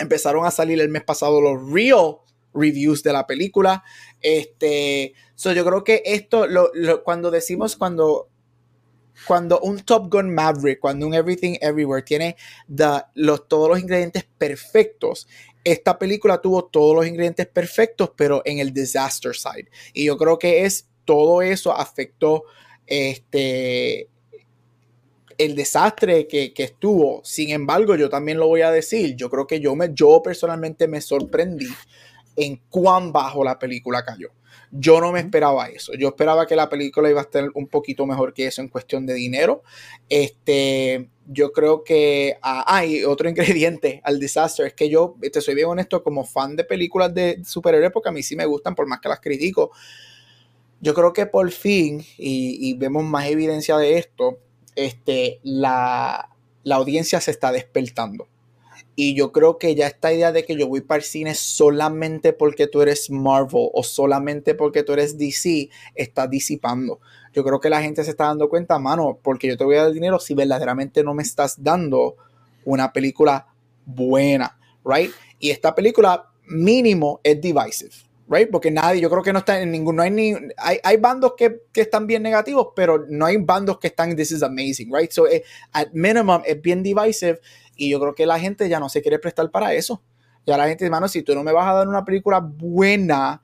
empezaron 0.00 0.46
a 0.46 0.50
salir 0.50 0.80
el 0.80 0.88
mes 0.88 1.04
pasado 1.04 1.40
los 1.40 1.70
real 1.70 2.16
reviews 2.52 3.02
de 3.02 3.12
la 3.12 3.26
película. 3.26 3.84
Este, 4.20 5.14
so 5.34 5.52
yo 5.52 5.64
creo 5.64 5.84
que 5.84 6.02
esto, 6.04 6.46
cuando 7.04 7.30
decimos, 7.30 7.76
cuando, 7.76 8.28
cuando 9.26 9.60
un 9.60 9.80
Top 9.80 10.10
Gun 10.10 10.34
Maverick, 10.34 10.80
cuando 10.80 11.06
un 11.06 11.14
Everything 11.14 11.56
Everywhere 11.60 12.02
tiene 12.02 12.36
los, 13.14 13.46
todos 13.46 13.68
los 13.68 13.78
ingredientes 13.78 14.26
perfectos, 14.38 15.28
esta 15.64 15.98
película 15.98 16.40
tuvo 16.40 16.64
todos 16.64 16.94
los 16.94 17.06
ingredientes 17.06 17.46
perfectos, 17.46 18.12
pero 18.16 18.42
en 18.44 18.58
el 18.58 18.72
disaster 18.72 19.34
side. 19.34 19.68
Y 19.92 20.04
yo 20.04 20.16
creo 20.16 20.38
que 20.38 20.64
es 20.64 20.88
todo 21.04 21.42
eso 21.42 21.72
afectó 21.72 22.44
este, 22.86 24.08
el 25.38 25.54
desastre 25.54 26.26
que, 26.26 26.52
estuvo. 26.56 27.22
Sin 27.24 27.50
embargo, 27.50 27.96
yo 27.96 28.08
también 28.08 28.38
lo 28.38 28.46
voy 28.46 28.60
a 28.62 28.70
decir. 28.70 29.16
Yo 29.16 29.30
creo 29.30 29.46
que 29.46 29.60
yo, 29.60 29.74
me, 29.74 29.90
yo 29.92 30.22
personalmente 30.22 30.86
me 30.86 31.00
sorprendí 31.00 31.68
en 32.44 32.60
cuán 32.68 33.12
bajo 33.12 33.44
la 33.44 33.58
película 33.58 34.04
cayó. 34.04 34.30
Yo 34.72 35.00
no 35.00 35.12
me 35.12 35.20
esperaba 35.20 35.66
eso. 35.66 35.92
Yo 35.94 36.08
esperaba 36.08 36.46
que 36.46 36.54
la 36.54 36.68
película 36.68 37.10
iba 37.10 37.20
a 37.20 37.24
estar 37.24 37.48
un 37.54 37.66
poquito 37.66 38.06
mejor 38.06 38.32
que 38.32 38.46
eso 38.46 38.60
en 38.60 38.68
cuestión 38.68 39.04
de 39.04 39.14
dinero. 39.14 39.62
Este, 40.08 41.08
yo 41.26 41.52
creo 41.52 41.82
que. 41.82 42.36
Ah, 42.42 42.82
otro 43.06 43.28
ingrediente 43.30 44.00
al 44.04 44.20
desastre 44.20 44.68
es 44.68 44.74
que 44.74 44.88
yo, 44.88 45.16
te 45.32 45.40
soy 45.40 45.54
bien 45.54 45.68
honesto, 45.68 46.02
como 46.02 46.24
fan 46.24 46.56
de 46.56 46.64
películas 46.64 47.12
de 47.12 47.42
superhéroes, 47.44 47.92
porque 47.92 48.10
a 48.10 48.12
mí 48.12 48.22
sí 48.22 48.36
me 48.36 48.46
gustan, 48.46 48.74
por 48.74 48.86
más 48.86 49.00
que 49.00 49.08
las 49.08 49.20
critico. 49.20 49.70
Yo 50.80 50.94
creo 50.94 51.12
que 51.12 51.26
por 51.26 51.50
fin, 51.50 52.04
y 52.16 52.72
vemos 52.74 53.04
más 53.04 53.26
evidencia 53.26 53.76
de 53.76 53.98
esto, 53.98 54.38
este, 54.76 55.40
la, 55.42 56.28
audiencia 56.70 57.20
se 57.20 57.30
está 57.30 57.52
despertando. 57.52 58.28
Y 58.96 59.14
yo 59.14 59.32
creo 59.32 59.56
que 59.58 59.74
ya 59.74 59.86
esta 59.86 60.12
idea 60.12 60.32
de 60.32 60.44
que 60.44 60.56
yo 60.56 60.68
voy 60.68 60.80
para 60.80 60.98
el 60.98 61.04
cine 61.04 61.34
solamente 61.34 62.32
porque 62.32 62.66
tú 62.66 62.82
eres 62.82 63.10
Marvel 63.10 63.70
o 63.72 63.82
solamente 63.82 64.54
porque 64.54 64.82
tú 64.82 64.92
eres 64.92 65.16
DC 65.16 65.70
está 65.94 66.26
disipando. 66.26 67.00
Yo 67.32 67.44
creo 67.44 67.60
que 67.60 67.70
la 67.70 67.80
gente 67.80 68.04
se 68.04 68.10
está 68.10 68.24
dando 68.24 68.48
cuenta, 68.48 68.78
mano, 68.78 69.18
porque 69.22 69.46
yo 69.46 69.56
te 69.56 69.64
voy 69.64 69.76
a 69.76 69.84
dar 69.84 69.92
dinero 69.92 70.18
si 70.18 70.34
verdaderamente 70.34 71.04
no 71.04 71.14
me 71.14 71.22
estás 71.22 71.62
dando 71.62 72.16
una 72.64 72.92
película 72.92 73.46
buena, 73.86 74.58
right? 74.84 75.10
Y 75.38 75.50
esta 75.50 75.74
película 75.74 76.28
mínimo 76.46 77.20
es 77.22 77.40
divisive 77.40 78.10
right? 78.30 78.48
Porque 78.48 78.70
nadie, 78.70 79.00
yo 79.00 79.10
creo 79.10 79.22
que 79.22 79.32
no 79.32 79.40
está 79.40 79.60
en 79.60 79.72
ningún, 79.72 79.96
no 79.96 80.02
hay 80.02 80.10
ni, 80.10 80.34
hay, 80.56 80.78
hay 80.84 80.96
bandos 80.98 81.34
que, 81.36 81.62
que, 81.72 81.80
están 81.80 82.06
bien 82.06 82.22
negativos, 82.22 82.68
pero 82.76 83.04
no 83.08 83.26
hay 83.26 83.36
bandos 83.38 83.78
que 83.80 83.88
están, 83.88 84.14
this 84.14 84.30
is 84.30 84.42
amazing, 84.42 84.88
right? 84.94 85.10
So, 85.10 85.26
eh, 85.26 85.42
at 85.72 85.88
minimum, 85.92 86.40
es 86.46 86.62
bien 86.62 86.82
divisive 86.82 87.40
y 87.80 87.88
yo 87.88 87.98
creo 87.98 88.14
que 88.14 88.26
la 88.26 88.38
gente 88.38 88.68
ya 88.68 88.78
no 88.78 88.90
se 88.90 89.00
quiere 89.00 89.18
prestar 89.18 89.50
para 89.50 89.72
eso. 89.72 90.02
Ya 90.44 90.58
la 90.58 90.68
gente, 90.68 90.84
hermano, 90.84 91.08
si 91.08 91.22
tú 91.22 91.34
no 91.34 91.42
me 91.42 91.50
vas 91.50 91.66
a 91.66 91.72
dar 91.72 91.88
una 91.88 92.04
película 92.04 92.38
buena, 92.38 93.40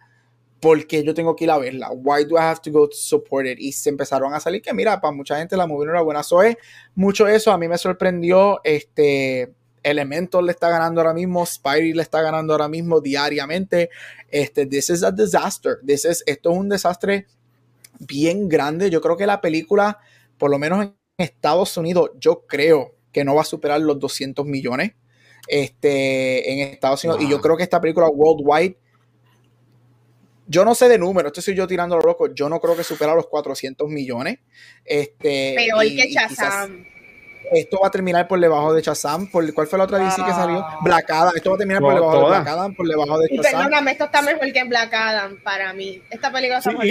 ¿por 0.61 0.87
qué 0.87 1.03
yo 1.03 1.15
tengo 1.15 1.35
que 1.35 1.45
ir 1.45 1.51
a 1.51 1.57
verla? 1.57 1.91
Why 1.91 2.27
do 2.27 2.37
I 2.37 2.41
have 2.43 2.61
to 2.65 2.71
go 2.71 2.87
to 2.87 2.95
support 2.95 3.47
it? 3.47 3.59
Y 3.59 3.73
se 3.73 3.89
empezaron 3.89 4.35
a 4.35 4.41
salir 4.41 4.61
que, 4.61 4.75
mira, 4.75 5.01
para 5.01 5.11
mucha 5.13 5.39
gente 5.39 5.57
la 5.57 5.67
movie 5.67 5.87
no 5.87 5.93
era 5.93 6.03
buena. 6.03 6.23
So, 6.23 6.43
es 6.43 6.55
mucho 6.95 7.27
eso, 7.27 7.51
a 7.51 7.57
mí 7.57 7.67
me 7.67 7.79
sorprendió, 7.79 8.61
este, 8.63 9.55
Elementor 9.83 10.45
le 10.45 10.53
está 10.53 10.69
ganando 10.69 11.01
ahora 11.01 11.15
mismo, 11.15 11.47
Spidey 11.47 11.95
le 11.95 12.03
está 12.03 12.21
ganando 12.21 12.53
ahora 12.53 12.69
mismo 12.69 13.01
diariamente. 13.01 13.89
Este, 14.29 14.67
this 14.67 14.91
is 14.91 15.03
a 15.03 15.11
disaster. 15.11 15.79
This 15.83 16.05
is, 16.05 16.23
esto 16.27 16.53
es 16.53 16.59
un 16.59 16.69
desastre 16.69 17.27
bien 18.01 18.51
grande. 18.51 18.91
Yo 18.91 19.01
creo 19.01 19.17
que 19.17 19.27
la 19.27 19.41
película, 19.41 19.99
por 20.37 20.51
lo 20.51 20.59
menos 20.59 20.85
en 20.85 20.95
Estados 21.17 21.75
Unidos, 21.79 22.11
yo 22.21 22.45
creo 22.47 22.96
que 23.17 23.25
no 23.25 23.35
va 23.35 23.41
a 23.41 23.47
superar 23.47 23.81
los 23.81 23.99
200 23.99 24.45
millones 24.45 24.93
este, 25.49 26.53
en 26.53 26.69
Estados 26.69 27.03
Unidos. 27.03 27.23
Y 27.23 27.31
yo 27.31 27.41
creo 27.41 27.57
que 27.57 27.63
esta 27.63 27.81
película 27.81 28.09
worldwide, 28.09 28.77
yo 30.47 30.67
no 30.67 30.75
sé 30.75 30.91
de 30.91 30.99
números, 30.99 31.31
esto 31.31 31.41
soy 31.41 31.55
yo 31.55 31.67
tirando 31.67 31.97
lo 31.97 32.03
loco, 32.03 32.35
yo 32.35 32.51
no 32.51 32.61
creo 32.61 32.77
que 32.77 32.85
supera 32.85 33.15
los 33.15 33.27
400 33.29 33.89
millones. 33.89 34.41
Este, 34.85 35.55
Peor 35.57 35.83
que 35.85 36.11
Shazam. 36.11 36.85
Esto 37.53 37.79
va 37.83 37.89
a 37.89 37.91
terminar 37.91 38.27
por 38.29 38.41
debajo 38.41 38.73
de 38.75 38.83
Shazam. 38.83 39.27
Por, 39.29 39.53
¿Cuál 39.53 39.67
fue 39.67 39.79
la 39.79 39.85
otra 39.85 39.99
DC 39.99 40.23
que 40.25 40.33
salió? 40.33 40.65
Black 40.83 41.11
Adam. 41.11 41.33
Esto 41.35 41.51
va 41.51 41.57
a 41.57 41.59
terminar 41.59 41.83
por 41.83 41.95
debajo 41.95 42.21
de 42.21 42.27
Black 42.27 42.49
Adam, 42.49 42.75
por 42.75 42.89
debajo 42.89 43.19
de 43.19 43.29
Shazam. 43.29 43.53
Perdóname, 43.53 43.91
esto 43.93 44.05
está 44.05 44.23
mejor 44.23 44.53
que 44.53 44.65
Black 44.65 44.95
Adam 44.95 45.37
para 45.43 45.73
mí. 45.73 46.03
Esta 46.11 46.33
película 46.33 46.59
está 46.59 46.71
mejor 46.71 46.87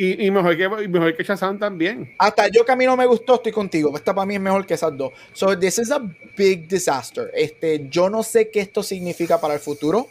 y, 0.00 0.26
y, 0.26 0.30
mejor 0.30 0.56
que, 0.56 0.68
mejor 0.88 1.14
que 1.14 1.24
Shazam 1.24 1.58
también. 1.58 2.14
Hasta 2.18 2.48
yo 2.48 2.64
que 2.64 2.72
a 2.72 2.76
mí 2.76 2.86
no 2.86 2.96
me 2.96 3.04
gustó, 3.04 3.34
estoy 3.34 3.52
contigo. 3.52 3.94
Esta 3.94 4.14
para 4.14 4.24
mí 4.24 4.34
es 4.34 4.40
mejor 4.40 4.64
que 4.66 4.74
esas 4.74 4.96
dos. 4.96 5.12
So, 5.34 5.58
this 5.58 5.78
is 5.78 5.90
a 5.90 6.00
big 6.36 6.66
disaster. 6.68 7.30
Este, 7.34 7.86
yo 7.90 8.08
no 8.08 8.22
sé 8.22 8.50
qué 8.50 8.60
esto 8.60 8.82
significa 8.82 9.38
para 9.40 9.54
el 9.54 9.60
futuro 9.60 10.08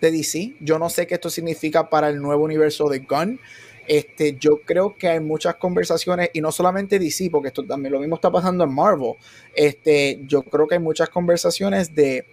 de 0.00 0.12
DC. 0.12 0.52
Yo 0.60 0.78
no 0.78 0.88
sé 0.88 1.06
qué 1.06 1.14
esto 1.14 1.28
significa 1.28 1.90
para 1.90 2.08
el 2.08 2.20
nuevo 2.20 2.44
universo 2.44 2.88
de 2.88 3.00
Gunn. 3.00 3.40
Este, 3.86 4.36
yo 4.38 4.58
creo 4.58 4.94
que 4.94 5.08
hay 5.08 5.20
muchas 5.20 5.56
conversaciones, 5.56 6.30
y 6.32 6.40
no 6.40 6.52
solamente 6.52 6.98
DC, 6.98 7.30
porque 7.30 7.48
esto 7.48 7.64
también 7.64 7.92
lo 7.92 8.00
mismo 8.00 8.14
está 8.14 8.30
pasando 8.30 8.64
en 8.64 8.72
Marvel. 8.72 9.14
Este, 9.54 10.20
yo 10.26 10.42
creo 10.42 10.66
que 10.68 10.76
hay 10.76 10.80
muchas 10.80 11.08
conversaciones 11.08 11.94
de 11.94 12.24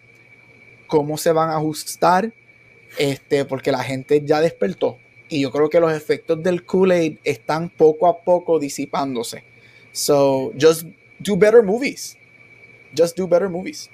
cómo 0.88 1.17
se 1.17 1.31
van 1.31 1.49
a 1.49 1.57
ajustar, 1.57 2.31
este, 2.97 3.45
porque 3.45 3.71
la 3.71 3.84
gente 3.84 4.21
ya 4.26 4.41
despertó. 4.41 4.97
Y 5.27 5.41
yo 5.41 5.51
creo 5.51 5.69
que 5.69 5.80
los 5.80 5.93
efectos 5.93 6.41
del 6.41 6.65
Kool-Aid 6.65 7.19
están 7.23 7.69
poco 7.69 8.07
a 8.07 8.21
poco 8.23 8.59
disipándose. 8.59 9.43
So, 9.91 10.51
just 10.59 10.88
do 11.19 11.35
better 11.35 11.61
movies. 11.63 12.17
Just 12.95 13.17
do 13.17 13.27
better 13.27 13.49
movies. 13.49 13.89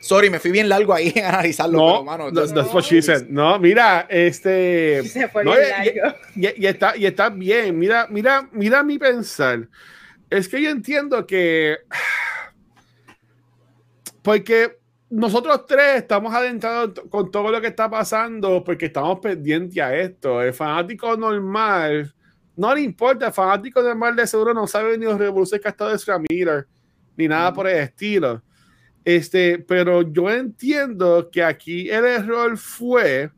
Sorry, 0.00 0.30
me 0.30 0.40
fui 0.40 0.50
bien 0.50 0.68
largo 0.68 0.94
ahí 0.94 1.12
en 1.14 1.26
analizarlo, 1.26 1.78
no, 1.78 2.04
mano, 2.04 2.32
that's, 2.32 2.72
what 2.72 2.82
she 2.82 3.02
said. 3.02 3.28
No, 3.28 3.58
mira, 3.58 4.06
este. 4.08 5.02
Se 5.04 5.28
fue 5.28 5.44
bien 5.44 5.68
largo. 5.68 6.16
Y, 6.34 6.66
está, 6.66 6.96
y 6.96 7.06
está 7.06 7.28
bien. 7.28 7.78
Mira, 7.78 8.06
mira, 8.10 8.48
mira 8.50 8.82
mi 8.82 8.98
pensar. 8.98 9.68
Es 10.28 10.48
que 10.48 10.62
yo 10.62 10.70
entiendo 10.70 11.26
que. 11.26 11.78
Porque 14.22 14.80
nosotros 15.10 15.66
tres 15.66 15.96
estamos 15.96 16.32
adentrados 16.32 16.92
con 17.10 17.30
todo 17.30 17.50
lo 17.50 17.60
que 17.60 17.66
está 17.66 17.90
pasando 17.90 18.62
porque 18.62 18.86
estamos 18.86 19.18
pendientes 19.18 19.82
a 19.82 19.94
esto. 19.96 20.40
El 20.40 20.52
fanático 20.52 21.16
normal 21.16 22.14
no 22.56 22.74
le 22.74 22.82
importa. 22.82 23.26
El 23.26 23.32
fanático 23.32 23.82
normal 23.82 24.14
de 24.14 24.26
seguro 24.26 24.54
no 24.54 24.66
sabe 24.66 24.96
ni 24.96 25.06
los 25.06 25.18
revoluciones 25.18 25.62
que 25.62 25.68
ha 25.68 25.70
estado 25.70 25.90
de 25.90 26.26
Miller 26.28 26.66
ni 27.16 27.26
nada 27.26 27.52
por 27.52 27.66
el 27.66 27.78
estilo. 27.78 28.40
Este, 29.04 29.58
pero 29.58 30.02
yo 30.02 30.30
entiendo 30.30 31.30
que 31.30 31.42
aquí 31.42 31.88
el 31.88 32.04
error 32.04 32.56
fue, 32.56 33.30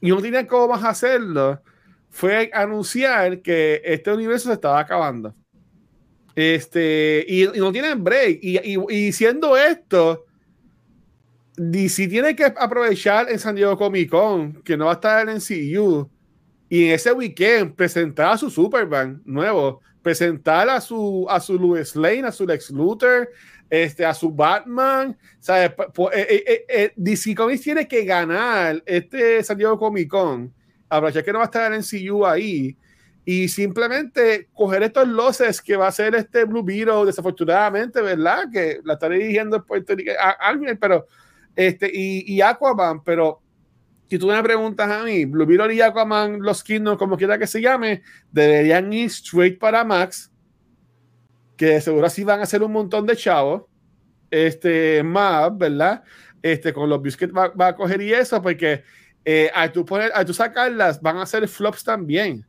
y 0.00 0.08
no 0.08 0.20
tenía 0.20 0.46
cómo 0.46 0.68
más 0.68 0.84
hacerlo, 0.84 1.60
fue 2.10 2.50
anunciar 2.54 3.42
que 3.42 3.82
este 3.84 4.12
universo 4.12 4.48
se 4.48 4.54
estaba 4.54 4.80
acabando. 4.80 5.34
Este, 6.34 7.24
y, 7.28 7.46
no 7.58 7.72
tienen 7.72 8.02
break. 8.02 8.38
Y, 8.42 8.78
y, 8.90 9.12
siendo 9.12 9.56
esto, 9.56 10.24
tiene 11.54 12.36
que 12.36 12.44
aprovechar 12.44 13.30
en 13.30 13.38
San 13.38 13.54
Diego 13.54 13.76
Comic 13.76 14.10
Con, 14.10 14.62
que 14.62 14.76
no 14.76 14.86
va 14.86 14.92
a 14.92 14.94
estar 14.94 15.28
en 15.28 15.40
CU, 15.40 16.10
y 16.68 16.86
en 16.86 16.92
ese 16.92 17.12
weekend 17.12 17.74
presentar 17.74 18.32
a 18.32 18.38
su 18.38 18.50
Superman 18.50 19.22
nuevo, 19.24 19.80
presentar 20.02 20.68
a 20.68 20.80
su, 20.80 21.26
a 21.28 21.40
su 21.40 21.58
Louis 21.58 21.94
Lane, 21.96 22.24
a 22.24 22.32
su 22.32 22.46
Lex 22.46 22.70
Luthor, 22.70 23.28
este, 23.70 24.04
a 24.04 24.14
su 24.14 24.30
Batman. 24.30 25.16
¿sabes? 25.40 25.70
Eh, 26.12 26.44
eh, 26.46 26.64
eh, 26.68 26.92
DC 26.96 27.34
Comics 27.34 27.62
tiene 27.62 27.88
que 27.88 28.04
ganar 28.04 28.82
este 28.86 29.42
San 29.42 29.58
Diego 29.58 29.78
Comic 29.78 30.08
Con. 30.08 30.52
Aprovechar 30.88 31.24
que 31.24 31.32
no 31.32 31.38
va 31.38 31.44
a 31.44 31.46
estar 31.46 31.72
en 31.72 31.82
CU 31.82 32.24
ahí. 32.24 32.76
Y 33.24 33.48
simplemente 33.48 34.48
coger 34.52 34.84
estos 34.84 35.08
losses 35.08 35.60
que 35.60 35.76
va 35.76 35.88
a 35.88 35.92
ser 35.92 36.14
este 36.14 36.44
Blue 36.44 36.62
Beetle, 36.62 37.06
desafortunadamente, 37.06 38.00
¿verdad? 38.00 38.44
Que 38.52 38.80
la 38.84 38.94
está 38.94 39.08
dirigiendo 39.08 39.56
el 39.56 39.64
Puerto 39.64 39.96
Rico, 39.96 40.12
pero 40.80 41.06
este, 41.56 41.90
y, 41.92 42.32
y, 42.32 42.40
Aquaman, 42.40 43.02
pero 43.02 43.40
si 44.08 44.16
tú 44.16 44.28
me 44.28 44.40
preguntas 44.44 44.88
a 44.88 45.02
mí, 45.02 45.24
Blue 45.24 45.44
Beetle 45.44 45.74
y 45.74 45.80
Aquaman, 45.80 46.40
los 46.40 46.62
Kingdoms, 46.62 46.98
como 46.98 47.16
quiera 47.16 47.36
que 47.36 47.48
se 47.48 47.60
llame, 47.60 48.02
deberían 48.30 48.92
ir 48.92 49.06
straight 49.06 49.58
para 49.58 49.82
Max 49.82 50.30
que 51.56 51.80
seguro 51.80 52.06
así 52.06 52.24
van 52.24 52.40
a 52.40 52.46
ser 52.46 52.62
un 52.62 52.72
montón 52.72 53.06
de 53.06 53.16
chavos, 53.16 53.62
este, 54.30 55.02
más, 55.02 55.56
¿verdad? 55.56 56.02
Este, 56.42 56.72
con 56.72 56.88
los 56.88 57.00
biscuits 57.02 57.34
va, 57.34 57.48
va, 57.48 57.68
a 57.68 57.76
coger 57.76 58.00
y 58.02 58.12
eso, 58.12 58.40
porque 58.40 58.82
eh, 59.24 59.50
al, 59.54 59.72
tú 59.72 59.84
poner, 59.84 60.12
al 60.14 60.24
tú 60.24 60.32
sacarlas 60.32 61.00
van 61.00 61.18
a 61.18 61.26
ser 61.26 61.46
flops 61.48 61.82
también. 61.84 62.46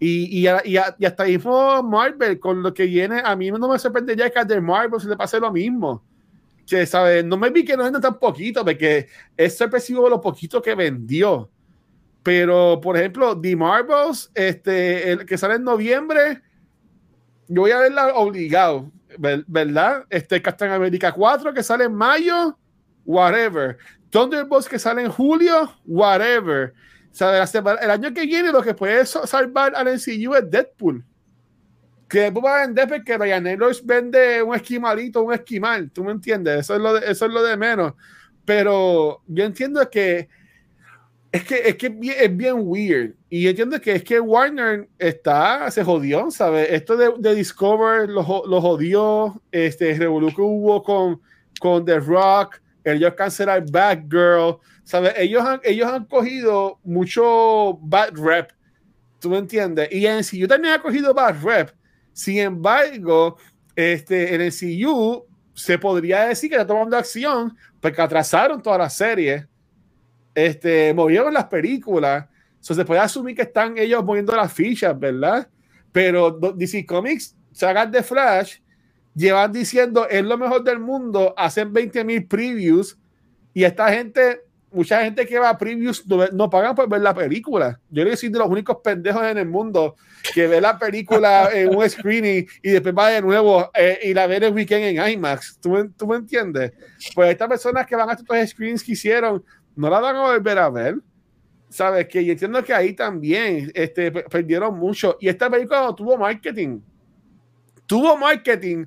Y, 0.00 0.46
y, 0.46 0.48
y, 0.48 0.78
y, 0.98 1.04
hasta 1.04 1.24
mismo 1.24 1.82
Marvel, 1.82 2.38
con 2.38 2.62
lo 2.62 2.72
que 2.72 2.84
viene, 2.84 3.20
a 3.24 3.34
mí 3.34 3.50
no 3.50 3.68
me 3.68 3.78
sorprendería 3.78 4.30
que 4.30 4.38
a 4.38 4.46
The 4.46 4.60
Marvel 4.60 5.00
se 5.00 5.08
le 5.08 5.16
pase 5.16 5.40
lo 5.40 5.50
mismo. 5.50 6.04
Que, 6.66 6.86
¿sabes? 6.86 7.24
No 7.24 7.36
me 7.36 7.50
vi 7.50 7.64
que 7.64 7.76
no 7.76 7.84
venda 7.84 8.00
tan 8.00 8.18
poquito, 8.18 8.64
porque 8.64 9.08
es 9.36 9.56
sorpresivo 9.56 10.08
lo 10.08 10.20
poquito 10.20 10.62
que 10.62 10.74
vendió. 10.74 11.50
Pero, 12.22 12.78
por 12.80 12.96
ejemplo, 12.96 13.40
The 13.40 13.56
Marvels, 13.56 14.30
este, 14.34 15.12
el 15.12 15.26
que 15.26 15.38
sale 15.38 15.54
en 15.54 15.64
noviembre, 15.64 16.42
yo 17.48 17.62
voy 17.62 17.70
a 17.70 17.78
verla 17.78 18.14
obligado, 18.14 18.90
¿verdad? 19.18 20.04
Este 20.10 20.40
Captain 20.40 20.70
America 20.70 21.10
4 21.12 21.52
que 21.52 21.62
sale 21.62 21.84
en 21.84 21.94
mayo, 21.94 22.56
whatever. 23.04 23.78
Thunderbolts 24.10 24.68
que 24.68 24.78
sale 24.78 25.02
en 25.02 25.10
julio, 25.10 25.72
whatever. 25.86 26.74
O 27.10 27.14
sea, 27.14 27.42
el 27.42 27.90
año 27.90 28.12
que 28.12 28.26
viene 28.26 28.52
lo 28.52 28.62
que 28.62 28.74
puede 28.74 29.04
salvar 29.06 29.74
al 29.74 29.86
MCU 29.86 30.34
es 30.34 30.50
Deadpool. 30.50 31.04
Que 32.08 32.20
después 32.20 32.44
va 32.44 32.56
a 32.56 32.66
vender 32.66 32.88
porque 32.88 33.18
Ryan 33.18 33.44
Reynolds 33.44 33.84
vende 33.84 34.42
un 34.42 34.54
esquimalito, 34.54 35.22
un 35.22 35.34
esquimal. 35.34 35.90
¿Tú 35.90 36.04
me 36.04 36.12
entiendes? 36.12 36.60
Eso 36.60 36.76
es 36.76 36.80
lo 36.80 36.94
de, 36.94 37.10
eso 37.10 37.26
es 37.26 37.32
lo 37.32 37.42
de 37.42 37.56
menos. 37.56 37.94
Pero 38.44 39.22
yo 39.26 39.44
entiendo 39.44 39.88
que 39.90 40.28
es 41.30 41.44
que, 41.44 41.68
es 41.68 41.76
que 41.76 41.98
es 42.18 42.36
bien 42.36 42.54
weird. 42.58 43.14
Y 43.28 43.46
entiendo 43.48 43.80
que 43.80 43.92
es 43.92 44.04
que 44.04 44.18
Warner 44.18 44.88
está, 44.98 45.70
se 45.70 45.84
jodió, 45.84 46.30
¿sabes? 46.30 46.68
Esto 46.70 46.96
de, 46.96 47.12
de 47.18 47.34
Discover 47.34 48.08
lo, 48.08 48.22
lo, 48.46 48.60
jodió. 48.60 49.40
Este 49.52 49.94
revolución 49.94 50.34
que 50.34 50.42
hubo 50.42 50.82
con, 50.82 51.20
con 51.60 51.84
The 51.84 52.00
Rock, 52.00 52.60
ellos 52.82 53.12
cancelaron 53.14 53.66
Batgirl, 53.70 54.58
¿sabes? 54.84 55.12
Ellos 55.18 55.44
han, 55.44 55.60
ellos 55.64 55.86
han 55.86 56.06
cogido 56.06 56.78
mucho 56.82 57.78
bad 57.82 58.14
rep. 58.14 58.50
¿Tú 59.18 59.28
me 59.28 59.38
entiendes? 59.38 59.88
Y 59.92 60.06
en 60.06 60.22
CU 60.22 60.46
también 60.46 60.74
ha 60.74 60.82
cogido 60.82 61.12
bad 61.12 61.42
rep. 61.42 61.70
Sin 62.14 62.38
embargo, 62.38 63.36
este, 63.76 64.34
en 64.34 64.40
el 64.40 64.52
CU 64.52 65.26
se 65.52 65.78
podría 65.78 66.24
decir 66.24 66.48
que 66.48 66.56
está 66.56 66.66
tomando 66.66 66.96
acción 66.96 67.54
porque 67.80 68.00
atrasaron 68.00 68.62
toda 68.62 68.78
la 68.78 68.88
serie 68.90 69.46
este, 70.46 70.94
movieron 70.94 71.34
las 71.34 71.46
películas. 71.46 72.26
se 72.60 72.84
puede 72.84 73.00
asumir 73.00 73.34
que 73.34 73.42
están 73.42 73.76
ellos 73.76 74.04
moviendo 74.04 74.36
las 74.36 74.52
fichas, 74.52 74.98
¿verdad? 74.98 75.48
Pero 75.90 76.30
DC 76.30 76.86
Comics, 76.86 77.34
sagas 77.52 77.90
de 77.90 78.02
Flash, 78.04 78.58
llevan 79.14 79.52
diciendo 79.52 80.08
es 80.08 80.24
lo 80.24 80.38
mejor 80.38 80.62
del 80.62 80.78
mundo, 80.78 81.34
hacen 81.36 81.72
20 81.72 82.04
mil 82.04 82.26
previews 82.26 82.96
y 83.52 83.64
esta 83.64 83.92
gente, 83.92 84.42
mucha 84.70 85.02
gente 85.02 85.26
que 85.26 85.40
va 85.40 85.48
a 85.48 85.58
previews 85.58 86.04
no, 86.32 86.48
pagan 86.48 86.76
por 86.76 86.88
ver 86.88 87.00
la 87.00 87.14
película. 87.14 87.80
Yo 87.90 88.02
creo 88.02 88.12
que 88.12 88.16
soy 88.16 88.28
de 88.28 88.38
los 88.38 88.48
únicos 88.48 88.76
pendejos 88.84 89.24
en 89.24 89.38
el 89.38 89.48
mundo 89.48 89.96
que 90.32 90.46
ve 90.46 90.60
la 90.60 90.78
película 90.78 91.50
en 91.54 91.74
un 91.74 91.90
screening 91.90 92.46
y 92.62 92.70
después 92.70 92.94
va 92.96 93.08
de 93.08 93.22
nuevo 93.22 93.72
eh, 93.74 93.98
y 94.04 94.14
la 94.14 94.28
ve 94.28 94.36
el 94.36 94.54
weekend 94.54 94.84
en 94.84 95.10
IMAX. 95.10 95.58
¿Tú, 95.60 95.92
¿Tú, 95.96 96.06
me 96.06 96.16
entiendes? 96.16 96.72
Pues 97.12 97.30
estas 97.30 97.48
personas 97.48 97.86
que 97.86 97.96
van 97.96 98.10
a 98.10 98.12
estos 98.12 98.50
screens 98.50 98.84
que 98.84 98.92
hicieron 98.92 99.42
no 99.78 99.88
la 99.88 100.00
van 100.00 100.16
a 100.16 100.22
volver 100.22 100.58
a 100.58 100.68
ver. 100.70 100.96
¿Sabes? 101.68 102.08
Que 102.08 102.24
yo 102.24 102.32
entiendo 102.32 102.64
que 102.64 102.74
ahí 102.74 102.94
también 102.94 103.70
este, 103.74 104.10
perdieron 104.10 104.76
mucho. 104.76 105.16
Y 105.20 105.28
esta 105.28 105.48
película 105.48 105.82
no 105.82 105.94
tuvo 105.94 106.16
marketing. 106.16 106.80
Tuvo 107.86 108.16
marketing, 108.16 108.86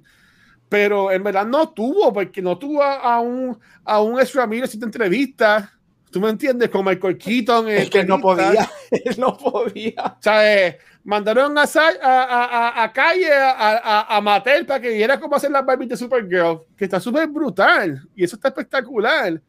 pero 0.68 1.11
en 1.11 1.23
verdad 1.23 1.45
no 1.45 1.69
tuvo, 1.69 2.11
porque 2.11 2.41
no 2.41 2.57
tuvo 2.57 2.84
a, 2.84 3.19
un, 3.22 3.57
a 3.85 4.01
un 4.01 4.19
extra 4.19 4.43
amigo 4.43 4.65
haciendo 4.65 4.85
entrevistas. 4.85 5.69
¿Tú 6.11 6.19
me 6.19 6.30
entiendes? 6.30 6.69
Con 6.69 6.84
Michael 6.84 7.18
Keaton. 7.18 7.69
Es 7.69 7.89
que 7.89 8.03
no 8.03 8.19
podía. 8.19 8.69
no 9.18 9.38
podía. 9.38 10.18
¿Sabes? 10.19 10.76
Mandaron 11.03 11.57
a, 11.57 11.63
a, 11.63 12.84
a, 12.84 12.91
calle 12.91 13.34
a, 13.34 14.18
a, 14.18 14.22
Mattel 14.22 14.65
para 14.65 14.81
que 14.81 14.89
viera 14.89 15.19
cómo 15.19 15.35
hacer 15.35 15.51
la 15.51 15.61
Barbie 15.61 15.88
de 15.88 15.95
Supergirl, 15.95 16.63
que 16.76 16.84
está 16.84 16.99
súper 16.99 17.27
brutal. 17.27 18.01
Y 18.13 18.26
eso 18.26 18.35
está 18.35 18.49
espectacular 18.49 19.41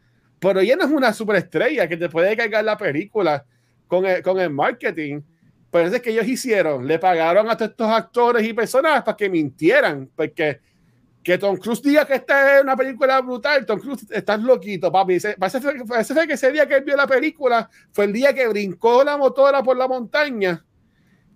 pero 0.43 0.59
ella 0.59 0.74
no 0.74 0.85
es 0.85 0.90
una 0.90 1.12
superestrella 1.12 1.86
que 1.86 1.97
te 1.97 2.09
puede 2.09 2.36
cargar 2.36 2.64
la 2.64 2.77
película 2.77 3.44
con 3.86 4.05
el, 4.05 4.23
con 4.23 4.40
el 4.40 4.51
marketing. 4.51 5.20
Pero 5.70 5.86
es 5.86 6.02
que 6.02 6.10
ellos 6.10 6.27
hicieron, 6.27 6.85
le 6.85 6.98
pagaron 6.98 7.48
a 7.48 7.56
todos 7.56 7.70
estos 7.70 7.89
actores 7.89 8.44
y 8.44 8.52
personas 8.52 9.05
para 9.05 9.16
que 9.16 9.31
mintieran, 9.31 10.10
porque 10.16 10.60
que 11.23 11.39
Tom 11.39 11.56
Cruise 11.56 11.81
diga 11.81 12.05
que 12.05 12.14
esta 12.14 12.56
es 12.56 12.62
una 12.64 12.77
película 12.77 13.20
brutal, 13.20 13.64
Tom 13.64 13.78
Cruise, 13.78 14.05
estás 14.10 14.40
loquito, 14.43 14.90
papi. 14.90 15.20
Parece, 15.39 15.60
parece 15.86 16.27
que 16.27 16.32
ese 16.32 16.51
día 16.51 16.66
que 16.66 16.74
él 16.74 16.85
vio 16.85 16.97
la 16.97 17.06
película 17.06 17.70
fue 17.93 18.06
el 18.06 18.12
día 18.12 18.35
que 18.35 18.48
brincó 18.48 19.05
la 19.05 19.16
motora 19.16 19.62
por 19.62 19.77
la 19.77 19.86
montaña 19.86 20.66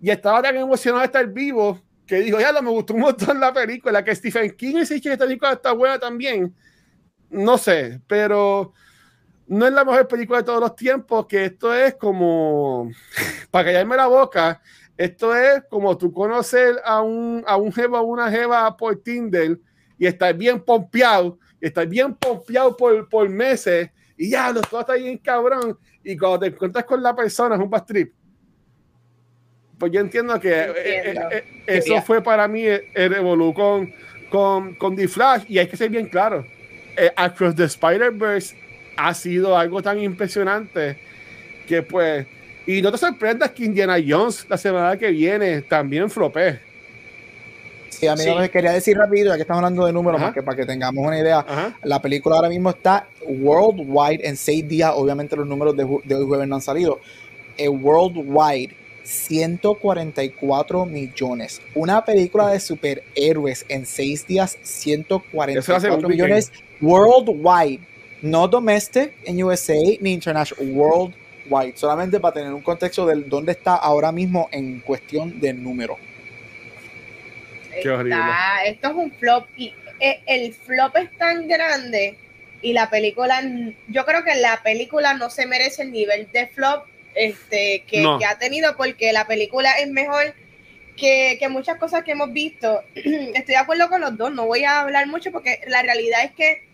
y 0.01 0.09
estaba 0.09 0.41
tan 0.41 0.57
emocionado 0.57 0.99
de 0.99 1.05
estar 1.05 1.25
vivo 1.27 1.81
que 2.05 2.17
dijo, 2.17 2.41
ya, 2.41 2.51
me 2.61 2.69
gustó 2.69 2.93
un 2.93 2.99
montón 2.99 3.39
la 3.39 3.53
película, 3.53 4.03
que 4.03 4.13
Stephen 4.13 4.51
King 4.51 4.75
dice 4.75 4.99
que 4.99 5.13
esta 5.13 5.23
película 5.23 5.53
está 5.53 5.71
buena 5.71 5.97
también. 5.97 6.53
No 7.29 7.57
sé, 7.57 8.01
pero 8.05 8.73
no 9.47 9.65
es 9.65 9.73
la 9.73 9.85
mejor 9.85 10.07
película 10.07 10.39
de 10.39 10.45
todos 10.45 10.59
los 10.59 10.75
tiempos, 10.75 11.25
que 11.25 11.45
esto 11.45 11.73
es 11.73 11.95
como, 11.95 12.89
para 13.51 13.65
callarme 13.65 13.95
la 13.95 14.07
boca, 14.07 14.61
esto 14.97 15.35
es 15.35 15.63
como 15.69 15.97
tú 15.97 16.11
conocer 16.11 16.81
a 16.83 17.01
un, 17.01 17.43
a 17.47 17.55
un 17.55 17.71
jeva 17.71 18.01
o 18.01 18.05
una 18.05 18.29
jeva 18.29 18.75
por 18.75 18.97
Tinder 19.01 19.59
y 19.97 20.05
estás 20.05 20.37
bien 20.37 20.59
pompeado, 20.59 21.39
y 21.61 21.67
estás 21.67 21.87
bien 21.87 22.13
pompeado 22.13 22.75
por, 22.75 23.07
por 23.07 23.29
meses, 23.29 23.89
y 24.17 24.31
ya, 24.31 24.51
los 24.51 24.67
todo 24.67 24.81
está 24.81 24.93
bien 24.93 25.17
cabrón, 25.17 25.77
y 26.03 26.17
cuando 26.17 26.39
te 26.39 26.47
encuentras 26.47 26.85
con 26.85 27.01
la 27.01 27.15
persona 27.15 27.55
es 27.55 27.61
un 27.61 27.69
bad 27.69 27.85
trip. 27.85 28.13
Pues 29.77 29.91
yo 29.91 30.01
entiendo 30.01 30.39
que 30.39 30.49
eh, 30.51 30.73
eh, 30.75 31.15
eh, 31.31 31.43
eso 31.67 32.01
fue 32.01 32.21
para 32.21 32.47
mí 32.47 32.63
el, 32.65 32.83
el 32.95 33.53
con, 33.53 33.93
con, 34.29 34.75
con 34.75 34.95
The 34.95 35.07
Flash, 35.07 35.45
y 35.47 35.59
hay 35.59 35.67
que 35.67 35.77
ser 35.77 35.89
bien 35.89 36.09
claro. 36.09 36.43
Across 37.15 37.55
the 37.55 37.65
Spider-Verse 37.65 38.66
ha 38.97 39.13
sido 39.13 39.57
algo 39.57 39.81
tan 39.81 39.99
impresionante 39.99 40.97
que 41.67 41.81
pues 41.83 42.25
y 42.65 42.81
no 42.81 42.91
te 42.91 42.97
sorprendas 42.97 43.51
que 43.51 43.63
Indiana 43.63 43.95
Jones 44.05 44.45
la 44.49 44.57
semana 44.57 44.97
que 44.97 45.09
viene 45.11 45.61
también 45.61 46.09
flopé. 46.09 46.59
Sí, 47.89 48.05
amigo, 48.05 48.43
sí. 48.43 48.49
quería 48.49 48.73
decir 48.73 48.97
rápido, 48.97 49.29
ya 49.29 49.35
que 49.35 49.41
estamos 49.41 49.63
hablando 49.63 49.85
de 49.85 49.93
números, 49.93 50.19
para 50.19 50.33
que, 50.33 50.43
para 50.43 50.57
que, 50.57 50.65
tengamos 50.65 51.03
una 51.03 51.17
idea. 51.17 51.39
Ajá. 51.39 51.77
La 51.83 52.01
película 52.01 52.35
ahora 52.35 52.49
mismo 52.49 52.69
está 52.69 53.07
worldwide 53.25 54.27
en 54.27 54.35
seis 54.35 54.67
días. 54.67 54.91
Obviamente 54.93 55.35
los 55.35 55.47
números 55.47 55.75
de, 55.75 55.83
de 56.03 56.15
hoy 56.15 56.25
jueves 56.25 56.47
no 56.47 56.55
han 56.55 56.61
salido. 56.61 56.99
Eh, 57.57 57.69
worldwide, 57.69 58.75
144 59.03 60.85
millones. 60.85 61.61
Una 61.73 62.03
película 62.03 62.49
de 62.49 62.59
superhéroes 62.59 63.65
en 63.69 63.85
seis 63.85 64.27
días, 64.27 64.57
144 64.61 66.09
millones. 66.09 66.51
Worldwide. 66.81 67.79
No 68.21 68.47
domestic 68.47 69.13
en 69.23 69.43
USA 69.43 69.75
ni 70.01 70.13
international. 70.13 70.69
Worldwide. 70.71 71.77
Solamente 71.77 72.19
para 72.19 72.33
tener 72.33 72.53
un 72.53 72.61
contexto 72.61 73.05
de 73.05 73.15
dónde 73.23 73.51
está 73.51 73.75
ahora 73.75 74.11
mismo 74.11 74.49
en 74.51 74.79
cuestión 74.79 75.39
de 75.39 75.53
número. 75.53 75.97
Qué 77.81 77.89
horrible. 77.89 78.15
Está, 78.15 78.63
esto 78.65 78.87
es 78.89 78.95
un 78.95 79.11
flop 79.11 79.47
y 79.55 79.73
el 79.99 80.53
flop 80.53 80.95
es 80.97 81.15
tan 81.17 81.47
grande 81.47 82.17
y 82.61 82.73
la 82.73 82.89
película, 82.89 83.41
yo 83.87 84.05
creo 84.05 84.23
que 84.23 84.35
la 84.35 84.61
película 84.63 85.13
no 85.13 85.29
se 85.29 85.45
merece 85.45 85.83
el 85.83 85.91
nivel 85.91 86.27
de 86.31 86.47
flop 86.47 86.85
este, 87.15 87.83
que, 87.87 88.01
no. 88.01 88.19
que 88.19 88.25
ha 88.25 88.37
tenido 88.37 88.75
porque 88.75 89.13
la 89.13 89.27
película 89.27 89.71
es 89.79 89.89
mejor 89.89 90.33
que, 90.95 91.37
que, 91.39 91.49
muchas 91.49 91.77
cosas 91.77 92.03
que 92.03 92.11
hemos 92.11 92.33
visto. 92.33 92.81
Estoy 92.95 93.53
de 93.53 93.57
acuerdo 93.57 93.89
con 93.89 94.01
los 94.01 94.17
dos, 94.17 94.31
no 94.31 94.45
voy 94.45 94.63
a 94.63 94.81
hablar 94.81 95.07
mucho 95.07 95.31
porque 95.31 95.61
la 95.67 95.81
realidad 95.81 96.23
es 96.23 96.31
que 96.31 96.66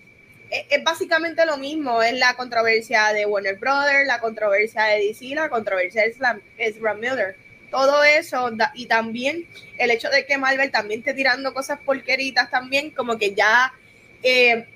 es, 0.54 0.66
es 0.70 0.84
básicamente 0.84 1.46
lo 1.46 1.58
mismo, 1.58 2.02
es 2.02 2.14
la 2.14 2.36
controversia 2.36 3.14
de 3.14 3.26
Warner 3.26 3.58
Brothers, 3.58 4.08
la 4.08 4.20
controversia 4.20 4.84
de 4.86 5.08
DC, 5.08 5.36
la 5.36 5.50
controversia 5.50 6.04
de 6.04 6.16
Ezra 6.58 6.94
Miller 6.94 7.36
todo 7.74 8.04
eso 8.04 8.52
y 8.76 8.86
también 8.86 9.48
el 9.80 9.90
hecho 9.90 10.08
de 10.12 10.28
que 10.28 10.38
Marvel 10.38 10.70
también 10.70 11.00
esté 11.00 11.16
tirando 11.16 11.56
cosas 11.56 11.80
porqueritas 11.84 12.52
también, 12.52 12.92
como 12.92 13.18
que 13.18 13.34
ya 13.34 13.74
eh, 14.22 14.68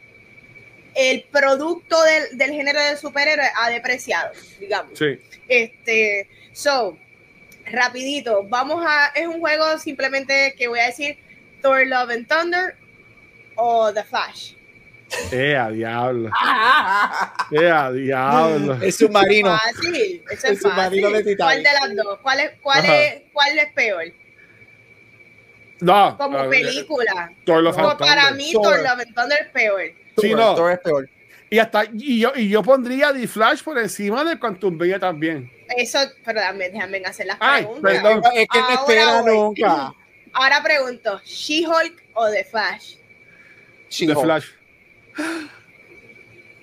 el 0.96 1.24
producto 1.32 2.02
del, 2.02 2.40
del, 2.40 2.54
género 2.54 2.82
de 2.82 2.98
superhéroes 2.98 3.52
ha 3.56 3.70
depreciado, 3.70 4.32
digamos. 4.60 4.98
Sí. 4.98 5.20
Este, 5.48 6.28
so, 6.54 6.98
rapidito, 7.68 8.44
vamos 8.50 8.84
a, 8.84 9.12
es 9.14 9.28
un 9.28 9.42
juego 9.42 9.78
simplemente 9.78 10.56
que 10.58 10.68
voy 10.68 10.80
a 10.80 10.88
decir 10.88 11.20
Thor 11.62 11.86
Love 11.86 12.10
and 12.10 12.28
Thunder 12.28 12.76
o 13.58 13.94
The 13.94 14.04
Flash. 14.06 14.54
¡Eh, 15.32 15.56
a 15.56 15.70
diablo! 15.70 16.30
¡Eh, 17.52 17.70
a 17.70 17.92
diablo! 17.92 18.74
Es 18.82 18.98
submarino. 18.98 19.58
Fácil, 19.58 20.24
eso 20.30 20.34
es 20.34 20.44
el 20.44 20.60
submarino 20.60 21.10
fácil. 21.10 21.26
de 21.26 21.38
¿Cuál 21.38 21.64
de 21.64 21.70
las 21.74 21.96
dos? 21.96 22.20
¿Cuál 22.22 22.40
es, 22.42 22.52
cuál 22.62 22.86
es, 22.86 23.22
cuál 23.32 23.60
es 23.60 23.74
peor? 23.74 24.04
No. 25.80 26.18
Como 26.18 26.50
película. 26.50 27.32
Thor 27.46 27.64
Love 27.64 27.76
Como 27.76 27.98
para 27.98 28.32
mí, 28.32 28.52
Thor 28.52 28.80
Love 28.80 29.00
and 29.00 29.16
Thunder 29.16 29.40
es 29.42 29.52
peor. 29.52 29.82
Sí, 30.18 30.34
no. 30.34 30.56
Thor 30.56 30.72
es 30.72 30.80
peor. 30.80 31.10
Y, 31.50 31.60
hasta, 31.60 31.86
y, 31.94 32.20
yo, 32.20 32.34
y 32.36 32.50
yo 32.50 32.62
pondría 32.62 33.14
The 33.14 33.28
Flash 33.28 33.64
por 33.64 33.78
encima 33.78 34.24
de 34.26 34.38
Quantum 34.38 34.78
Bella 34.78 35.00
también. 35.00 35.50
Eso, 35.78 36.00
pero 36.26 36.40
déjame, 36.42 36.70
déjame 36.70 36.98
hacer 37.06 37.28
las 37.28 37.38
Ay, 37.40 37.64
preguntas. 37.64 37.94
perdón. 37.94 38.24
Es 38.36 38.48
que 38.52 38.60
no 38.60 38.70
espera 38.70 39.22
nunca. 39.22 39.94
Ahora 40.34 40.62
pregunto, 40.62 41.22
¿She-Hulk 41.24 42.04
o 42.14 42.30
The 42.30 42.44
Flash? 42.44 42.96
The 43.98 44.16
Flash. 44.16 44.46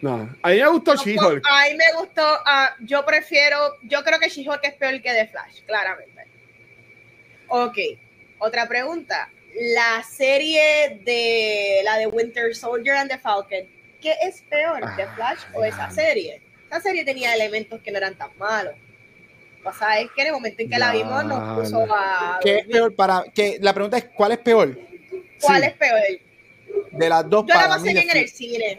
No, 0.04 0.28
a 0.42 0.50
mí 0.50 0.56
me 0.60 0.68
gustó 0.68 0.96
She-Hulk. 0.96 1.42
A 1.48 1.64
mí 1.70 1.76
me 1.76 1.98
gustó, 1.98 2.22
uh, 2.22 2.84
yo 2.84 3.06
prefiero, 3.06 3.56
yo 3.84 4.04
creo 4.04 4.18
que 4.18 4.28
She-Hulk 4.28 4.60
es 4.62 4.74
peor 4.74 5.00
que 5.00 5.10
The 5.10 5.28
Flash, 5.28 5.62
claramente. 5.66 6.26
Ok, 7.48 7.78
otra 8.38 8.68
pregunta. 8.68 9.30
La 9.74 10.02
serie 10.02 11.00
de 11.04 11.80
la 11.84 11.96
de 11.96 12.06
Winter 12.06 12.54
Soldier 12.54 12.96
and 12.96 13.10
the 13.10 13.18
Falcon, 13.18 13.66
¿qué 14.02 14.14
es 14.22 14.42
peor, 14.42 14.82
The 14.96 15.06
Flash 15.14 15.38
o 15.54 15.64
esa 15.64 15.90
serie? 15.90 16.42
Esa 16.66 16.80
serie 16.80 17.04
tenía 17.04 17.34
elementos 17.34 17.80
que 17.80 17.90
no 17.90 17.96
eran 17.96 18.14
tan 18.14 18.36
malos. 18.36 18.74
O 19.64 19.72
sea, 19.72 20.00
es 20.00 20.10
que 20.14 20.20
en 20.20 20.26
el 20.26 20.32
momento 20.34 20.60
en 20.60 20.68
que 20.68 20.78
la 20.78 20.92
vimos 20.92 21.24
nos 21.24 21.58
puso 21.58 21.86
a... 21.90 22.38
¿Qué 22.42 22.58
es 22.58 22.66
peor 22.66 22.94
para...? 22.94 23.24
Que, 23.34 23.56
la 23.62 23.72
pregunta 23.72 23.96
es, 23.96 24.04
¿cuál 24.14 24.32
es 24.32 24.38
peor? 24.38 24.78
¿Cuál 25.40 25.62
sí. 25.62 25.68
es 25.68 25.72
peor? 25.74 26.00
De 26.92 27.08
las 27.08 27.28
dos 27.28 27.44
Yo 27.46 27.54
para 27.54 27.68
la 27.68 27.78
mí, 27.78 27.88
en 27.90 28.16
el 28.16 28.28
cine. 28.28 28.78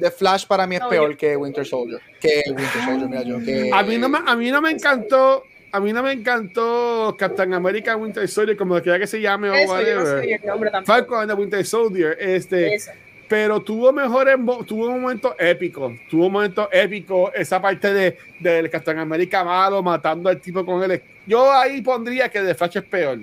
The 0.00 0.10
Flash 0.10 0.46
para 0.46 0.66
mí 0.66 0.76
es 0.76 0.82
No, 0.82 0.88
peor 0.88 1.10
yo- 1.12 1.16
que 1.16 1.36
Winter 1.36 1.64
Soldier. 1.66 2.00
Que 2.20 2.42
Winter 2.48 2.82
Soldier, 2.84 3.08
mira 3.08 3.22
yo. 3.22 3.38
Que, 3.40 3.70
A 3.72 3.82
mí 3.82 3.96
no 3.98 4.08
me, 4.08 4.18
a 4.24 4.36
mí 4.36 4.50
no 4.50 4.60
me 4.60 4.70
encantó. 4.70 5.44
A 5.72 5.80
mí 5.80 5.92
no 5.92 6.02
me 6.02 6.12
encantó 6.12 7.14
Captain 7.18 7.52
America 7.52 7.96
Winter 7.96 8.26
Soldier, 8.28 8.56
como 8.56 8.80
quiera 8.80 8.98
que 8.98 9.06
se 9.06 9.20
llame 9.20 9.50
o 9.50 9.54
Eso, 9.54 9.66
no 9.66 9.72
whatever. 9.72 10.24
el 10.24 10.46
nombre 10.46 10.70
tampoco. 10.70 10.92
Falcon 10.92 11.18
and 11.20 11.30
the 11.30 11.34
Winter 11.36 11.66
Soldier. 11.66 12.16
Este, 12.20 12.74
Eso. 12.74 12.92
pero 13.28 13.60
tuvo 13.60 13.92
mejores 13.92 14.36
tuvo 14.66 14.86
un 14.88 15.00
momento 15.02 15.34
épico 15.38 15.92
tuvo 16.08 16.26
un 16.26 16.32
momento 16.32 16.68
épico 16.70 17.32
esa 17.34 17.60
parte 17.60 17.92
de 17.92 18.16
del 18.38 18.70
Captain 18.70 18.98
America 18.98 19.42
malo 19.42 19.82
matando 19.82 20.28
al 20.28 20.40
tipo 20.40 20.64
con 20.64 20.88
él 20.88 21.02
yo 21.26 21.50
ahí 21.52 21.82
pondría 21.82 22.28
que 22.28 22.40
The 22.40 22.54
Flash 22.54 22.76
es 22.76 22.84
peor 22.84 23.18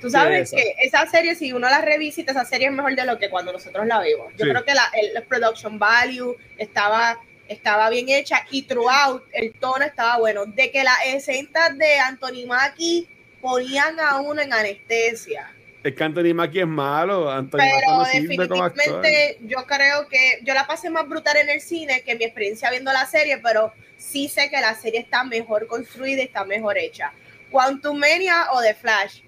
Tú 0.00 0.10
sabes 0.10 0.50
que 0.50 0.74
esa 0.82 1.06
serie, 1.06 1.34
si 1.34 1.52
uno 1.52 1.68
la 1.68 1.80
revisita, 1.80 2.32
esa 2.32 2.44
serie 2.44 2.68
es 2.68 2.72
mejor 2.72 2.94
de 2.94 3.04
lo 3.04 3.18
que 3.18 3.30
cuando 3.30 3.52
nosotros 3.52 3.86
la 3.86 4.00
vimos. 4.00 4.32
Yo 4.36 4.44
Sí. 4.44 4.50
creo 4.50 4.64
que 4.64 4.74
la, 4.74 4.90
el, 4.94 5.22
production 5.24 5.78
value 5.78 6.36
estaba, 6.58 7.18
estaba 7.48 7.88
bien 7.90 8.08
hecha 8.08 8.44
y 8.50 8.62
throughout 8.62 9.22
el 9.32 9.52
tono 9.54 9.84
estaba 9.84 10.18
bueno. 10.18 10.46
De 10.46 10.70
que 10.70 10.84
las 10.84 10.98
escenas 11.06 11.76
de 11.78 11.98
Anthony 11.98 12.46
Mackie 12.46 13.08
ponían 13.40 13.98
a 14.00 14.20
uno 14.20 14.40
en 14.42 14.52
anestesia. 14.52 15.50
es 15.82 15.94
que 15.94 16.04
Anthony 16.04 16.34
Mackie 16.34 16.60
es 16.60 16.66
malo 16.66 17.30
Anthony 17.30 17.56
Pero 17.58 17.90
no 17.96 18.04
definitivamente 18.04 19.38
yo 19.42 19.64
creo 19.66 20.06
que 20.08 20.40
yo 20.42 20.52
la 20.52 20.66
pasé 20.66 20.90
más 20.90 21.08
brutal 21.08 21.36
en 21.38 21.48
el 21.48 21.60
cine 21.62 22.02
que 22.02 22.14
mi 22.16 22.24
experiencia 22.24 22.70
viendo 22.70 22.92
la 22.92 23.06
serie, 23.06 23.38
pero 23.38 23.72
sí 23.96 24.28
sé 24.28 24.50
que 24.50 24.60
la 24.60 24.74
serie 24.74 25.00
está 25.00 25.24
mejor 25.24 25.66
construida 25.66 26.20
y 26.20 26.24
está 26.26 26.44
mejor 26.44 26.76
hecha. 26.76 27.12
Quantum 27.50 27.98
Mania 27.98 28.48
o 28.52 28.60
The 28.60 28.74
Flash. 28.74 29.20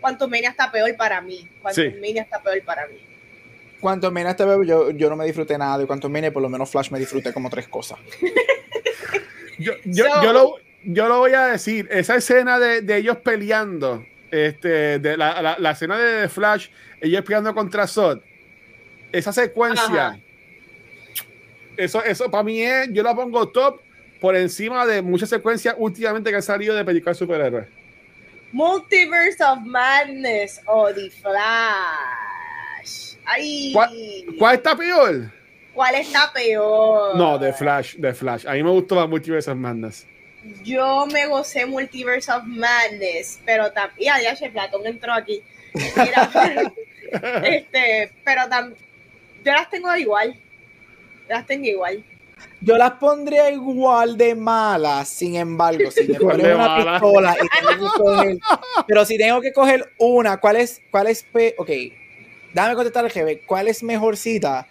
Quantum 0.00 0.30
Mania 0.30 0.50
está 0.50 0.70
peor 0.70 0.94
para 0.96 1.20
mí. 1.20 1.46
Quantum 1.62 1.84
Sí. 1.84 1.90
Mania 2.00 2.22
está 2.22 2.42
peor 2.42 2.62
para 2.64 2.86
mí. 2.86 2.96
Cuanto 3.80 4.10
menos 4.10 4.30
este 4.32 4.44
bebé, 4.44 4.66
yo, 4.66 4.90
yo 4.90 5.08
no 5.08 5.14
me 5.14 5.24
disfruté 5.24 5.56
nada 5.56 5.78
de 5.78 5.86
Cuanto 5.86 6.08
menos, 6.08 6.32
por 6.32 6.42
lo 6.42 6.48
menos 6.48 6.68
Flash 6.68 6.90
me 6.90 6.98
disfruté 6.98 7.32
como 7.32 7.48
tres 7.48 7.68
cosas. 7.68 7.98
yo, 9.58 9.72
yo, 9.84 10.04
So- 10.04 10.22
yo 10.22 10.32
lo, 10.32 10.54
yo 10.84 11.08
lo 11.08 11.18
voy 11.18 11.32
a 11.34 11.46
decir 11.46 11.86
esa 11.90 12.16
escena 12.16 12.58
de, 12.58 12.80
de 12.82 12.96
ellos 12.96 13.18
peleando 13.18 14.04
este, 14.30 14.98
de 14.98 15.16
la, 15.16 15.40
la, 15.42 15.56
la 15.58 15.70
escena 15.70 15.96
de 15.98 16.28
Flash 16.28 16.68
ellos 17.00 17.22
peleando 17.22 17.54
contra 17.54 17.86
Zod 17.86 18.18
esa 19.12 19.32
secuencia 19.32 20.08
Ajá. 20.08 20.18
eso, 21.76 22.02
eso 22.04 22.30
para 22.30 22.42
mí 22.44 22.60
es, 22.60 22.88
yo 22.92 23.02
la 23.02 23.14
pongo 23.14 23.48
top 23.48 23.80
por 24.20 24.34
encima 24.36 24.84
de 24.86 25.00
muchas 25.02 25.28
secuencias 25.28 25.74
últimamente 25.78 26.30
que 26.30 26.36
han 26.36 26.42
salido 26.42 26.74
de 26.74 26.84
películas 26.84 27.16
superhéroes. 27.16 27.68
Multiverse 28.52 29.40
of 29.42 29.60
Madness 29.64 30.60
o 30.66 30.92
The 30.92 31.10
Flash. 31.10 33.16
Ay, 33.24 33.72
¿Cuál, 33.72 33.90
cuál 34.38 34.54
está 34.54 34.74
peor? 34.74 35.38
¿cuál 35.78 35.94
está 35.94 36.32
peor? 36.32 37.16
No, 37.16 37.38
The 37.38 37.52
Flash, 37.52 37.96
The 38.00 38.12
Flash. 38.12 38.44
A 38.46 38.54
mí 38.54 38.64
me 38.64 38.70
gustó 38.70 38.96
más 38.96 39.08
Multiverse 39.08 39.48
of 39.48 39.56
Madness. 39.56 40.06
Yo 40.64 41.06
me 41.06 41.26
gocé 41.26 41.66
Multiverse 41.66 42.32
of 42.32 42.42
Madness, 42.46 43.40
pero 43.44 43.70
también. 43.70 44.14
Ya, 44.20 44.34
ya, 44.34 44.50
Platón 44.50 44.84
entró 44.86 45.12
aquí. 45.12 45.40
Mira, 45.74 46.28
pero, 46.32 46.74
este, 47.44 48.12
pero 48.24 48.48
también. 48.48 48.76
Yo 49.44 49.52
las 49.52 49.70
tengo 49.70 49.96
igual. 49.96 50.36
Las 51.28 51.46
tengo 51.46 51.66
igual. 51.66 52.04
Yo 52.60 52.76
las 52.76 52.92
pondría 52.92 53.50
igual 53.50 54.16
de 54.16 54.34
malas, 54.34 55.08
sin 55.08 55.36
embargo, 55.36 55.90
si 55.90 56.08
me 56.08 56.18
pones 56.18 56.54
una 56.54 56.76
pistola 56.76 57.36
y 57.36 57.66
tengo 57.66 57.92
que 57.94 58.02
coger, 58.02 58.38
pero 58.86 59.04
si 59.04 59.16
tengo 59.18 59.40
que 59.40 59.52
coger 59.52 59.92
una, 59.98 60.38
¿cuál 60.38 60.56
es, 60.56 60.82
cuál 60.90 61.06
es, 61.06 61.24
ok, 61.56 61.70
déjame 62.52 62.74
contestar 62.74 63.04
al 63.04 63.12
jefe, 63.12 63.40
¿cuál 63.46 63.68
es 63.68 63.82
mejorcita? 63.82 64.66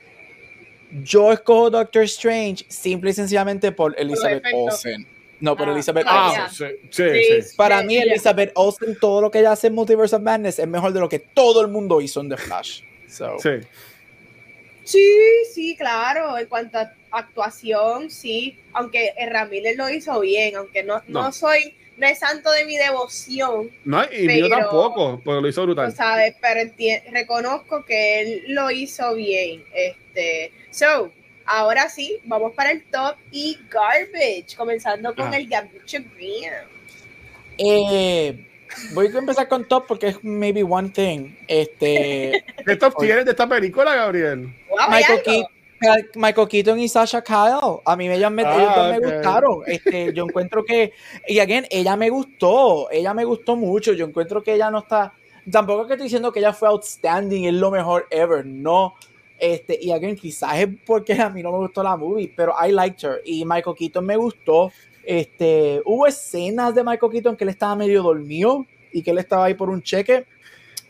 Yo 1.03 1.31
escojo 1.31 1.69
Doctor 1.69 2.03
Strange 2.03 2.65
simple 2.67 3.11
y 3.11 3.13
sencillamente 3.13 3.71
por 3.71 3.97
Elizabeth 3.99 4.43
Olsen. 4.53 5.07
No, 5.39 5.55
por 5.55 5.69
ah, 5.69 5.73
Elizabeth 5.73 6.05
ah, 6.09 6.47
Olsen. 6.47 6.75
Sí, 6.89 7.03
sí, 7.03 7.55
Para 7.55 7.83
mí, 7.83 7.97
Elizabeth 7.97 8.51
Olsen, 8.55 8.97
todo 8.99 9.21
lo 9.21 9.29
que 9.29 9.39
ella 9.39 9.51
hace 9.51 9.67
en 9.67 9.75
Multiverse 9.75 10.15
of 10.15 10.21
Madness 10.21 10.59
es 10.59 10.67
mejor 10.67 10.93
de 10.93 10.99
lo 10.99 11.09
que 11.09 11.19
todo 11.19 11.61
el 11.61 11.67
mundo 11.67 12.01
hizo 12.01 12.21
en 12.21 12.29
The 12.29 12.37
Flash. 12.37 12.81
Sí. 13.07 13.49
Sí, 14.83 15.19
sí, 15.53 15.75
claro. 15.75 16.37
En 16.37 16.47
cuanto 16.47 16.79
a 16.79 16.93
actuación, 17.19 18.09
sí. 18.09 18.59
Aunque 18.73 19.13
Ramírez 19.29 19.77
lo 19.77 19.89
hizo 19.89 20.19
bien, 20.19 20.55
aunque 20.55 20.83
no, 20.83 21.01
no. 21.07 21.31
soy, 21.31 21.75
no 21.97 22.07
es 22.07 22.19
santo 22.19 22.51
de 22.51 22.65
mi 22.65 22.77
devoción. 22.77 23.69
No, 23.85 24.03
y 24.11 24.39
yo 24.39 24.49
tampoco, 24.49 25.21
porque 25.23 25.41
lo 25.41 25.47
hizo 25.47 25.63
brutal. 25.63 25.93
sabes, 25.93 26.35
pero 26.41 26.71
reconozco 27.11 27.85
que 27.85 28.21
él 28.21 28.43
lo 28.47 28.71
hizo 28.71 29.15
bien. 29.15 29.63
Este, 29.73 30.51
so, 30.71 31.11
ahora 31.45 31.89
sí, 31.89 32.17
vamos 32.25 32.53
para 32.53 32.71
el 32.71 32.83
top 32.85 33.15
y 33.31 33.57
garbage, 33.69 34.55
comenzando 34.55 35.15
con 35.15 35.33
el 35.33 35.47
garbage 35.47 35.99
green. 36.15 36.51
Eh, 37.57 38.47
voy 38.93 39.07
a 39.07 39.17
empezar 39.17 39.47
con 39.47 39.67
top 39.67 39.87
porque 39.87 40.07
es 40.09 40.23
maybe 40.23 40.63
one 40.63 40.89
thing. 40.89 41.35
Este, 41.47 42.43
¿Qué 42.65 42.75
top 42.75 42.95
tienes 42.99 43.25
de 43.25 43.31
esta 43.31 43.47
película, 43.47 43.95
Gabriel? 43.95 44.53
Michael, 44.89 45.21
Keaton, 45.23 45.56
y 46.77 46.87
Sasha 46.87 47.21
Kyle. 47.21 47.81
A 47.85 47.95
mí 47.95 48.09
ellos 48.09 48.31
me, 48.31 48.43
ah, 48.45 48.97
me 48.99 48.99
gustaron. 48.99 49.61
Este, 49.65 50.13
yo 50.13 50.25
encuentro 50.25 50.63
que, 50.63 50.93
y 51.27 51.39
again, 51.39 51.65
ella 51.69 51.95
me 51.95 52.09
gustó. 52.09 52.89
Ella 52.91 53.13
me 53.13 53.25
gustó 53.25 53.55
mucho. 53.55 53.93
Yo 53.93 54.05
encuentro 54.05 54.41
que 54.43 54.53
ella 54.53 54.71
no 54.71 54.79
está. 54.79 55.13
Tampoco 55.51 55.81
es 55.81 55.87
que 55.87 55.93
estoy 55.93 56.05
diciendo 56.05 56.31
que 56.31 56.39
ella 56.39 56.53
fue 56.53 56.67
outstanding, 56.67 57.45
es 57.45 57.53
lo 57.53 57.71
mejor 57.71 58.07
ever. 58.09 58.45
No. 58.45 58.95
Este, 59.39 59.77
y 59.79 59.91
again, 59.91 60.15
quizás 60.15 60.57
es 60.59 60.67
porque 60.85 61.13
a 61.13 61.29
mí 61.29 61.43
no 61.43 61.51
me 61.51 61.59
gustó 61.59 61.83
la 61.83 61.95
movie, 61.95 62.33
pero 62.35 62.53
I 62.61 62.71
liked 62.71 63.07
her. 63.07 63.21
Y 63.25 63.45
Michael 63.45 63.75
Keaton 63.77 64.05
me 64.05 64.17
gustó. 64.17 64.71
Este, 65.03 65.81
hubo 65.85 66.05
escenas 66.05 66.75
de 66.75 66.83
Michael 66.83 67.11
Keaton 67.11 67.37
que 67.37 67.45
él 67.45 67.51
estaba 67.51 67.75
medio 67.75 68.03
dormido 68.03 68.65
y 68.91 69.03
que 69.03 69.11
él 69.11 69.19
estaba 69.19 69.45
ahí 69.45 69.53
por 69.53 69.69
un 69.69 69.81
cheque, 69.81 70.25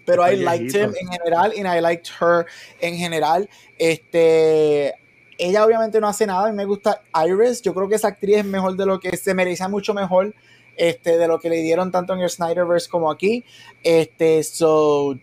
pero 0.07 0.25
I 0.25 0.37
liked 0.37 0.73
him 0.73 0.93
en 0.99 1.07
general 1.09 1.51
y 1.53 1.59
I 1.59 1.81
liked 1.81 2.09
her 2.21 2.45
en 2.79 2.95
general. 2.95 3.49
Este, 3.77 4.93
ella 5.37 5.65
obviamente 5.65 5.99
no 5.99 6.07
hace 6.07 6.25
nada, 6.25 6.47
a 6.47 6.49
mí 6.49 6.55
me 6.55 6.63
gusta 6.63 7.01
Iris, 7.25 7.61
yo 7.61 7.73
creo 7.73 7.89
que 7.89 7.95
esa 7.95 8.07
actriz 8.07 8.37
es 8.37 8.45
mejor 8.45 8.77
de 8.77 8.85
lo 8.85 9.01
que 9.01 9.15
se 9.17 9.33
merece 9.33 9.67
mucho 9.67 9.93
mejor 9.93 10.33
este, 10.77 11.17
de 11.17 11.27
lo 11.27 11.39
que 11.41 11.49
le 11.49 11.57
dieron 11.57 11.91
tanto 11.91 12.13
en 12.13 12.21
el 12.21 12.29
Snyderverse 12.29 12.89
como 12.89 13.11
aquí. 13.11 13.43
Este, 13.83 14.41
so, 14.43 15.19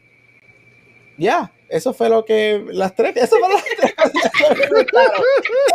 yeah, 1.16 1.51
eso 1.70 1.94
fue 1.94 2.11
lo 2.11 2.23
que 2.27 2.62
las 2.69 2.94
tres, 2.94 3.16
eso 3.16 3.36
fue 3.39 3.48
las 3.48 3.65
tres 3.65 3.94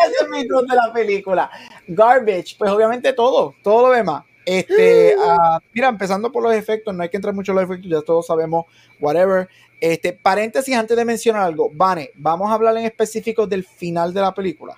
Ese 0.06 0.24
es 0.24 0.30
mi 0.30 0.44
de 0.44 0.76
la 0.76 0.94
película. 0.94 1.50
Garbage, 1.88 2.56
pues 2.60 2.70
obviamente 2.70 3.14
todo, 3.14 3.56
todo 3.64 3.88
lo 3.88 3.94
demás. 3.96 4.24
Este, 4.50 5.16
uh, 5.16 5.60
mira, 5.74 5.90
empezando 5.90 6.32
por 6.32 6.42
los 6.42 6.54
efectos, 6.54 6.94
no 6.96 7.04
hay 7.04 7.10
que 7.10 7.18
entrar 7.18 7.36
mucho 7.36 7.52
en 7.52 7.58
los 7.58 7.66
efectos, 7.66 7.90
ya 7.90 8.02
todos 8.02 8.26
sabemos, 8.26 8.66
whatever. 9.00 9.48
Este, 9.80 10.12
paréntesis 10.12 10.76
antes 10.76 10.98
de 10.98 11.06
mencionar 11.06 11.44
algo, 11.44 11.70
Vane, 11.72 12.12
vamos 12.16 12.50
a 12.50 12.56
hablar 12.56 12.76
en 12.78 12.86
específico 12.86 13.46
del 13.46 13.64
final 13.64 14.12
de 14.12 14.22
la 14.22 14.34
película. 14.34 14.76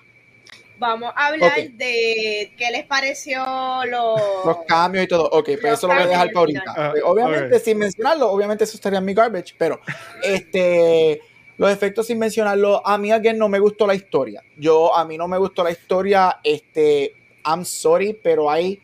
Vamos 0.78 1.12
a 1.16 1.26
hablar 1.28 1.54
de 1.54 2.52
qué 2.56 2.70
les 2.70 2.84
pareció 2.84 3.44
los... 3.88 4.20
los 4.44 4.56
cambios 4.66 5.04
y 5.04 5.08
todo. 5.08 5.28
Ok, 5.30 5.50
pues 5.60 5.74
eso 5.74 5.86
lo 5.86 5.94
voy 5.94 6.02
a 6.02 6.06
dejar 6.06 6.26
para 6.32 6.40
ahorita. 6.40 6.74
Ah, 6.76 6.88
pues, 6.90 7.02
obviamente, 7.06 7.58
sin 7.60 7.78
mencionarlo, 7.78 8.30
obviamente 8.30 8.64
eso 8.64 8.76
estaría 8.76 8.98
en 8.98 9.04
mi 9.04 9.14
garbage, 9.14 9.54
pero 9.56 9.80
este 10.22 11.20
los 11.56 11.70
efectos 11.70 12.08
sin 12.08 12.18
mencionarlo, 12.18 12.84
a 12.84 12.98
mí 12.98 13.12
alguien 13.12 13.38
no 13.38 13.48
me 13.48 13.60
gustó 13.60 13.86
la 13.86 13.94
historia. 13.94 14.42
Yo, 14.56 14.94
a 14.96 15.04
mí 15.04 15.16
no 15.16 15.28
me 15.28 15.38
gustó 15.38 15.62
la 15.62 15.70
historia, 15.70 16.40
este, 16.42 17.14
I'm 17.44 17.64
sorry, 17.64 18.18
pero 18.20 18.50
hay 18.50 18.80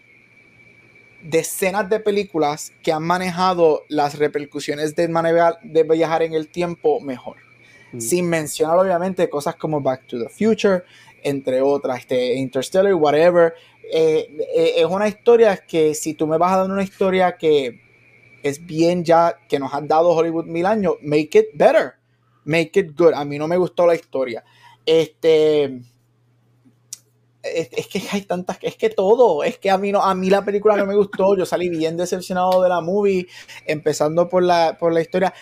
decenas 1.22 1.88
de 1.88 2.00
películas 2.00 2.72
que 2.82 2.92
han 2.92 3.02
manejado 3.02 3.84
las 3.88 4.18
repercusiones 4.18 4.94
de, 4.94 5.08
de 5.62 5.82
viajar 5.82 6.22
en 6.22 6.34
el 6.34 6.48
tiempo 6.48 7.00
mejor. 7.00 7.36
Mm. 7.92 8.00
Sin 8.00 8.28
mencionar, 8.28 8.78
obviamente, 8.78 9.28
cosas 9.28 9.56
como 9.56 9.80
Back 9.80 10.06
to 10.06 10.18
the 10.18 10.28
Future, 10.28 10.82
entre 11.22 11.60
otras, 11.60 12.00
este, 12.00 12.34
Interstellar, 12.34 12.94
whatever. 12.94 13.54
Eh, 13.90 14.28
eh, 14.54 14.74
es 14.76 14.84
una 14.84 15.08
historia 15.08 15.56
que 15.56 15.94
si 15.94 16.14
tú 16.14 16.26
me 16.26 16.38
vas 16.38 16.52
a 16.52 16.58
dar 16.58 16.70
una 16.70 16.82
historia 16.82 17.36
que 17.36 17.80
es 18.42 18.64
bien 18.64 19.04
ya, 19.04 19.36
que 19.48 19.58
nos 19.58 19.72
ha 19.74 19.80
dado 19.80 20.10
Hollywood 20.10 20.46
mil 20.46 20.66
años, 20.66 20.94
make 21.02 21.38
it 21.38 21.46
better, 21.54 21.94
make 22.44 22.78
it 22.78 22.96
good. 22.96 23.14
A 23.14 23.24
mí 23.24 23.38
no 23.38 23.48
me 23.48 23.56
gustó 23.56 23.86
la 23.86 23.94
historia. 23.94 24.44
Este, 24.84 25.80
es, 27.56 27.86
que 27.86 28.02
hay 28.12 28.22
tantas, 28.22 28.58
es 28.62 28.76
que 28.76 28.90
todo, 28.90 29.42
es 29.42 29.58
que 29.58 29.70
a 29.70 29.78
mí 29.78 29.92
no, 29.92 30.02
a 30.02 30.14
mí 30.14 30.30
la 30.30 30.44
película 30.44 30.76
no 30.76 30.86
me 30.86 30.94
gustó, 30.94 31.36
yo 31.36 31.46
salí 31.46 31.68
bien 31.68 31.96
decepcionado 31.96 32.62
de 32.62 32.68
la 32.68 32.80
movie, 32.80 33.26
empezando 33.66 34.28
por 34.28 34.42
la, 34.42 34.76
por 34.78 34.92
la 34.92 35.00
historia. 35.00 35.32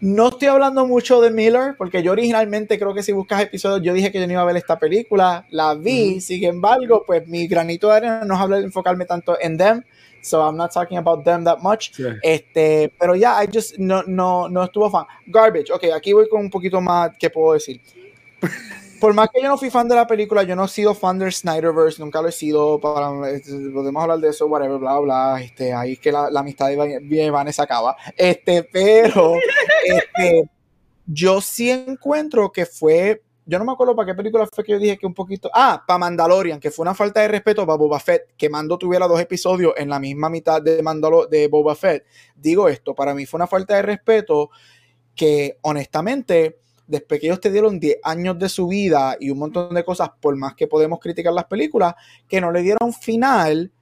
No 0.00 0.28
estoy 0.28 0.48
hablando 0.48 0.86
mucho 0.86 1.22
de 1.22 1.30
Miller, 1.30 1.74
porque 1.78 2.02
yo 2.02 2.12
originalmente 2.12 2.78
creo 2.78 2.92
que 2.92 3.02
si 3.02 3.12
buscas 3.12 3.42
episodios, 3.42 3.82
yo 3.82 3.94
dije 3.94 4.12
que 4.12 4.20
yo 4.20 4.26
no 4.26 4.32
iba 4.34 4.42
a 4.42 4.46
ver 4.46 4.56
esta 4.56 4.78
película, 4.78 5.46
la 5.50 5.74
vi, 5.74 6.20
sin 6.20 6.44
embargo, 6.44 7.02
pues 7.06 7.26
mi 7.26 7.46
granito 7.46 7.88
de 7.88 7.96
arena 7.96 8.24
no 8.24 8.34
es 8.34 8.40
hablar, 8.40 8.62
enfocarme 8.62 9.06
tanto 9.06 9.38
en 9.40 9.56
them, 9.56 9.82
so 10.20 10.46
I'm 10.46 10.56
not 10.56 10.72
talking 10.72 10.98
about 10.98 11.24
them 11.24 11.44
that 11.44 11.58
much. 11.60 11.92
Este, 12.22 12.92
pero 12.98 13.14
ya, 13.14 13.42
I 13.42 13.48
just 13.52 13.78
no, 13.78 14.02
no, 14.06 14.48
no 14.48 14.64
estuvo 14.64 14.90
fan. 14.90 15.06
Garbage, 15.26 15.72
ok, 15.72 15.84
aquí 15.94 16.12
voy 16.12 16.28
con 16.28 16.42
un 16.42 16.50
poquito 16.50 16.80
más 16.80 17.12
que 17.18 17.30
puedo 17.30 17.54
decir 17.54 17.80
por 19.06 19.14
más 19.14 19.28
que 19.32 19.40
yo 19.40 19.46
no 19.46 19.56
fui 19.56 19.70
fan 19.70 19.86
de 19.86 19.94
la 19.94 20.04
película, 20.04 20.42
yo 20.42 20.56
no 20.56 20.64
he 20.64 20.68
sido 20.68 20.92
fan 20.92 21.16
del 21.16 21.32
Snyderverse, 21.32 22.02
nunca 22.02 22.20
lo 22.20 22.26
he 22.26 22.32
sido, 22.32 22.80
para, 22.80 23.08
podemos 23.08 24.02
hablar 24.02 24.18
de 24.18 24.30
eso, 24.30 24.48
whatever, 24.48 24.78
bla, 24.78 24.98
bla, 24.98 25.40
este, 25.40 25.72
ahí 25.72 25.92
es 25.92 26.00
que 26.00 26.10
la, 26.10 26.26
amistad 26.34 26.70
de 26.70 27.30
Vanessa 27.30 27.62
acaba, 27.62 27.96
este, 28.16 28.64
pero, 28.64 29.34
este, 29.84 30.50
yo 31.06 31.40
sí 31.40 31.70
encuentro 31.70 32.50
que 32.50 32.66
fue, 32.66 33.22
yo 33.44 33.60
no 33.60 33.64
me 33.64 33.70
acuerdo 33.70 33.94
para 33.94 34.06
qué 34.06 34.16
película 34.16 34.44
fue 34.52 34.64
que 34.64 34.72
yo 34.72 34.80
dije 34.80 34.98
que 34.98 35.06
un 35.06 35.14
poquito, 35.14 35.48
ah, 35.54 35.84
para 35.86 35.98
Mandalorian, 35.98 36.58
que 36.58 36.72
fue 36.72 36.82
una 36.82 36.96
falta 36.96 37.20
de 37.20 37.28
respeto 37.28 37.64
para 37.64 37.78
Boba 37.78 38.00
Fett, 38.00 38.34
que 38.36 38.50
Mando 38.50 38.76
tuviera 38.76 39.06
dos 39.06 39.20
episodios 39.20 39.72
en 39.76 39.88
la 39.88 40.00
misma 40.00 40.28
mitad 40.28 40.60
de, 40.60 40.82
Mandalo 40.82 41.28
de 41.28 41.46
Boba 41.46 41.76
Fett, 41.76 42.06
digo 42.34 42.68
esto, 42.68 42.92
para 42.92 43.14
mí 43.14 43.24
fue 43.24 43.38
una 43.38 43.46
falta 43.46 43.76
de 43.76 43.82
respeto 43.82 44.50
que 45.14 45.58
honestamente 45.62 46.65
después 46.86 47.20
que 47.20 47.26
ellos 47.26 47.40
te 47.40 47.50
dieron 47.50 47.80
10 47.80 47.98
años 48.02 48.38
de 48.38 48.48
su 48.48 48.68
vida 48.68 49.16
y 49.18 49.30
un 49.30 49.38
montón 49.38 49.74
de 49.74 49.84
cosas, 49.84 50.10
por 50.20 50.36
más 50.36 50.54
que 50.54 50.66
podemos 50.66 50.98
criticar 51.00 51.32
las 51.32 51.46
películas, 51.46 51.94
que 52.28 52.40
no 52.40 52.52
le 52.52 52.62
dieron 52.62 52.92
final 52.92 53.72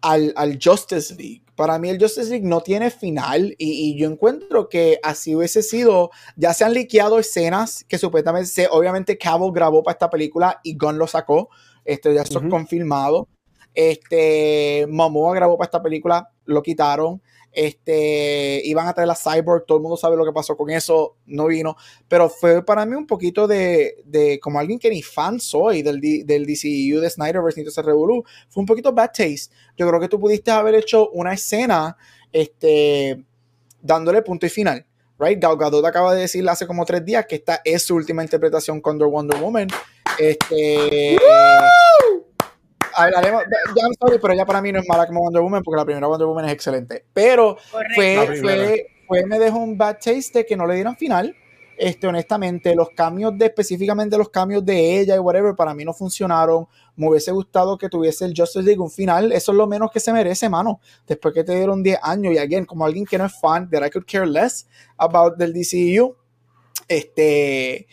al, 0.00 0.58
Justice 0.62 1.14
League. 1.14 1.42
Para 1.56 1.78
mí 1.78 1.88
el 1.88 2.00
Justice 2.00 2.30
League 2.30 2.46
no 2.46 2.60
tiene 2.60 2.90
final 2.90 3.54
y, 3.58 3.96
yo 3.96 4.10
encuentro 4.10 4.68
que 4.68 4.98
así 5.02 5.34
hubiese 5.34 5.62
sido, 5.62 6.10
ya 6.36 6.52
se 6.52 6.64
han 6.64 6.74
liqueado 6.74 7.18
escenas 7.18 7.84
que 7.88 7.96
supuestamente, 7.96 8.68
obviamente 8.70 9.16
Cavill 9.16 9.52
grabó 9.52 9.82
para 9.82 9.94
esta 9.94 10.10
película 10.10 10.60
y 10.62 10.76
Gunn 10.76 10.98
lo 10.98 11.06
sacó, 11.06 11.48
esto 11.84 12.12
ya 12.12 12.22
está 12.22 12.40
confirmado. 12.48 13.28
Este, 13.74 14.86
Momoa 14.88 15.34
grabó 15.34 15.56
para 15.58 15.66
esta 15.66 15.82
película, 15.82 16.30
lo 16.44 16.62
quitaron. 16.62 17.20
Este, 17.54 18.60
iban 18.64 18.88
a 18.88 18.92
traer 18.92 19.08
la 19.08 19.14
Cyborg, 19.14 19.64
todo 19.64 19.78
el 19.78 19.82
mundo 19.82 19.96
sabe 19.96 20.16
lo 20.16 20.24
que 20.24 20.32
pasó 20.32 20.56
con 20.56 20.70
eso, 20.70 21.16
no 21.26 21.46
vino, 21.46 21.76
pero 22.08 22.28
fue 22.28 22.64
para 22.64 22.84
mí 22.84 22.96
un 22.96 23.06
poquito 23.06 23.46
de, 23.46 24.02
de 24.04 24.40
como 24.40 24.58
alguien 24.58 24.78
que 24.78 24.90
ni 24.90 25.02
fan 25.02 25.38
soy 25.38 25.82
del, 25.82 26.00
del 26.00 26.46
DCU 26.46 27.00
de 27.00 27.10
Snyderverse 27.10 27.62
ni 27.62 27.70
de 27.70 27.82
Revolu, 27.82 28.24
fue 28.48 28.60
un 28.60 28.66
poquito 28.66 28.92
bad 28.92 29.08
taste. 29.08 29.54
Yo 29.76 29.88
creo 29.88 30.00
que 30.00 30.08
tú 30.08 30.18
pudiste 30.18 30.50
haber 30.50 30.74
hecho 30.74 31.10
una 31.10 31.32
escena, 31.32 31.96
este, 32.32 33.24
dándole 33.80 34.22
punto 34.22 34.46
y 34.46 34.50
final. 34.50 34.84
Right? 35.16 35.40
Gal 35.40 35.56
Gadot 35.56 35.84
acaba 35.86 36.12
de 36.12 36.22
decir 36.22 36.46
hace 36.48 36.66
como 36.66 36.84
tres 36.84 37.04
días 37.04 37.26
que 37.26 37.36
esta 37.36 37.60
es 37.64 37.84
su 37.84 37.94
última 37.94 38.22
interpretación 38.22 38.80
con 38.80 38.98
The 38.98 39.04
Wonder 39.04 39.40
Woman. 39.40 39.68
Este, 40.18 41.16
hablaremos, 42.96 43.42
ya 43.76 43.82
sorry, 44.00 44.18
pero 44.20 44.34
ya 44.34 44.44
para 44.44 44.60
mí 44.60 44.72
no 44.72 44.80
es 44.80 44.88
mala 44.88 45.06
como 45.06 45.20
Wonder 45.20 45.42
Woman 45.42 45.62
porque 45.62 45.78
la 45.78 45.84
primera 45.84 46.06
Wonder 46.06 46.26
Woman 46.26 46.46
es 46.46 46.52
excelente. 46.52 47.04
Pero 47.12 47.56
fue, 47.94 48.38
fue, 48.40 48.86
fue, 49.06 49.26
me 49.26 49.38
dejó 49.38 49.58
un 49.58 49.76
bad 49.76 49.94
taste 49.94 50.40
de 50.40 50.46
que 50.46 50.56
no 50.56 50.66
le 50.66 50.74
dieron 50.74 50.96
final. 50.96 51.34
Este, 51.76 52.06
honestamente, 52.06 52.74
los 52.74 52.90
cambios 52.90 53.36
de 53.36 53.46
específicamente 53.46 54.16
los 54.16 54.28
cambios 54.28 54.64
de 54.64 55.00
ella 55.00 55.16
y 55.16 55.18
whatever, 55.18 55.54
para 55.56 55.74
mí 55.74 55.84
no 55.84 55.92
funcionaron. 55.92 56.68
Me 56.96 57.08
hubiese 57.08 57.32
gustado 57.32 57.76
que 57.76 57.88
tuviese 57.88 58.24
el 58.24 58.34
Justice 58.36 58.62
League 58.62 58.80
un 58.80 58.90
final. 58.90 59.32
Eso 59.32 59.52
es 59.52 59.58
lo 59.58 59.66
menos 59.66 59.90
que 59.90 59.98
se 59.98 60.12
merece, 60.12 60.48
mano. 60.48 60.80
Después 61.06 61.34
que 61.34 61.42
te 61.42 61.54
dieron 61.54 61.82
10 61.82 61.98
años 62.02 62.34
y 62.34 62.38
again, 62.38 62.64
como 62.64 62.84
alguien 62.86 63.04
que 63.04 63.18
no 63.18 63.26
es 63.26 63.40
fan, 63.40 63.68
that 63.70 63.84
I 63.84 63.90
could 63.90 64.06
care 64.06 64.26
less 64.26 64.68
about 64.96 65.36
del 65.36 65.52
DCU. 65.52 66.16
Este 66.86 67.88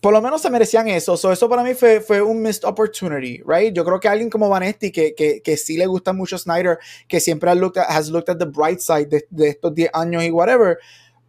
por 0.00 0.14
lo 0.14 0.22
menos 0.22 0.40
se 0.40 0.50
merecían 0.50 0.88
eso. 0.88 1.14
eso 1.14 1.48
para 1.48 1.62
mí 1.62 1.74
fue, 1.74 2.00
fue 2.00 2.22
un 2.22 2.40
missed 2.40 2.64
opportunity, 2.64 3.42
right? 3.46 3.74
Yo 3.74 3.84
creo 3.84 4.00
que 4.00 4.08
alguien 4.08 4.30
como 4.30 4.48
Vanesti, 4.48 4.90
que, 4.90 5.14
que, 5.14 5.42
que 5.42 5.56
sí 5.56 5.76
le 5.76 5.86
gusta 5.86 6.12
mucho 6.12 6.38
Snyder, 6.38 6.78
que 7.06 7.20
siempre 7.20 7.50
has 7.50 7.58
looked 7.58 7.78
at, 7.78 7.90
has 7.90 8.08
looked 8.08 8.30
at 8.30 8.38
the 8.38 8.46
bright 8.46 8.80
side 8.80 9.06
de, 9.06 9.26
de 9.30 9.48
estos 9.50 9.74
10 9.74 9.90
años 9.92 10.24
y 10.24 10.30
whatever, 10.30 10.78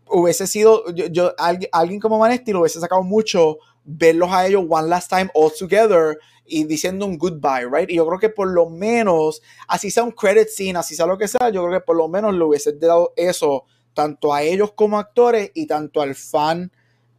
hubiese 0.07 0.47
sido, 0.47 0.89
yo, 0.93 1.07
yo 1.07 1.33
alguien, 1.37 1.69
alguien, 1.73 1.99
como 1.99 2.17
Vanesti 2.17 2.53
lo 2.53 2.61
hubiese 2.61 2.79
sacado 2.79 3.03
mucho 3.03 3.57
verlos 3.83 4.31
a 4.31 4.47
ellos 4.47 4.63
one 4.69 4.87
last 4.87 5.09
time 5.09 5.29
all 5.33 5.51
together 5.57 6.17
y 6.45 6.63
diciendo 6.63 7.05
un 7.05 7.17
goodbye, 7.17 7.67
right? 7.69 7.89
Y 7.89 7.95
yo 7.95 8.07
creo 8.07 8.19
que 8.19 8.29
por 8.29 8.49
lo 8.49 8.69
menos, 8.69 9.41
así 9.67 9.91
sea 9.91 10.03
un 10.03 10.11
credit 10.11 10.47
scene, 10.47 10.79
así 10.79 10.95
sea 10.95 11.05
lo 11.05 11.17
que 11.17 11.27
sea, 11.27 11.49
yo 11.49 11.65
creo 11.65 11.79
que 11.79 11.85
por 11.85 11.97
lo 11.97 12.07
menos 12.07 12.33
le 12.33 12.43
hubiese 12.43 12.71
dado 12.73 13.11
eso 13.17 13.65
tanto 13.93 14.33
a 14.33 14.43
ellos 14.43 14.71
como 14.73 14.97
actores 14.97 15.51
y 15.53 15.67
tanto 15.67 16.01
al 16.01 16.15
fan 16.15 16.71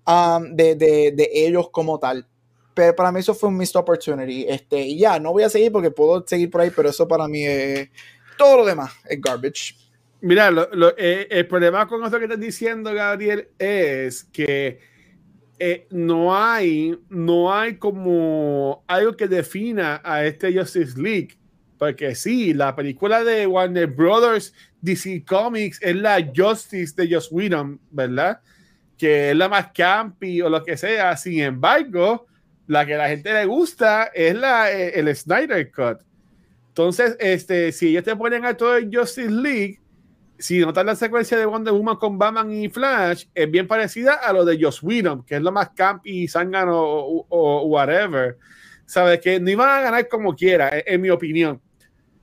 um, 0.07 0.55
de, 0.55 0.75
de, 0.75 1.13
de, 1.13 1.31
ellos 1.33 1.71
como 1.71 1.99
tal. 1.99 2.27
Pero 2.75 2.95
para 2.97 3.13
mí 3.13 3.21
eso 3.21 3.35
fue 3.35 3.49
un 3.49 3.57
missed 3.57 3.79
opportunity. 3.79 4.47
Este, 4.49 4.81
y 4.81 4.99
ya, 4.99 5.19
no 5.19 5.33
voy 5.33 5.43
a 5.43 5.51
seguir 5.51 5.73
porque 5.73 5.91
puedo 5.91 6.25
seguir 6.27 6.51
por 6.51 6.61
ahí, 6.61 6.71
pero 6.75 6.89
eso 6.89 7.07
para 7.07 7.29
mí 7.29 7.45
es 7.45 7.91
todo 8.39 8.59
lo 8.59 8.65
demás, 8.65 8.93
es 9.09 9.21
garbage. 9.21 9.75
Mira, 10.21 10.51
lo, 10.51 10.69
lo, 10.73 10.95
eh, 10.97 11.27
el 11.31 11.47
problema 11.47 11.87
con 11.87 12.05
esto 12.05 12.19
que 12.19 12.25
estás 12.25 12.41
diciendo, 12.41 12.95
Gabriel, 12.95 13.49
es 13.59 14.25
que 14.25 14.79
eh, 15.59 15.87
no 15.91 16.35
hay, 16.37 16.99
no 17.09 17.55
hay 17.55 17.77
como 17.77 18.83
algo 18.89 19.17
que 19.17 19.29
defina 19.29 20.01
a 20.05 20.25
este 20.25 20.57
Justice 20.57 21.01
League. 21.01 21.37
Porque 21.79 22.15
sí, 22.15 22.55
la 22.55 22.75
película 22.75 23.25
de 23.25 23.47
Warner 23.47 23.87
Brothers, 23.87 24.55
DC 24.81 25.25
Comics, 25.25 25.81
es 25.83 25.97
la 25.97 26.25
Justice 26.35 26.95
de 26.97 27.13
Joss 27.13 27.31
Whedon, 27.31 27.81
¿verdad? 27.91 28.41
Que 29.03 29.31
es 29.31 29.37
la 29.37 29.49
más 29.49 29.73
campy 29.75 30.41
o 30.43 30.49
lo 30.49 30.63
que 30.63 30.77
sea. 30.77 31.17
Sin 31.17 31.41
embargo, 31.41 32.29
la 32.69 32.87
que 32.87 32.95
la 32.95 33.09
gente 33.09 33.33
le 33.33 33.47
gusta 33.47 34.13
es 34.15 34.33
la, 34.33 34.71
eh, 34.71 34.97
el 34.97 35.13
Snyder 35.13 35.73
Cut. 35.73 36.03
Entonces, 36.69 37.17
este, 37.19 37.73
si 37.73 37.89
ellos 37.89 38.05
te 38.05 38.15
ponen 38.15 38.45
a 38.45 38.57
todo 38.57 38.77
el 38.77 38.97
Justice 38.97 39.29
League, 39.29 39.81
si 40.39 40.61
notas 40.61 40.87
la 40.87 40.95
secuencia 40.95 41.37
de 41.37 41.47
Wonder 41.47 41.73
Woman 41.73 41.97
con 41.97 42.17
Batman 42.17 42.53
y 42.53 42.69
Flash, 42.69 43.25
es 43.35 43.51
bien 43.51 43.67
parecida 43.67 44.15
a 44.15 44.33
lo 44.33 44.45
de 44.45 44.57
Joss 44.63 44.81
Whedon, 44.85 45.25
que 45.25 45.35
es 45.35 45.43
lo 45.43 45.51
más 45.51 45.71
campy, 45.71 46.29
zángano 46.29 46.81
o, 46.81 47.27
o, 47.29 47.67
whatever. 47.67 48.39
Sabes 48.87 49.19
que 49.19 49.41
no 49.41 49.51
iban 49.51 49.69
a 49.69 49.81
ganar 49.81 50.07
como 50.07 50.37
quiera, 50.37 50.69
en, 50.69 50.85
en 50.87 51.01
mi 51.01 51.11
opinión. 51.11 51.61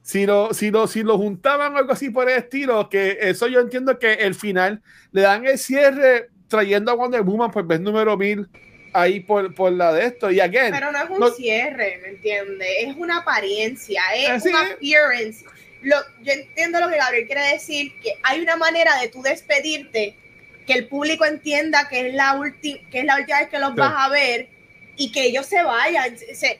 Si 0.02 0.26
lo, 0.26 0.54
si, 0.54 0.72
lo, 0.72 0.88
si 0.88 1.04
lo 1.04 1.18
juntaban 1.18 1.74
o 1.74 1.78
algo 1.78 1.92
así 1.92 2.10
por 2.10 2.30
el 2.30 2.38
estilo, 2.38 2.88
que 2.88 3.18
eso 3.20 3.48
yo 3.48 3.60
entiendo 3.60 4.00
que 4.00 4.14
el 4.14 4.34
final 4.34 4.82
le 5.12 5.24
dan 5.24 5.46
el 5.46 5.58
cierre 5.58 6.30
trayendo 6.50 6.92
a 6.92 6.96
Wonder 6.96 7.22
Woman 7.22 7.52
por 7.52 7.66
vez 7.66 7.80
número 7.80 8.18
mil 8.18 8.50
ahí 8.92 9.22
por, 9.22 9.54
por 9.54 9.72
la 9.72 9.94
de 9.94 10.06
esto. 10.06 10.30
Y 10.32 10.42
again, 10.42 10.72
Pero 10.72 10.92
no 10.92 11.02
es 11.02 11.10
un 11.10 11.20
no, 11.20 11.30
cierre, 11.30 12.00
¿me 12.02 12.10
entiendes? 12.10 12.68
Es 12.82 12.96
una 12.98 13.20
apariencia, 13.20 14.02
es 14.14 14.44
un 14.44 14.56
appearance 14.56 15.46
lo, 15.82 15.96
yo 16.22 16.34
entiendo 16.34 16.80
lo 16.80 16.90
que 16.90 16.98
Gabriel 16.98 17.26
quiere 17.26 17.54
decir, 17.54 18.00
que 18.02 18.16
hay 18.24 18.42
una 18.42 18.56
manera 18.58 19.00
de 19.00 19.08
tú 19.08 19.22
despedirte, 19.22 20.16
que 20.66 20.74
el 20.74 20.88
público 20.88 21.26
entienda 21.26 21.88
que 21.90 22.08
es 22.08 22.14
la, 22.14 22.38
que 22.62 23.00
es 23.00 23.06
la 23.06 23.18
última 23.18 23.40
vez 23.40 23.50
que 23.50 23.60
los 23.60 23.70
sí. 23.70 23.76
vas 23.78 23.94
a 23.96 24.10
ver 24.10 24.50
y 24.98 25.12
que 25.12 25.24
ellos 25.24 25.46
se 25.46 25.64
vayan. 25.64 26.18
Se, 26.18 26.60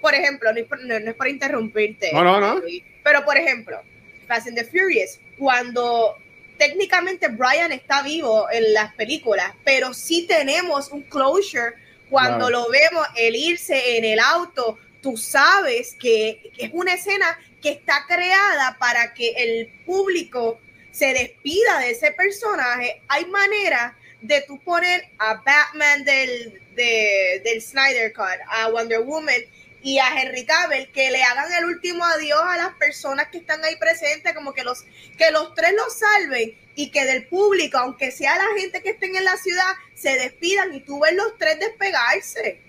por 0.00 0.14
ejemplo, 0.14 0.52
no 0.52 0.58
es 0.58 0.66
por, 0.66 0.80
no, 0.84 1.00
no 1.00 1.10
es 1.10 1.16
por 1.16 1.28
interrumpirte, 1.28 2.12
no, 2.12 2.22
no, 2.22 2.40
no. 2.40 2.60
pero 3.02 3.24
por 3.24 3.36
ejemplo, 3.36 3.80
Fast 4.26 4.48
and 4.48 4.56
the 4.56 4.64
Furious, 4.64 5.18
cuando 5.38 6.16
técnicamente 6.58 7.28
Brian 7.28 7.72
está 7.72 8.02
vivo 8.02 8.50
en 8.50 8.72
las 8.72 8.94
películas, 8.94 9.52
pero 9.64 9.94
sí 9.94 10.26
tenemos 10.26 10.90
un 10.90 11.02
closure 11.02 11.74
cuando 12.10 12.46
wow. 12.46 12.50
lo 12.50 12.68
vemos, 12.70 13.06
el 13.16 13.36
irse 13.36 13.98
en 13.98 14.04
el 14.04 14.18
auto, 14.18 14.78
tú 15.02 15.16
sabes 15.16 15.94
que 16.00 16.50
es 16.56 16.70
una 16.72 16.94
escena 16.94 17.38
que 17.62 17.70
está 17.70 18.04
creada 18.06 18.76
para 18.78 19.14
que 19.14 19.30
el 19.30 19.68
público 19.84 20.60
se 20.90 21.12
despida 21.12 21.78
de 21.80 21.90
ese 21.90 22.12
personaje. 22.12 23.02
Hay 23.08 23.26
manera 23.26 23.96
de 24.20 24.42
tú 24.42 24.58
poner 24.60 25.08
a 25.18 25.34
Batman 25.34 26.04
del, 26.04 26.60
de, 26.74 27.40
del 27.44 27.62
Snyder 27.62 28.12
Cut, 28.12 28.38
a 28.48 28.68
Wonder 28.70 29.00
Woman 29.00 29.42
y 29.82 29.98
a 29.98 30.20
Henry 30.20 30.44
Cavill 30.44 30.90
que 30.90 31.10
le 31.10 31.22
hagan 31.22 31.52
el 31.52 31.64
último 31.66 32.04
adiós 32.04 32.40
a 32.42 32.56
las 32.56 32.74
personas 32.74 33.28
que 33.28 33.38
están 33.38 33.64
ahí 33.64 33.76
presentes, 33.76 34.34
como 34.34 34.52
que 34.52 34.64
los, 34.64 34.84
que 35.16 35.30
los 35.30 35.54
tres 35.54 35.72
los 35.74 35.98
salven 35.98 36.58
y 36.74 36.90
que 36.90 37.04
del 37.04 37.26
público, 37.26 37.78
aunque 37.78 38.10
sea 38.10 38.36
la 38.36 38.48
gente 38.58 38.82
que 38.82 38.90
estén 38.90 39.16
en 39.16 39.24
la 39.24 39.36
ciudad, 39.36 39.72
se 39.94 40.16
despidan 40.16 40.74
y 40.74 40.80
tú 40.80 41.00
ves 41.00 41.14
los 41.14 41.36
tres 41.38 41.58
despegarse. 41.60 42.60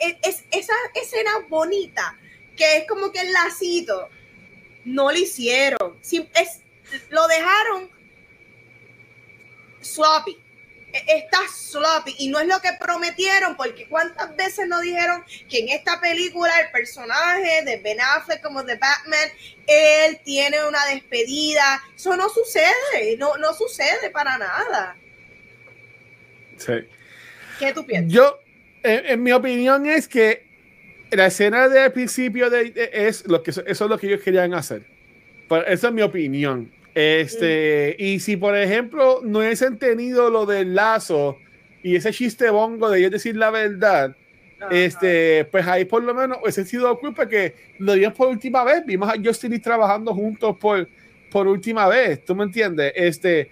Es, 0.00 0.16
es 0.22 0.44
esa 0.50 0.74
escena 0.94 1.30
bonita 1.48 2.18
que 2.56 2.78
es 2.78 2.88
como 2.88 3.12
que 3.12 3.20
el 3.20 3.32
lacito, 3.32 4.08
no 4.84 5.10
lo 5.10 5.18
hicieron. 5.18 5.98
Es, 6.02 6.60
lo 7.10 7.26
dejaron 7.28 7.90
sloppy. 9.82 10.38
Está 10.92 11.38
sloppy 11.48 12.14
y 12.18 12.28
no 12.28 12.38
es 12.38 12.46
lo 12.46 12.60
que 12.60 12.70
prometieron, 12.80 13.56
porque 13.56 13.86
cuántas 13.86 14.34
veces 14.36 14.66
nos 14.66 14.80
dijeron 14.80 15.24
que 15.48 15.58
en 15.58 15.68
esta 15.68 16.00
película 16.00 16.52
el 16.60 16.70
personaje 16.70 17.62
de 17.64 17.76
Ben 17.78 17.98
Affleck 18.00 18.40
como 18.40 18.62
de 18.62 18.76
Batman, 18.76 19.28
él 19.66 20.18
tiene 20.24 20.64
una 20.66 20.84
despedida. 20.86 21.82
Eso 21.94 22.16
no 22.16 22.28
sucede, 22.28 23.16
no, 23.18 23.36
no 23.36 23.52
sucede 23.52 24.10
para 24.10 24.38
nada. 24.38 24.96
Sí. 26.56 26.72
¿Qué 27.58 27.72
tú 27.72 27.84
piensas? 27.84 28.12
Yo, 28.12 28.40
en, 28.82 29.06
en 29.06 29.22
mi 29.22 29.32
opinión 29.32 29.86
es 29.86 30.08
que 30.08 30.46
la 31.10 31.26
escena 31.26 31.68
del 31.68 31.92
principio 31.92 32.50
de, 32.50 32.70
de, 32.70 32.90
es 32.92 33.26
lo 33.26 33.42
que 33.42 33.50
eso 33.50 33.62
es 33.66 33.80
lo 33.80 33.98
que 33.98 34.06
ellos 34.06 34.22
querían 34.22 34.54
hacer. 34.54 34.86
Pero 35.48 35.66
esa 35.66 35.88
es 35.88 35.92
mi 35.92 36.02
opinión. 36.02 36.72
Este, 36.96 37.94
y 37.98 38.20
si 38.20 38.38
por 38.38 38.56
ejemplo 38.56 39.20
no 39.22 39.42
es 39.42 39.60
entendido 39.60 40.30
lo 40.30 40.46
del 40.46 40.74
lazo 40.74 41.36
y 41.82 41.94
ese 41.94 42.10
chiste 42.10 42.48
bongo 42.48 42.88
de 42.88 43.00
ellos 43.00 43.10
decir 43.10 43.36
la 43.36 43.50
verdad, 43.50 44.16
Ajá. 44.58 44.68
este, 44.70 45.44
pues 45.50 45.66
ahí 45.66 45.84
por 45.84 46.02
lo 46.02 46.14
menos 46.14 46.38
ese 46.46 46.62
ha 46.62 46.64
sido 46.64 46.98
culpa 46.98 47.28
que 47.28 47.54
lo 47.80 47.92
vimos 47.92 48.14
por 48.14 48.28
última 48.28 48.64
vez, 48.64 48.82
vimos 48.86 49.10
a 49.10 49.14
Justin 49.22 49.52
y 49.52 49.58
trabajando 49.58 50.14
juntos 50.14 50.56
por, 50.56 50.88
por 51.30 51.46
última 51.46 51.86
vez, 51.86 52.24
¿tú 52.24 52.34
me 52.34 52.44
entiendes? 52.44 52.94
Este, 52.96 53.50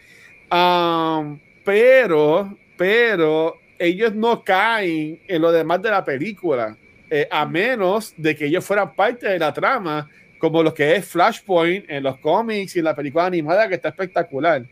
um, 0.50 1.38
pero, 1.62 2.56
pero 2.78 3.58
ellos 3.78 4.14
no 4.14 4.42
caen 4.42 5.20
en 5.28 5.42
lo 5.42 5.52
demás 5.52 5.82
de 5.82 5.90
la 5.90 6.02
película 6.02 6.78
eh, 7.10 7.28
a 7.30 7.44
menos 7.44 8.14
de 8.16 8.34
que 8.34 8.46
ellos 8.46 8.64
fueran 8.64 8.94
parte 8.94 9.28
de 9.28 9.38
la 9.38 9.52
trama, 9.52 10.08
como 10.44 10.62
lo 10.62 10.74
que 10.74 10.96
es 10.96 11.06
Flashpoint 11.06 11.86
en 11.88 12.02
los 12.02 12.18
cómics 12.18 12.76
y 12.76 12.80
en 12.80 12.84
la 12.84 12.94
película 12.94 13.24
animada, 13.24 13.66
que 13.66 13.76
está 13.76 13.88
espectacular. 13.88 14.66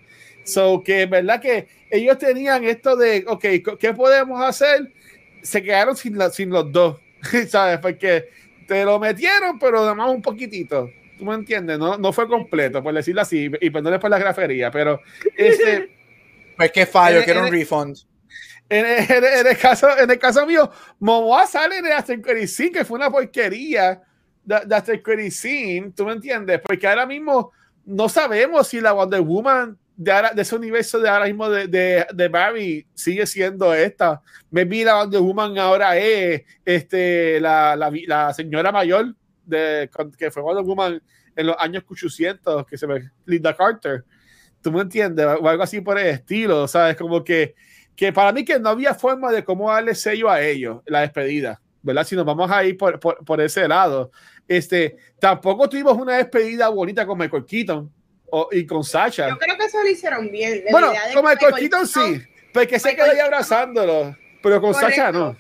So, 0.45 0.83
que 0.85 1.05
es 1.05 1.09
verdad 1.09 1.41
que 1.41 1.67
ellos 1.91 2.19
tenían 2.19 2.63
esto 2.65 2.95
de, 2.95 3.25
ok, 3.27 3.79
¿qué 3.79 3.95
podemos 3.95 4.45
hacer? 4.45 4.93
Se 5.41 5.63
quedaron 5.63 5.97
sin, 5.97 6.19
la, 6.19 6.29
sin 6.29 6.51
los 6.51 6.71
dos, 6.71 7.01
¿sabes? 7.49 7.79
Porque 7.79 8.29
te 8.69 8.85
lo 8.85 8.99
metieron, 8.99 9.59
pero 9.59 9.79
además 9.79 10.11
un 10.11 10.21
poquitito. 10.21 10.91
¿Tú 11.19 11.25
me 11.25 11.37
entiendes? 11.37 11.79
No, 11.79 11.97
no 11.97 12.13
fue 12.13 12.29
completo, 12.29 12.83
por 12.83 12.93
decirlo 12.93 13.23
así, 13.23 13.51
y 13.59 13.71
perdón 13.71 13.99
por 13.99 14.11
la 14.11 14.19
grafería, 14.19 14.71
pero 14.71 15.01
este... 15.35 15.97
Pues 16.55 16.71
que 16.71 16.85
fallo, 16.85 17.25
que 17.25 17.31
era 17.31 17.45
un 17.45 17.51
refund. 17.51 17.97
En, 18.69 18.85
en, 18.85 19.25
en, 19.25 19.47
el 19.47 19.57
caso, 19.57 19.89
en 19.99 20.11
el 20.11 20.19
caso 20.19 20.47
mío, 20.47 20.71
Momoa 21.01 21.47
sale 21.47 21.79
After 21.91 22.21
Credit 22.21 22.47
Scene, 22.47 22.73
que 22.73 22.85
fue 22.85 22.99
una 22.99 23.11
porquería 23.11 24.03
de 24.45 24.75
After 24.75 25.03
Credit 25.03 25.33
Scene, 25.33 25.93
¿tú 25.95 26.05
me 26.05 26.13
entiendes? 26.13 26.61
Porque 26.61 26.87
ahora 26.87 27.07
mismo 27.07 27.53
no 27.85 28.09
sabemos 28.09 28.69
si 28.69 28.81
la 28.81 28.93
Wonder 28.93 29.21
Woman 29.21 29.79
de, 29.97 30.11
ahora, 30.13 30.33
de 30.33 30.43
ese 30.43 30.57
universo 30.57 30.99
de 31.01 31.09
ahora 31.09 31.27
mismo 31.27 31.49
de, 31.49 31.67
de, 31.69 32.07
de 32.13 32.29
Barry 32.29 32.87
sigue 32.95 33.27
siendo 33.27 33.73
esta. 33.75 34.21
Maybe 34.51 34.85
la 34.85 34.97
Wonder 34.97 35.21
Woman 35.21 35.59
ahora 35.59 35.97
es 35.97 36.43
este, 36.65 37.41
la, 37.41 37.77
la, 37.77 37.93
la 38.07 38.35
señora 38.35 38.73
mayor 38.73 39.15
de, 39.45 39.89
que 40.19 40.31
fue 40.31 40.43
Wonder 40.43 40.65
Woman 40.65 41.03
en 41.35 41.47
los 41.47 41.57
años 41.59 41.85
800, 41.89 42.67
que 42.67 42.77
se 42.77 42.87
ve 42.87 43.11
Linda 43.27 43.57
Carter. 43.57 44.05
¿Tú 44.61 44.71
me 44.71 44.83
entiendes? 44.83 45.27
O 45.41 45.49
algo 45.49 45.63
así 45.63 45.81
por 45.81 45.99
el 45.99 46.07
estilo, 46.07 46.69
¿sabes? 46.69 46.97
Como 46.97 47.25
que 47.25 47.55
que 48.03 48.13
para 48.13 48.33
mí 48.33 48.45
que 48.45 48.59
no 48.59 48.71
había 48.71 48.95
forma 48.95 49.31
de 49.31 49.45
cómo 49.45 49.71
darle 49.71 49.95
sello 49.95 50.29
a 50.29 50.43
ellos, 50.43 50.83
la 50.87 51.03
despedida, 51.03 51.61
¿verdad? 51.83 52.05
Si 52.05 52.17
nos 52.17 52.25
vamos 52.25 52.51
a 52.51 52.65
ir 52.65 52.77
por, 52.77 52.99
por, 52.99 53.25
por 53.25 53.41
ese 53.41 53.67
lado. 53.67 54.11
Este, 54.49 54.97
tampoco 55.19 55.69
tuvimos 55.69 55.97
una 55.97 56.17
despedida 56.17 56.69
bonita 56.69 57.07
con 57.07 57.19
Michael 57.19 57.45
Keaton 57.45 57.93
o, 58.31 58.49
y 58.51 58.67
con 58.67 58.85
Sasha. 58.85 59.29
Yo 59.29 59.39
creo 59.39 59.57
que 59.57 59.65
eso 59.65 59.83
lo 59.83 59.89
hicieron 59.89 60.31
bien. 60.31 60.65
Bueno, 60.71 60.89
con 61.15 61.25
Michael, 61.25 61.25
Michael 61.25 61.55
Keaton, 61.55 61.87
Keaton 61.87 62.17
sí, 62.17 62.27
porque 62.53 62.79
se 62.79 62.95
quedó 62.97 63.11
ahí 63.11 63.19
abrazándolo, 63.19 64.17
pero 64.43 64.61
con 64.61 64.73
correcto. 64.73 64.97
Sasha 64.97 65.13
no. 65.13 65.37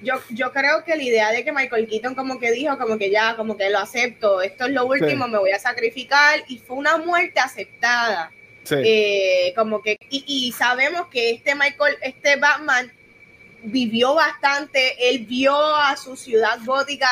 Yo, 0.00 0.14
yo 0.30 0.52
creo 0.52 0.84
que 0.84 0.94
la 0.94 1.02
idea 1.02 1.32
de 1.32 1.44
que 1.44 1.52
Michael 1.52 1.88
Keaton 1.88 2.14
como 2.14 2.38
que 2.38 2.52
dijo, 2.52 2.78
como 2.78 2.98
que 2.98 3.10
ya, 3.10 3.34
como 3.34 3.56
que 3.56 3.68
lo 3.70 3.78
acepto, 3.78 4.42
esto 4.42 4.66
es 4.66 4.72
lo 4.72 4.86
último, 4.86 5.24
sí. 5.24 5.30
me 5.30 5.38
voy 5.38 5.50
a 5.50 5.58
sacrificar, 5.58 6.40
y 6.46 6.58
fue 6.58 6.76
una 6.76 6.98
muerte 6.98 7.40
aceptada. 7.40 8.30
Sí. 8.62 8.76
Eh, 8.84 9.52
como 9.56 9.80
que, 9.82 9.96
y, 10.10 10.24
y, 10.26 10.52
sabemos 10.52 11.08
que 11.08 11.30
este 11.30 11.54
Michael, 11.54 11.96
este 12.02 12.36
Batman 12.36 12.92
vivió 13.62 14.14
bastante, 14.14 15.10
él 15.10 15.26
vio 15.26 15.56
a 15.56 15.96
su 15.96 16.16
ciudad 16.16 16.58
gótica 16.64 17.08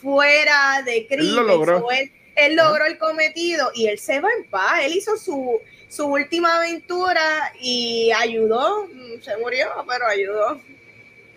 fuera 0.00 0.82
de 0.84 1.06
crimen. 1.06 1.28
Él 1.28 1.36
lo 1.36 1.42
logró. 1.42 1.88
Él, 2.36 2.56
logró 2.56 2.84
el 2.86 2.98
cometido 2.98 3.70
y 3.74 3.86
él 3.86 3.98
se 3.98 4.20
va 4.20 4.28
en 4.36 4.44
paz. 4.50 4.80
Él 4.82 4.94
hizo 4.94 5.16
su, 5.16 5.60
su 5.88 6.06
última 6.06 6.58
aventura 6.58 7.52
y 7.60 8.10
ayudó. 8.10 8.88
Se 9.20 9.36
murió, 9.36 9.68
pero 9.88 10.06
ayudó. 10.06 10.60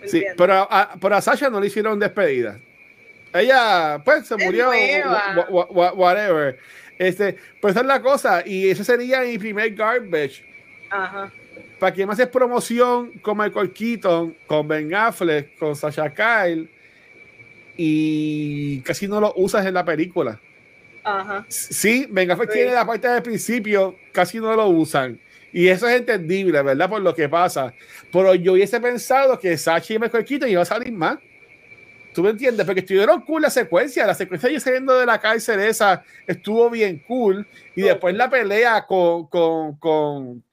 Sí, 0.05 0.25
pero 0.35 0.67
a, 0.69 0.95
pero 0.99 1.15
a 1.15 1.21
Sasha 1.21 1.49
no 1.49 1.59
le 1.59 1.67
hicieron 1.67 1.99
despedida. 1.99 2.59
Ella, 3.33 4.01
pues, 4.03 4.27
se 4.27 4.37
murió. 4.37 4.71
Whatever. 5.49 6.59
Este, 6.97 7.37
pues 7.61 7.73
esa 7.73 7.81
es 7.81 7.87
la 7.87 8.01
cosa. 8.01 8.43
Y 8.45 8.69
ese 8.69 8.83
sería 8.83 9.21
mi 9.21 9.37
primer 9.37 9.73
garbage. 9.75 10.43
Ajá. 10.89 11.31
Para 11.79 11.93
quien 11.93 12.07
más 12.07 12.19
es 12.19 12.27
promoción 12.27 13.11
con 13.19 13.37
Michael 13.37 13.71
Keaton, 13.71 14.35
con 14.47 14.67
Ben 14.67 14.93
Affleck, 14.93 15.57
con 15.57 15.75
Sasha 15.75 16.13
Kyle. 16.13 16.69
Y 17.75 18.81
casi 18.81 19.07
no 19.07 19.19
lo 19.21 19.33
usas 19.35 19.65
en 19.65 19.75
la 19.75 19.85
película. 19.85 20.39
Ajá. 21.03 21.45
Sí, 21.47 22.07
Ben 22.09 22.31
Affleck 22.31 22.51
tiene 22.51 22.71
la 22.71 22.85
parte 22.85 23.07
del 23.07 23.21
principio, 23.21 23.95
casi 24.11 24.39
no 24.39 24.55
lo 24.55 24.67
usan. 24.67 25.19
Y 25.53 25.67
eso 25.67 25.87
es 25.87 25.97
entendible, 25.97 26.61
¿verdad? 26.61 26.89
Por 26.89 27.01
lo 27.01 27.15
que 27.15 27.29
pasa. 27.29 27.73
Pero 28.11 28.35
yo 28.35 28.53
hubiese 28.53 28.79
pensado 28.79 29.39
que 29.39 29.57
Sachi 29.57 29.95
y 29.95 29.99
Michael 29.99 30.25
Keaton 30.25 30.49
iba 30.49 30.61
a 30.61 30.65
salir 30.65 30.91
más. 30.91 31.17
¿Tú 32.13 32.23
me 32.23 32.31
entiendes? 32.31 32.65
Porque 32.65 32.81
estuvieron 32.81 33.21
cool 33.21 33.43
la 33.43 33.49
secuencia. 33.49 34.05
La 34.05 34.15
secuencia 34.15 34.49
de 34.49 34.59
saliendo 34.59 34.97
de 34.97 35.05
la 35.05 35.19
cárcel 35.19 35.59
esa 35.59 36.03
estuvo 36.25 36.69
bien 36.69 37.03
cool. 37.07 37.47
Y 37.75 37.83
después 37.83 38.15
la 38.15 38.29
pelea 38.29 38.85
con, 38.85 39.27
con, 39.27 39.77
con, 39.77 40.43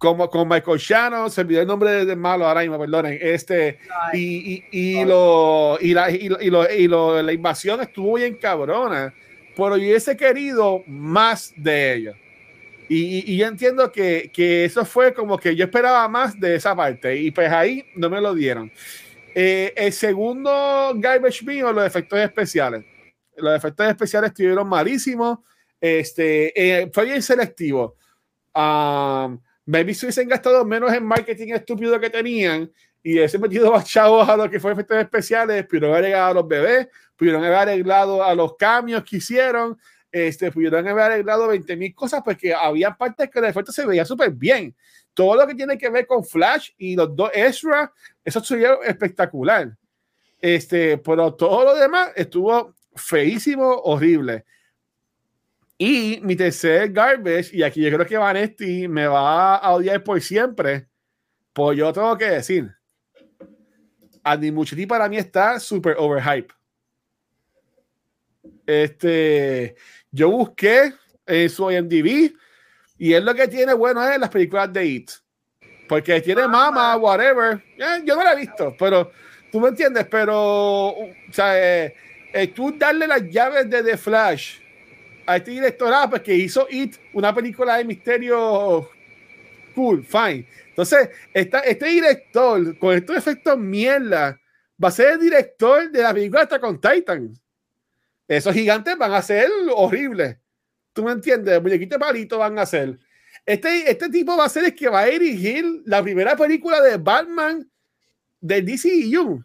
como 0.00 0.30
con 0.30 0.48
Michael 0.48 0.78
Shannon, 0.78 1.30
se 1.30 1.42
olvidó 1.42 1.60
el 1.60 1.66
nombre 1.66 2.06
del 2.06 2.16
malo 2.16 2.46
ahora 2.46 2.62
mismo, 2.62 2.78
perdonen. 2.78 3.18
Este, 3.20 3.80
y, 4.14 4.64
y, 4.72 5.00
y, 5.00 5.04
lo, 5.04 5.76
y, 5.78 5.92
la, 5.92 6.10
y, 6.10 6.26
lo, 6.26 6.70
y 6.72 6.88
lo, 6.88 7.22
la 7.22 7.32
invasión 7.34 7.82
estuvo 7.82 8.14
bien 8.14 8.36
cabrona. 8.36 9.12
Pero 9.54 9.76
yo 9.76 9.84
hubiese 9.84 10.16
querido 10.16 10.82
más 10.86 11.52
de 11.54 11.94
ellos. 11.94 12.16
Y, 12.88 13.30
y, 13.30 13.36
yo 13.36 13.46
entiendo 13.46 13.92
que, 13.92 14.30
que, 14.32 14.64
eso 14.64 14.86
fue 14.86 15.12
como 15.12 15.36
que 15.36 15.54
yo 15.54 15.66
esperaba 15.66 16.08
más 16.08 16.40
de 16.40 16.54
esa 16.54 16.74
parte. 16.74 17.18
Y 17.18 17.30
pues 17.30 17.52
ahí 17.52 17.84
no 17.94 18.08
me 18.08 18.22
lo 18.22 18.32
dieron. 18.32 18.72
Eh, 19.34 19.74
el 19.76 19.92
segundo 19.92 20.94
garbage 20.96 21.44
mío, 21.44 21.74
los 21.74 21.84
efectos 21.84 22.18
especiales. 22.20 22.86
Los 23.36 23.54
efectos 23.54 23.86
especiales 23.86 24.30
estuvieron 24.30 24.66
malísimos. 24.66 25.40
Este, 25.78 26.54
eh, 26.56 26.90
fue 26.90 27.04
bien 27.04 27.20
selectivo. 27.20 27.96
Um, 28.54 29.38
maybe 29.70 29.94
si 29.94 30.06
hubiesen 30.06 30.28
gastado 30.28 30.64
menos 30.64 30.92
en 30.92 31.04
marketing 31.04 31.54
estúpido 31.54 31.98
que 32.00 32.10
tenían 32.10 32.70
y 33.02 33.18
ese 33.18 33.38
metido 33.38 33.70
más 33.70 33.84
chavos 33.84 34.28
a 34.28 34.36
lo 34.36 34.50
que 34.50 34.58
fue 34.58 34.72
efectos 34.72 34.98
especiales, 34.98 35.64
pudieron 35.66 35.92
haber 35.92 36.06
llegado 36.06 36.30
a 36.30 36.34
los 36.34 36.48
bebés, 36.48 36.88
pudieron 37.16 37.44
haber 37.44 37.56
arreglado 37.56 38.22
a 38.22 38.34
los 38.34 38.56
cambios 38.56 39.04
que 39.04 39.18
hicieron, 39.18 39.78
este, 40.10 40.50
pudieron 40.50 40.86
haber 40.88 41.04
arreglado 41.04 41.46
20 41.48 41.76
mil 41.76 41.94
cosas 41.94 42.20
porque 42.24 42.52
había 42.52 42.96
partes 42.96 43.30
que 43.30 43.38
el 43.38 43.44
efecto 43.44 43.70
se 43.70 43.86
veía 43.86 44.04
súper 44.04 44.32
bien 44.32 44.74
todo 45.14 45.36
lo 45.36 45.46
que 45.46 45.54
tiene 45.54 45.78
que 45.78 45.90
ver 45.90 46.06
con 46.06 46.24
Flash 46.24 46.70
y 46.78 46.96
los 46.96 47.14
dos 47.14 47.30
Ezra, 47.34 47.92
eso 48.24 48.42
sería 48.42 48.74
espectacular. 48.84 49.76
Este, 50.40 50.98
pero 50.98 51.34
todo 51.34 51.64
lo 51.64 51.74
demás 51.74 52.10
estuvo 52.16 52.74
feísimo, 52.94 53.68
horrible. 53.84 54.44
Y 55.82 56.20
mi 56.22 56.36
tercer 56.36 56.92
garbage, 56.92 57.56
y 57.56 57.62
aquí 57.62 57.80
yo 57.80 57.90
creo 57.90 58.04
que 58.04 58.18
Vanesti 58.18 58.86
me 58.86 59.06
va 59.06 59.56
a 59.56 59.72
odiar 59.72 60.04
por 60.04 60.20
siempre, 60.20 60.86
pues 61.54 61.78
yo 61.78 61.90
tengo 61.90 62.18
que 62.18 62.26
decir, 62.26 62.70
Andy 64.22 64.52
Muchetti 64.52 64.84
para 64.84 65.08
mí 65.08 65.16
está 65.16 65.58
súper 65.58 65.96
overhype. 65.98 66.52
Este, 68.66 69.74
yo 70.10 70.30
busqué 70.30 70.92
en 71.24 71.48
su 71.48 71.70
IMDb 71.70 72.34
y 72.98 73.14
él 73.14 73.24
lo 73.24 73.34
que 73.34 73.48
tiene 73.48 73.72
bueno 73.72 74.06
es 74.06 74.20
las 74.20 74.28
películas 74.28 74.70
de 74.70 74.84
It. 74.84 75.10
Porque 75.88 76.20
tiene 76.20 76.46
mama, 76.46 76.94
whatever. 76.98 77.64
Eh, 77.78 78.02
yo 78.04 78.16
no 78.16 78.22
la 78.22 78.34
he 78.34 78.36
visto, 78.36 78.76
pero 78.78 79.10
tú 79.50 79.58
me 79.58 79.68
entiendes. 79.70 80.06
Pero, 80.10 80.88
o 80.90 81.08
sea, 81.32 81.58
eh, 81.58 81.94
eh, 82.34 82.48
tú 82.48 82.76
darle 82.76 83.06
las 83.06 83.22
llaves 83.30 83.70
de 83.70 83.82
The 83.82 83.96
Flash 83.96 84.60
a 85.30 85.36
este 85.36 85.52
director, 85.52 85.92
ah, 85.94 86.08
pues 86.10 86.22
que 86.22 86.34
hizo 86.34 86.66
una 87.14 87.34
película 87.34 87.76
de 87.76 87.84
misterio 87.84 88.88
cool, 89.74 90.04
fine. 90.04 90.46
Entonces, 90.68 91.10
esta, 91.32 91.60
este 91.60 91.86
director, 91.86 92.78
con 92.78 92.96
estos 92.96 93.16
efectos 93.16 93.58
mierda, 93.58 94.40
va 94.82 94.88
a 94.88 94.92
ser 94.92 95.12
el 95.12 95.20
director 95.20 95.90
de 95.90 96.02
la 96.02 96.12
película 96.12 96.42
hasta 96.42 96.58
con 96.58 96.80
Titan. 96.80 97.32
Esos 98.26 98.54
gigantes 98.54 98.96
van 98.96 99.12
a 99.12 99.22
ser 99.22 99.48
horribles. 99.74 100.36
¿Tú 100.92 101.04
me 101.04 101.12
entiendes? 101.12 101.62
Muñequito 101.62 101.98
palito 101.98 102.38
van 102.38 102.58
a 102.58 102.62
hacer. 102.62 102.98
Este, 103.46 103.90
este 103.90 104.08
tipo 104.08 104.36
va 104.36 104.46
a 104.46 104.48
ser 104.48 104.64
el 104.64 104.74
que 104.74 104.88
va 104.88 105.00
a 105.00 105.06
dirigir 105.06 105.64
la 105.84 106.02
primera 106.02 106.36
película 106.36 106.80
de 106.80 106.96
Batman 106.96 107.68
de 108.40 108.62
DCU. 108.62 109.44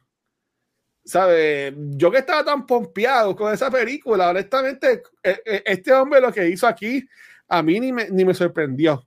¿Sabes? 1.06 1.74
Yo 1.92 2.10
que 2.10 2.18
estaba 2.18 2.44
tan 2.44 2.66
pompeado 2.66 3.36
con 3.36 3.54
esa 3.54 3.70
película, 3.70 4.32
honestamente, 4.32 5.04
e, 5.22 5.40
e, 5.46 5.64
este 5.66 5.94
hombre 5.94 6.20
lo 6.20 6.34
que 6.34 6.50
hizo 6.50 6.66
aquí 6.68 7.08
a 7.48 7.62
mí 7.62 7.80
ni 7.80 7.94
me, 7.94 8.10
ni 8.10 8.26
me 8.26 8.34
sorprendió. 8.34 9.06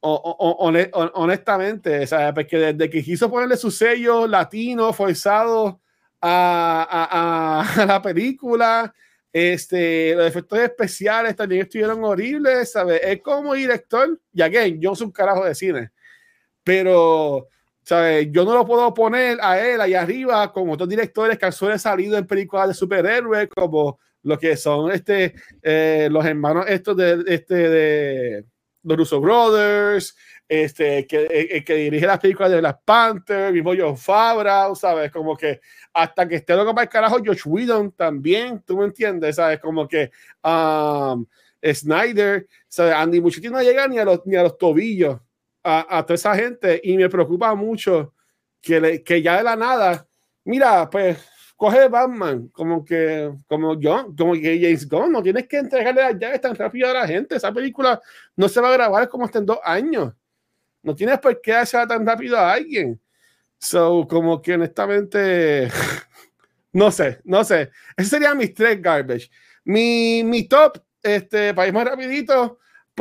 honestamente, 0.00 2.08
¿sabes? 2.08 2.32
porque 2.34 2.58
desde 2.58 2.90
que 2.90 3.04
quiso 3.04 3.30
ponerle 3.30 3.56
su 3.56 3.70
sello 3.70 4.26
latino 4.26 4.92
forzado 4.92 5.80
a, 6.20 7.62
a, 7.70 7.82
a 7.82 7.86
la 7.86 8.02
película, 8.02 8.92
este, 9.32 10.14
los 10.14 10.26
efectos 10.26 10.58
especiales 10.58 11.34
también 11.34 11.62
estuvieron 11.62 12.04
horribles, 12.04 12.72
¿sabes? 12.72 13.00
Es 13.02 13.22
como 13.22 13.54
director, 13.54 14.20
y 14.32 14.42
again, 14.42 14.80
yo 14.80 14.94
soy 14.94 15.06
un 15.06 15.12
carajo 15.12 15.44
de 15.44 15.54
cine, 15.54 15.90
pero, 16.62 17.48
¿sabes? 17.82 18.28
Yo 18.30 18.44
no 18.44 18.54
lo 18.54 18.66
puedo 18.66 18.92
poner 18.94 19.38
a 19.40 19.60
él 19.60 19.80
ahí 19.80 19.94
arriba 19.94 20.52
con 20.52 20.70
otros 20.70 20.88
directores 20.88 21.38
que 21.38 21.46
han 21.46 21.78
salido 21.78 22.16
en 22.16 22.26
películas 22.26 22.68
de 22.68 22.74
superhéroes, 22.74 23.48
como 23.48 23.98
lo 24.22 24.38
que 24.38 24.56
son 24.56 24.92
este, 24.92 25.34
eh, 25.62 26.08
los 26.10 26.24
hermanos 26.24 26.66
estos 26.68 26.96
de, 26.96 27.24
este, 27.26 27.54
de 27.54 28.44
los 28.84 28.96
Russo 28.96 29.20
Brothers, 29.20 30.16
este, 30.48 31.06
que, 31.06 31.26
eh, 31.30 31.64
que 31.64 31.74
dirige 31.74 32.06
las 32.06 32.18
películas 32.18 32.50
de 32.50 32.60
Black 32.60 32.80
Panther, 32.84 33.52
mismo 33.52 33.72
John 33.76 33.96
Fabra, 33.96 34.74
¿sabes? 34.74 35.10
Como 35.10 35.36
que 35.36 35.60
hasta 35.92 36.28
que 36.28 36.36
esté 36.36 36.54
loco 36.54 36.74
para 36.74 36.84
el 36.84 36.90
carajo, 36.90 37.18
Josh 37.24 37.42
Whedon 37.46 37.92
también, 37.92 38.62
¿tú 38.64 38.76
me 38.76 38.84
entiendes? 38.84 39.36
¿Sabes? 39.36 39.60
Como 39.60 39.88
que 39.88 40.10
um, 40.44 41.24
Snyder. 41.64 42.46
Andy 42.76 43.20
Muschietti 43.20 43.48
no 43.48 43.62
llega 43.62 43.86
ni 43.86 43.98
a 43.98 44.04
los, 44.04 44.26
ni 44.26 44.36
a 44.36 44.42
los 44.42 44.58
tobillos 44.58 45.20
a, 45.62 45.98
a 45.98 46.02
toda 46.04 46.14
esa 46.14 46.34
gente 46.34 46.80
y 46.82 46.96
me 46.96 47.08
preocupa 47.08 47.54
mucho 47.54 48.14
que, 48.60 48.80
le, 48.80 49.02
que 49.02 49.20
ya 49.20 49.38
de 49.38 49.42
la 49.42 49.56
nada, 49.56 50.06
mira, 50.44 50.88
pues 50.88 51.18
coge 51.62 51.88
Batman, 51.88 52.48
como 52.48 52.84
que, 52.84 53.32
como 53.46 53.78
yo, 53.78 54.12
como 54.18 54.32
que 54.32 54.58
James 54.60 54.88
Gunn, 54.88 55.12
no 55.12 55.22
tienes 55.22 55.46
que 55.46 55.58
entregarle 55.58 56.02
las 56.02 56.18
llaves 56.18 56.40
tan 56.40 56.56
rápido 56.56 56.90
a 56.90 56.92
la 56.92 57.06
gente. 57.06 57.36
Esa 57.36 57.52
película 57.52 58.00
no 58.34 58.48
se 58.48 58.60
va 58.60 58.70
a 58.70 58.72
grabar 58.72 59.08
como 59.08 59.24
hasta 59.24 59.38
en 59.38 59.46
dos 59.46 59.60
años. 59.62 60.12
No 60.82 60.94
tienes 60.94 61.20
por 61.20 61.40
qué 61.40 61.54
hacer 61.54 61.86
tan 61.86 62.04
rápido 62.04 62.36
a 62.36 62.52
alguien. 62.52 63.00
So, 63.60 64.08
como 64.08 64.42
que 64.42 64.54
honestamente, 64.54 65.68
no 66.72 66.90
sé, 66.90 67.20
no 67.22 67.44
sé. 67.44 67.70
Ese 67.96 68.10
serían 68.10 68.38
mis 68.38 68.52
tres 68.54 68.82
garbage. 68.82 69.30
Mi, 69.64 70.24
mi 70.24 70.48
top, 70.48 70.82
este, 71.00 71.54
para 71.54 71.68
ir 71.68 71.74
más 71.74 71.84
rapidito, 71.84 72.58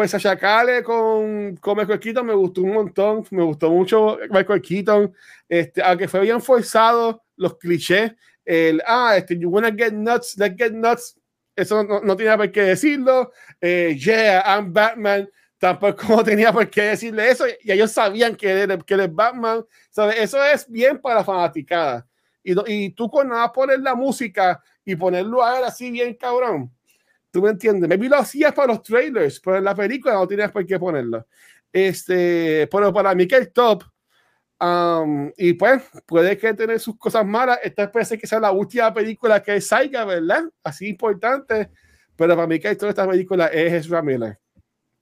pues 0.09 0.25
a 0.25 0.83
con, 0.83 1.55
con 1.57 1.77
Michael 1.77 1.99
Keaton 1.99 2.25
me 2.25 2.33
gustó 2.33 2.63
un 2.63 2.73
montón, 2.73 3.23
me 3.29 3.43
gustó 3.43 3.69
mucho 3.69 4.17
Michael 4.31 4.59
Keaton, 4.59 5.13
este, 5.47 5.83
aunque 5.83 6.07
fue 6.07 6.21
bien 6.21 6.41
forzado 6.41 7.23
los 7.35 7.57
clichés, 7.59 8.13
el, 8.43 8.81
ah, 8.87 9.15
este, 9.15 9.37
you 9.37 9.47
wanna 9.49 9.71
get 9.71 9.91
nuts, 9.91 10.35
let's 10.39 10.55
get 10.57 10.71
nuts, 10.71 11.19
eso 11.55 11.83
no, 11.83 12.01
no 12.01 12.15
tiene 12.15 12.35
por 12.35 12.51
qué 12.51 12.61
decirlo, 12.63 13.31
eh, 13.61 13.95
yeah, 13.95 14.41
I'm 14.43 14.73
Batman, 14.73 15.29
tampoco 15.59 16.23
tenía 16.23 16.51
por 16.51 16.67
qué 16.67 16.81
decirle 16.81 17.29
eso 17.29 17.45
y 17.61 17.71
ellos 17.71 17.91
sabían 17.91 18.35
que 18.35 18.63
él, 18.63 18.83
que 18.83 18.95
es 18.95 19.13
Batman. 19.13 19.63
¿sabes? 19.91 20.17
Eso 20.17 20.43
es 20.43 20.67
bien 20.67 20.99
para 20.99 21.23
fanaticada. 21.23 22.07
Y, 22.43 22.55
y 22.73 22.89
tú 22.89 23.07
con 23.07 23.29
nada 23.29 23.51
poner 23.51 23.79
la 23.79 23.93
música 23.93 24.59
y 24.83 24.95
ponerlo 24.95 25.43
a 25.43 25.59
él 25.59 25.65
así 25.65 25.91
bien 25.91 26.15
cabrón. 26.15 26.71
¿Tú 27.31 27.41
me 27.41 27.49
entiendes? 27.49 27.87
Maybe 27.87 28.09
lo 28.09 28.17
hacías 28.17 28.53
para 28.53 28.73
los 28.73 28.83
trailers, 28.83 29.39
pero 29.39 29.57
en 29.57 29.63
la 29.63 29.73
película 29.73 30.13
no 30.13 30.27
tienes 30.27 30.51
por 30.51 30.65
qué 30.65 30.77
ponerlo. 30.77 31.25
Este, 31.71 32.67
pero 32.67 32.93
para 32.93 33.15
mí 33.15 33.25
que 33.25 33.37
el 33.37 33.51
top. 33.53 33.83
Um, 34.59 35.31
y 35.37 35.53
pues 35.53 35.81
puede 36.05 36.37
que 36.37 36.53
tener 36.53 36.79
sus 36.79 36.97
cosas 36.97 37.25
malas. 37.25 37.59
Esta 37.63 37.91
parece 37.91 38.17
que 38.17 38.27
sea 38.27 38.39
la 38.39 38.51
última 38.51 38.93
película 38.93 39.41
que 39.41 39.59
salga, 39.61 40.03
¿verdad? 40.05 40.43
Así 40.63 40.89
importante. 40.89 41.71
Pero 42.15 42.35
para 42.35 42.47
mí 42.47 42.59
que 42.59 42.75
toda 42.75 42.89
esta 42.89 43.07
película 43.09 43.47
es 43.47 43.73
Ezra 43.73 44.01
Miller. 44.01 44.37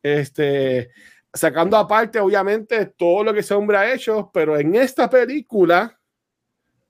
Este, 0.01 0.91
sacando 1.33 1.77
aparte, 1.77 2.19
obviamente, 2.19 2.85
todo 2.97 3.23
lo 3.23 3.33
que 3.33 3.41
ese 3.41 3.53
hombre 3.53 3.77
ha 3.77 3.91
hecho, 3.91 4.29
pero 4.33 4.57
en 4.57 4.75
esta 4.75 5.09
película, 5.09 5.99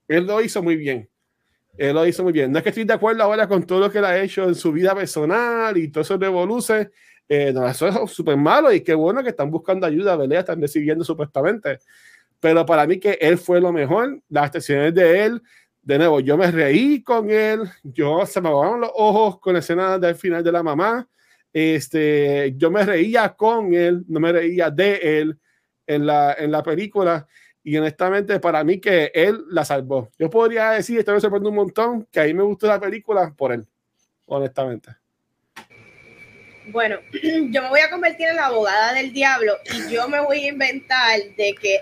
él 0.08 0.26
lo 0.26 0.42
hizo 0.42 0.62
muy 0.62 0.76
bien. 0.76 1.10
Él 1.80 1.96
lo 1.96 2.06
hizo 2.06 2.24
muy 2.24 2.34
bien. 2.34 2.52
No 2.52 2.58
es 2.58 2.64
que 2.64 2.70
estoy 2.70 2.84
de 2.84 2.94
acuerdo 2.94 3.24
ahora 3.24 3.48
con 3.48 3.64
todo 3.64 3.80
lo 3.80 3.90
que 3.90 4.00
él 4.00 4.06
ha 4.06 4.20
hecho 4.20 4.44
en 4.44 4.54
su 4.54 4.74
vida 4.74 4.94
personal 4.94 5.78
y 5.78 5.88
todo 5.88 6.02
eso 6.02 6.18
revoluce. 6.18 6.92
Eh, 7.30 7.54
no, 7.54 7.66
eso 7.66 7.88
es 7.88 8.12
súper 8.12 8.36
malo 8.36 8.74
y 8.74 8.82
qué 8.82 8.94
bueno 8.94 9.24
que 9.24 9.30
están 9.30 9.50
buscando 9.50 9.88
ayuda, 9.88 10.18
¿verdad? 10.18 10.40
Están 10.40 10.60
decidiendo 10.60 11.06
supuestamente. 11.06 11.80
Pero 12.42 12.66
para 12.66 12.86
mí 12.86 13.00
que 13.00 13.18
él 13.22 13.38
fue 13.38 13.62
lo 13.62 13.72
mejor, 13.72 14.22
las 14.28 14.48
expresiones 14.48 14.94
de 14.94 15.24
él, 15.24 15.42
de 15.82 15.98
nuevo, 15.98 16.20
yo 16.20 16.38
me 16.38 16.52
reí 16.52 17.02
con 17.02 17.30
él, 17.30 17.62
yo 17.82 18.26
se 18.26 18.42
me 18.42 18.50
aguaron 18.50 18.82
los 18.82 18.92
ojos 18.94 19.40
con 19.40 19.54
la 19.54 19.60
escena 19.60 19.98
del 19.98 20.16
final 20.16 20.44
de 20.44 20.52
la 20.52 20.62
mamá, 20.62 21.08
este, 21.54 22.54
yo 22.58 22.70
me 22.70 22.84
reía 22.86 23.30
con 23.36 23.74
él, 23.74 24.04
no 24.10 24.20
me 24.20 24.34
reía 24.34 24.70
de 24.70 25.22
él 25.22 25.40
en 25.88 26.06
la, 26.06 26.34
en 26.34 26.52
la 26.52 26.62
película. 26.62 27.26
Y 27.64 27.78
honestamente, 27.78 28.40
para 28.40 28.64
mí 28.64 28.80
que 28.80 29.12
él 29.14 29.44
la 29.50 29.66
salvó. 29.66 30.10
Yo 30.18 30.30
podría 30.30 30.72
decir, 30.72 31.00
esto 31.00 31.14
me 31.14 31.20
sorprende 31.20 31.50
un 31.50 31.56
montón, 31.56 32.08
que 32.12 32.20
ahí 32.20 32.34
me 32.34 32.44
gustó 32.44 32.68
la 32.68 32.80
película 32.80 33.34
por 33.36 33.52
él, 33.52 33.68
honestamente. 34.26 34.92
Bueno, 36.68 37.00
yo 37.52 37.62
me 37.62 37.70
voy 37.70 37.82
a 37.82 37.90
convertir 37.90 38.28
en 38.28 38.38
la 38.38 38.48
abogada 38.48 38.94
del 38.94 39.12
diablo 39.12 39.58
y 39.66 39.92
yo 39.92 40.08
me 40.08 40.20
voy 40.20 40.46
a 40.46 40.48
inventar 40.48 41.20
de 41.38 41.56
que 41.56 41.82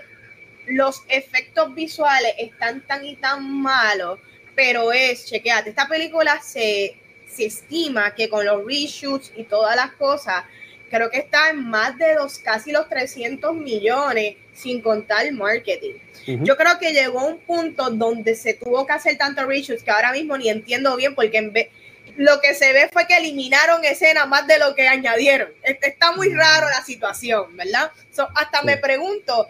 los 0.66 1.02
efectos 1.08 1.74
visuales 1.74 2.34
están 2.38 2.86
tan 2.86 3.04
y 3.04 3.16
tan 3.16 3.62
malos, 3.62 4.18
pero 4.54 4.92
es, 4.92 5.26
chequeate, 5.26 5.70
esta 5.70 5.86
película 5.86 6.40
se 6.42 6.96
se 7.28 7.46
estima 7.46 8.14
que 8.14 8.28
con 8.28 8.44
los 8.44 8.64
reshoots 8.64 9.32
y 9.36 9.44
todas 9.44 9.76
las 9.76 9.92
cosas, 9.92 10.44
creo 10.90 11.10
que 11.10 11.18
está 11.18 11.50
en 11.50 11.68
más 11.68 11.96
de 11.98 12.14
los 12.14 12.38
casi 12.38 12.72
los 12.72 12.88
300 12.88 13.54
millones 13.54 14.36
sin 14.58 14.80
contar 14.82 15.30
marketing. 15.32 15.94
Yo 16.26 16.56
creo 16.56 16.78
que 16.78 16.92
llegó 16.92 17.24
un 17.24 17.38
punto 17.38 17.90
donde 17.90 18.34
se 18.34 18.52
tuvo 18.52 18.86
que 18.86 18.92
hacer 18.92 19.16
tanto 19.16 19.46
reshoots 19.46 19.82
que 19.82 19.90
ahora 19.90 20.12
mismo 20.12 20.36
ni 20.36 20.50
entiendo 20.50 20.94
bien 20.96 21.14
porque 21.14 21.38
en 21.38 21.52
vez, 21.52 21.68
lo 22.16 22.40
que 22.40 22.54
se 22.54 22.72
ve 22.72 22.90
fue 22.92 23.06
que 23.06 23.16
eliminaron 23.16 23.84
escenas 23.84 24.28
más 24.28 24.46
de 24.46 24.58
lo 24.58 24.74
que 24.74 24.86
añadieron. 24.88 25.48
Este, 25.62 25.88
está 25.88 26.12
muy 26.12 26.34
raro 26.34 26.68
la 26.68 26.84
situación, 26.84 27.56
¿verdad? 27.56 27.90
hasta 28.34 28.62
me 28.62 28.76
pregunto 28.76 29.48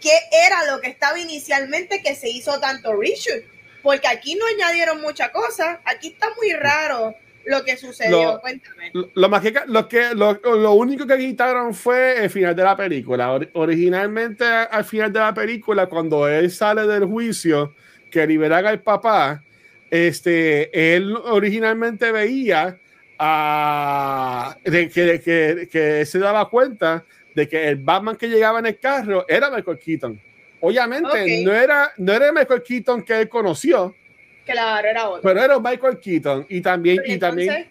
qué 0.00 0.12
era 0.32 0.64
lo 0.66 0.80
que 0.80 0.88
estaba 0.88 1.18
inicialmente 1.18 2.02
que 2.02 2.14
se 2.14 2.28
hizo 2.28 2.60
tanto 2.60 2.94
reshoot, 2.94 3.44
porque 3.82 4.08
aquí 4.08 4.34
no 4.34 4.44
añadieron 4.46 5.00
mucha 5.00 5.30
cosa, 5.30 5.80
aquí 5.84 6.08
está 6.08 6.28
muy 6.36 6.52
raro 6.52 7.14
lo 7.48 7.64
que 7.64 7.76
sucedió. 7.76 8.34
Lo, 8.34 8.40
Cuéntame. 8.40 8.92
Lo, 9.14 9.28
más 9.28 9.42
que, 9.42 9.54
lo, 9.66 9.88
que, 9.88 10.14
lo, 10.14 10.72
único 10.72 11.06
que 11.06 11.18
quitaron 11.18 11.74
fue 11.74 12.24
el 12.24 12.30
final 12.30 12.54
de 12.54 12.62
la 12.62 12.76
película. 12.76 13.38
originalmente, 13.54 14.44
al 14.44 14.84
final 14.84 15.12
de 15.12 15.20
la 15.20 15.34
película, 15.34 15.86
cuando 15.86 16.28
él 16.28 16.50
sale 16.50 16.86
del 16.86 17.04
juicio 17.04 17.74
que 18.10 18.26
liberan 18.26 18.66
al 18.66 18.80
papá, 18.80 19.42
este, 19.90 20.94
él 20.94 21.16
originalmente 21.16 22.12
veía 22.12 22.78
a, 23.18 24.56
de, 24.64 24.88
que, 24.90 25.20
que, 25.20 25.68
que, 25.70 26.06
se 26.06 26.18
daba 26.18 26.48
cuenta 26.50 27.04
de 27.34 27.48
que 27.48 27.68
el 27.68 27.76
Batman 27.76 28.16
que 28.16 28.28
llegaba 28.28 28.58
en 28.58 28.66
el 28.66 28.78
carro 28.78 29.24
era 29.28 29.50
Michael 29.50 29.78
Keaton. 29.78 30.20
Obviamente, 30.60 31.42
no, 31.44 31.52
era, 31.52 31.92
no 31.96 32.12
era 32.12 32.32
Michael 32.32 32.62
Keaton 32.62 33.02
que 33.02 33.20
él 33.20 33.28
conoció, 33.28 33.94
Claro, 34.48 34.88
era 34.88 35.08
otro. 35.08 35.22
Pero 35.22 35.42
era 35.42 35.58
Michael 35.58 35.98
Keaton. 35.98 36.46
Y 36.48 36.60
también, 36.60 37.02
y 37.06 37.18
también. 37.18 37.68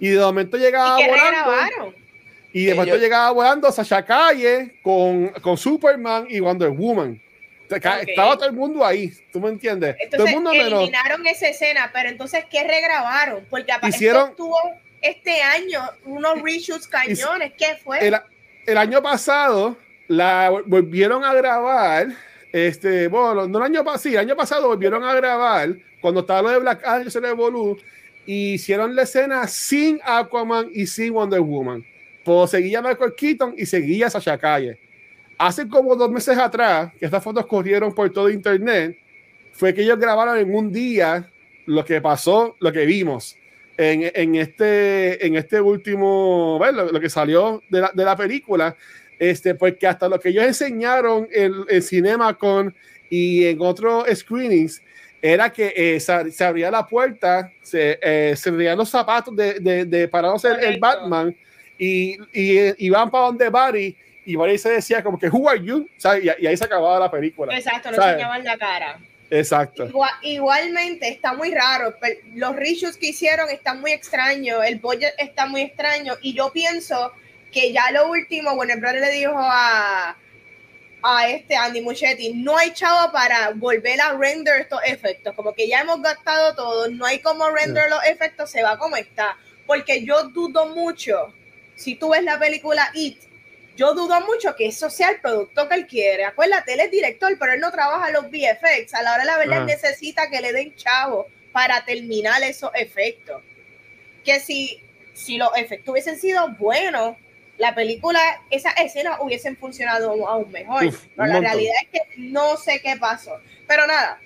Y 0.00 0.08
de 0.08 0.20
momento 0.20 0.56
llegaba 0.56 1.00
¿y 1.00 1.06
volando. 1.08 1.94
Y 2.52 2.66
de 2.66 2.74
momento 2.74 2.96
llegaba 2.96 3.30
volando 3.30 3.72
Sasha 3.72 4.04
Calle 4.04 4.76
con, 4.82 5.28
con 5.40 5.56
Superman 5.56 6.26
y 6.28 6.40
Wonder 6.40 6.70
Woman. 6.70 7.20
Estaba 7.68 8.36
todo 8.36 8.46
el 8.46 8.52
mundo 8.52 8.84
ahí, 8.84 9.12
¿tú 9.32 9.40
me 9.40 9.48
entiendes? 9.48 9.96
Entonces, 9.98 10.18
todo 10.18 10.26
el 10.26 10.34
mundo 10.34 10.52
eliminaron 10.52 11.26
esa 11.26 11.48
escena, 11.48 11.90
pero 11.92 12.08
entonces, 12.08 12.44
¿qué 12.50 12.62
regrabaron? 12.62 13.44
Porque 13.50 13.72
hicieron 13.88 14.36
tuvo 14.36 14.58
este 15.00 15.42
año 15.42 15.82
unos 16.04 16.40
reshoots 16.42 16.86
cañones, 16.86 17.52
¿qué 17.58 17.76
fue? 17.82 18.06
El, 18.06 18.16
el, 18.66 18.78
año 18.78 19.02
pasado 19.02 19.76
la 20.06 20.50
volvieron 20.64 21.24
a 21.24 21.34
grabar, 21.34 22.08
este, 22.52 23.08
bueno, 23.08 23.48
no 23.48 23.58
el 23.58 23.64
año 23.64 23.82
pasado, 23.82 24.02
sí, 24.02 24.10
el 24.10 24.20
año 24.20 24.36
pasado 24.36 24.68
volvieron 24.68 25.02
a 25.02 25.14
grabar 25.14 25.70
cuando 26.04 26.20
estaba 26.20 26.42
lo 26.42 26.50
de 26.50 26.58
Black 26.58 26.86
Angel 26.86 27.22
le 27.22 27.76
hicieron 28.26 28.94
la 28.94 29.04
escena 29.04 29.48
sin 29.48 29.98
Aquaman 30.04 30.68
y 30.70 30.86
sin 30.86 31.14
Wonder 31.14 31.40
Woman. 31.40 31.82
Pues 32.22 32.50
seguía 32.50 32.82
Michael 32.82 33.14
Keaton 33.16 33.54
y 33.56 33.64
seguía 33.64 34.10
Sasha 34.10 34.36
Calle. 34.36 34.78
Hace 35.38 35.66
como 35.66 35.96
dos 35.96 36.10
meses 36.10 36.36
atrás, 36.36 36.92
que 36.98 37.06
estas 37.06 37.24
fotos 37.24 37.46
corrieron 37.46 37.94
por 37.94 38.12
todo 38.12 38.28
internet, 38.28 38.98
fue 39.52 39.72
que 39.72 39.80
ellos 39.80 39.98
grabaron 39.98 40.36
en 40.36 40.54
un 40.54 40.70
día 40.70 41.30
lo 41.64 41.82
que 41.82 42.02
pasó, 42.02 42.54
lo 42.60 42.70
que 42.70 42.84
vimos 42.84 43.38
en, 43.78 44.12
en 44.14 44.34
este, 44.34 45.26
en 45.26 45.36
este 45.36 45.58
último, 45.58 46.58
bueno, 46.58 46.84
lo, 46.84 47.00
que 47.00 47.08
salió 47.08 47.62
de 47.70 47.80
la, 47.80 47.92
de 47.94 48.04
la, 48.04 48.14
película, 48.14 48.76
este, 49.18 49.54
porque 49.54 49.86
hasta 49.86 50.06
lo 50.06 50.20
que 50.20 50.28
ellos 50.28 50.44
enseñaron 50.44 51.26
en, 51.32 51.54
en 51.66 51.82
CinemaCon 51.82 52.74
y 53.08 53.46
en 53.46 53.62
otros 53.62 54.04
screenings, 54.14 54.82
era 55.24 55.50
que 55.50 55.72
eh, 55.74 56.00
se, 56.00 56.44
abría 56.44 56.70
la 56.70 56.86
puerta, 56.86 57.50
se, 57.62 57.98
eh, 58.02 58.36
se 58.36 58.50
abrían 58.50 58.76
los 58.76 58.90
zapatos 58.90 59.34
de, 59.34 59.54
de, 59.58 59.86
de 59.86 60.06
para 60.06 60.38
ser 60.38 60.62
el 60.62 60.78
Batman 60.78 61.34
y, 61.78 62.18
y 62.30 62.58
eh, 62.58 62.74
iban 62.76 63.10
para 63.10 63.24
donde 63.24 63.48
Barry 63.48 63.96
y 64.26 64.36
Barry 64.36 64.58
se 64.58 64.68
decía 64.68 65.02
como 65.02 65.18
que 65.18 65.30
who 65.30 65.48
are 65.48 65.58
you 65.58 65.88
y, 66.20 66.46
ahí 66.46 66.54
se 66.54 66.64
acababa 66.64 67.00
la 67.00 67.10
película. 67.10 67.56
Exacto 67.56 67.90
no 67.90 68.04
enseñaban 68.04 68.44
la 68.44 68.58
cara. 68.58 68.98
Exacto. 69.30 69.88
Igualmente 70.20 71.08
está 71.08 71.32
muy 71.32 71.54
raro 71.54 71.94
los 72.34 72.54
reshoots 72.54 72.98
que 72.98 73.06
hicieron 73.06 73.48
están 73.48 73.80
muy 73.80 73.92
extraños 73.92 74.62
el 74.62 74.78
budget 74.78 75.14
está 75.16 75.46
muy 75.46 75.62
extraño 75.62 76.16
y 76.20 76.34
yo 76.34 76.52
pienso 76.52 77.12
que 77.50 77.72
ya 77.72 77.90
lo 77.92 78.10
último 78.10 78.54
bueno 78.54 78.74
el 78.74 78.80
brother 78.80 79.00
le 79.00 79.10
dijo 79.10 79.32
a 79.34 80.18
a 81.06 81.28
este 81.28 81.54
Andy 81.54 81.82
Muchetti, 81.82 82.32
no 82.32 82.56
hay 82.56 82.72
chavo 82.72 83.12
para 83.12 83.50
volver 83.50 84.00
a 84.00 84.14
render 84.14 84.62
estos 84.62 84.80
efectos, 84.86 85.34
como 85.34 85.52
que 85.52 85.68
ya 85.68 85.82
hemos 85.82 86.00
gastado 86.00 86.54
todo, 86.54 86.88
no 86.88 87.04
hay 87.04 87.18
como 87.18 87.50
render 87.50 87.90
los 87.90 88.02
efectos, 88.06 88.50
se 88.50 88.62
va 88.62 88.78
como 88.78 88.96
está, 88.96 89.36
porque 89.66 90.02
yo 90.02 90.24
dudo 90.30 90.66
mucho, 90.68 91.34
si 91.76 91.96
tú 91.96 92.10
ves 92.10 92.22
la 92.22 92.38
película 92.38 92.90
It, 92.94 93.18
yo 93.76 93.92
dudo 93.92 94.18
mucho 94.22 94.54
que 94.56 94.68
eso 94.68 94.88
sea 94.88 95.10
el 95.10 95.20
producto 95.20 95.68
que 95.68 95.74
él 95.74 95.86
quiere. 95.86 96.24
Acuérdate, 96.24 96.74
él 96.74 96.80
es 96.80 96.92
director, 96.92 97.36
pero 97.40 97.54
él 97.54 97.60
no 97.60 97.72
trabaja 97.72 98.10
los 98.12 98.26
VFX. 98.30 98.94
A 98.94 99.02
la 99.02 99.14
hora 99.14 99.22
de 99.22 99.26
la 99.26 99.36
verdad, 99.36 99.64
necesita 99.64 100.30
que 100.30 100.40
le 100.40 100.52
den 100.52 100.76
chavo 100.76 101.26
para 101.50 101.84
terminar 101.84 102.40
esos 102.44 102.70
efectos. 102.74 103.42
Que 104.24 104.38
si, 104.38 104.80
si 105.12 105.38
los 105.38 105.50
efectos 105.56 105.90
hubiesen 105.90 106.20
sido 106.20 106.50
buenos, 106.50 107.16
la 107.58 107.74
película, 107.74 108.20
esas 108.50 108.74
escenas 108.80 109.18
hubiesen 109.20 109.56
funcionado 109.56 110.10
aún 110.26 110.50
mejor. 110.50 110.92
pero 111.16 111.28
la 111.28 111.40
realidad 111.40 111.74
es 111.82 111.88
que 111.88 112.20
no 112.20 112.56
sé 112.56 112.80
qué 112.80 112.96
pasó. 112.98 113.40
Pero 113.66 113.86
nada, 113.86 114.20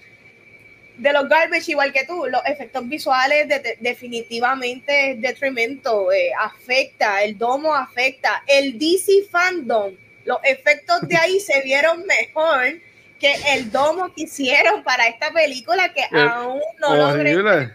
de 0.97 1.13
los 1.13 1.29
garbage, 1.29 1.71
igual 1.71 1.93
que 1.93 2.05
tú, 2.05 2.27
los 2.27 2.45
efectos 2.47 2.89
visuales 2.89 3.49
definitivamente 3.81 5.13
es 5.13 5.21
detrimento, 5.21 6.11
eh, 6.13 6.31
afecta, 6.39 7.23
el 7.23 7.39
domo 7.39 7.75
afecta, 7.75 8.43
el 8.47 8.79
DC 8.79 9.29
fandom, 9.31 9.95
los 10.25 10.39
efectos 10.43 11.01
de 11.03 11.17
ahí 11.17 11.41
se 11.41 11.63
vieron 11.63 12.05
mejor 12.05 12.81
que 13.19 13.35
el 13.55 13.71
domo 13.71 14.13
que 14.15 14.23
hicieron 14.23 14.83
para 14.83 15.07
esta 15.07 15.33
película 15.33 15.93
que 15.93 16.05
aún 16.17 16.61
no 16.81 16.97
logré 16.97 17.33
entender. 17.33 17.75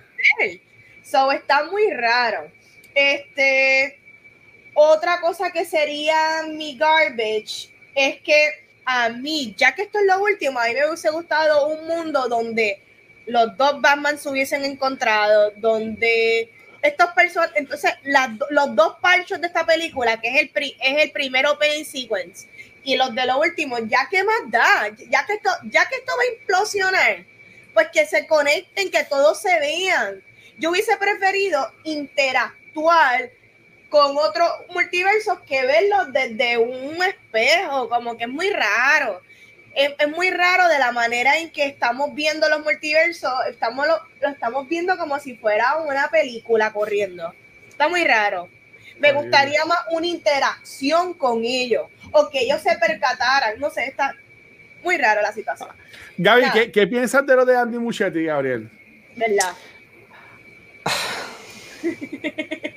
So 1.04 1.32
está 1.32 1.66
muy 1.66 1.92
raro. 1.92 2.50
Este, 2.96 4.00
otra 4.74 5.22
cosa 5.22 5.52
que 5.52 5.66
sería 5.66 6.44
mi 6.48 6.78
garbage 6.78 7.70
es 7.96 8.22
que 8.22 8.64
a 8.86 9.10
mí, 9.10 9.54
ya 9.58 9.74
que 9.76 9.84
esto 9.84 10.00
es 10.00 10.06
lo 10.06 10.22
último, 10.22 10.60
a 10.60 10.68
mí 10.68 10.74
me 10.74 10.88
hubiese 10.88 11.10
gustado 11.10 11.68
un 11.68 11.88
mundo 11.88 12.28
donde 12.28 12.82
los 13.26 13.56
dos 13.58 13.80
Batman 13.82 14.18
se 14.18 14.30
hubiesen 14.30 14.66
encontrado, 14.66 15.52
donde 15.56 16.52
estos 16.82 17.12
personas, 17.12 17.52
entonces 17.56 17.94
los 18.50 18.76
dos 18.76 18.98
parchos 19.00 19.40
de 19.40 19.48
esta 19.48 19.66
película, 19.66 20.20
que 20.20 20.28
es 20.28 20.42
el, 20.42 20.52
es 20.54 21.04
el 21.04 21.12
primer 21.12 21.46
opening 21.48 21.86
sequence, 21.86 22.48
y 22.84 22.98
los 22.98 23.16
de 23.16 23.26
lo 23.26 23.40
último, 23.40 23.78
ya 23.80 24.10
que 24.10 24.24
más 24.24 24.42
da, 24.48 24.90
ya 25.10 25.26
que 25.26 25.34
esto, 25.34 25.50
ya 25.66 25.88
que 25.88 25.96
esto 25.96 26.12
va 26.18 26.24
a 26.24 26.42
implosionar, 26.42 27.26
pues 27.74 27.88
que 27.94 28.06
se 28.06 28.28
conecten, 28.28 28.92
que 28.92 29.06
todos 29.06 29.42
se 29.42 29.58
vean. 29.60 30.22
Yo 30.58 30.72
hubiese 30.72 30.98
preferido 30.98 31.72
interactuar 31.86 33.32
con 33.94 34.18
otros 34.18 34.50
multiversos 34.74 35.40
que 35.42 35.68
verlos 35.68 36.12
desde 36.12 36.58
un 36.58 36.98
espejo, 37.04 37.88
como 37.90 38.18
que 38.18 38.24
es 38.24 38.30
muy 38.30 38.50
raro. 38.50 39.22
Es, 39.76 39.94
muy 40.08 40.32
raro 40.32 40.68
de 40.68 40.80
la 40.80 40.92
manera 40.92 41.38
en 41.38 41.52
que 41.52 41.68
estamos 41.68 42.16
viendo 42.16 42.50
los 42.50 42.64
multiversos, 42.64 43.32
estamos 43.48 43.86
lo, 43.86 44.02
estamos 44.28 44.68
viendo 44.68 44.98
como 44.98 45.20
si 45.20 45.36
fuera 45.36 45.76
una 45.76 46.08
película 46.10 46.74
corriendo. 46.74 47.36
Está 47.70 47.88
muy 47.88 48.04
raro. 48.04 48.50
Me 48.98 49.14
gustaría 49.14 49.64
más 49.66 49.86
una 49.92 50.08
interacción 50.08 51.14
con 51.14 51.44
ellos. 51.44 51.84
o 52.14 52.32
que 52.32 52.40
ellos 52.40 52.62
se 52.62 52.76
percataran, 52.80 53.60
no 53.60 53.70
sé, 53.70 53.86
está 53.86 54.16
muy 54.84 54.98
raro 54.98 55.22
la 55.22 55.34
situación. 55.34 55.70
Gaby, 56.18 56.46
¿qué, 56.52 56.72
¿qué, 56.72 56.88
piensas 56.88 57.24
de 57.28 57.36
lo 57.36 57.46
de 57.46 57.56
Andy 57.56 57.78
Muchetti, 57.78 58.24
Gabriel? 58.24 58.72
¿Verdad? 59.16 59.54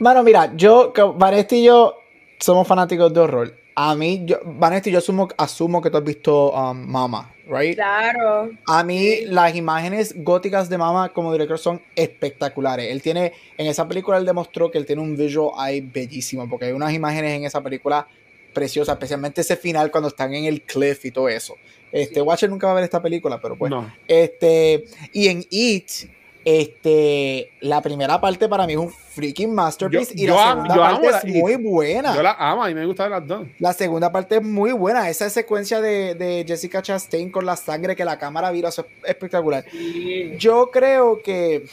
Bueno, 0.00 0.22
mira, 0.22 0.50
yo, 0.56 0.94
Vanesti 1.16 1.56
y 1.56 1.64
yo 1.64 2.00
somos 2.38 2.66
fanáticos 2.66 3.12
de 3.12 3.20
horror. 3.20 3.54
A 3.74 3.94
mí, 3.94 4.22
yo, 4.24 4.38
Vanesti, 4.46 4.90
yo 4.90 4.96
asumo, 4.96 5.28
asumo 5.36 5.82
que 5.82 5.90
tú 5.90 5.98
has 5.98 6.04
visto 6.04 6.52
um, 6.52 6.90
Mama, 6.90 7.34
right? 7.46 7.74
Claro. 7.74 8.50
A 8.66 8.82
mí, 8.82 9.26
las 9.26 9.54
imágenes 9.54 10.14
góticas 10.16 10.70
de 10.70 10.78
Mama 10.78 11.10
como 11.10 11.30
director 11.30 11.58
son 11.58 11.82
espectaculares. 11.94 12.90
Él 12.90 13.02
tiene, 13.02 13.34
en 13.58 13.66
esa 13.66 13.86
película, 13.86 14.16
él 14.16 14.24
demostró 14.24 14.70
que 14.70 14.78
él 14.78 14.86
tiene 14.86 15.02
un 15.02 15.18
visual 15.18 15.52
eye 15.68 15.82
bellísimo, 15.82 16.48
porque 16.48 16.64
hay 16.64 16.72
unas 16.72 16.94
imágenes 16.94 17.36
en 17.36 17.44
esa 17.44 17.62
película 17.62 18.08
preciosas, 18.54 18.94
especialmente 18.94 19.42
ese 19.42 19.56
final 19.56 19.90
cuando 19.90 20.08
están 20.08 20.32
en 20.32 20.46
el 20.46 20.62
cliff 20.62 21.04
y 21.04 21.10
todo 21.10 21.28
eso. 21.28 21.56
Este, 21.92 22.22
Watcher 22.22 22.48
nunca 22.48 22.68
va 22.68 22.72
a 22.72 22.76
ver 22.76 22.84
esta 22.84 23.02
película, 23.02 23.38
pero 23.38 23.54
pues. 23.54 23.70
Este, 24.08 24.82
y 25.12 25.28
en 25.28 25.44
It, 25.50 25.90
este, 26.44 27.52
la 27.60 27.82
primera 27.82 28.20
parte 28.20 28.48
para 28.48 28.66
mí 28.66 28.72
es 28.72 28.78
un 28.78 28.90
freaking 28.90 29.54
masterpiece 29.54 30.14
y 30.16 30.26
la 30.26 30.50
segunda 30.50 30.74
parte 30.74 31.08
es 31.08 31.34
muy 31.34 31.56
buena. 31.56 32.14
Yo 32.14 32.22
la 32.22 32.32
amo 32.38 32.68
y 32.68 32.74
me 32.74 32.86
gustan 32.86 33.10
las 33.10 33.26
dos. 33.26 33.46
La 33.58 33.72
segunda 33.72 34.10
parte 34.10 34.36
es 34.36 34.42
muy 34.42 34.72
buena. 34.72 35.08
Esa 35.08 35.28
secuencia 35.28 35.80
de, 35.80 36.14
de 36.14 36.44
Jessica 36.46 36.82
Chastain 36.82 37.30
con 37.30 37.44
la 37.44 37.56
sangre 37.56 37.94
que 37.94 38.04
la 38.04 38.18
cámara 38.18 38.50
vira, 38.50 38.70
es 38.70 38.82
espectacular. 39.04 39.64
Yo 40.38 40.70
creo 40.70 41.20
que 41.22 41.66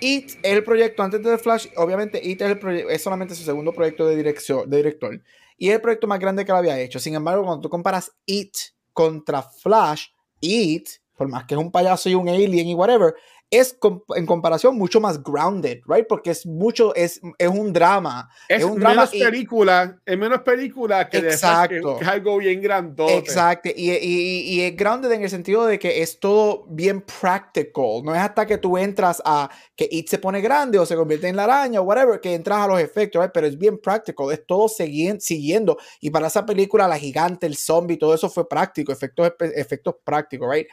It 0.00 0.30
es 0.42 0.52
el 0.52 0.64
proyecto 0.64 1.02
antes 1.02 1.22
de 1.22 1.30
The 1.30 1.38
Flash. 1.38 1.68
Obviamente, 1.76 2.20
It 2.22 2.42
es, 2.42 2.50
el 2.50 2.86
es 2.90 3.02
solamente 3.02 3.34
su 3.34 3.44
segundo 3.44 3.72
proyecto 3.72 4.06
de, 4.06 4.16
dirección, 4.16 4.68
de 4.68 4.78
director. 4.78 5.22
Y 5.56 5.68
es 5.68 5.74
el 5.74 5.80
proyecto 5.80 6.08
más 6.08 6.18
grande 6.18 6.44
que 6.44 6.50
lo 6.50 6.58
había 6.58 6.80
hecho. 6.80 6.98
Sin 6.98 7.14
embargo, 7.14 7.44
cuando 7.44 7.60
tú 7.60 7.68
comparas 7.68 8.10
It 8.26 8.54
contra 8.92 9.42
Flash, 9.42 10.06
It 10.40 10.88
por 11.16 11.28
más 11.28 11.44
que 11.44 11.54
es 11.54 11.60
un 11.60 11.70
payaso 11.70 12.08
y 12.08 12.14
un 12.14 12.28
alien 12.28 12.68
y 12.68 12.74
whatever, 12.74 13.14
es 13.52 13.76
en 14.16 14.24
comparación 14.24 14.78
mucho 14.78 14.98
más 14.98 15.22
grounded, 15.22 15.82
right? 15.86 16.06
Porque 16.08 16.30
es 16.30 16.46
mucho, 16.46 16.94
es, 16.94 17.20
es 17.36 17.48
un 17.48 17.70
drama. 17.70 18.30
Es, 18.48 18.64
un 18.64 18.80
drama 18.80 18.94
menos 18.94 19.10
película, 19.10 19.98
es 20.06 20.18
menos 20.18 20.40
película 20.40 21.06
que, 21.06 21.18
exacto, 21.18 21.98
que, 21.98 22.04
es 22.04 22.10
algo 22.10 22.38
bien 22.38 22.62
grandote. 22.62 23.14
Exacto, 23.14 23.68
y, 23.68 23.90
y, 23.90 24.54
y, 24.54 24.62
es 24.62 24.74
grounded 24.74 25.12
en 25.12 25.24
el 25.24 25.28
sentido 25.28 25.66
de 25.66 25.78
que 25.78 26.00
es 26.00 26.18
todo 26.18 26.64
bien 26.66 27.02
practical. 27.02 28.02
No 28.02 28.14
es 28.14 28.22
hasta 28.22 28.46
que 28.46 28.56
tú 28.56 28.78
entras 28.78 29.20
a 29.22 29.50
que 29.76 29.86
It 29.90 30.08
se 30.08 30.16
pone 30.16 30.40
grande 30.40 30.78
o 30.78 30.86
se 30.86 30.96
convierte 30.96 31.28
en 31.28 31.36
la 31.36 31.44
araña 31.44 31.82
o 31.82 31.84
whatever, 31.84 32.20
que 32.20 32.32
entras 32.34 32.60
a 32.60 32.66
los 32.66 32.80
efectos, 32.80 33.20
right? 33.20 33.32
pero 33.34 33.46
es 33.46 33.58
bien 33.58 33.76
practical, 33.76 34.32
es 34.32 34.46
todo 34.46 34.66
siguiendo. 34.66 35.76
Y 36.00 36.08
para 36.08 36.28
esa 36.28 36.46
película, 36.46 36.88
la 36.88 36.98
gigante, 36.98 37.46
el 37.46 37.58
zombie, 37.58 37.98
todo 37.98 38.14
eso 38.14 38.30
fue 38.30 38.48
práctico, 38.48 38.92
efectos, 38.92 39.30
efectos 39.54 39.96
prácticos, 40.02 40.48
right? 40.50 40.68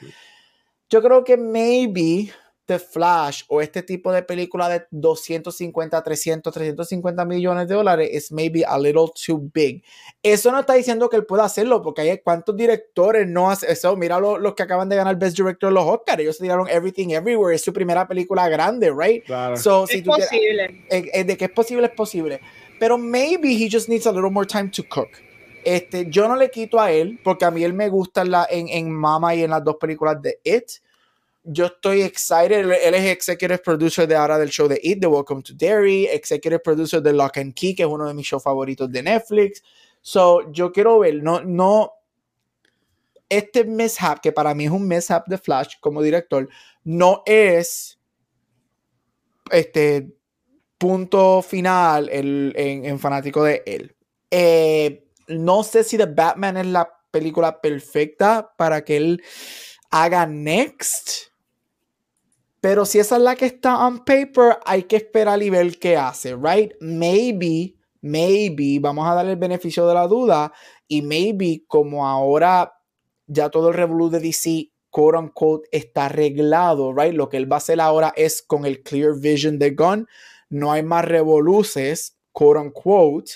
Yo 0.89 1.01
creo 1.03 1.25
que 1.25 1.35
maybe 1.35 2.31
The 2.69 2.77
Flash 2.77 3.41
o 3.47 3.61
este 3.61 3.81
tipo 3.81 4.11
de 4.11 4.21
película 4.21 4.69
de 4.69 4.85
250, 4.91 6.03
300, 6.03 6.53
350 6.53 7.25
millones 7.25 7.67
de 7.67 7.73
dólares 7.73 8.09
es 8.13 8.31
maybe 8.31 8.63
a 8.63 8.77
little 8.77 9.07
too 9.25 9.49
big. 9.51 9.83
Eso 10.21 10.51
no 10.51 10.59
está 10.59 10.75
diciendo 10.75 11.09
que 11.09 11.17
él 11.17 11.25
pueda 11.25 11.45
hacerlo, 11.45 11.81
porque 11.81 12.01
hay 12.01 12.19
cuántos 12.19 12.55
directores 12.55 13.27
no 13.27 13.49
hacen 13.49 13.71
eso. 13.71 13.95
Mira 13.95 14.19
los 14.19 14.53
que 14.53 14.61
acaban 14.61 14.87
de 14.87 14.97
ganar 14.97 15.17
Best 15.17 15.35
Director 15.35 15.73
los 15.73 15.83
Oscars. 15.83 16.19
Ellos 16.19 16.37
se 16.37 16.43
tiraron 16.43 16.69
Everything 16.69 17.09
Everywhere. 17.09 17.55
Es 17.55 17.63
su 17.63 17.73
primera 17.73 18.07
película 18.07 18.47
grande, 18.47 18.93
right? 18.95 19.25
Claro. 19.25 19.57
So, 19.57 19.85
es 19.89 20.03
posible. 20.03 20.85
Eh, 20.91 21.09
eh, 21.11 21.23
de 21.23 21.37
que 21.37 21.45
es 21.45 21.51
posible, 21.51 21.87
es 21.87 21.93
posible. 21.93 22.39
Pero 22.79 22.99
maybe 22.99 23.49
he 23.53 23.67
just 23.67 23.89
needs 23.89 24.05
a 24.05 24.11
little 24.11 24.29
more 24.29 24.45
time 24.45 24.69
to 24.69 24.83
cook. 24.87 25.09
Este, 25.65 26.07
yo 26.07 26.27
no 26.27 26.35
le 26.35 26.51
quito 26.51 26.79
a 26.79 26.91
él, 26.91 27.19
porque 27.23 27.45
a 27.45 27.49
mí 27.51 27.63
él 27.63 27.73
me 27.73 27.89
gusta 27.89 28.21
en, 28.21 28.29
la, 28.29 28.47
en, 28.47 28.69
en 28.69 28.91
Mama 28.91 29.33
y 29.33 29.41
en 29.41 29.49
las 29.49 29.63
dos 29.63 29.77
películas 29.77 30.21
de 30.21 30.39
It. 30.43 30.69
Yo 31.43 31.67
estoy 31.67 32.01
excited. 32.01 32.69
Él 32.69 32.93
es 32.93 33.05
executive 33.05 33.59
producer 33.59 34.07
de 34.07 34.15
ahora 34.15 34.37
del 34.37 34.49
show 34.49 34.67
de 34.67 34.79
It, 34.83 34.99
de 34.99 35.07
Welcome 35.07 35.41
to 35.43 35.53
Dairy, 35.55 36.05
executive 36.07 36.59
producer 36.59 37.01
de 37.01 37.13
Lock 37.13 37.37
and 37.37 37.53
Key, 37.53 37.75
que 37.75 37.83
es 37.83 37.89
uno 37.89 38.07
de 38.07 38.13
mis 38.13 38.27
shows 38.27 38.43
favoritos 38.43 38.91
de 38.91 39.03
Netflix. 39.03 39.63
So, 40.01 40.51
yo 40.51 40.71
quiero 40.71 40.99
ver, 40.99 41.23
no, 41.23 41.41
no, 41.41 41.93
este 43.29 43.63
mishap, 43.63 44.19
que 44.21 44.31
para 44.31 44.53
mí 44.53 44.65
es 44.65 44.71
un 44.71 44.87
mishap 44.87 45.27
de 45.27 45.37
Flash 45.37 45.75
como 45.79 46.01
director, 46.01 46.49
no 46.83 47.23
es 47.25 47.99
este 49.51 50.15
punto 50.77 51.41
final 51.41 52.09
en, 52.11 52.53
en 52.55 52.99
fanático 52.99 53.43
de 53.43 53.63
él. 53.65 53.95
Eh, 54.31 55.05
no 55.27 55.63
sé 55.63 55.83
si 55.83 55.97
The 55.97 56.05
Batman 56.05 56.57
es 56.57 56.65
la 56.67 56.89
película 57.11 57.59
perfecta 57.61 58.53
para 58.57 58.83
que 58.83 58.97
él 58.97 59.23
haga 59.91 60.25
Next. 60.25 61.28
Pero 62.61 62.85
si 62.85 62.99
esa 62.99 63.15
es 63.15 63.21
la 63.21 63.35
que 63.35 63.45
está 63.45 63.85
on 63.85 63.99
paper, 63.99 64.59
hay 64.65 64.83
que 64.83 64.97
esperar 64.97 65.41
y 65.41 65.49
ver 65.49 65.79
qué 65.79 65.95
hace, 65.95 66.35
right? 66.35 66.73
Maybe, 66.81 67.75
maybe, 68.01 68.79
vamos 68.79 69.07
a 69.07 69.15
darle 69.15 69.31
el 69.31 69.37
beneficio 69.37 69.87
de 69.87 69.93
la 69.93 70.07
duda. 70.07 70.51
Y 70.87 71.01
maybe, 71.01 71.63
como 71.67 72.05
ahora 72.05 72.73
ya 73.27 73.49
todo 73.49 73.69
el 73.69 73.75
revolú 73.75 74.09
de 74.09 74.19
DC, 74.19 74.71
quote 74.89 75.17
unquote, 75.17 75.69
está 75.71 76.07
arreglado, 76.07 76.93
right? 76.93 77.13
Lo 77.13 77.29
que 77.29 77.37
él 77.37 77.49
va 77.49 77.57
a 77.57 77.59
hacer 77.59 77.79
ahora 77.79 78.13
es 78.15 78.41
con 78.41 78.65
el 78.65 78.83
clear 78.83 79.17
vision 79.17 79.57
de 79.57 79.71
Gun. 79.71 80.07
No 80.49 80.71
hay 80.71 80.83
más 80.83 81.05
revoluces, 81.05 82.17
quote 82.31 82.59
unquote. 82.59 83.33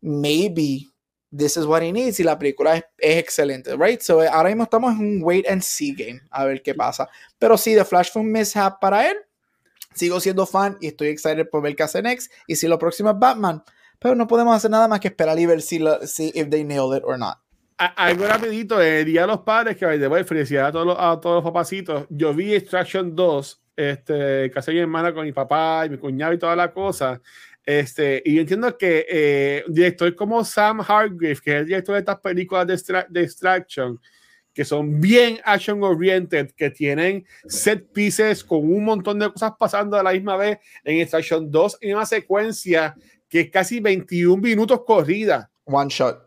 Maybe 0.00 0.88
this 1.36 1.56
is 1.56 1.66
what 1.66 1.82
he 1.82 1.92
needs 1.92 2.18
y 2.20 2.24
la 2.24 2.38
película 2.38 2.76
es, 2.76 2.84
excelente, 2.98 3.76
right? 3.76 4.00
So 4.00 4.20
ahora 4.20 4.48
mismo 4.48 4.64
estamos 4.64 4.94
en 4.94 5.00
un 5.00 5.22
wait 5.22 5.48
and 5.48 5.62
see 5.62 5.92
game, 5.92 6.20
a 6.30 6.44
ver 6.44 6.62
qué 6.62 6.74
pasa. 6.74 7.08
Pero 7.38 7.58
sí, 7.58 7.74
The 7.74 7.84
Flash 7.84 8.10
fue 8.12 8.22
un 8.22 8.32
mishap 8.32 8.80
para 8.80 9.10
él. 9.10 9.16
Sigo 9.94 10.20
siendo 10.20 10.46
fan 10.46 10.76
y 10.80 10.88
estoy 10.88 11.08
excited 11.08 11.48
por 11.48 11.62
ver 11.62 11.74
qué 11.74 11.82
hace 11.82 12.02
next. 12.02 12.30
Y 12.46 12.56
si 12.56 12.68
lo 12.68 12.78
próximo 12.78 13.10
es 13.10 13.18
Batman, 13.18 13.62
pero 13.98 14.14
no 14.14 14.26
podemos 14.26 14.54
hacer 14.54 14.70
nada 14.70 14.88
más 14.88 15.00
que 15.00 15.08
esperar 15.08 15.38
y 15.38 15.46
ver 15.46 15.62
si, 15.62 15.82
si 16.04 16.30
if 16.34 16.50
they 16.50 16.64
nailed 16.64 16.96
it 16.96 17.04
or 17.04 17.18
not. 17.18 17.38
Algo 17.78 18.26
rapidito, 18.26 18.80
el 18.80 19.04
Día 19.04 19.22
de 19.22 19.26
los 19.26 19.40
Padres, 19.40 19.76
que 19.76 19.84
de 19.86 20.24
felicidad 20.24 20.68
a 20.68 20.72
todos 20.72 20.86
los, 20.86 20.96
a 20.98 21.20
todos 21.20 21.36
los 21.36 21.44
papacitos. 21.44 22.06
Yo 22.08 22.32
vi 22.32 22.54
Extraction 22.54 23.14
2, 23.14 23.62
este, 23.76 24.50
casé 24.50 24.72
mi 24.72 24.78
hermana 24.78 25.12
con 25.12 25.24
mi 25.24 25.32
papá 25.32 25.84
y 25.84 25.90
mi 25.90 25.98
cuñado 25.98 26.32
y 26.32 26.38
toda 26.38 26.56
la 26.56 26.72
cosa. 26.72 27.20
Este, 27.66 28.22
y 28.24 28.36
yo 28.36 28.42
entiendo 28.42 28.78
que 28.78 29.04
eh, 29.08 29.64
un 29.66 29.74
director 29.74 30.14
como 30.14 30.44
Sam 30.44 30.80
Hargrave, 30.80 31.40
que 31.42 31.50
es 31.50 31.60
el 31.60 31.66
director 31.66 31.94
de 31.94 31.98
estas 31.98 32.20
películas 32.20 32.64
de, 32.64 33.04
de 33.08 33.22
Extraction, 33.22 34.00
que 34.54 34.64
son 34.64 35.00
bien 35.00 35.40
action 35.44 35.82
oriented, 35.82 36.52
que 36.52 36.70
tienen 36.70 37.26
set 37.46 37.92
pieces 37.92 38.44
con 38.44 38.60
un 38.60 38.84
montón 38.84 39.18
de 39.18 39.30
cosas 39.32 39.52
pasando 39.58 39.98
a 39.98 40.02
la 40.02 40.12
misma 40.12 40.36
vez 40.36 40.58
en 40.84 41.00
Extraction 41.00 41.50
2, 41.50 41.78
en 41.80 41.96
una 41.96 42.06
secuencia 42.06 42.94
que 43.28 43.40
es 43.40 43.50
casi 43.50 43.80
21 43.80 44.40
minutos 44.40 44.82
corrida. 44.86 45.50
One 45.64 45.90
shot. 45.90 46.22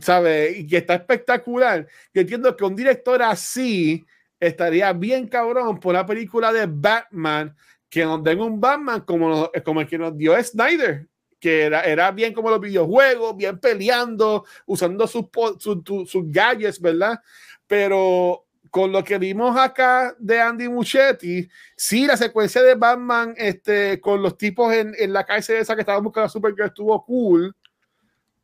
¿Sabe? 0.00 0.52
Y 0.52 0.66
que 0.68 0.76
está 0.76 0.94
espectacular. 0.94 1.86
Yo 2.14 2.20
entiendo 2.20 2.56
que 2.56 2.64
un 2.64 2.76
director 2.76 3.20
así 3.22 4.06
estaría 4.38 4.92
bien 4.92 5.26
cabrón 5.26 5.80
por 5.80 5.94
la 5.94 6.06
película 6.06 6.52
de 6.52 6.66
Batman 6.66 7.54
que 7.90 8.04
nos 8.04 8.22
den 8.22 8.40
un 8.40 8.60
Batman 8.60 9.00
como, 9.00 9.50
como 9.64 9.80
el 9.80 9.88
que 9.88 9.98
nos 9.98 10.16
dio 10.16 10.40
Snyder, 10.42 11.08
que 11.40 11.62
era, 11.62 11.82
era 11.82 12.12
bien 12.12 12.32
como 12.32 12.48
los 12.48 12.60
videojuegos, 12.60 13.36
bien 13.36 13.58
peleando, 13.58 14.44
usando 14.64 15.06
sus, 15.08 15.26
sus, 15.58 16.30
gadgets, 16.30 16.80
¿verdad? 16.80 17.20
Pero 17.66 18.46
con 18.70 18.92
lo 18.92 19.02
que 19.02 19.18
vimos 19.18 19.58
acá 19.58 20.14
de 20.18 20.40
Andy 20.40 20.68
Muchetti, 20.68 21.48
sí, 21.76 22.06
la 22.06 22.16
secuencia 22.16 22.62
de 22.62 22.76
Batman 22.76 23.34
este, 23.36 24.00
con 24.00 24.22
los 24.22 24.38
tipos 24.38 24.72
en, 24.72 24.94
en 24.96 25.12
la 25.12 25.24
cárcel 25.24 25.56
esa 25.56 25.74
que 25.74 25.80
estaban 25.80 26.04
buscando 26.04 26.26
a 26.26 26.28
Supergirl 26.28 26.68
estuvo 26.68 27.04
cool, 27.04 27.56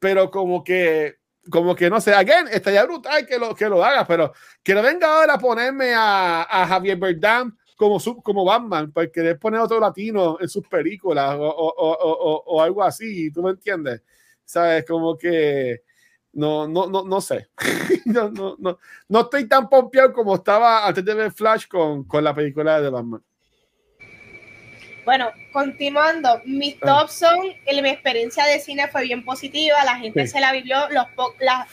pero 0.01 0.28
como 0.28 0.64
que, 0.64 1.18
como 1.48 1.77
que 1.77 1.89
no 1.89 2.01
sé, 2.01 2.12
again, 2.12 2.48
estaría 2.51 2.85
brutal 2.85 3.24
que 3.24 3.39
lo, 3.39 3.55
que 3.55 3.68
lo 3.68 3.85
haga, 3.85 4.05
pero 4.05 4.32
que 4.64 4.74
no 4.74 4.82
venga 4.82 5.06
ahora 5.06 5.35
a 5.35 5.39
ponerme 5.39 5.94
a, 5.94 6.43
a 6.43 6.66
Javier 6.66 6.97
Bardem 6.97 7.56
como, 7.77 7.98
como 8.23 8.44
Batman, 8.44 8.90
porque 8.93 9.12
querer 9.12 9.39
poner 9.39 9.61
otro 9.61 9.78
latino 9.78 10.39
en 10.40 10.48
sus 10.48 10.66
películas 10.66 11.36
o, 11.39 11.47
o, 11.47 11.93
o, 11.93 12.43
o, 12.47 12.62
algo 12.62 12.82
así, 12.82 13.31
¿tú 13.31 13.43
me 13.43 13.51
entiendes? 13.51 14.03
¿Sabes? 14.44 14.85
Como 14.85 15.16
que 15.16 15.82
no, 16.32 16.66
no, 16.66 16.86
no, 16.86 17.05
no 17.05 17.20
sé. 17.20 17.48
no, 18.07 18.31
no, 18.31 18.57
no, 18.59 18.78
no 19.09 19.20
estoy 19.20 19.47
tan 19.48 19.69
pompeado 19.69 20.12
como 20.12 20.35
estaba 20.35 20.86
antes 20.86 21.05
de 21.05 21.15
ver 21.15 21.32
Flash 21.32 21.66
con, 21.66 22.05
con 22.05 22.24
la 22.24 22.35
película 22.35 22.81
de 22.81 22.90
Batman. 22.90 23.23
Bueno, 25.07 25.31
continuando, 25.53 26.43
mis 26.44 26.74
ah. 26.82 26.86
tops 26.86 27.12
son, 27.12 27.39
mi 27.40 27.89
experiencia 27.89 28.44
de 28.44 28.59
cine 28.59 28.89
fue 28.89 29.05
bien 29.05 29.24
positiva, 29.24 29.85
la 29.85 29.98
gente 29.98 30.27
se 30.27 30.40
la 30.40 30.51
vivió, 30.51 30.77
los 30.90 31.07
las, 31.39 31.69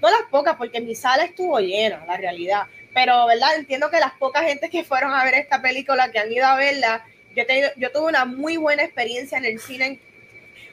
no 0.00 0.08
las 0.08 0.22
pocas, 0.30 0.54
porque 0.54 0.80
mi 0.80 0.94
sala 0.94 1.24
estuvo 1.24 1.58
llena, 1.58 2.06
la 2.06 2.16
realidad, 2.16 2.62
pero, 2.96 3.26
¿verdad? 3.26 3.56
Entiendo 3.56 3.90
que 3.90 4.00
las 4.00 4.12
pocas 4.12 4.44
gente 4.44 4.70
que 4.70 4.82
fueron 4.82 5.12
a 5.12 5.22
ver 5.22 5.34
esta 5.34 5.60
película, 5.60 6.10
que 6.10 6.18
han 6.18 6.32
ido 6.32 6.46
a 6.46 6.56
verla, 6.56 7.04
yo, 7.34 7.44
yo 7.76 7.92
tuve 7.92 8.06
una 8.06 8.24
muy 8.24 8.56
buena 8.56 8.84
experiencia 8.84 9.36
en 9.36 9.44
el 9.44 9.60
cine. 9.60 10.00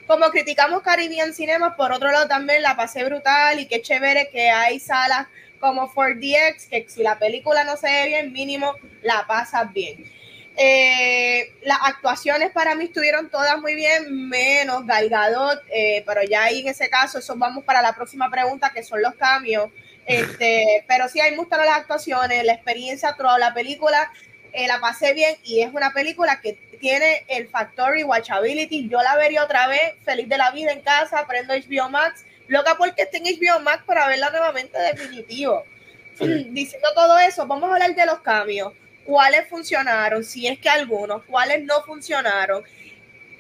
como 0.07 0.29
criticamos 0.29 0.83
Caribbean 0.83 1.33
Cinema, 1.33 1.75
por 1.75 1.91
otro 1.91 2.13
lado 2.13 2.29
también 2.29 2.61
la 2.61 2.77
pasé 2.77 3.03
brutal 3.03 3.59
y 3.59 3.65
qué 3.65 3.81
chévere 3.81 4.29
que 4.31 4.49
hay 4.49 4.79
salas 4.79 5.27
como 5.59 5.93
4DX, 5.93 6.69
que 6.69 6.85
si 6.87 7.03
la 7.03 7.19
película 7.19 7.65
no 7.65 7.75
se 7.75 7.87
ve 7.87 8.07
bien, 8.07 8.31
mínimo 8.31 8.73
la 9.01 9.25
pasas 9.27 9.73
bien. 9.73 10.09
Eh, 10.55 11.53
las 11.63 11.79
actuaciones 11.81 12.51
para 12.51 12.73
mí 12.75 12.85
estuvieron 12.85 13.29
todas 13.29 13.59
muy 13.59 13.75
bien, 13.75 14.29
menos 14.29 14.85
Galgadot, 14.85 15.61
eh, 15.69 16.05
pero 16.07 16.23
ya 16.23 16.43
ahí 16.43 16.61
en 16.61 16.69
ese 16.69 16.89
caso, 16.89 17.19
eso 17.19 17.35
vamos 17.35 17.65
para 17.65 17.81
la 17.81 17.93
próxima 17.93 18.31
pregunta, 18.31 18.71
que 18.73 18.81
son 18.81 19.01
los 19.01 19.13
cambios. 19.15 19.69
Este, 20.05 20.83
pero 20.87 21.07
sí, 21.07 21.21
hay 21.21 21.31
me 21.31 21.37
gustaron 21.37 21.65
las 21.65 21.77
actuaciones, 21.77 22.43
la 22.43 22.53
experiencia, 22.53 23.15
toda 23.17 23.37
la 23.37 23.53
película, 23.53 24.11
eh, 24.51 24.67
la 24.67 24.79
pasé 24.79 25.13
bien 25.13 25.35
y 25.43 25.61
es 25.61 25.73
una 25.73 25.93
película 25.93 26.41
que 26.41 26.53
tiene 26.79 27.25
el 27.29 27.47
factor 27.47 27.95
watchability. 28.03 28.89
Yo 28.89 29.01
la 29.01 29.15
vería 29.15 29.43
otra 29.43 29.67
vez, 29.67 29.93
feliz 30.03 30.27
de 30.27 30.37
la 30.37 30.51
vida 30.51 30.71
en 30.71 30.81
casa, 30.81 31.25
prendo 31.27 31.53
HBO 31.53 31.89
Max, 31.89 32.25
loca 32.47 32.75
porque 32.77 33.03
esté 33.03 33.17
en 33.17 33.23
HBO 33.23 33.61
Max 33.61 33.83
para 33.85 34.07
verla 34.07 34.29
nuevamente 34.29 34.77
definitivo. 34.77 35.63
Diciendo 36.19 36.89
todo 36.93 37.17
eso, 37.19 37.47
vamos 37.47 37.69
a 37.69 37.73
hablar 37.73 37.95
de 37.95 38.05
los 38.05 38.19
cambios. 38.19 38.73
Cuáles 39.05 39.47
funcionaron, 39.47 40.23
si 40.23 40.47
es 40.47 40.59
que 40.59 40.69
algunos, 40.69 41.23
cuáles 41.23 41.63
no 41.63 41.81
funcionaron, 41.83 42.63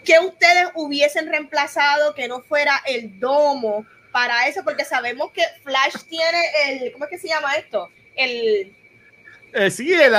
que 0.03 0.19
ustedes 0.19 0.67
hubiesen 0.73 1.29
reemplazado 1.29 2.13
que 2.13 2.27
no 2.27 2.41
fuera 2.41 2.81
el 2.85 3.19
domo 3.19 3.85
para 4.13 4.47
eso, 4.47 4.63
porque 4.63 4.85
sabemos 4.85 5.31
que 5.31 5.41
Flash 5.63 6.03
tiene 6.07 6.39
el, 6.67 6.93
¿cómo 6.93 7.03
es 7.05 7.11
que 7.11 7.17
se 7.17 7.27
llama 7.27 7.55
esto? 7.55 7.89
El... 8.15 8.73
Eh, 9.55 9.69
sí, 9.69 9.93
el, 9.93 10.13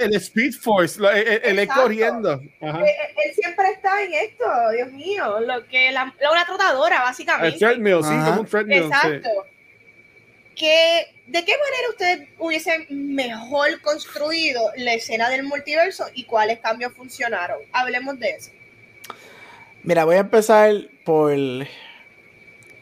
el, 0.00 0.14
Speed 0.16 0.54
Force, 0.60 1.00
el, 1.42 1.68
corriendo. 1.68 2.34
Eh, 2.34 2.50
eh, 2.60 3.14
él, 3.24 3.34
siempre 3.34 3.70
está 3.70 4.02
en 4.02 4.12
esto, 4.12 4.44
Dios 4.72 4.90
mío, 4.92 5.40
lo 5.40 5.64
que 5.66 5.92
la, 5.92 6.12
una 6.30 6.44
trotadora, 6.44 7.00
básicamente. 7.00 7.54
El 7.54 7.58
treadmill, 7.58 8.02
sí, 8.02 8.10
como 8.10 8.40
un 8.40 8.46
treadmill. 8.46 8.82
Exacto. 8.82 9.30
Que 10.54 11.14
¿De 11.26 11.42
qué 11.42 11.52
manera 11.52 11.88
usted 11.88 12.28
hubiese 12.38 12.86
mejor 12.90 13.80
construido 13.80 14.60
la 14.76 14.92
escena 14.92 15.30
del 15.30 15.44
multiverso 15.44 16.04
y 16.12 16.24
cuáles 16.24 16.60
cambios 16.60 16.92
funcionaron? 16.92 17.60
Hablemos 17.72 18.18
de 18.18 18.30
eso. 18.30 18.50
Mira, 19.82 20.04
voy 20.04 20.16
a 20.16 20.20
empezar 20.20 20.72
por 21.04 21.32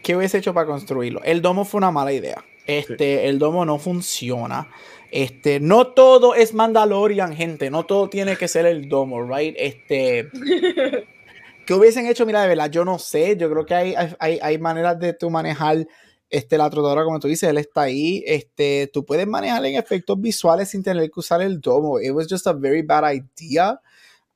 qué 0.03 0.17
hubiese 0.17 0.39
hecho 0.39 0.55
para 0.55 0.67
construirlo. 0.67 1.23
El 1.25 1.43
domo 1.43 1.65
fue 1.65 1.79
una 1.79 1.91
mala 1.91 2.13
idea. 2.13 2.45
Este, 2.67 3.29
el 3.29 3.39
domo 3.39 3.65
no 3.65 3.79
funciona. 3.79 4.69
Este, 5.11 5.61
no 5.61 5.89
todo 5.89 6.35
es 6.35 6.55
Mandalorian, 6.55 7.35
gente. 7.35 7.71
No 7.71 7.85
todo 7.85 8.09
tiene 8.09 8.37
que 8.37 8.49
ser 8.49 8.67
el 8.67 8.89
domo, 8.89 9.23
right? 9.23 9.55
Este. 9.59 10.29
¿Qué 11.67 11.75
hubiesen 11.75 12.07
hecho? 12.07 12.27
Mira, 12.27 12.43
de 12.43 12.49
verdad, 12.49 12.71
yo 12.71 12.85
no 12.85 12.99
sé. 12.99 13.37
Yo 13.37 13.51
creo 13.51 13.67
que 13.67 13.75
hay, 13.75 13.95
hay, 14.19 14.39
hay 14.43 14.59
maneras 14.59 14.99
de 14.99 15.13
tú 15.13 15.31
manejar 15.31 15.87
este, 16.33 16.57
la 16.57 16.71
trotadora, 16.71 17.05
como 17.05 17.21
tú 17.21 17.29
dices, 17.29 17.49
él 17.49 17.59
está 17.59 17.83
ahí. 17.83 18.25
Este, 18.27 18.91
tú 18.93 19.05
puedes 19.05 19.27
manejar 19.27 19.65
en 19.67 19.77
efectos 19.77 20.21
visuales 20.21 20.71
sin 20.71 20.83
tener 20.83 21.11
que 21.11 21.21
usar 21.21 21.43
el 21.43 21.61
domo. 21.61 22.01
It 22.01 22.11
was 22.11 22.27
just 22.29 22.47
a 22.47 22.55
very 22.55 22.83
bad 22.83 23.05
idea. 23.13 23.81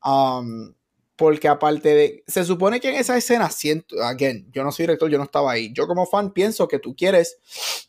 Um, 0.05 0.74
porque 1.16 1.48
aparte 1.48 1.94
de, 1.94 2.24
se 2.26 2.44
supone 2.44 2.78
que 2.78 2.90
en 2.90 2.97
esa 2.97 3.16
escena 3.16 3.51
siento, 3.51 4.02
again, 4.02 4.47
yo 4.52 4.62
no 4.62 4.70
soy 4.70 4.84
director, 4.84 5.10
yo 5.10 5.18
no 5.18 5.24
estaba 5.24 5.52
ahí. 5.52 5.72
Yo 5.72 5.86
como 5.86 6.06
fan 6.06 6.32
pienso 6.32 6.68
que 6.68 6.78
tú 6.78 6.94
quieres 6.94 7.38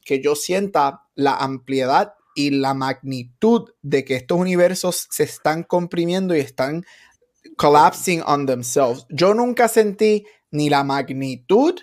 que 0.04 0.22
yo 0.22 0.36
sienta 0.36 1.04
la 1.16 1.36
ampliedad 1.36 2.14
y 2.36 2.52
la 2.52 2.74
magnitud 2.74 3.70
de 3.82 4.06
que 4.06 4.16
estos 4.16 4.38
universos 4.38 5.08
se 5.10 5.24
están 5.24 5.64
comprimiendo 5.64 6.36
y 6.36 6.40
están 6.40 6.86
collapsing 7.58 8.22
on 8.26 8.46
themselves. 8.46 9.06
Yo 9.10 9.34
nunca 9.34 9.68
sentí 9.68 10.26
ni 10.52 10.70
la 10.70 10.84
magnitud 10.84 11.76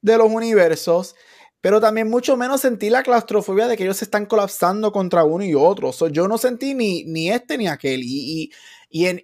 de 0.00 0.16
los 0.16 0.30
universos, 0.30 1.14
pero 1.60 1.80
también 1.80 2.08
mucho 2.08 2.36
menos 2.36 2.60
sentí 2.60 2.88
la 2.88 3.02
claustrofobia 3.02 3.66
de 3.66 3.76
que 3.76 3.82
ellos 3.82 3.96
se 3.96 4.04
están 4.04 4.26
colapsando 4.26 4.92
contra 4.92 5.24
uno 5.24 5.44
y 5.44 5.54
otro. 5.54 5.90
yo 6.08 6.28
no 6.28 6.38
sentí 6.38 6.74
ni, 6.74 7.04
ni 7.04 7.30
este 7.30 7.58
ni 7.58 7.66
aquel. 7.66 8.02
Y, 8.04 8.52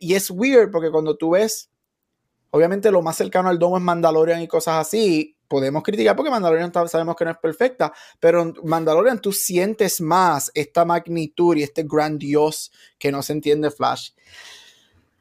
y, 0.01 0.15
es 0.15 0.31
weird 0.31 0.71
porque 0.71 0.91
cuando 0.91 1.17
tú 1.17 1.31
ves, 1.31 1.71
obviamente 2.51 2.91
lo 2.91 3.01
más 3.01 3.17
cercano 3.17 3.49
al 3.49 3.59
domo 3.59 3.79
es 3.79 3.83
Mandalorian 3.83 4.43
y 4.43 4.49
cosas 4.49 4.87
así. 4.87 5.37
Podemos 5.49 5.83
criticar 5.83 6.17
porque 6.17 6.31
Mandalorian 6.31 6.73
sabemos 6.89 7.15
que 7.15 7.25
no 7.25 7.31
es 7.31 7.39
perfecta, 7.39 7.93
pero 8.19 8.53
Mandalorian 8.65 9.21
tú 9.21 9.33
sientes 9.33 10.01
más 10.01 10.51
esta 10.55 10.85
magnitud 10.85 11.57
y 11.57 11.63
este 11.63 11.85
grandios 11.85 12.73
que 12.99 13.13
no 13.13 13.23
se 13.23 13.35
entiende 13.35 13.71
Flash. 13.71 14.11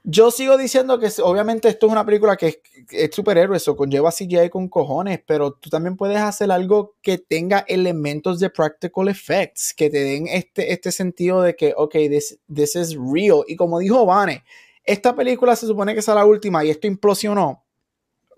Yo 0.03 0.32
sigo 0.32 0.57
diciendo 0.57 0.99
que 0.99 1.10
obviamente 1.22 1.69
esto 1.69 1.86
es 1.86 1.91
una 1.91 2.06
película 2.06 2.36
que 2.36 2.48
es, 2.48 2.60
es 2.90 3.11
superhéroe, 3.14 3.57
eso 3.57 3.76
conlleva 3.76 4.11
CGI 4.11 4.49
con 4.49 4.68
cojones, 4.68 5.22
pero 5.28 5.53
tú 5.53 5.69
también 5.69 5.95
puedes 5.95 6.18
hacer 6.18 6.52
algo 6.52 6.95
que 7.03 7.19
tenga 7.19 7.60
elementos 7.68 8.40
de 8.40 8.49
practical 8.49 9.10
effects, 9.10 9.76
que 9.76 9.91
te 9.91 9.99
den 9.99 10.28
este, 10.28 10.73
este 10.73 10.91
sentido 10.91 11.44
de 11.44 11.56
que, 11.56 11.76
ok, 11.78 11.94
this, 12.10 12.40
this 12.52 12.76
is 12.76 12.95
real. 12.95 13.44
Y 13.48 13.56
como 13.56 13.78
dijo 13.78 14.03
Vane, 14.03 14.44
esta 14.84 15.15
película 15.15 15.56
se 15.56 15.68
supone 15.68 15.94
que 15.94 15.99
es 15.99 16.07
la 16.07 16.26
última 16.26 16.65
y 16.65 16.72
esto 16.72 16.88
implosionó. 16.88 17.64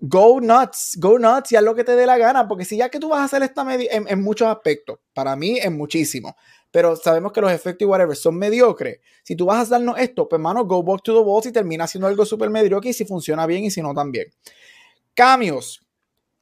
Go 0.00 0.42
nuts, 0.42 0.98
go 1.00 1.18
nuts 1.18 1.52
y 1.52 1.56
haz 1.56 1.62
lo 1.62 1.74
que 1.74 1.84
te 1.84 1.96
dé 1.96 2.04
la 2.04 2.18
gana, 2.18 2.46
porque 2.46 2.66
si 2.66 2.76
ya 2.76 2.90
que 2.90 2.98
tú 2.98 3.08
vas 3.08 3.20
a 3.20 3.24
hacer 3.24 3.42
esta 3.42 3.64
media 3.64 3.90
en, 3.90 4.06
en 4.06 4.22
muchos 4.22 4.48
aspectos, 4.48 4.98
para 5.14 5.34
mí 5.34 5.58
en 5.58 5.78
muchísimo 5.78 6.36
pero 6.74 6.96
sabemos 6.96 7.30
que 7.30 7.40
los 7.40 7.52
efectos 7.52 7.86
y 7.86 7.88
whatever 7.88 8.16
son 8.16 8.36
mediocres. 8.36 8.98
Si 9.22 9.36
tú 9.36 9.46
vas 9.46 9.68
a 9.68 9.70
darnos 9.70 9.96
esto, 9.96 10.28
pues 10.28 10.42
mano, 10.42 10.64
go 10.64 10.82
back 10.82 11.02
to 11.04 11.14
the 11.14 11.20
walls 11.20 11.46
y 11.46 11.52
termina 11.52 11.84
haciendo 11.84 12.08
algo 12.08 12.26
súper 12.26 12.50
mediocre 12.50 12.90
y 12.90 12.92
si 12.92 13.04
funciona 13.04 13.46
bien 13.46 13.62
y 13.62 13.70
si 13.70 13.80
no 13.80 13.94
también. 13.94 14.26
Cambios. 15.14 15.86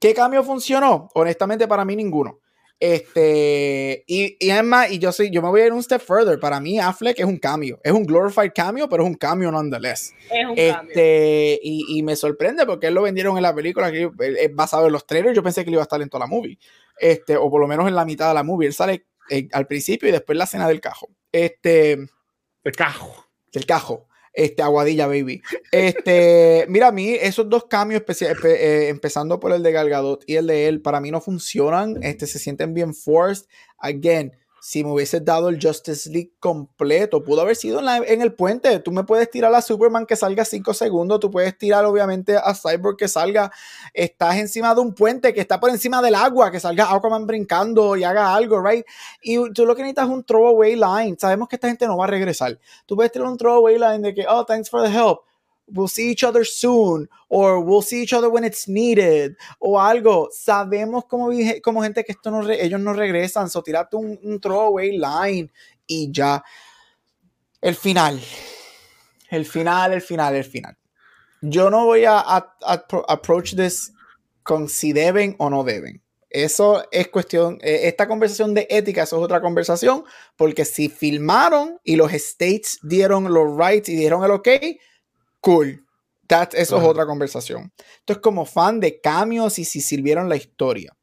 ¿Qué 0.00 0.14
cambio 0.14 0.42
funcionó? 0.42 1.10
Honestamente, 1.12 1.68
para 1.68 1.84
mí 1.84 1.96
ninguno. 1.96 2.40
Este, 2.80 4.04
y, 4.06 4.38
y 4.40 4.50
es 4.50 4.64
y 4.88 4.98
yo 4.98 5.12
soy, 5.12 5.30
yo 5.30 5.42
me 5.42 5.50
voy 5.50 5.60
a 5.60 5.66
ir 5.66 5.72
un 5.74 5.82
step 5.82 6.00
further. 6.00 6.40
Para 6.40 6.60
mí, 6.60 6.78
Affleck 6.78 7.20
es 7.20 7.26
un 7.26 7.36
cambio. 7.36 7.78
Es 7.84 7.92
un 7.92 8.06
glorified 8.06 8.52
cambio, 8.54 8.88
pero 8.88 9.02
es 9.02 9.10
un 9.10 9.16
cambio 9.16 9.52
nonetheless. 9.52 10.14
Es 10.30 10.46
un 10.46 10.54
este, 10.56 11.60
Y, 11.62 11.98
y, 11.98 12.02
me 12.02 12.16
sorprende 12.16 12.64
porque 12.64 12.86
él 12.86 12.94
lo 12.94 13.02
vendieron 13.02 13.36
en 13.36 13.42
la 13.42 13.54
película 13.54 13.92
que 13.92 14.10
es 14.18 14.54
basado 14.54 14.86
en 14.86 14.92
los 14.92 15.06
trailers. 15.06 15.36
Yo 15.36 15.42
pensé 15.42 15.62
que 15.62 15.68
él 15.68 15.74
iba 15.74 15.82
a 15.82 15.84
estar 15.84 16.00
en 16.00 16.08
toda 16.08 16.24
la 16.24 16.26
movie. 16.26 16.58
Este, 16.98 17.36
o 17.36 17.50
por 17.50 17.60
lo 17.60 17.68
menos 17.68 17.86
en 17.86 17.94
la 17.94 18.06
mitad 18.06 18.28
de 18.28 18.34
la 18.34 18.42
movie. 18.42 18.68
Él 18.68 18.72
sale 18.72 19.04
eh, 19.32 19.48
al 19.52 19.66
principio 19.66 20.08
y 20.08 20.12
después 20.12 20.36
la 20.36 20.46
cena 20.46 20.68
del 20.68 20.80
cajo. 20.80 21.08
Este. 21.32 21.92
El 21.92 22.76
cajo. 22.76 23.26
El 23.52 23.64
cajo. 23.64 24.08
Este, 24.34 24.62
Aguadilla, 24.62 25.06
baby. 25.06 25.42
Este, 25.70 26.66
mira, 26.68 26.88
a 26.88 26.92
mí 26.92 27.10
esos 27.10 27.48
dos 27.48 27.64
cambios, 27.64 28.02
eh, 28.20 28.88
empezando 28.88 29.40
por 29.40 29.52
el 29.52 29.62
de 29.62 29.72
Galgadot 29.72 30.22
y 30.26 30.36
el 30.36 30.46
de 30.46 30.68
él, 30.68 30.82
para 30.82 31.00
mí 31.00 31.10
no 31.10 31.20
funcionan. 31.22 32.02
Este, 32.02 32.26
se 32.26 32.38
sienten 32.38 32.74
bien 32.74 32.94
forced. 32.94 33.46
Again, 33.78 34.32
si 34.64 34.84
me 34.84 34.92
hubiese 34.92 35.18
dado 35.18 35.48
el 35.48 35.58
Justice 35.60 36.08
League 36.08 36.34
completo, 36.38 37.24
pudo 37.24 37.40
haber 37.40 37.56
sido 37.56 37.80
en, 37.80 38.22
el 38.22 38.32
puente. 38.32 38.78
Tú 38.78 38.92
me 38.92 39.02
puedes 39.02 39.28
tirar 39.28 39.52
a 39.52 39.60
Superman 39.60 40.06
que 40.06 40.14
salga 40.14 40.44
5 40.44 40.72
segundos, 40.72 41.18
tú 41.18 41.32
puedes 41.32 41.58
tirar 41.58 41.84
obviamente 41.84 42.36
a 42.36 42.54
Cyborg 42.54 42.96
que 42.96 43.08
salga, 43.08 43.50
estás 43.92 44.36
encima 44.36 44.72
de 44.72 44.80
un 44.80 44.94
puente 44.94 45.34
que 45.34 45.40
está 45.40 45.58
por 45.58 45.70
encima 45.70 46.00
del 46.00 46.14
agua, 46.14 46.52
que 46.52 46.60
salga 46.60 46.94
Aquaman 46.94 47.26
brincando 47.26 47.96
y 47.96 48.04
haga 48.04 48.32
algo, 48.32 48.62
right? 48.62 48.86
Y 49.20 49.52
tú 49.52 49.66
lo 49.66 49.74
que 49.74 49.82
necesitas 49.82 50.06
es 50.06 50.14
un 50.14 50.22
throwaway 50.22 50.76
line. 50.76 51.16
Sabemos 51.18 51.48
que 51.48 51.56
esta 51.56 51.66
gente 51.66 51.88
no 51.88 51.96
va 51.96 52.04
a 52.04 52.08
regresar. 52.08 52.56
Tú 52.86 52.94
puedes 52.94 53.10
tirar 53.10 53.26
un 53.26 53.36
throwaway 53.36 53.80
line 53.80 53.98
de 53.98 54.14
que, 54.14 54.26
oh, 54.28 54.44
thanks 54.44 54.70
for 54.70 54.80
the 54.80 54.96
help 54.96 55.22
we'll 55.66 55.88
see 55.88 56.10
each 56.10 56.24
other 56.24 56.44
soon, 56.44 57.08
or 57.28 57.60
we'll 57.60 57.82
see 57.82 58.02
each 58.02 58.12
other 58.12 58.30
when 58.30 58.44
it's 58.44 58.68
needed, 58.68 59.36
o 59.60 59.78
algo. 59.78 60.28
Sabemos 60.32 61.04
como, 61.08 61.30
como 61.62 61.82
gente 61.82 62.04
que 62.04 62.12
esto 62.12 62.30
no 62.30 62.48
ellos 62.48 62.80
no 62.80 62.92
regresan, 62.92 63.48
so 63.48 63.62
tirate 63.62 63.96
un, 63.96 64.18
un 64.22 64.40
throwaway 64.40 64.98
line 64.98 65.50
y 65.86 66.10
ya. 66.12 66.42
El 67.60 67.76
final. 67.76 68.20
El 69.30 69.46
final, 69.46 69.92
el 69.92 70.02
final, 70.02 70.34
el 70.34 70.44
final. 70.44 70.76
Yo 71.40 71.70
no 71.70 71.86
voy 71.86 72.04
a, 72.04 72.18
approach 73.08 73.54
this 73.54 73.92
con 74.42 74.68
si 74.68 74.92
deben 74.92 75.34
o 75.38 75.48
no 75.48 75.64
deben. 75.64 76.02
Eso 76.28 76.84
es 76.90 77.08
cuestión, 77.08 77.58
eh, 77.62 77.80
esta 77.84 78.08
conversación 78.08 78.54
de 78.54 78.66
ética, 78.70 79.02
eso 79.02 79.18
es 79.18 79.22
otra 79.22 79.40
conversación, 79.40 80.04
porque 80.36 80.64
si 80.64 80.88
filmaron 80.88 81.78
y 81.84 81.96
los 81.96 82.12
states 82.12 82.78
dieron 82.82 83.32
los 83.32 83.56
rights 83.56 83.88
y 83.88 83.96
dieron 83.96 84.24
el 84.24 84.30
ok, 84.30 84.48
cool. 85.42 85.84
That, 86.28 86.54
eso 86.54 86.78
es 86.78 86.84
otra 86.84 87.04
conversación. 87.04 87.70
Entonces, 87.98 88.22
como 88.22 88.46
fan 88.46 88.80
de 88.80 89.00
cambios 89.00 89.58
y 89.58 89.66
si 89.66 89.82
sirvieron 89.82 90.30
la 90.30 90.36
historia. 90.36 90.96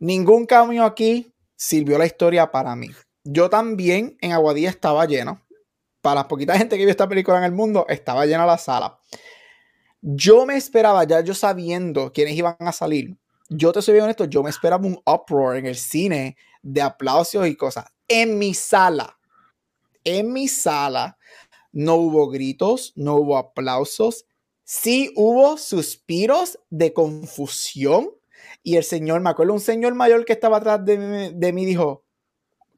Ningún 0.00 0.46
cambio 0.46 0.84
aquí 0.84 1.32
sirvió 1.54 1.96
la 1.96 2.06
historia 2.06 2.50
para 2.50 2.74
mí. 2.74 2.90
Yo 3.22 3.48
también 3.48 4.16
en 4.20 4.32
Aguadilla 4.32 4.70
estaba 4.70 5.06
lleno. 5.06 5.40
Para 6.00 6.22
la 6.22 6.28
poquita 6.28 6.58
gente 6.58 6.76
que 6.76 6.84
vio 6.84 6.90
esta 6.90 7.08
película 7.08 7.38
en 7.38 7.44
el 7.44 7.52
mundo, 7.52 7.86
estaba 7.88 8.26
llena 8.26 8.46
la 8.46 8.58
sala. 8.58 8.98
Yo 10.00 10.46
me 10.46 10.56
esperaba, 10.56 11.04
ya 11.04 11.20
yo 11.20 11.34
sabiendo 11.34 12.12
quiénes 12.12 12.34
iban 12.34 12.56
a 12.60 12.72
salir, 12.72 13.16
yo 13.48 13.72
te 13.72 13.82
soy 13.82 13.94
bien 13.94 14.04
honesto, 14.04 14.24
yo 14.24 14.42
me 14.42 14.50
esperaba 14.50 14.86
un 14.86 15.00
uproar 15.04 15.56
en 15.56 15.66
el 15.66 15.76
cine 15.76 16.36
de 16.62 16.82
aplausos 16.82 17.46
y 17.46 17.56
cosas. 17.56 17.86
En 18.08 18.38
mi 18.38 18.54
sala, 18.54 19.18
en 20.04 20.32
mi 20.32 20.46
sala, 20.48 21.15
no 21.76 21.96
hubo 21.96 22.30
gritos, 22.30 22.94
no 22.96 23.16
hubo 23.16 23.36
aplausos, 23.36 24.24
sí 24.64 25.12
hubo 25.14 25.58
suspiros 25.58 26.58
de 26.70 26.94
confusión 26.94 28.08
y 28.62 28.76
el 28.76 28.82
señor, 28.82 29.20
me 29.20 29.28
acuerdo 29.28 29.52
un 29.52 29.60
señor 29.60 29.94
mayor 29.94 30.24
que 30.24 30.32
estaba 30.32 30.56
atrás 30.56 30.82
de, 30.86 31.32
de 31.34 31.52
mí, 31.52 31.66
dijo, 31.66 32.02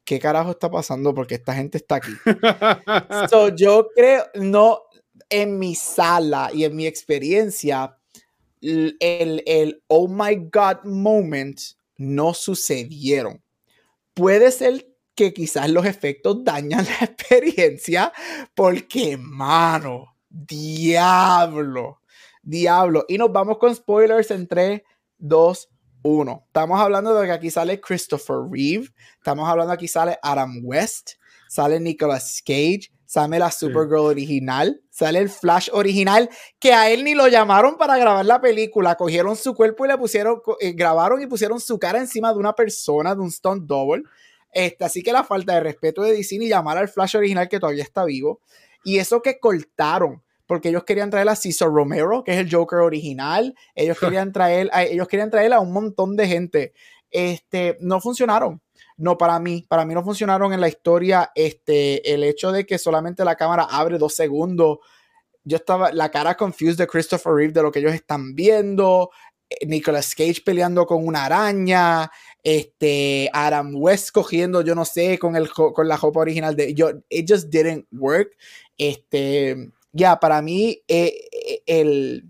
¿qué 0.05 0.19
carajo 0.19 0.51
está 0.51 0.69
pasando? 0.69 1.15
Porque 1.15 1.37
esta 1.37 1.55
gente 1.55 1.79
está 1.79 1.95
aquí. 1.95 2.11
so, 3.31 3.55
yo 3.55 3.89
creo, 3.95 4.25
no, 4.35 4.83
en 5.31 5.61
mi 5.61 5.77
sala 5.77 6.51
y 6.53 6.65
en 6.65 6.75
mi 6.75 6.89
experiencia, 6.89 7.97
el, 8.61 8.97
el 8.99 9.81
oh 9.87 10.09
my 10.09 10.35
god 10.53 10.83
moment 10.83 11.61
no 11.97 12.35
sucedieron. 12.35 13.45
Puede 14.13 14.51
ser 14.51 14.88
que 15.19 15.35
quizás 15.35 15.69
los 15.69 15.85
efectos 15.85 16.45
dañan 16.45 16.85
la 16.85 16.99
experiencia 17.07 18.13
porque, 18.55 19.17
mano, 19.17 20.15
diablo, 20.29 22.03
diablo. 22.41 23.05
Y 23.09 23.19
nos 23.19 23.33
vamos 23.33 23.59
con 23.59 23.75
spoilers 23.75 24.31
en 24.31 24.47
3, 24.47 24.81
2, 25.19 25.71
1. 26.03 26.45
Estamos 26.47 26.81
hablando 26.81 27.13
de 27.15 27.27
que 27.27 27.33
aquí 27.33 27.51
sale 27.51 27.81
Christopher 27.81 28.37
Reeve, 28.49 28.87
estamos 29.17 29.49
hablando 29.49 29.73
aquí 29.73 29.89
sale 29.89 30.21
Adam 30.23 30.61
West, 30.63 31.15
sale 31.49 31.81
Nicolas 31.81 32.41
Cage, 32.47 32.93
sale 33.05 33.41
la 33.41 33.51
Supergirl 33.51 34.07
original, 34.07 34.81
sale 34.89 35.19
el 35.19 35.31
Flash 35.31 35.69
original, 35.73 36.31
que 36.61 36.75
a 36.75 36.91
él 36.93 37.03
ni 37.03 37.17
lo 37.17 37.27
llamaron 37.27 37.77
para 37.77 37.99
grabar 37.99 38.25
la 38.25 38.41
película, 38.41 38.95
cogieron 38.95 39.35
su 39.35 39.53
cuerpo 39.53 39.85
y 39.85 39.89
le 39.89 39.99
pusieron, 39.99 40.41
eh, 40.61 40.75
grabaron 40.75 41.21
y 41.21 41.27
pusieron 41.27 41.59
su 41.59 41.77
cara 41.77 41.99
encima 41.99 42.33
de 42.33 42.39
una 42.39 42.55
persona, 42.55 43.17
de 43.17 43.21
un 43.21 43.33
stunt 43.33 43.65
double. 43.65 44.05
Este, 44.53 44.85
así 44.85 45.03
que 45.03 45.13
la 45.13 45.25
falta 45.25 45.55
de 45.55 45.61
respeto 45.61 46.03
de 46.03 46.13
DC 46.13 46.37
y 46.37 46.49
llamar 46.49 46.79
al 46.79 46.89
Flash 46.89 47.17
original 47.17 47.49
que 47.49 47.61
todavía 47.61 47.83
está 47.83 48.05
vivo. 48.05 48.41
Y 48.85 48.99
eso 48.99 49.21
que 49.23 49.39
cortaron, 49.39 50.23
porque 50.47 50.71
ellos 50.71 50.85
querían 50.85 51.11
traer 51.11 51.29
a 51.29 51.37
Cesar 51.37 51.69
Romero, 51.69 52.25
que 52.25 52.33
es 52.33 52.39
el 52.39 52.51
Joker 52.51 52.81
original. 52.81 53.55
Ellos 53.75 53.99
querían 54.01 54.33
traer, 54.33 54.71
a, 54.73 54.85
ellos 54.85 55.09
querían 55.09 55.31
traer 55.31 55.53
a 55.53 55.61
un 55.61 55.73
montón 55.73 56.17
de 56.17 56.27
gente. 56.27 56.73
Este, 57.11 57.77
no 57.81 58.01
funcionaron. 58.01 58.61
No, 58.97 59.17
para 59.17 59.39
mí, 59.39 59.65
para 59.69 59.85
mí 59.85 59.95
no 59.95 60.03
funcionaron 60.03 60.53
en 60.53 60.61
la 60.61 60.69
historia. 60.69 61.31
Este, 61.35 62.13
el 62.13 62.25
hecho 62.25 62.51
de 62.51 62.67
que 62.67 62.79
solamente 62.79 63.25
la 63.25 63.37
cámara 63.37 63.67
abre 63.71 63.99
dos 63.99 64.15
segundos. 64.15 64.79
Yo 65.45 65.57
estaba, 65.57 65.93
la 65.93 66.11
cara 66.11 66.37
confused 66.37 66.77
de 66.77 66.87
Christopher 66.87 67.33
Reeve 67.33 67.53
de 67.53 67.63
lo 67.63 67.71
que 67.71 67.79
ellos 67.79 67.95
están 67.95 68.35
viendo. 68.35 69.11
Eh, 69.49 69.67
Nicolas 69.67 70.15
Cage 70.15 70.43
peleando 70.45 70.87
con 70.87 71.07
una 71.07 71.25
araña 71.25 72.11
este, 72.43 73.31
Adam 73.33 73.75
West 73.75 74.11
cogiendo, 74.11 74.63
yo 74.63 74.75
no 74.75 74.85
sé, 74.85 75.19
con, 75.19 75.37
el, 75.37 75.51
con 75.51 75.89
la 75.89 75.97
ropa 75.97 76.21
original 76.21 76.55
de 76.55 76.75
yo, 76.75 76.91
it 77.09 77.29
just 77.29 77.49
didn't 77.49 77.87
work. 77.93 78.37
Este, 78.77 79.71
ya, 79.93 80.19
para 80.19 80.41
mí, 80.43 80.83
eh, 80.89 81.15
eh, 81.33 81.63
el 81.67 82.25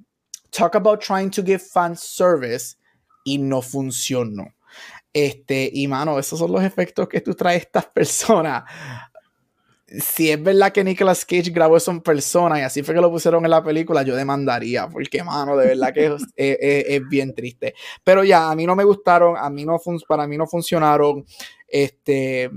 talk 0.51 0.75
about 0.75 1.01
trying 1.01 1.31
to 1.31 1.43
give 1.43 1.61
fan 1.61 1.97
service 1.97 2.77
y 3.25 3.39
no 3.39 3.63
funcionó. 3.63 4.55
Este, 5.13 5.71
y 5.73 5.89
mano, 5.89 6.19
esos 6.19 6.39
son 6.39 6.53
los 6.53 6.63
efectos 6.63 7.09
que 7.09 7.21
tú 7.21 7.35
traes 7.35 7.63
estas 7.63 7.87
personas 7.87 8.65
si 9.91 10.31
es 10.31 10.43
verdad 10.43 10.73
que 10.73 10.85
Nicolas 10.85 11.25
Cage 11.25 11.51
grabó 11.51 11.77
eso 11.77 11.91
en 11.91 12.03
persona 12.03 12.59
y 12.59 12.63
así 12.63 12.83
fue 12.83 12.95
que 12.95 13.01
lo 13.01 13.11
pusieron 13.11 13.45
en 13.45 13.51
la 13.51 13.65
película, 13.65 14.03
yo 14.03 14.15
demandaría, 14.15 14.87
porque, 14.89 15.25
mano, 15.25 15.57
de 15.57 15.69
verdad 15.69 15.95
que 15.95 16.17
es, 16.37 17.03
bien 17.09 17.35
triste. 17.35 17.75
Pero 18.05 18.23
ya, 18.23 18.51
a 18.51 18.55
mí 18.55 18.67
no 18.67 18.77
me 18.77 18.85
gustaron, 18.85 19.37
a 19.39 19.49
mí 19.49 19.65
no 19.65 19.81
para 20.07 20.27
mí 20.27 20.37
no 20.37 20.47
funcionaron. 20.47 21.25
Este, 21.67 22.51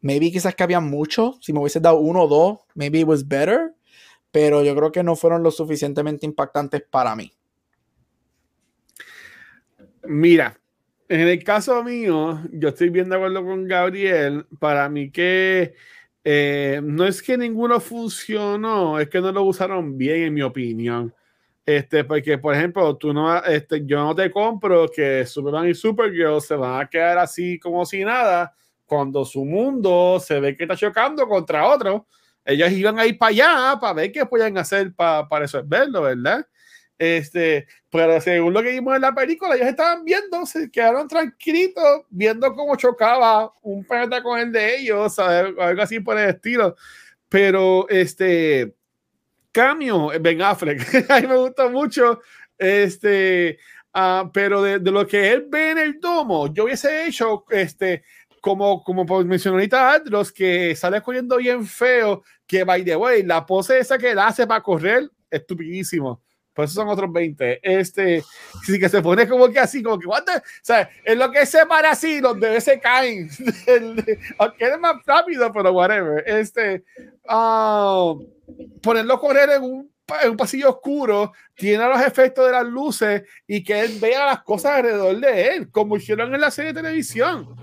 maybe 0.00 0.32
quizás 0.32 0.54
que 0.54 0.62
había 0.62 0.80
muchos, 0.80 1.38
si 1.42 1.52
me 1.52 1.60
hubiese 1.60 1.80
dado 1.80 1.98
uno 1.98 2.22
o 2.22 2.28
dos, 2.28 2.58
maybe 2.74 3.00
it 3.00 3.06
was 3.06 3.26
better, 3.26 3.74
pero 4.30 4.64
yo 4.64 4.74
creo 4.74 4.90
que 4.90 5.02
no 5.02 5.14
fueron 5.14 5.42
lo 5.42 5.50
suficientemente 5.50 6.24
impactantes 6.24 6.82
para 6.90 7.14
mí. 7.14 7.30
Mira, 10.04 10.58
en 11.08 11.20
el 11.20 11.44
caso 11.44 11.84
mío, 11.84 12.40
yo 12.50 12.68
estoy 12.70 12.88
bien 12.88 13.10
de 13.10 13.16
acuerdo 13.16 13.44
con 13.44 13.68
Gabriel, 13.68 14.46
para 14.58 14.88
mí 14.88 15.10
que 15.10 15.74
eh, 16.28 16.80
no 16.82 17.06
es 17.06 17.22
que 17.22 17.38
ninguno 17.38 17.78
funcionó, 17.78 18.98
es 18.98 19.08
que 19.08 19.20
no 19.20 19.30
lo 19.30 19.44
usaron 19.44 19.96
bien, 19.96 20.22
en 20.22 20.34
mi 20.34 20.42
opinión. 20.42 21.14
Este, 21.64 22.02
porque, 22.02 22.36
por 22.36 22.52
ejemplo, 22.52 22.96
tú 22.96 23.12
no, 23.12 23.36
este, 23.44 23.86
yo 23.86 23.98
no 24.02 24.12
te 24.12 24.28
compro 24.32 24.88
que 24.88 25.24
Superman 25.24 25.68
y 25.68 25.74
Supergirl 25.74 26.40
se 26.40 26.56
van 26.56 26.80
a 26.80 26.90
quedar 26.90 27.18
así 27.18 27.60
como 27.60 27.86
si 27.86 28.02
nada 28.02 28.52
cuando 28.86 29.24
su 29.24 29.44
mundo 29.44 30.18
se 30.18 30.40
ve 30.40 30.56
que 30.56 30.64
está 30.64 30.74
chocando 30.74 31.28
contra 31.28 31.64
otro. 31.64 32.08
Ellos 32.44 32.72
iban 32.72 32.98
a 32.98 33.06
ir 33.06 33.16
para 33.16 33.30
allá 33.30 33.78
para 33.80 33.92
ver 33.92 34.10
qué 34.10 34.26
pueden 34.26 34.58
hacer 34.58 34.92
para, 34.96 35.28
para 35.28 35.42
resolverlo, 35.42 36.02
¿verdad? 36.02 36.44
Este, 36.98 37.66
pero 37.90 38.20
según 38.20 38.54
lo 38.54 38.62
que 38.62 38.70
vimos 38.70 38.96
en 38.96 39.02
la 39.02 39.14
película, 39.14 39.54
ellos 39.54 39.68
estaban 39.68 40.04
viendo, 40.04 40.46
se 40.46 40.70
quedaron 40.70 41.06
tranquilitos 41.06 42.02
viendo 42.08 42.54
cómo 42.54 42.76
chocaba 42.76 43.52
un 43.62 43.84
planeta 43.84 44.22
con 44.22 44.38
el 44.38 44.50
de 44.50 44.76
ellos, 44.78 45.18
algo 45.18 45.82
así 45.82 46.00
por 46.00 46.18
el 46.18 46.30
estilo. 46.30 46.74
Pero 47.28 47.86
este 47.88 48.74
cambio, 49.52 50.10
Ben 50.20 50.40
Affleck, 50.40 50.80
a 51.10 51.20
mí 51.20 51.26
me 51.26 51.36
gusta 51.36 51.68
mucho. 51.68 52.20
Este, 52.56 53.58
uh, 53.94 54.30
pero 54.32 54.62
de, 54.62 54.78
de, 54.78 54.90
lo 54.90 55.06
que 55.06 55.30
él 55.30 55.46
ve 55.48 55.72
en 55.72 55.78
el 55.78 56.00
domo, 56.00 56.52
yo 56.52 56.64
hubiese 56.64 57.06
hecho 57.06 57.44
este. 57.50 58.02
Como, 58.40 58.84
como 58.84 59.04
mencionó 59.24 59.56
ahorita 59.56 60.02
los 60.04 60.30
que 60.30 60.76
sale 60.76 61.02
corriendo 61.02 61.36
bien 61.38 61.66
feo, 61.66 62.22
que 62.46 62.62
by 62.62 62.84
the 62.84 62.94
way, 62.94 63.24
la 63.24 63.44
pose 63.44 63.80
esa 63.80 63.98
que 63.98 64.12
él 64.12 64.20
hace 64.20 64.46
para 64.46 64.62
correr, 64.62 65.10
estupidísimo 65.28 66.22
pues 66.56 66.72
son 66.72 66.88
otros 66.88 67.12
20. 67.12 67.60
Este, 67.62 68.24
sí 68.64 68.80
que 68.80 68.88
se 68.88 69.02
pone 69.02 69.28
como 69.28 69.50
que 69.50 69.58
así, 69.58 69.82
como 69.82 69.98
que, 69.98 70.06
what 70.06 70.22
o 70.26 70.40
sea, 70.62 70.88
es 71.04 71.16
lo 71.16 71.30
que 71.30 71.44
se 71.44 71.66
para 71.66 71.90
así, 71.90 72.20
los 72.20 72.38
se 72.64 72.80
caen. 72.80 73.28
aunque 74.38 74.64
es 74.64 74.80
más 74.80 74.96
rápido, 75.04 75.52
pero 75.52 75.72
whatever. 75.72 76.24
Este, 76.26 76.82
uh, 77.28 78.18
ponerlo 78.82 79.14
a 79.14 79.20
correr 79.20 79.50
en 79.50 79.62
un, 79.62 79.92
en 80.22 80.30
un 80.30 80.36
pasillo 80.36 80.70
oscuro, 80.70 81.32
tiene 81.54 81.86
los 81.86 82.00
efectos 82.00 82.46
de 82.46 82.52
las 82.52 82.64
luces 82.64 83.24
y 83.46 83.62
que 83.62 83.78
él 83.78 83.98
vea 84.00 84.24
las 84.24 84.42
cosas 84.42 84.76
alrededor 84.76 85.20
de 85.20 85.48
él, 85.48 85.70
como 85.70 85.98
hicieron 85.98 86.34
en 86.34 86.40
la 86.40 86.50
serie 86.50 86.72
de 86.72 86.80
televisión. 86.80 87.54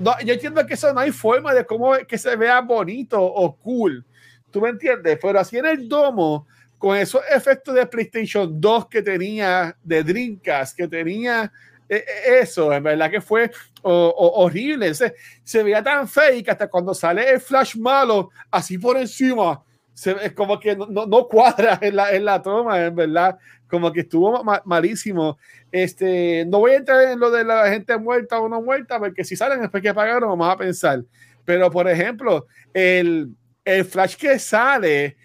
No, 0.00 0.12
yo 0.24 0.34
entiendo 0.34 0.66
que 0.66 0.74
eso 0.74 0.92
no 0.92 0.98
hay 0.98 1.12
forma 1.12 1.54
de 1.54 1.64
cómo 1.64 1.92
que 2.08 2.18
se 2.18 2.34
vea 2.34 2.60
bonito 2.62 3.22
o 3.22 3.56
cool. 3.56 4.04
¿Tú 4.50 4.60
me 4.60 4.70
entiendes? 4.70 5.20
Pero 5.22 5.38
así 5.38 5.58
en 5.58 5.66
el 5.66 5.88
domo, 5.88 6.48
con 6.80 6.96
esos 6.96 7.20
efectos 7.30 7.74
de 7.74 7.84
PlayStation 7.84 8.58
2 8.58 8.88
que 8.88 9.02
tenía, 9.02 9.76
de 9.84 10.02
Dreamcast, 10.02 10.74
que 10.74 10.88
tenía 10.88 11.52
eh, 11.86 11.96
eh, 12.08 12.38
eso, 12.40 12.72
en 12.72 12.82
verdad 12.82 13.10
que 13.10 13.20
fue 13.20 13.50
horrible. 13.82 14.94
Se, 14.94 15.14
se, 15.44 15.62
veía 15.62 15.82
tan 15.82 16.08
fake 16.08 16.48
hasta 16.48 16.68
cuando 16.68 16.94
sale 16.94 17.28
el 17.32 17.38
flash 17.38 17.76
malo, 17.76 18.30
así 18.50 18.78
por 18.78 18.96
encima, 18.96 19.62
se, 19.92 20.12
es 20.24 20.32
como 20.32 20.58
que 20.58 20.74
no, 20.74 21.04
no, 21.04 21.28
cuadra 21.28 21.78
en 21.82 21.96
la, 21.96 22.14
en 22.14 22.24
la 22.24 22.40
toma, 22.40 22.82
en 22.82 22.96
verdad, 22.96 23.36
como 23.68 23.92
que 23.92 24.00
estuvo 24.00 24.42
malísimo. 24.64 25.36
Este, 25.70 26.46
no 26.46 26.60
voy 26.60 26.70
a 26.70 26.76
entrar 26.76 27.02
en 27.02 27.20
lo 27.20 27.30
de 27.30 27.44
la 27.44 27.68
gente 27.68 27.94
muerta 27.98 28.40
o 28.40 28.48
no 28.48 28.62
muerta, 28.62 28.98
porque 28.98 29.22
si 29.22 29.36
salen 29.36 29.60
después 29.60 29.82
que 29.82 29.92
pagaron, 29.92 30.30
vamos 30.30 30.48
a 30.48 30.56
pensar. 30.56 31.04
Pero, 31.44 31.70
por 31.70 31.86
ejemplo, 31.90 32.46
el, 32.72 33.34
el 33.66 33.84
flash 33.84 34.16
que 34.16 34.38
sale 34.38 35.18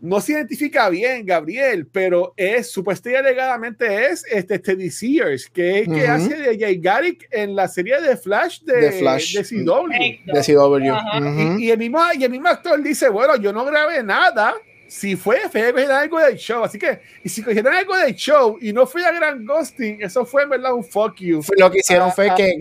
no 0.00 0.20
se 0.20 0.32
identifica 0.32 0.88
bien, 0.88 1.26
Gabriel, 1.26 1.86
pero 1.86 2.32
es 2.36 2.70
supuestamente 2.70 3.28
alegadamente 3.28 4.06
es 4.06 4.24
este 4.30 4.58
Teddy 4.58 4.90
Sears, 4.90 5.48
que, 5.50 5.86
que 5.92 6.06
hace 6.06 6.36
de 6.36 6.58
Jay 6.58 6.78
Garrick 6.78 7.28
en 7.30 7.54
la 7.54 7.68
serie 7.68 8.00
de 8.00 8.16
Flash 8.16 8.60
de, 8.62 8.80
de, 8.80 8.92
Flash. 8.92 9.36
de 9.36 9.44
CW. 9.44 10.32
De 10.32 10.42
CW. 10.42 11.58
y, 11.58 11.70
el 11.70 11.78
mismo, 11.78 12.00
y 12.18 12.24
el 12.24 12.30
mismo 12.30 12.48
actor 12.48 12.82
dice, 12.82 13.08
bueno, 13.08 13.36
yo 13.36 13.52
no 13.52 13.64
grabé 13.64 14.02
nada, 14.02 14.54
si 14.90 15.14
fue, 15.14 15.48
fue 15.48 15.86
algo 15.86 16.18
del 16.18 16.36
show. 16.36 16.64
Así 16.64 16.76
que, 16.76 16.98
y 17.22 17.28
si 17.28 17.44
cogieron 17.44 17.72
algo 17.72 17.96
del 17.96 18.12
show 18.16 18.58
y 18.60 18.72
no 18.72 18.88
fue 18.88 19.04
a 19.04 19.12
Grand 19.12 19.46
Ghosting, 19.46 20.02
eso 20.02 20.26
fue 20.26 20.42
en 20.42 20.48
verdad 20.50 20.74
un 20.74 20.82
fuck 20.82 21.14
you. 21.18 21.40
Lo 21.56 21.70
que 21.70 21.78
hicieron 21.78 22.10
fue 22.10 22.34
que 22.34 22.58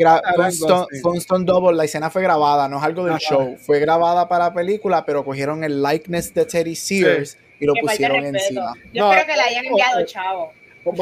Stone 1.15 1.45
Double, 1.45 1.76
la 1.76 1.85
escena 1.85 2.11
fue 2.11 2.22
grabada, 2.22 2.69
no 2.69 2.77
es 2.77 2.84
algo 2.84 3.06
del 3.06 3.18
show. 3.18 3.57
Fue 3.57 3.80
grabada 3.80 4.30
para 4.30 4.45
la 4.45 4.53
película, 4.53 5.03
pero 5.03 5.26
cogieron 5.26 5.64
el 5.64 5.81
likeness 5.81 6.31
de 6.31 6.45
Teddy 6.45 6.76
Sears 6.76 7.35
y 7.60 7.65
lo 7.65 7.73
pusieron 7.73 8.23
encima. 8.23 8.76
Yo 8.93 9.06
no, 9.06 9.11
espero 9.11 9.26
que 9.26 9.35
le 9.35 9.41
hayan 9.41 9.65
enviado 9.65 10.06
chavo. 10.06 10.53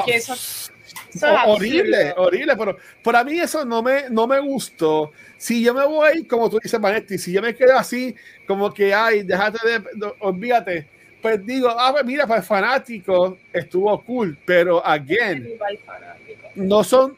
eso, 0.07 0.33
horrible, 1.45 2.13
horrible, 2.15 2.55
pero 2.55 2.77
para 3.03 3.25
mí 3.25 3.37
eso 3.37 3.65
no 3.65 3.83
me, 3.83 4.09
no 4.09 4.27
me 4.27 4.39
gustó. 4.39 5.11
Si 5.35 5.61
yo 5.61 5.73
me 5.73 5.85
voy, 5.85 6.23
como 6.23 6.49
tú 6.49 6.57
dices, 6.63 6.79
Vanetti, 6.79 7.17
si 7.17 7.33
yo 7.33 7.41
me 7.41 7.53
quedo 7.53 7.77
así, 7.77 8.15
como 8.47 8.73
que, 8.73 8.93
ay, 8.93 9.23
déjate 9.23 9.57
de, 9.67 10.13
olvídate 10.19 10.95
pues 11.27 11.45
digo, 11.45 11.67
ah, 11.69 11.91
pues 11.91 12.05
mira, 12.05 12.25
para 12.25 12.39
el 12.39 12.45
fanático 12.45 13.37
estuvo 13.51 14.01
cool, 14.03 14.37
pero 14.45 14.85
again, 14.85 15.59
no 16.55 16.85
son 16.85 17.17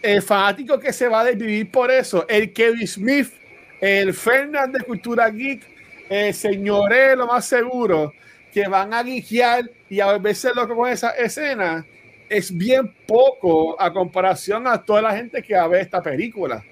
el 0.00 0.22
fanático 0.22 0.80
que 0.80 0.94
se 0.94 1.06
va 1.08 1.20
a 1.20 1.24
desvivir 1.24 1.70
por 1.70 1.90
eso. 1.90 2.24
El 2.26 2.54
Kevin 2.54 2.88
Smith, 2.88 3.30
el 3.78 4.14
Fernández 4.14 4.80
de 4.80 4.86
Cultura 4.86 5.28
Geek, 5.28 5.62
el 6.08 6.32
señoré, 6.32 7.14
lo 7.14 7.26
más 7.26 7.44
seguro, 7.44 8.14
que 8.50 8.66
van 8.66 8.94
a 8.94 9.02
guiar 9.02 9.70
y 9.90 10.00
a 10.00 10.06
volverse 10.06 10.54
loco 10.54 10.74
con 10.74 10.88
esa 10.88 11.10
escena 11.10 11.84
es 12.30 12.56
bien 12.56 12.94
poco 13.06 13.78
a 13.78 13.92
comparación 13.92 14.66
a 14.66 14.82
toda 14.82 15.02
la 15.02 15.14
gente 15.14 15.42
que 15.42 15.54
va 15.54 15.64
a 15.64 15.68
ver 15.68 15.82
esta 15.82 16.00
película. 16.00 16.64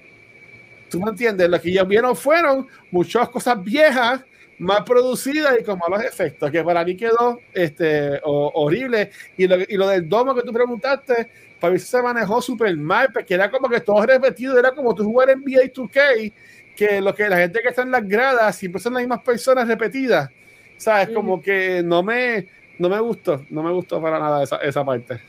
¿Tú 0.89 0.99
me 0.99 1.11
entiendes? 1.11 1.47
Lo 1.47 1.61
que 1.61 1.69
ellos 1.69 1.87
vieron 1.87 2.15
fueron 2.15 2.67
muchas 2.89 3.29
cosas 3.29 3.63
viejas, 3.63 4.21
más 4.59 4.81
producidas 4.83 5.57
y 5.59 5.63
con 5.63 5.79
malos 5.79 6.03
efectos, 6.03 6.51
que 6.51 6.63
para 6.63 6.83
mí 6.83 6.95
quedó 6.95 7.39
este, 7.53 8.19
horrible. 8.23 9.09
Y 9.37 9.47
lo, 9.47 9.57
y 9.61 9.77
lo 9.77 9.87
del 9.87 10.07
domo 10.07 10.35
que 10.35 10.43
tú 10.43 10.51
preguntaste, 10.51 11.29
para 11.59 11.73
mí 11.73 11.79
se 11.79 12.01
manejó 12.01 12.41
súper 12.41 12.75
mal, 12.77 13.09
porque 13.13 13.33
era 13.33 13.49
como 13.49 13.69
que 13.69 13.81
todo 13.81 14.05
repetido, 14.05 14.57
era 14.59 14.71
como 14.71 14.93
tú 14.93 15.03
jugar 15.05 15.29
en 15.29 15.39
NBA 15.39 15.73
2K, 15.73 16.33
que 16.75 17.01
lo 17.01 17.15
que 17.15 17.27
la 17.27 17.37
gente 17.37 17.61
que 17.61 17.69
está 17.69 17.81
en 17.81 17.91
las 17.91 18.07
gradas 18.07 18.55
siempre 18.55 18.81
son 18.81 18.93
las 18.93 19.01
mismas 19.01 19.21
personas 19.21 19.67
repetidas. 19.67 20.29
¿Sabes? 20.77 21.09
Como 21.09 21.41
que 21.41 21.81
no 21.83 22.01
me, 22.01 22.47
no 22.77 22.87
me 22.87 22.99
gustó, 23.01 23.45
no 23.49 23.61
me 23.63 23.71
gustó 23.71 24.01
para 24.01 24.17
nada 24.17 24.43
esa, 24.43 24.57
esa 24.57 24.85
parte. 24.85 25.19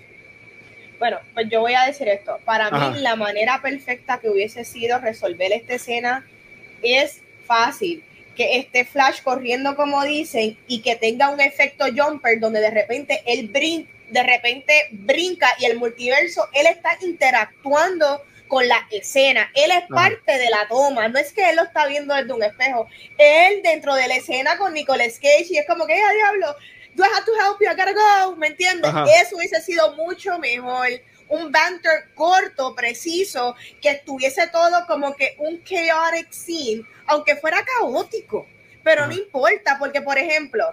Bueno, 1.01 1.19
pues 1.35 1.48
yo 1.48 1.61
voy 1.61 1.73
a 1.74 1.86
decir 1.86 2.07
esto. 2.09 2.39
Para 2.44 2.70
mí, 2.70 3.01
la 3.01 3.16
manera 3.16 3.61
perfecta 3.62 4.20
que 4.20 4.28
hubiese 4.28 4.65
sido 4.65 5.01
resolver 5.01 5.51
esta 5.51 5.74
escena 5.74 6.24
es 6.82 7.23
fácil. 7.47 8.05
Que 8.41 8.59
esté 8.59 8.87
Flash 8.87 9.21
corriendo, 9.23 9.77
como 9.77 10.03
dicen, 10.03 10.57
y 10.67 10.81
que 10.81 10.97
tenga 10.97 11.29
un 11.29 11.41
efecto 11.41 11.85
jumper 11.95 12.41
donde 12.41 12.61
de 12.61 12.71
repente 12.71 13.23
él 13.27 13.49
brinca, 13.49 13.93
de 14.09 14.23
repente 14.23 14.73
brinca 14.93 15.49
y 15.59 15.67
el 15.67 15.77
multiverso, 15.77 16.49
él 16.55 16.67
está 16.67 16.97
interactuando 17.03 18.23
con 18.49 18.67
la 18.67 18.89
escena. 18.91 19.51
Él 19.55 19.71
es 19.71 19.85
parte 19.89 20.39
de 20.39 20.49
la 20.49 20.67
toma. 20.69 21.09
No 21.09 21.19
es 21.19 21.35
que 21.35 21.51
él 21.51 21.57
lo 21.57 21.65
está 21.65 21.87
viendo 21.87 22.15
desde 22.15 22.33
un 22.33 22.43
espejo. 22.43 22.89
Él 23.19 23.61
dentro 23.62 23.95
de 23.95 24.09
la 24.09 24.17
escena 24.17 24.57
con 24.57 24.73
Nicolas 24.73 25.19
Cage 25.21 25.47
y 25.51 25.59
es 25.59 25.67
como 25.67 25.87
que, 25.87 25.93
¡ay, 25.93 26.17
diablo! 26.17 26.57
do 26.95 27.05
I 27.05 27.09
have 27.15 27.25
to 27.25 27.35
help 27.35 27.59
you? 27.61 27.69
I 27.69 27.75
gotta 27.75 27.95
go, 27.95 28.37
¿me 28.37 28.49
entiendes? 28.49 28.91
Eso 29.23 29.37
hubiese 29.37 29.61
sido 29.61 29.95
mucho 29.97 30.39
mejor. 30.39 30.89
Un 31.31 31.51
banter 31.51 32.11
corto, 32.15 32.74
preciso, 32.74 33.57
que 33.81 33.90
estuviese 33.90 34.47
todo 34.48 34.86
como 34.86 35.16
que 35.16 35.35
un 35.39 35.65
chaotic 35.65 36.31
scene, 36.31 36.85
aunque 37.07 37.36
fuera 37.36 37.65
caótico. 37.65 38.47
Pero 38.85 39.07
no 39.07 39.12
importa, 39.12 39.77
porque 39.78 40.02
por 40.02 40.19
ejemplo, 40.19 40.65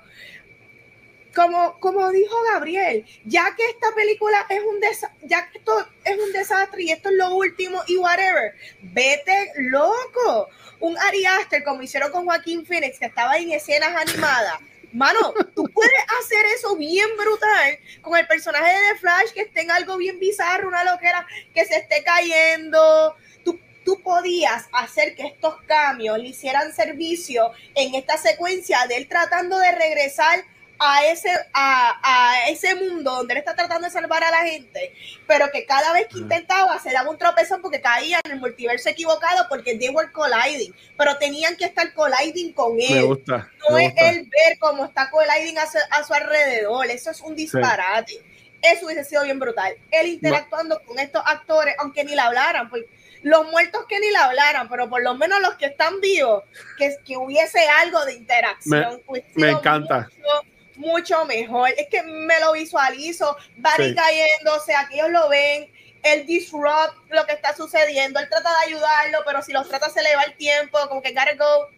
como, 1.35 1.79
como 1.79 2.09
dijo 2.09 2.35
Gabriel, 2.51 3.05
ya 3.23 3.53
que 3.55 3.69
esta 3.69 3.93
película 3.95 4.45
es 4.49 4.61
un 4.61 4.79
ya 5.23 5.49
que 5.49 5.59
esto 5.59 5.87
es 6.03 6.17
un 6.17 6.33
desastre 6.33 6.83
y 6.83 6.91
esto 6.91 7.09
es 7.09 7.15
lo 7.15 7.35
último 7.35 7.81
y 7.87 7.97
whatever, 7.97 8.55
vete 8.81 9.51
loco. 9.57 10.49
Un 10.79 10.97
Ari 10.97 11.25
Aster, 11.25 11.63
como 11.63 11.81
hicieron 11.81 12.11
con 12.11 12.25
Joaquín 12.25 12.65
Phoenix, 12.65 12.99
que 12.99 13.05
estaba 13.05 13.37
en 13.37 13.51
escenas 13.51 13.95
animadas, 13.95 14.59
Mano, 14.93 15.33
tú 15.55 15.63
puedes 15.73 15.96
hacer 16.27 16.45
eso 16.57 16.75
bien 16.75 17.07
brutal 17.17 17.79
con 18.01 18.17
el 18.17 18.27
personaje 18.27 18.69
de 18.69 18.99
Flash 18.99 19.31
que 19.33 19.41
esté 19.41 19.61
en 19.61 19.71
algo 19.71 19.95
bien 19.97 20.19
bizarro, 20.19 20.67
una 20.67 20.83
loquera 20.83 21.25
que 21.53 21.65
se 21.65 21.77
esté 21.77 22.03
cayendo. 22.03 23.15
Tú, 23.45 23.57
tú 23.85 24.01
podías 24.01 24.65
hacer 24.73 25.15
que 25.15 25.27
estos 25.27 25.55
cambios 25.63 26.17
le 26.17 26.27
hicieran 26.27 26.73
servicio 26.73 27.51
en 27.75 27.95
esta 27.95 28.17
secuencia 28.17 28.85
de 28.87 28.97
él 28.97 29.07
tratando 29.07 29.57
de 29.57 29.71
regresar 29.71 30.43
a 30.79 31.05
ese, 31.05 31.29
a, 31.53 31.99
a, 32.03 32.49
ese 32.49 32.75
mundo 32.75 33.15
donde 33.15 33.33
él 33.33 33.39
está 33.39 33.55
tratando 33.55 33.87
de 33.87 33.91
salvar 33.91 34.23
a 34.23 34.31
la 34.31 34.45
gente, 34.45 34.93
pero 35.25 35.49
que 35.51 35.65
cada 35.65 35.93
vez 35.93 36.07
que 36.07 36.19
intentaba 36.19 36.79
se 36.79 36.91
daba 36.91 37.09
un 37.09 37.17
tropezón 37.17 37.61
porque 37.61 37.81
caía 37.81 38.19
en 38.23 38.33
el 38.33 38.39
multiverso 38.39 38.89
equivocado 38.89 39.47
porque 39.49 39.77
they 39.77 39.89
were 39.89 40.11
colliding, 40.11 40.73
pero 40.97 41.17
tenían 41.17 41.55
que 41.55 41.65
estar 41.65 41.93
colliding 41.93 42.53
con 42.53 42.79
él. 42.79 42.95
Me 42.95 43.03
gusta, 43.03 43.49
no 43.69 43.77
es 43.77 43.93
él 43.97 44.29
ver 44.29 44.59
cómo 44.59 44.85
está 44.85 45.09
colliding 45.09 45.57
a 45.57 45.65
su, 45.65 45.77
a 45.91 46.03
su, 46.03 46.13
alrededor, 46.13 46.85
eso 46.87 47.11
es 47.11 47.21
un 47.21 47.35
disparate. 47.35 48.21
Eso 48.59 48.87
hubiese 48.87 49.03
sido 49.03 49.23
bien 49.23 49.37
brutal. 49.37 49.75
Él 49.91 50.07
interactuando 50.07 50.81
con 50.83 50.97
estos 50.97 51.21
actores, 51.25 51.75
aunque 51.77 52.03
ni 52.03 52.15
le 52.15 52.21
hablaran, 52.21 52.69
pues 52.69 52.85
los 53.21 53.47
muertos 53.51 53.85
que 53.87 53.99
ni 53.99 54.09
le 54.09 54.17
hablaran, 54.17 54.67
pero 54.67 54.89
por 54.89 55.03
lo 55.03 55.13
menos 55.13 55.39
los 55.41 55.55
que 55.55 55.67
están 55.67 56.01
vivos, 56.01 56.43
que, 56.77 56.97
que 57.05 57.17
hubiese 57.17 57.59
algo 57.81 58.03
de 58.05 58.15
interacción. 58.15 59.01
Me, 59.09 59.23
me 59.35 59.51
encanta 59.51 60.09
mucho 60.17 60.56
mejor. 60.77 61.69
Es 61.77 61.87
que 61.89 62.03
me 62.03 62.39
lo 62.39 62.53
visualizo, 62.53 63.35
Barry 63.57 63.95
cayéndose, 63.95 64.75
aquí 64.75 64.95
ellos 64.95 65.11
lo 65.11 65.29
ven, 65.29 65.69
él 66.03 66.25
disrupt 66.25 66.95
lo 67.09 67.25
que 67.25 67.33
está 67.33 67.55
sucediendo, 67.55 68.19
él 68.19 68.29
trata 68.29 68.49
de 68.49 68.65
ayudarlo, 68.67 69.19
pero 69.25 69.41
si 69.41 69.51
los 69.51 69.67
trata 69.67 69.89
se 69.89 70.01
le 70.01 70.15
va 70.15 70.23
el 70.23 70.35
tiempo, 70.35 70.77
como 70.87 71.01
que 71.01 71.11
gotta 71.11 71.35
go, 71.35 71.69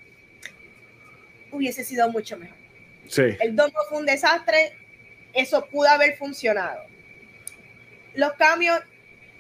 hubiese 1.52 1.84
sido 1.84 2.10
mucho 2.10 2.38
mejor. 2.38 2.58
Sí. 3.08 3.24
El 3.40 3.56
domo 3.56 3.74
fue 3.90 4.00
un 4.00 4.06
desastre, 4.06 4.78
eso 5.34 5.66
pudo 5.66 5.90
haber 5.90 6.18
funcionado. 6.18 6.84
Los 8.14 8.34
cambios, 8.34 8.80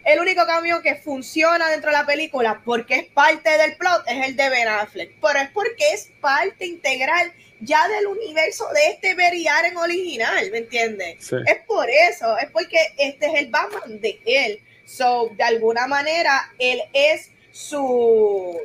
el 0.05 0.19
único 0.19 0.45
cambio 0.45 0.81
que 0.81 0.95
funciona 0.95 1.69
dentro 1.69 1.91
de 1.91 1.97
la 1.97 2.05
película, 2.05 2.61
porque 2.65 2.95
es 2.95 3.05
parte 3.05 3.49
del 3.57 3.77
plot, 3.77 4.03
es 4.07 4.27
el 4.27 4.35
de 4.35 4.49
Ben 4.49 4.67
Affleck, 4.67 5.15
pero 5.21 5.39
es 5.39 5.49
porque 5.51 5.93
es 5.93 6.09
parte 6.19 6.65
integral 6.65 7.31
ya 7.61 7.87
del 7.87 8.07
universo 8.07 8.65
de 8.73 8.87
este 8.87 9.15
Barry 9.15 9.45
en 9.65 9.77
original, 9.77 10.51
¿me 10.51 10.59
entiendes? 10.59 11.31
Es 11.45 11.59
por 11.67 11.89
eso, 11.89 12.37
es 12.37 12.49
porque 12.51 12.77
este 12.97 13.25
es 13.27 13.33
el 13.35 13.49
Batman 13.49 13.99
de 13.99 14.19
él. 14.25 14.61
So, 14.85 15.29
de 15.37 15.43
alguna 15.43 15.87
manera, 15.87 16.51
él 16.57 16.81
es 16.93 17.31
su 17.51 18.57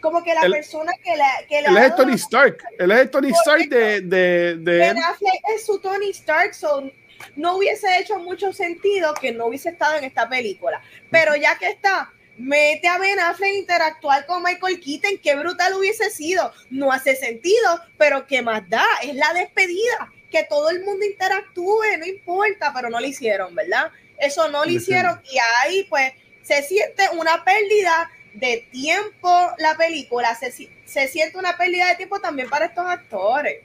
como 0.00 0.22
que 0.24 0.34
la 0.34 0.42
persona 0.42 0.92
que 1.02 1.16
la 1.16 1.46
que 1.48 1.58
él 1.60 1.76
es 1.76 1.94
Tony 1.94 2.14
Stark 2.14 2.58
él 2.76 2.90
es 2.90 3.10
Tony 3.10 3.30
Stark 3.30 3.68
de, 3.68 4.00
de, 4.00 4.56
de 4.56 4.78
ben 4.78 4.98
Affleck 4.98 5.40
es 5.54 5.64
su 5.64 5.78
Tony 5.78 6.10
Stark 6.10 6.54
so 6.54 6.90
no 7.36 7.56
hubiese 7.56 8.00
hecho 8.00 8.18
mucho 8.18 8.52
sentido 8.52 9.14
que 9.14 9.30
no 9.30 9.46
hubiese 9.46 9.68
estado 9.68 9.96
en 9.98 10.04
esta 10.04 10.28
película 10.28 10.82
pero 11.08 11.36
ya 11.36 11.56
que 11.56 11.68
está 11.68 12.12
mete 12.36 12.88
a 12.88 12.98
Ben 12.98 13.20
Affleck 13.20 13.54
interactuar 13.54 14.26
con 14.26 14.42
Michael 14.42 14.80
Keaton, 14.80 15.18
qué 15.22 15.34
brutal 15.34 15.74
hubiese 15.74 16.10
sido. 16.10 16.52
No 16.70 16.92
hace 16.92 17.16
sentido, 17.16 17.80
pero 17.98 18.26
qué 18.26 18.42
más 18.42 18.68
da, 18.68 18.84
es 19.02 19.14
la 19.14 19.32
despedida, 19.32 20.12
que 20.30 20.44
todo 20.44 20.70
el 20.70 20.84
mundo 20.84 21.04
interactúe, 21.04 21.98
no 21.98 22.06
importa, 22.06 22.72
pero 22.74 22.90
no 22.90 23.00
lo 23.00 23.06
hicieron, 23.06 23.54
¿verdad? 23.54 23.90
Eso 24.18 24.48
no 24.48 24.64
lo 24.64 24.70
hicieron 24.70 25.20
y 25.30 25.38
ahí 25.60 25.86
pues 25.88 26.12
se 26.42 26.62
siente 26.62 27.04
una 27.16 27.44
pérdida 27.44 28.10
de 28.34 28.66
tiempo 28.70 29.52
la 29.58 29.76
película, 29.76 30.34
se, 30.34 30.52
se 30.52 31.08
siente 31.08 31.38
una 31.38 31.56
pérdida 31.56 31.88
de 31.88 31.96
tiempo 31.96 32.20
también 32.20 32.48
para 32.48 32.66
estos 32.66 32.86
actores. 32.86 33.62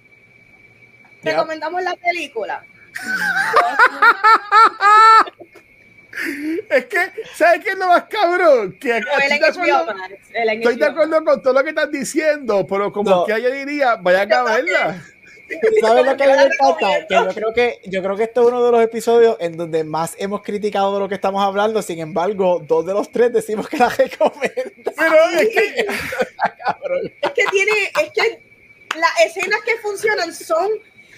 Recomendamos 1.23 1.81
la 1.83 1.95
película. 1.95 2.65
Es 6.69 6.85
que, 6.85 6.97
¿sabes 7.35 7.63
qué 7.63 7.71
es 7.71 7.77
lo 7.77 7.87
más 7.87 8.05
cabrón? 8.05 8.77
Que 8.79 8.97
estoy, 8.97 10.75
de 10.75 10.85
acuerdo, 10.85 11.23
con 11.23 11.41
todo 11.41 11.53
lo 11.53 11.63
que 11.63 11.69
estás 11.69 11.91
diciendo, 11.91 12.65
pero 12.67 12.91
como 12.91 13.25
que 13.25 13.33
ella 13.33 13.49
diría, 13.49 13.95
vayan 13.95 14.31
a 14.33 14.43
verla. 14.43 15.03
¿Sabes 15.81 16.05
lo 16.05 16.17
que 16.17 16.27
me 16.27 16.33
encanta? 16.33 17.07
Que 17.07 17.13
yo 17.13 17.27
creo 17.29 17.53
que 17.53 17.79
yo 17.85 18.03
creo 18.03 18.15
que 18.17 18.23
este 18.23 18.39
es 18.39 18.45
uno 18.45 18.63
de 18.63 18.71
los 18.71 18.81
episodios 18.81 19.37
en 19.39 19.55
donde 19.55 19.83
más 19.83 20.15
hemos 20.17 20.41
criticado 20.41 20.93
de 20.93 20.99
lo 20.99 21.07
que 21.07 21.15
estamos 21.15 21.41
hablando. 21.41 21.81
Sin 21.81 21.99
embargo, 21.99 22.61
dos 22.67 22.85
de 22.85 22.93
los 22.93 23.09
tres 23.11 23.31
decimos 23.31 23.69
que 23.69 23.77
la 23.77 23.89
recomienda. 23.89 24.91
Pero 24.97 25.29
es 25.39 25.49
que 25.49 25.87
es 27.21 27.31
que 27.31 27.43
tiene, 27.51 27.71
es 28.03 28.11
que 28.11 28.41
las 28.97 29.25
escenas 29.25 29.61
que 29.61 29.77
funcionan 29.77 30.33
son 30.33 30.69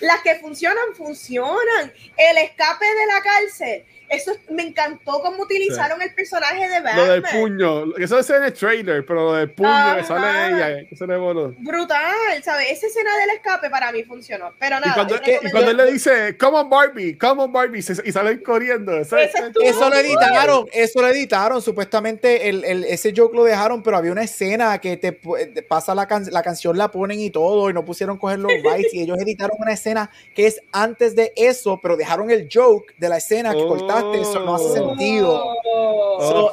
las 0.01 0.21
que 0.21 0.35
funcionan, 0.35 0.93
funcionan. 0.95 1.91
El 2.15 2.37
escape 2.37 2.85
de 2.85 3.05
la 3.07 3.21
cárcel 3.21 3.85
eso 4.09 4.35
me 4.49 4.63
encantó 4.63 5.21
cómo 5.21 5.43
utilizaron 5.43 6.01
el 6.01 6.13
personaje 6.15 6.67
de 6.67 6.81
Batman. 6.81 6.95
Lo 6.95 7.13
del 7.13 7.23
puño, 7.23 7.97
eso 7.97 8.17
es 8.17 8.29
en 8.31 8.43
el 8.43 8.53
trailer, 8.53 9.05
pero 9.05 9.25
lo 9.25 9.33
del 9.35 9.51
puño 9.51 9.95
que 9.97 10.03
sale 10.03 10.47
ella, 10.47 10.89
que 10.89 10.95
se 10.95 11.05
le 11.05 11.17
Brutal, 11.17 12.43
¿sabes? 12.43 12.71
Esa 12.71 12.87
escena 12.87 13.15
del 13.17 13.29
escape 13.31 13.69
para 13.69 13.91
mí 13.91 14.03
funcionó. 14.03 14.53
Pero 14.57 14.79
nada. 14.79 14.89
Y 14.89 14.93
cuando, 14.93 15.15
y 15.15 15.51
cuando 15.51 15.71
él 15.71 15.77
le 15.77 15.91
dice, 15.91 16.35
come 16.37 16.57
on 16.57 16.69
Barbie, 16.69 17.17
come 17.17 17.43
on 17.43 17.53
Barbie, 17.53 17.79
y 17.79 18.11
salen 18.11 18.39
corriendo. 18.39 18.97
Eso, 18.97 19.17
eso 19.17 19.89
lo 19.89 19.95
editaron, 19.95 20.67
eso 20.73 21.01
lo 21.01 21.07
editaron. 21.07 21.61
Supuestamente 21.61 22.49
el, 22.49 22.65
el, 22.65 22.83
ese 22.85 23.13
joke 23.15 23.35
lo 23.35 23.43
dejaron, 23.43 23.83
pero 23.83 23.97
había 23.97 24.11
una 24.11 24.23
escena 24.23 24.79
que 24.79 24.97
te, 24.97 25.13
pasa 25.61 25.93
la, 25.93 26.07
la 26.31 26.41
canción, 26.41 26.77
la 26.77 26.89
ponen 26.89 27.19
y 27.19 27.29
todo, 27.29 27.69
y 27.69 27.73
no 27.73 27.85
pusieron 27.85 28.17
coger 28.17 28.39
los 28.39 28.51
bytes, 28.63 28.93
y 28.93 29.01
ellos 29.01 29.19
editaron 29.19 29.57
una 29.59 29.73
escena 29.73 30.09
que 30.33 30.47
es 30.47 30.61
antes 30.71 31.15
de 31.15 31.31
eso, 31.35 31.79
pero 31.81 31.95
dejaron 31.95 32.31
el 32.31 32.49
joke 32.51 32.95
de 32.97 33.09
la 33.09 33.17
escena 33.17 33.53
que 33.53 33.59
cortaron 33.59 33.98
eso 34.13 34.39
no 34.39 34.55
hace 34.55 34.73
sentido. 34.73 35.53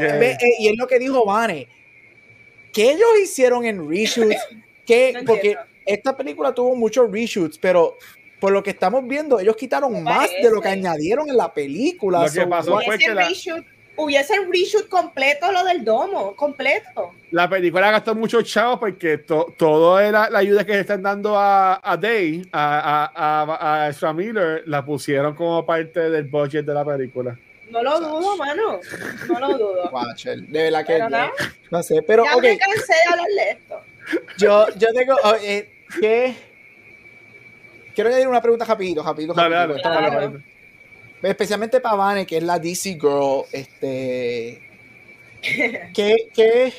Eh, 0.01 0.36
y 0.59 0.68
es 0.68 0.77
lo 0.77 0.86
que 0.86 0.98
dijo 0.98 1.24
Vane. 1.24 1.68
¿Qué 2.73 2.90
ellos 2.90 3.09
hicieron 3.23 3.64
en 3.64 3.89
reshoots? 3.89 4.36
¿Qué? 4.86 5.23
Porque 5.27 5.56
esta 5.85 6.16
película 6.16 6.52
tuvo 6.52 6.77
muchos 6.77 7.10
reshoots, 7.10 7.59
pero 7.59 7.97
por 8.39 8.52
lo 8.52 8.62
que 8.62 8.70
estamos 8.70 9.06
viendo, 9.06 9.40
ellos 9.40 9.56
quitaron 9.56 10.02
más 10.02 10.31
de 10.31 10.51
lo 10.51 10.60
que 10.60 10.68
añadieron 10.68 11.28
en 11.28 11.36
la 11.36 11.52
película. 11.52 12.27
Lo 12.27 12.32
que 12.32 12.47
pasó 12.47 12.78
fue 12.85 12.98
que 12.98 13.14
la, 13.14 13.28
hubiese 13.97 14.35
reshoot 14.51 14.89
completo 14.89 15.51
lo 15.52 15.64
del 15.64 15.85
domo, 15.85 16.35
completo. 16.36 17.14
La 17.31 17.48
película 17.48 17.90
gastó 17.90 18.14
mucho 18.14 18.43
chavos 18.43 18.78
porque 18.78 19.18
to, 19.18 19.55
todo 19.56 19.98
era 19.98 20.31
la 20.31 20.39
ayuda 20.39 20.64
que 20.64 20.73
le 20.73 20.81
están 20.81 21.02
dando 21.02 21.39
a, 21.39 21.81
a 21.82 21.97
Day, 21.97 22.47
a, 22.52 23.10
a, 23.14 23.86
a, 23.86 24.09
a 24.09 24.12
Miller, 24.12 24.62
la 24.66 24.85
pusieron 24.85 25.35
como 25.35 25.64
parte 25.64 26.10
del 26.10 26.24
budget 26.24 26.64
de 26.64 26.74
la 26.74 26.85
película. 26.85 27.39
No 27.70 27.82
lo 27.82 28.01
dudo, 28.01 28.36
mano. 28.36 28.81
No 29.28 29.40
lo 29.40 29.59
dudo. 29.59 29.90
de 30.24 30.62
verdad 30.62 30.86
que 30.86 30.98
no, 31.70 31.82
sé, 31.82 32.01
pero 32.02 32.24
ya 32.24 32.36
okay. 32.36 32.52
me 32.52 32.59
cansé 32.59 32.93
de 32.93 33.12
hablarle 33.12 33.51
esto. 33.51 33.81
Yo, 34.39 34.66
yo 34.77 34.89
tengo 34.94 35.16
oh, 35.24 35.35
eh, 35.43 35.68
que 36.01 36.36
quiero 37.93 38.09
añadir 38.09 38.28
una 38.28 38.40
pregunta 38.40 38.64
rapidito, 38.64 39.02
rapidito, 39.02 39.35
rapidito. 39.35 39.89
Dale, 39.89 40.10
dale, 40.10 40.55
Especialmente 41.22 41.80
para 41.80 41.97
Vane, 41.97 42.26
que 42.26 42.36
es 42.38 42.43
la 42.43 42.59
DC 42.59 42.94
Girl, 43.01 43.44
este. 43.52 44.60
¿Qué, 45.94 46.28
qué 46.34 46.72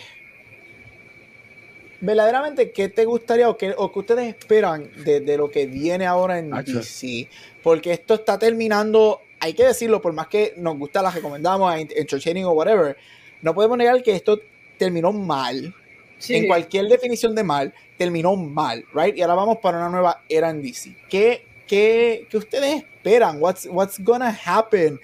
verdaderamente 1.99 2.71
qué 2.71 2.89
te 2.89 3.05
gustaría 3.05 3.49
o 3.49 3.57
qué, 3.57 3.73
o 3.75 3.91
que 3.91 3.99
ustedes 3.99 4.27
esperan 4.27 4.89
de, 5.03 5.19
de, 5.21 5.37
lo 5.37 5.49
que 5.49 5.65
viene 5.65 6.05
ahora 6.05 6.39
en 6.39 6.51
DC? 6.51 7.27
Porque 7.63 7.93
esto 7.93 8.15
está 8.15 8.37
terminando, 8.37 9.21
hay 9.39 9.53
que 9.53 9.65
decirlo, 9.65 10.01
por 10.01 10.13
más 10.13 10.27
que 10.27 10.53
nos 10.57 10.77
gusta, 10.77 11.01
la 11.01 11.11
recomendamos 11.11 11.73
en 11.75 11.89
entertaining 11.95 12.45
o 12.45 12.51
whatever, 12.51 12.97
no 13.41 13.53
podemos 13.53 13.77
negar 13.77 14.01
que 14.03 14.15
esto 14.15 14.39
terminó 14.77 15.11
mal. 15.11 15.73
Sí. 16.19 16.35
En 16.35 16.47
cualquier 16.47 16.87
definición 16.87 17.35
de 17.35 17.43
mal, 17.43 17.73
terminó 17.95 18.35
mal, 18.35 18.83
right? 18.93 19.15
Y 19.15 19.21
ahora 19.21 19.35
vamos 19.35 19.57
para 19.57 19.77
una 19.77 19.89
nueva 19.89 20.23
era 20.27 20.49
en 20.49 20.63
DC. 20.63 20.95
¿Qué, 21.09 21.45
qué, 21.67 22.27
qué 22.29 22.37
ustedes 22.37 22.83
esperan? 22.83 23.41
What's, 23.41 23.67
what's 23.69 24.03
gonna 24.03 24.35
happen? 24.45 24.99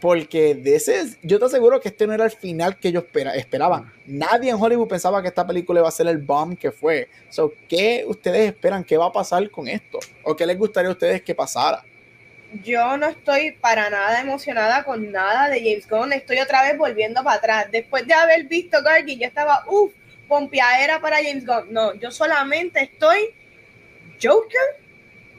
Porque 0.00 0.62
yo 1.22 1.38
te 1.38 1.44
aseguro 1.44 1.80
que 1.80 1.88
este 1.88 2.06
no 2.06 2.12
era 2.12 2.24
el 2.24 2.30
final 2.30 2.78
que 2.78 2.88
ellos 2.88 3.04
espera, 3.04 3.34
esperaban. 3.34 3.92
Nadie 4.06 4.50
en 4.50 4.56
Hollywood 4.56 4.86
pensaba 4.86 5.20
que 5.20 5.28
esta 5.28 5.46
película 5.46 5.80
iba 5.80 5.88
a 5.88 5.92
ser 5.92 6.06
el 6.06 6.18
bomb 6.18 6.56
que 6.56 6.70
fue. 6.70 7.08
So, 7.30 7.52
¿Qué 7.68 8.04
ustedes 8.06 8.46
esperan? 8.46 8.84
¿Qué 8.84 8.96
va 8.96 9.06
a 9.06 9.12
pasar 9.12 9.50
con 9.50 9.66
esto? 9.66 9.98
¿O 10.22 10.36
qué 10.36 10.46
les 10.46 10.56
gustaría 10.56 10.88
a 10.88 10.92
ustedes 10.92 11.22
que 11.22 11.34
pasara? 11.34 11.84
Yo 12.62 12.96
no 12.96 13.08
estoy 13.08 13.52
para 13.52 13.90
nada 13.90 14.20
emocionada 14.20 14.84
con 14.84 15.10
nada 15.10 15.48
de 15.48 15.58
James 15.58 15.88
Gunn. 15.88 16.12
Estoy 16.12 16.38
otra 16.38 16.62
vez 16.62 16.78
volviendo 16.78 17.22
para 17.24 17.36
atrás. 17.36 17.66
Después 17.70 18.06
de 18.06 18.14
haber 18.14 18.44
visto 18.44 18.80
Guardian, 18.82 19.18
yo 19.18 19.26
estaba, 19.26 19.64
uff, 19.66 19.92
pompeadera 20.28 21.00
para 21.00 21.16
James 21.16 21.44
Gunn. 21.44 21.72
No, 21.72 21.94
yo 21.94 22.10
solamente 22.10 22.80
estoy 22.84 23.34
Joker 24.22 24.87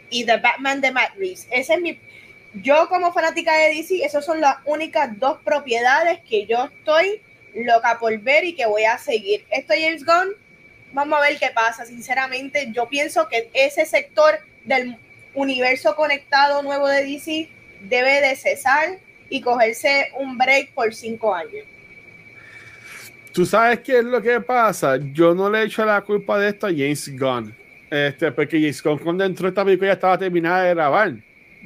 y 0.09 0.25
The 0.25 0.37
Batman 0.37 0.81
de 0.81 0.91
Matt 0.91 1.15
Reeves. 1.17 1.47
Ese 1.51 1.73
es 1.75 1.81
mi. 1.81 1.99
Yo, 2.53 2.89
como 2.89 3.13
fanática 3.13 3.55
de 3.55 3.75
DC, 3.75 4.03
esas 4.03 4.25
son 4.25 4.41
las 4.41 4.57
únicas 4.65 5.17
dos 5.19 5.37
propiedades 5.43 6.19
que 6.27 6.45
yo 6.47 6.65
estoy 6.65 7.21
loca 7.53 7.97
por 7.99 8.17
ver 8.19 8.43
y 8.43 8.55
que 8.55 8.65
voy 8.65 8.85
a 8.85 8.97
seguir. 8.97 9.45
Esto 9.51 9.73
James 9.75 10.03
Gunn, 10.05 10.35
vamos 10.91 11.19
a 11.19 11.21
ver 11.21 11.37
qué 11.37 11.49
pasa. 11.53 11.85
Sinceramente, 11.85 12.71
yo 12.71 12.89
pienso 12.89 13.27
que 13.27 13.49
ese 13.53 13.85
sector 13.85 14.39
del 14.65 14.97
universo 15.33 15.95
conectado 15.95 16.63
nuevo 16.63 16.87
de 16.87 17.03
DC 17.05 17.49
debe 17.81 18.21
de 18.21 18.35
cesar 18.35 18.99
y 19.29 19.41
cogerse 19.41 20.11
un 20.17 20.37
break 20.37 20.73
por 20.73 20.93
cinco 20.93 21.33
años. 21.33 21.65
Tú 23.31 23.45
sabes 23.45 23.79
qué 23.81 23.99
es 23.99 24.05
lo 24.05 24.21
que 24.21 24.41
pasa. 24.41 24.97
Yo 25.13 25.35
no 25.35 25.49
le 25.49 25.59
he 25.59 25.65
hecho 25.65 25.85
la 25.85 26.01
culpa 26.01 26.39
de 26.39 26.49
esto 26.49 26.67
a 26.67 26.71
James 26.71 27.17
Gunn. 27.17 27.55
Este, 27.89 28.31
porque 28.31 28.59
James 28.59 28.83
Gunn 28.83 28.99
cuando 28.99 29.23
entró 29.23 29.47
esta 29.47 29.65
película 29.65 29.89
ya 29.89 29.93
estaba 29.93 30.17
terminada 30.17 30.63
de 30.63 30.69
grabar. 30.73 31.13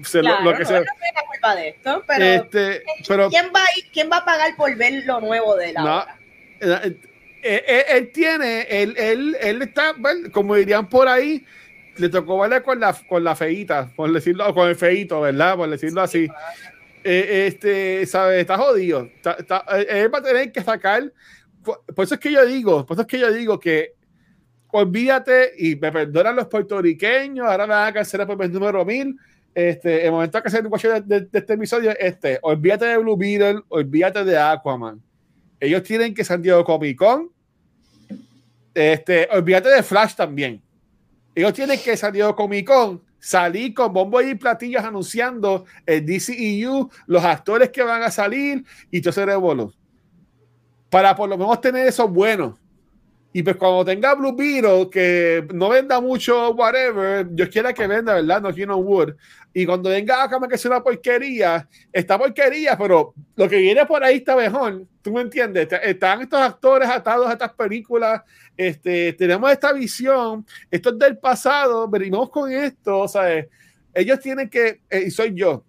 Se, 0.03 0.21
claro, 0.21 0.43
lo, 0.43 0.51
lo 0.51 0.57
que 0.57 0.63
no, 0.63 0.69
se... 0.69 0.85
culpa 1.31 1.55
de 1.55 1.67
esto, 1.69 2.03
pero, 2.07 2.25
este, 2.25 2.83
pero 3.07 3.29
¿quién, 3.29 3.45
va 3.55 3.59
a, 3.59 3.67
¿quién 3.91 4.09
va 4.11 4.17
a 4.17 4.25
pagar 4.25 4.55
por 4.55 4.75
ver 4.75 5.03
lo 5.05 5.19
nuevo 5.21 5.55
de 5.55 5.73
la 5.73 5.83
no, 5.83 5.97
obra? 5.99 6.19
Él, 6.59 6.99
él, 7.43 7.83
él, 7.89 8.11
tiene, 8.11 8.61
él, 8.69 8.95
él, 8.97 9.37
él 9.39 9.61
está, 9.61 9.93
bueno, 9.97 10.31
como 10.31 10.55
dirían 10.55 10.87
por 10.89 11.07
ahí, 11.07 11.45
le 11.97 12.09
tocó 12.09 12.37
bailar 12.37 12.63
con 12.63 12.79
la, 12.79 12.93
con 13.07 13.23
la 13.23 13.35
feita, 13.35 13.91
por 13.95 14.11
decirlo, 14.11 14.51
con 14.53 14.69
el 14.69 14.75
feito, 14.75 15.21
¿verdad? 15.21 15.55
Por 15.55 15.69
decirlo 15.69 16.01
así. 16.01 16.27
Eh, 17.03 17.47
este, 17.47 18.05
¿sabes? 18.05 18.41
Está 18.41 18.57
jodido. 18.57 19.09
Está, 19.15 19.33
está, 19.33 19.65
él 19.77 20.13
va 20.13 20.19
a 20.19 20.23
tener 20.23 20.51
que 20.51 20.63
sacar. 20.63 21.11
Por 21.63 22.05
eso 22.05 22.15
es 22.15 22.19
que 22.19 22.31
yo 22.31 22.45
digo, 22.45 22.85
por 22.85 22.95
eso 22.95 23.01
es 23.01 23.07
que 23.07 23.19
yo 23.19 23.31
digo 23.31 23.59
que 23.59 23.93
olvídate 24.73 25.53
y 25.57 25.75
me 25.75 25.91
perdonan 25.91 26.35
los 26.35 26.47
puertorriqueños, 26.47 27.47
ahora 27.47 27.67
me 27.67 27.73
van 27.73 27.87
a 27.87 27.93
cancelar 27.93 28.27
por 28.27 28.41
el 28.43 28.51
número 28.51 28.83
1000. 28.83 29.15
Este, 29.55 30.05
el 30.05 30.11
momento 30.11 30.41
que 30.41 30.57
un 30.57 30.71
de, 30.71 31.01
de, 31.01 31.21
de, 31.27 31.39
este 31.39 31.53
episodio, 31.53 31.91
este, 31.99 32.39
olvídate 32.41 32.85
de 32.85 32.97
Blue 32.97 33.15
Beetle, 33.15 33.61
olvídate 33.69 34.23
de 34.23 34.37
Aquaman. 34.37 34.99
Ellos 35.59 35.83
tienen 35.83 36.13
que 36.13 36.23
San 36.23 36.41
Diego 36.41 36.65
Comic 36.65 36.97
Con. 36.97 37.31
Este, 38.73 39.29
olvídate 39.31 39.69
de 39.69 39.83
Flash 39.83 40.15
también. 40.15 40.59
Ellos 41.35 41.53
tienen 41.53 41.79
que 41.79 41.95
San 41.95 42.11
Diego 42.11 42.35
Comic 42.35 42.67
Con 42.67 43.01
salir 43.23 43.73
con 43.73 43.93
bombos 43.93 44.25
y 44.25 44.35
platillos 44.35 44.83
anunciando 44.83 45.63
el 45.85 46.05
DCEU, 46.05 46.89
los 47.05 47.23
actores 47.23 47.69
que 47.69 47.81
van 47.81 48.03
a 48.03 48.11
salir 48.11 48.65
y 48.91 48.99
todo 48.99 49.11
ese 49.11 49.25
revuelo. 49.25 49.71
Para 50.89 51.15
por 51.15 51.29
lo 51.29 51.37
menos 51.37 51.61
tener 51.61 51.87
eso 51.87 52.05
bueno. 52.09 52.57
Y 53.35 53.41
pues 53.41 53.55
cuando 53.57 53.83
tenga 53.83 54.13
Blue 54.13 54.35
Beetle, 54.35 54.89
que 54.91 55.47
no 55.51 55.69
venda 55.69 55.99
mucho, 55.99 56.51
whatever, 56.51 57.27
yo 57.31 57.49
quiera 57.49 57.73
que 57.73 57.87
venda, 57.87 58.13
¿verdad? 58.13 58.41
No 58.43 58.53
quiero 58.53 58.77
Wood. 58.77 59.15
Y 59.51 59.65
cuando 59.65 59.89
venga 59.89 60.23
acá 60.23 60.39
que 60.47 60.57
sea 60.57 60.69
una 60.69 60.83
porquería, 60.83 61.67
está 61.91 62.17
porquería, 62.17 62.77
pero 62.77 63.15
lo 63.35 63.49
que 63.49 63.57
viene 63.57 63.85
por 63.87 64.03
ahí 64.03 64.17
está 64.17 64.35
mejor. 64.35 64.85
¿Tú 65.01 65.11
me 65.11 65.21
entiendes? 65.21 65.67
Están 65.81 66.21
estos 66.21 66.39
actores 66.39 66.87
atados 66.87 67.27
a 67.27 67.33
estas 67.33 67.53
películas. 67.53 68.21
Este, 68.55 69.13
tenemos 69.13 69.51
esta 69.51 69.73
visión. 69.73 70.45
Esto 70.69 70.91
es 70.91 70.99
del 70.99 71.17
pasado. 71.17 71.87
Venimos 71.87 72.29
con 72.29 72.51
esto. 72.51 73.07
¿sabes? 73.07 73.47
Ellos 73.93 74.19
tienen 74.19 74.47
que, 74.47 74.81
eh, 74.89 75.03
y 75.07 75.11
soy 75.11 75.33
yo. 75.33 75.63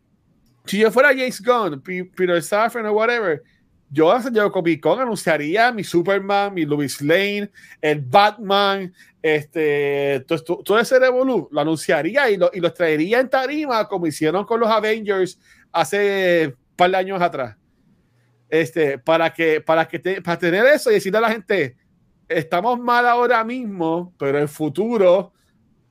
Si 0.66 0.78
yo 0.78 0.90
fuera 0.90 1.10
James 1.10 1.42
Gunn, 1.42 1.82
Peter 1.82 2.42
Safran 2.42 2.86
o 2.86 2.92
whatever, 2.92 3.42
yo 3.94 4.10
a 4.10 4.20
San 4.20 4.34
Comic 4.50 4.80
Con 4.82 5.00
anunciaría 5.00 5.70
mi 5.70 5.84
Superman, 5.84 6.52
mi 6.52 6.64
Louis 6.64 7.00
Lane, 7.00 7.48
el 7.80 8.00
Batman, 8.00 8.92
este, 9.22 10.24
todo, 10.26 10.58
todo 10.64 10.78
ese 10.80 10.98
Revolu, 10.98 11.48
lo 11.50 11.60
anunciaría 11.60 12.28
y, 12.28 12.36
lo, 12.36 12.50
y 12.52 12.58
los 12.58 12.74
traería 12.74 13.20
en 13.20 13.30
tarima 13.30 13.86
como 13.86 14.06
hicieron 14.08 14.44
con 14.44 14.58
los 14.58 14.68
Avengers 14.68 15.38
hace 15.70 16.48
un 16.48 16.76
par 16.76 16.90
de 16.90 16.96
años 16.96 17.22
atrás. 17.22 17.56
Este, 18.48 18.98
para 18.98 19.32
que, 19.32 19.60
para 19.60 19.86
que 19.86 20.20
para 20.20 20.38
tener 20.38 20.66
eso 20.66 20.90
y 20.90 20.94
decirle 20.94 21.18
a 21.18 21.22
la 21.22 21.30
gente, 21.30 21.76
estamos 22.28 22.78
mal 22.80 23.06
ahora 23.06 23.44
mismo, 23.44 24.12
pero 24.18 24.38
el 24.38 24.48
futuro 24.48 25.32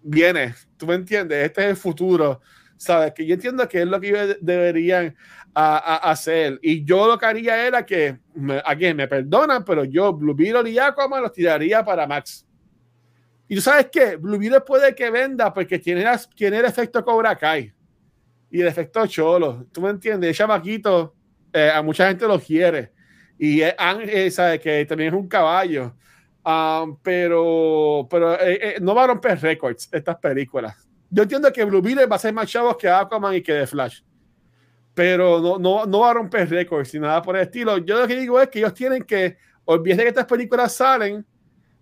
viene. 0.02 0.54
¿Tú 0.76 0.88
me 0.88 0.96
entiendes? 0.96 1.46
Este 1.46 1.62
es 1.62 1.68
el 1.70 1.78
futuro. 1.78 2.42
¿Sabes? 2.76 3.14
Que 3.14 3.26
yo 3.26 3.36
entiendo 3.36 3.68
que 3.70 3.82
es 3.82 3.88
lo 3.88 4.00
que 4.02 4.38
deberían 4.42 5.16
a, 5.54 5.78
a, 5.78 6.12
hacer. 6.12 6.60
Y 6.62 6.84
yo 6.84 7.08
lo 7.08 7.18
que 7.18 7.26
haría 7.26 7.66
era 7.66 7.86
que, 7.86 8.18
me, 8.34 8.62
aquí 8.66 8.94
me 8.94 9.08
perdonan, 9.08 9.64
pero 9.64 9.84
yo 9.84 10.14
Blue 10.14 10.34
Beetle 10.34 10.70
y 10.70 10.80
Aquaman 10.80 11.22
los 11.22 11.32
tiraría 11.32 11.84
para 11.84 12.08
Max. 12.08 12.46
Y 13.48 13.56
tú 13.56 13.62
sabes 13.62 13.88
qué, 13.92 14.16
Blue 14.16 14.40
Beetle 14.40 14.62
puede 14.62 14.96
que 14.96 15.10
venda 15.10 15.54
porque 15.54 15.80
tiene, 15.80 16.06
tiene 16.36 16.58
el 16.58 16.66
efecto 16.66 17.04
Cobra 17.04 17.36
Kai 17.36 17.72
y 18.50 18.62
el 18.62 18.68
efecto 18.68 19.06
Cholo. 19.08 19.68
¿Tú 19.72 19.82
me 19.82 19.90
entiendes? 19.90 20.30
El 20.30 20.36
chamaquito, 20.36 21.16
eh, 21.52 21.72
a 21.74 21.82
mucha 21.82 22.08
gente 22.08 22.28
lo 22.28 22.40
quiere. 22.40 22.92
Y 23.38 23.62
Ángel, 23.78 24.32
sabe 24.32 24.60
que 24.60 24.86
también 24.86 25.14
es 25.14 25.20
un 25.20 25.28
caballo. 25.28 25.96
Um, 26.46 26.98
pero 27.02 28.06
pero 28.10 28.34
eh, 28.34 28.60
eh, 28.62 28.78
no 28.82 28.94
va 28.94 29.06
a 29.06 29.08
romper 29.08 29.40
récords 29.40 29.88
estas 29.92 30.18
películas. 30.18 30.76
Yo 31.10 31.24
entiendo 31.24 31.52
que 31.54 31.64
Blue 31.64 31.82
Beetle 31.82 32.06
va 32.06 32.18
a 32.18 32.20
ser 32.20 32.34
más 32.34 32.50
chavos 32.50 32.76
que 32.76 32.90
Aquaman 32.90 33.36
y 33.36 33.42
que 33.42 33.54
The 33.54 33.68
Flash 33.68 34.02
pero 34.94 35.41
no, 35.41 35.57
no, 35.57 35.86
no 35.86 35.99
va 35.99 36.11
a 36.11 36.14
romper 36.14 36.49
récords 36.49 36.94
ni 36.94 36.99
nada 36.99 37.22
por 37.22 37.36
el 37.36 37.44
estilo. 37.44 37.78
Yo 37.80 37.99
lo 37.99 38.07
que 38.07 38.15
digo 38.15 38.40
es 38.40 38.49
que 38.49 38.60
ellos 38.60 38.74
tienen 38.74 39.03
que 39.03 39.38
olvidarse 39.65 40.03
que 40.03 40.10
estas 40.10 40.26
películas 40.26 40.76
salen 40.76 41.26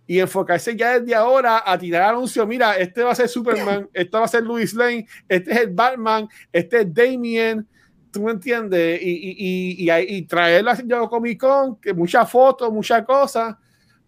y 0.07 0.19
enfocarse 0.19 0.75
ya 0.75 0.99
desde 0.99 1.15
ahora 1.15 1.63
a 1.65 1.77
tirar 1.77 2.09
anuncios. 2.09 2.47
Mira, 2.47 2.77
este 2.77 3.03
va 3.03 3.11
a 3.11 3.15
ser 3.15 3.27
Superman, 3.27 3.89
este 3.93 4.17
va 4.17 4.25
a 4.25 4.27
ser 4.27 4.43
Louis 4.43 4.73
Lane, 4.73 5.07
este 5.27 5.51
es 5.51 5.57
el 5.59 5.69
Batman, 5.69 6.27
este 6.51 6.81
es 6.81 6.93
Damien. 6.93 7.67
¿Tú 8.11 8.23
me 8.23 8.31
entiendes? 8.31 9.01
Y, 9.01 9.09
y, 9.09 9.85
y, 9.85 9.89
y, 9.89 10.17
y 10.17 10.21
traerlo 10.23 10.71
a 10.71 11.09
Comic 11.09 11.39
Con, 11.39 11.77
que 11.77 11.93
muchas 11.93 12.29
fotos, 12.29 12.71
muchas 12.71 13.05
cosas, 13.05 13.55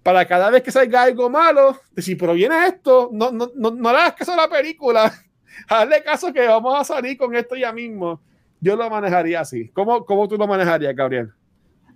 para 0.02 0.26
cada 0.26 0.50
vez 0.50 0.62
que 0.62 0.72
salga 0.72 1.04
algo 1.04 1.30
malo, 1.30 1.80
decir, 1.92 2.18
pero 2.18 2.34
viene 2.34 2.68
esto, 2.68 3.10
no, 3.14 3.32
no, 3.32 3.50
no, 3.56 3.72
no 3.72 3.92
le 3.92 3.98
hagas 3.98 4.16
caso 4.16 4.34
a 4.34 4.36
la 4.36 4.50
película, 4.50 5.10
hazle 5.70 6.04
caso 6.04 6.34
que 6.34 6.46
vamos 6.46 6.78
a 6.78 6.84
salir 6.84 7.18
con 7.18 7.34
esto 7.34 7.56
ya 7.56 7.72
mismo 7.72 8.20
yo 8.64 8.76
lo 8.78 8.90
manejaría 8.90 9.42
así. 9.42 9.70
¿Cómo, 9.70 10.06
cómo 10.06 10.28
tú 10.28 10.38
lo 10.38 10.48
manejarías, 10.48 10.96
Gabriel? 10.96 11.34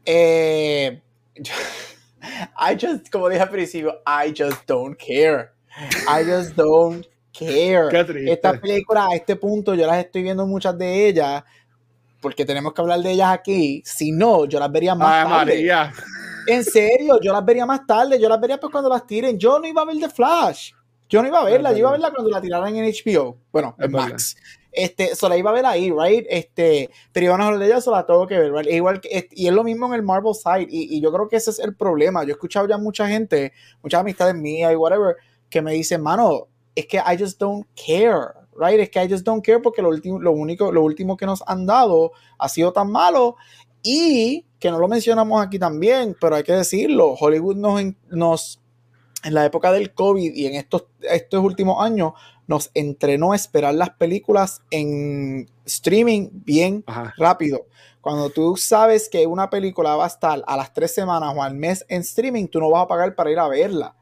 Eh, 0.06 1.02
I 2.60 2.77
just, 2.80 3.10
como 3.10 3.30
dije 3.30 3.41
al 3.41 3.49
principio, 3.49 4.02
I 4.06 4.34
just 4.38 4.68
don't 4.68 4.98
care. 4.98 5.52
I 6.07 6.26
just 6.26 6.56
don't 6.56 7.06
care. 7.31 7.88
Esta 8.31 8.60
película, 8.60 9.07
a 9.11 9.15
este 9.15 9.38
punto, 9.38 9.76
yo 9.76 9.88
las 9.88 9.99
estoy 9.99 10.23
viendo 10.23 10.45
muchas 10.45 10.77
de 10.77 11.07
ellas 11.07 11.44
porque 12.19 12.44
tenemos 12.44 12.73
que 12.73 12.81
hablar 12.81 12.99
de 12.99 13.11
ellas 13.11 13.30
aquí. 13.31 13.81
Si 13.85 14.11
no, 14.11 14.45
yo 14.45 14.60
las 14.60 14.72
vería 14.72 14.95
más 14.95 15.26
Ay, 15.26 15.31
tarde. 15.31 15.53
María. 15.53 15.94
En 16.48 16.64
serio, 16.65 17.19
yo 17.22 17.31
las 17.31 17.45
vería 17.45 17.65
más 17.65 17.85
tarde. 17.85 18.19
Yo 18.19 18.27
las 18.27 18.41
vería 18.41 18.60
pues 18.60 18.72
cuando 18.72 18.89
las 18.89 19.06
tiren. 19.07 19.38
Yo 19.38 19.60
no 19.60 19.68
iba 19.68 19.84
a 19.84 19.85
ver 19.85 19.98
The 19.99 20.10
Flash. 20.10 20.72
Yo 21.07 21.22
no 21.22 21.27
iba 21.27 21.39
a 21.39 21.45
verla. 21.45 21.72
Yo 21.72 21.80
iba 21.80 21.89
a 21.89 21.91
verla 21.94 22.11
cuando 22.11 22.30
la 22.30 22.41
tiraran 22.41 22.76
en 22.76 22.85
HBO. 22.85 23.38
Bueno, 23.52 23.76
en. 23.80 23.91
Max. 23.91 24.35
Este, 24.72 25.15
so 25.15 25.27
la 25.27 25.38
iba 25.38 25.49
a 25.49 25.53
ver 25.53 25.65
ahí, 25.65 25.91
right? 25.91 26.26
Este, 26.30 26.89
pero 27.11 27.27
iban 27.27 27.41
a 27.41 27.45
hablar 27.45 27.60
de 27.60 27.65
ella, 27.68 27.81
so 27.81 27.91
la 27.91 28.06
tengo 28.06 28.27
que 28.27 28.38
ver, 28.38 28.53
right? 28.53 28.72
Igual 28.72 29.02
que, 29.02 29.27
y 29.31 29.48
es 29.48 29.53
lo 29.53 29.64
mismo 29.64 29.88
en 29.88 29.94
el 29.94 30.03
Marvel 30.03 30.35
side, 30.35 30.68
y, 30.69 30.95
y 30.95 31.02
yo 31.02 31.11
creo 31.11 31.27
que 31.27 31.38
ese 31.38 31.49
es 31.52 31.60
el 31.60 31.76
problema. 31.76 32.23
Yo 32.23 32.30
he 32.30 32.31
escuchado 32.34 32.68
ya 32.68 32.77
mucha 32.77 33.07
gente, 33.07 33.53
muchas 33.81 34.02
amistades 34.02 34.35
mías 34.35 34.72
y 34.72 34.76
whatever, 34.76 35.15
que 35.49 35.61
me 35.61 35.73
dicen, 35.73 36.02
mano, 36.02 36.48
es 36.76 36.85
que 36.85 36.98
I 36.98 37.18
just 37.18 37.39
don't 37.39 37.65
care, 37.76 38.34
right? 38.56 38.80
Es 38.80 38.89
que 38.89 39.03
I 39.03 39.10
just 39.10 39.26
don't 39.26 39.44
care 39.44 39.60
porque 39.60 39.81
lo 39.81 39.89
último, 39.89 40.19
lo 40.19 40.31
único, 40.31 40.72
lo 40.72 40.84
último 40.84 41.18
que 41.18 41.26
nos 41.26 41.44
han 41.48 41.65
dado 41.65 42.11
ha 42.38 42.48
sido 42.49 42.72
tan 42.72 42.91
malo 42.91 43.35
y 43.81 44.45
que 44.60 44.69
no 44.69 44.77
lo 44.77 44.88
mencionamos 44.88 45.44
aquí 45.44 45.57
también, 45.57 46.15
pero 46.19 46.35
hay 46.35 46.44
que 46.44 46.53
decirlo, 46.53 47.14
Hollywood 47.14 47.56
nos, 47.56 47.81
nos 48.10 48.60
en 49.23 49.34
la 49.34 49.45
época 49.45 49.72
del 49.72 49.94
COVID 49.94 50.35
y 50.35 50.45
en 50.45 50.56
estos, 50.56 50.85
estos 51.02 51.44
últimos 51.44 51.84
años 51.84 52.14
nos 52.48 52.72
entrenó 52.74 53.34
a 53.34 53.36
esperar 53.36 53.76
las 53.76 53.91
películas 53.91 54.61
en 54.72 55.49
streaming 55.65 56.30
bien 56.32 56.84
Ajá. 56.88 57.14
rápido. 57.18 57.68
Cuando 58.02 58.30
tú 58.30 58.56
sabes 58.56 59.10
que 59.10 59.28
una 59.28 59.49
película 59.49 59.95
va 59.95 60.06
a 60.06 60.07
estar 60.07 60.41
a 60.48 60.57
las 60.57 60.74
tres 60.74 60.94
semanas 60.94 61.34
o 61.36 61.44
al 61.44 61.56
mes 61.56 61.86
en 61.90 62.02
streaming, 62.02 62.48
tú 62.48 62.60
no 62.60 62.69
vas 62.69 62.86
a 62.86 62.88
pagar 62.88 63.15
para 63.15 63.32
ir 63.32 63.40
a 63.40 63.48
verla. 63.48 63.95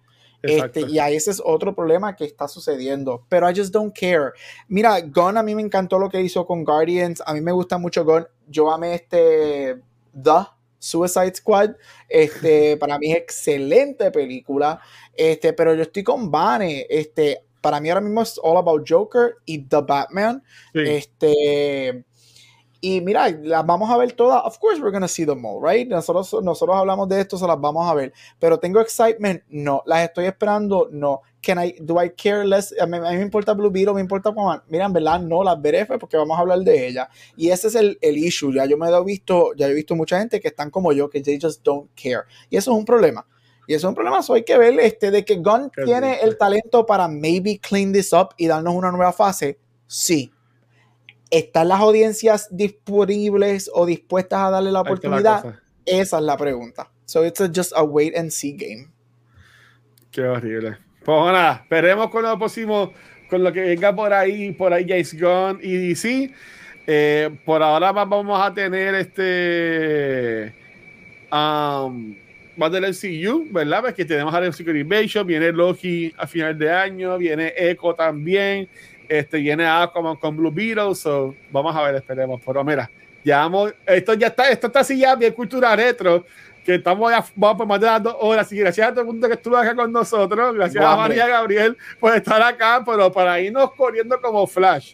Este, 0.43 0.81
y 0.81 0.99
ahí 0.99 1.15
ese 1.15 1.31
es 1.31 1.41
otro 1.43 1.73
problema 1.73 2.15
que 2.15 2.25
está 2.25 2.47
sucediendo. 2.47 3.25
Pero 3.29 3.49
I 3.49 3.55
just 3.55 3.73
don't 3.73 3.97
care. 3.97 4.31
Mira, 4.67 5.01
Gunn 5.01 5.37
a 5.37 5.43
mí 5.43 5.55
me 5.55 5.61
encantó 5.61 5.97
lo 5.97 6.09
que 6.09 6.21
hizo 6.21 6.45
con 6.45 6.63
Guardians. 6.63 7.23
A 7.25 7.33
mí 7.33 7.41
me 7.41 7.51
gusta 7.51 7.77
mucho 7.77 8.05
Gunn. 8.05 8.27
Yo 8.47 8.71
amé 8.71 8.95
este 8.95 9.81
The 10.13 10.47
Suicide 10.77 11.33
Squad. 11.35 11.71
Este, 12.07 12.77
para 12.79 12.99
mí 12.99 13.11
es 13.11 13.17
excelente 13.17 14.11
película. 14.11 14.79
Este, 15.13 15.53
pero 15.53 15.73
yo 15.73 15.81
estoy 15.81 16.03
con 16.03 16.29
Vane. 16.29 16.85
Este, 16.89 17.44
para 17.65 17.79
mí 17.79 17.89
ahora 17.89 18.01
mismo 18.01 18.21
es 18.21 18.39
All 18.43 18.57
About 18.57 18.87
Joker 18.87 19.37
y 19.43 19.57
The 19.57 19.81
Batman. 19.81 20.43
Sí. 20.71 20.81
Este, 20.85 22.05
y 22.79 23.01
mira, 23.01 23.27
las 23.41 23.65
vamos 23.65 23.89
a 23.89 23.97
ver 23.97 24.11
todas. 24.11 24.43
Of 24.45 24.59
course, 24.59 24.79
we're 24.79 24.91
gonna 24.91 25.07
see 25.07 25.25
them 25.25 25.43
all, 25.43 25.59
right? 25.59 25.89
Nosotros, 25.89 26.31
nosotros 26.43 26.77
hablamos 26.77 27.09
de 27.09 27.21
esto, 27.21 27.39
se 27.39 27.47
las 27.47 27.59
vamos 27.59 27.89
a 27.89 27.95
ver. 27.95 28.13
Pero 28.37 28.59
tengo 28.59 28.79
excitement, 28.79 29.41
no. 29.49 29.81
Las 29.87 30.03
estoy 30.07 30.25
esperando, 30.25 30.89
no. 30.91 31.21
Can 31.41 31.57
I, 31.57 31.75
do 31.79 31.99
I 31.99 32.11
care 32.11 32.45
less? 32.45 32.71
A 32.79 32.85
mí, 32.85 32.97
a 32.97 33.09
mí 33.09 33.17
me 33.17 33.23
importa 33.23 33.53
Blue 33.53 33.71
Beetle, 33.71 33.95
me 33.95 34.01
importa 34.01 34.29
Aquaman. 34.29 34.61
Mira, 34.67 34.85
en 34.85 34.93
verdad, 34.93 35.19
no 35.19 35.43
las 35.43 35.59
veré 35.59 35.87
fue 35.87 35.97
porque 35.97 36.17
vamos 36.17 36.37
a 36.37 36.41
hablar 36.41 36.59
de 36.59 36.87
ella. 36.87 37.09
Y 37.35 37.49
ese 37.49 37.69
es 37.69 37.73
el, 37.73 37.97
el 37.99 38.15
issue. 38.15 38.53
Ya 38.53 38.67
yo 38.67 38.77
me 38.77 38.87
he 38.87 39.03
visto, 39.03 39.55
ya 39.55 39.67
he 39.67 39.73
visto 39.73 39.95
mucha 39.95 40.19
gente 40.19 40.39
que 40.39 40.49
están 40.49 40.69
como 40.69 40.93
yo, 40.93 41.09
que 41.09 41.19
they 41.19 41.39
just 41.41 41.63
don't 41.63 41.89
care. 41.95 42.25
Y 42.51 42.57
eso 42.57 42.71
es 42.71 42.77
un 42.77 42.85
problema. 42.85 43.25
Y 43.67 43.73
eso 43.73 43.87
es 43.87 43.89
un 43.89 43.95
problema. 43.95 44.19
Hay 44.27 44.43
que 44.43 44.57
ver 44.57 44.79
este, 44.79 45.11
de 45.11 45.25
que 45.25 45.35
Gunn 45.35 45.69
Qué 45.75 45.83
tiene 45.83 46.09
triste. 46.09 46.25
el 46.25 46.37
talento 46.37 46.85
para 46.85 47.07
maybe 47.07 47.59
clean 47.59 47.91
this 47.93 48.13
up 48.13 48.29
y 48.37 48.47
darnos 48.47 48.73
una 48.75 48.91
nueva 48.91 49.11
fase. 49.13 49.57
Sí. 49.87 50.31
¿Están 51.31 51.69
las 51.69 51.79
audiencias 51.79 52.47
disponibles 52.51 53.69
o 53.73 53.85
dispuestas 53.85 54.39
a 54.41 54.49
darle 54.51 54.71
la 54.71 54.81
oportunidad? 54.81 55.55
Esa 55.85 56.17
es 56.17 56.23
la 56.23 56.37
pregunta. 56.37 56.89
So 57.05 57.25
it's 57.25 57.41
a- 57.41 57.51
just 57.53 57.73
a 57.75 57.83
wait 57.83 58.15
and 58.17 58.29
see 58.31 58.53
game. 58.53 58.91
Qué 60.11 60.23
horrible. 60.23 60.77
Pues 61.03 61.25
nada, 61.31 61.61
esperemos 61.63 62.09
con 62.09 62.23
lo 62.23 62.37
próximo, 62.37 62.91
con 63.29 63.43
lo 63.43 63.51
que 63.51 63.61
venga 63.61 63.95
por 63.95 64.11
ahí, 64.13 64.51
por 64.53 64.73
ahí 64.73 64.85
James 64.87 65.13
Gunn 65.19 65.59
y 65.61 65.89
DC. 65.89 66.33
Eh, 66.87 67.39
por 67.45 67.61
ahora 67.61 67.91
vamos 67.91 68.39
a 68.41 68.53
tener 68.53 68.95
este. 68.95 70.55
Um, 71.31 72.15
más 72.55 72.71
del 72.71 72.83
MCU, 72.83 73.47
¿verdad? 73.51 73.81
Porque 73.83 74.05
tenemos 74.05 74.33
a 74.33 74.51
Secret 74.51 74.77
Invasion, 74.77 75.25
viene 75.25 75.51
Loki 75.51 76.13
a 76.17 76.27
final 76.27 76.57
de 76.57 76.71
año, 76.71 77.17
viene 77.17 77.53
Echo 77.55 77.93
también, 77.93 78.67
este, 79.07 79.37
viene 79.37 79.65
Aquaman 79.65 80.15
con 80.15 80.35
Blue 80.37 80.51
Beetle, 80.51 80.95
so 80.95 81.35
vamos 81.51 81.75
a 81.75 81.83
ver, 81.83 81.95
esperemos. 81.95 82.41
Pero 82.45 82.63
mira, 82.63 82.89
ya 83.23 83.39
vamos, 83.39 83.73
esto 83.85 84.13
ya 84.13 84.27
está, 84.27 84.49
esto 84.49 84.67
está 84.67 84.79
así 84.79 84.97
ya 84.97 85.15
bien 85.15 85.33
cultura 85.33 85.75
retro, 85.75 86.25
que 86.63 86.75
estamos 86.75 87.11
ya, 87.11 87.23
vamos 87.35 87.57
por 87.57 87.67
más 87.67 87.79
de 87.79 87.87
las 87.87 88.03
dos 88.03 88.15
horas, 88.19 88.51
y 88.51 88.57
gracias 88.57 88.87
a 88.87 88.91
todo 88.91 89.01
el 89.01 89.07
mundo 89.07 89.27
que 89.27 89.33
estuvo 89.33 89.57
acá 89.57 89.75
con 89.75 89.91
nosotros, 89.91 90.55
gracias 90.55 90.83
a. 90.83 90.95
María 90.95 91.27
Gabriel 91.27 91.77
por 91.99 92.15
estar 92.15 92.41
acá, 92.41 92.83
pero 92.85 93.11
para 93.11 93.39
irnos 93.39 93.73
corriendo 93.73 94.19
como 94.21 94.47
Flash. 94.47 94.93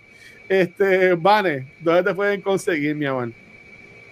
Este, 0.49 1.13
Vane, 1.13 1.67
¿dónde 1.79 2.03
te 2.03 2.13
pueden 2.13 2.41
conseguir, 2.41 2.93
mi 2.95 3.05
amor? 3.05 3.31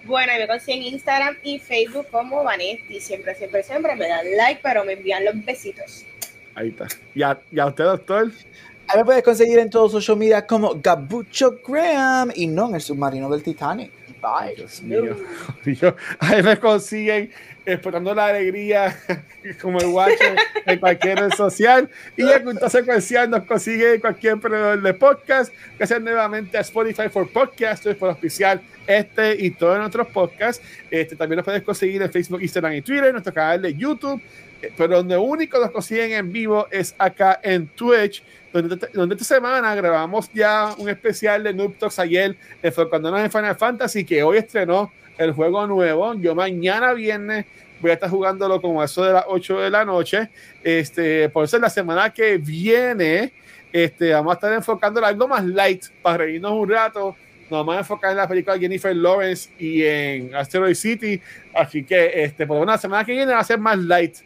Bueno, 0.04 0.32
me 0.38 0.46
consiguen 0.46 0.82
en 0.82 0.94
Instagram 0.94 1.36
y 1.42 1.58
Facebook 1.58 2.06
como 2.10 2.42
Vanetti. 2.44 3.00
Siempre, 3.00 3.34
siempre, 3.34 3.62
siempre 3.62 3.94
me 3.96 4.08
dan 4.08 4.26
like, 4.36 4.60
pero 4.62 4.84
me 4.84 4.94
envían 4.94 5.24
los 5.24 5.44
besitos. 5.44 6.04
Ahí 6.54 6.68
está. 6.68 6.86
¿Y 7.14 7.22
a, 7.22 7.38
y 7.50 7.58
a 7.58 7.66
usted, 7.66 7.84
doctor? 7.84 8.30
Ahí 8.88 8.98
me 8.98 9.04
puedes 9.04 9.22
conseguir 9.22 9.58
en 9.58 9.70
todos 9.70 9.92
los 9.92 10.02
social 10.02 10.18
media 10.18 10.46
como 10.46 10.74
Gabucho 10.82 11.60
Graham 11.66 12.32
y 12.34 12.46
no 12.46 12.68
en 12.68 12.74
el 12.74 12.80
submarino 12.80 13.30
del 13.30 13.42
Titanic. 13.42 13.92
Bye. 14.20 14.54
Dios 14.56 14.82
mío. 14.82 15.96
Ahí 16.18 16.42
me 16.42 16.58
consiguen 16.58 17.30
explotando 17.64 18.14
la 18.14 18.26
alegría 18.26 18.98
como 19.62 19.78
el 19.80 19.86
Watcher 19.86 20.36
en 20.66 20.78
cualquier 20.78 21.18
red 21.18 21.30
social 21.32 21.88
y 22.16 22.22
el 22.22 22.42
culto 22.42 22.68
secuencial 22.68 23.30
nos 23.30 23.44
consigue 23.44 23.94
en 23.94 24.00
cualquier 24.00 24.38
proveedor 24.38 24.82
de 24.82 24.94
podcast 24.94 25.52
gracias 25.76 26.00
nuevamente 26.00 26.56
a 26.56 26.62
Spotify 26.62 27.08
for 27.08 27.30
Podcasters 27.30 27.96
por 27.96 28.08
auspiciar 28.08 28.60
este 28.86 29.44
y 29.44 29.50
todos 29.50 29.78
nuestros 29.78 30.06
podcasts 30.08 30.64
este, 30.90 31.16
también 31.16 31.36
nos 31.36 31.44
puedes 31.44 31.62
conseguir 31.62 32.02
en 32.02 32.10
Facebook, 32.10 32.42
Instagram 32.42 32.74
y 32.74 32.82
Twitter 32.82 33.12
nuestro 33.12 33.32
canal 33.32 33.62
de 33.62 33.74
YouTube 33.74 34.20
eh, 34.62 34.72
pero 34.76 34.96
donde 34.96 35.16
único 35.16 35.58
nos 35.58 35.70
consiguen 35.70 36.12
en 36.12 36.32
vivo 36.32 36.66
es 36.70 36.94
acá 36.98 37.40
en 37.42 37.66
Twitch 37.68 38.22
donde, 38.52 38.88
donde 38.92 39.14
esta 39.14 39.24
semana 39.24 39.74
grabamos 39.74 40.30
ya 40.32 40.74
un 40.76 40.88
especial 40.88 41.42
de 41.42 41.54
Noob 41.54 41.76
Talks 41.78 41.98
ayer 41.98 42.36
enfocándonos 42.62 43.20
en 43.20 43.30
Final 43.30 43.56
Fantasy 43.56 44.04
que 44.04 44.22
hoy 44.22 44.38
estrenó 44.38 44.92
el 45.20 45.32
juego 45.32 45.66
nuevo. 45.66 46.14
Yo 46.14 46.34
mañana 46.34 46.92
viernes 46.94 47.44
voy 47.80 47.90
a 47.90 47.94
estar 47.94 48.10
jugándolo 48.10 48.60
como 48.60 48.82
eso 48.82 49.04
de 49.04 49.12
las 49.12 49.24
8 49.28 49.60
de 49.60 49.70
la 49.70 49.84
noche. 49.84 50.30
Este, 50.62 51.28
por 51.28 51.44
eso 51.44 51.58
la 51.58 51.70
semana 51.70 52.12
que 52.12 52.38
viene 52.38 53.32
este, 53.72 54.12
vamos 54.12 54.32
a 54.32 54.34
estar 54.34 54.52
enfocando 54.52 55.04
algo 55.04 55.28
más 55.28 55.44
light 55.44 55.84
para 56.02 56.18
reírnos 56.18 56.52
un 56.52 56.68
rato. 56.68 57.16
Nos 57.50 57.60
vamos 57.60 57.74
a 57.74 57.78
enfocar 57.80 58.12
en 58.12 58.16
la 58.18 58.28
película 58.28 58.54
de 58.54 58.60
Jennifer 58.60 58.94
Lawrence 58.94 59.50
y 59.58 59.82
en 59.84 60.34
Asteroid 60.34 60.74
City. 60.74 61.20
Así 61.52 61.82
que 61.82 62.22
este, 62.22 62.46
por 62.46 62.58
lo 62.58 62.64
la 62.64 62.78
semana 62.78 63.04
que 63.04 63.12
viene 63.12 63.32
va 63.32 63.40
a 63.40 63.44
ser 63.44 63.58
más 63.58 63.76
light, 63.76 64.16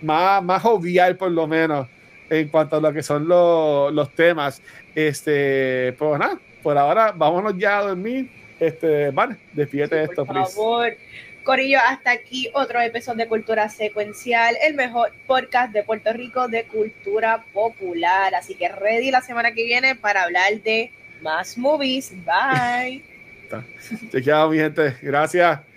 más, 0.00 0.42
más 0.42 0.60
jovial 0.62 1.16
por 1.16 1.30
lo 1.30 1.46
menos 1.46 1.86
en 2.28 2.48
cuanto 2.48 2.76
a 2.76 2.80
lo 2.80 2.92
que 2.92 3.02
son 3.02 3.28
los, 3.28 3.92
los 3.92 4.10
temas. 4.14 4.60
Este, 4.94 5.94
pues 5.98 6.18
nada, 6.18 6.40
por 6.62 6.76
ahora 6.76 7.12
vámonos 7.12 7.56
ya 7.56 7.78
a 7.78 7.82
dormir. 7.82 8.28
Este, 8.58 9.10
vale, 9.10 9.36
despídete 9.52 9.96
de 9.96 10.04
Sí, 10.06 10.10
esto, 10.10 10.26
por 10.26 10.34
please. 10.34 10.54
favor. 10.54 10.96
Corillo, 11.44 11.78
hasta 11.88 12.12
aquí 12.12 12.48
otro 12.54 12.80
episodio 12.80 13.18
de 13.24 13.28
Cultura 13.28 13.68
Secuencial, 13.68 14.54
el 14.62 14.74
mejor 14.74 15.12
podcast 15.26 15.72
de 15.72 15.82
Puerto 15.82 16.12
Rico 16.12 16.46
de 16.46 16.64
cultura 16.64 17.44
popular. 17.52 18.34
Así 18.36 18.54
que 18.54 18.68
ready 18.68 19.10
la 19.10 19.22
semana 19.22 19.52
que 19.52 19.64
viene 19.64 19.96
para 19.96 20.22
hablar 20.22 20.60
de 20.62 20.92
más 21.22 21.56
movies. 21.56 22.12
Bye. 22.24 23.02
Chequeado, 24.10 24.50
mi 24.50 24.58
gente. 24.58 24.96
Gracias. 25.02 25.71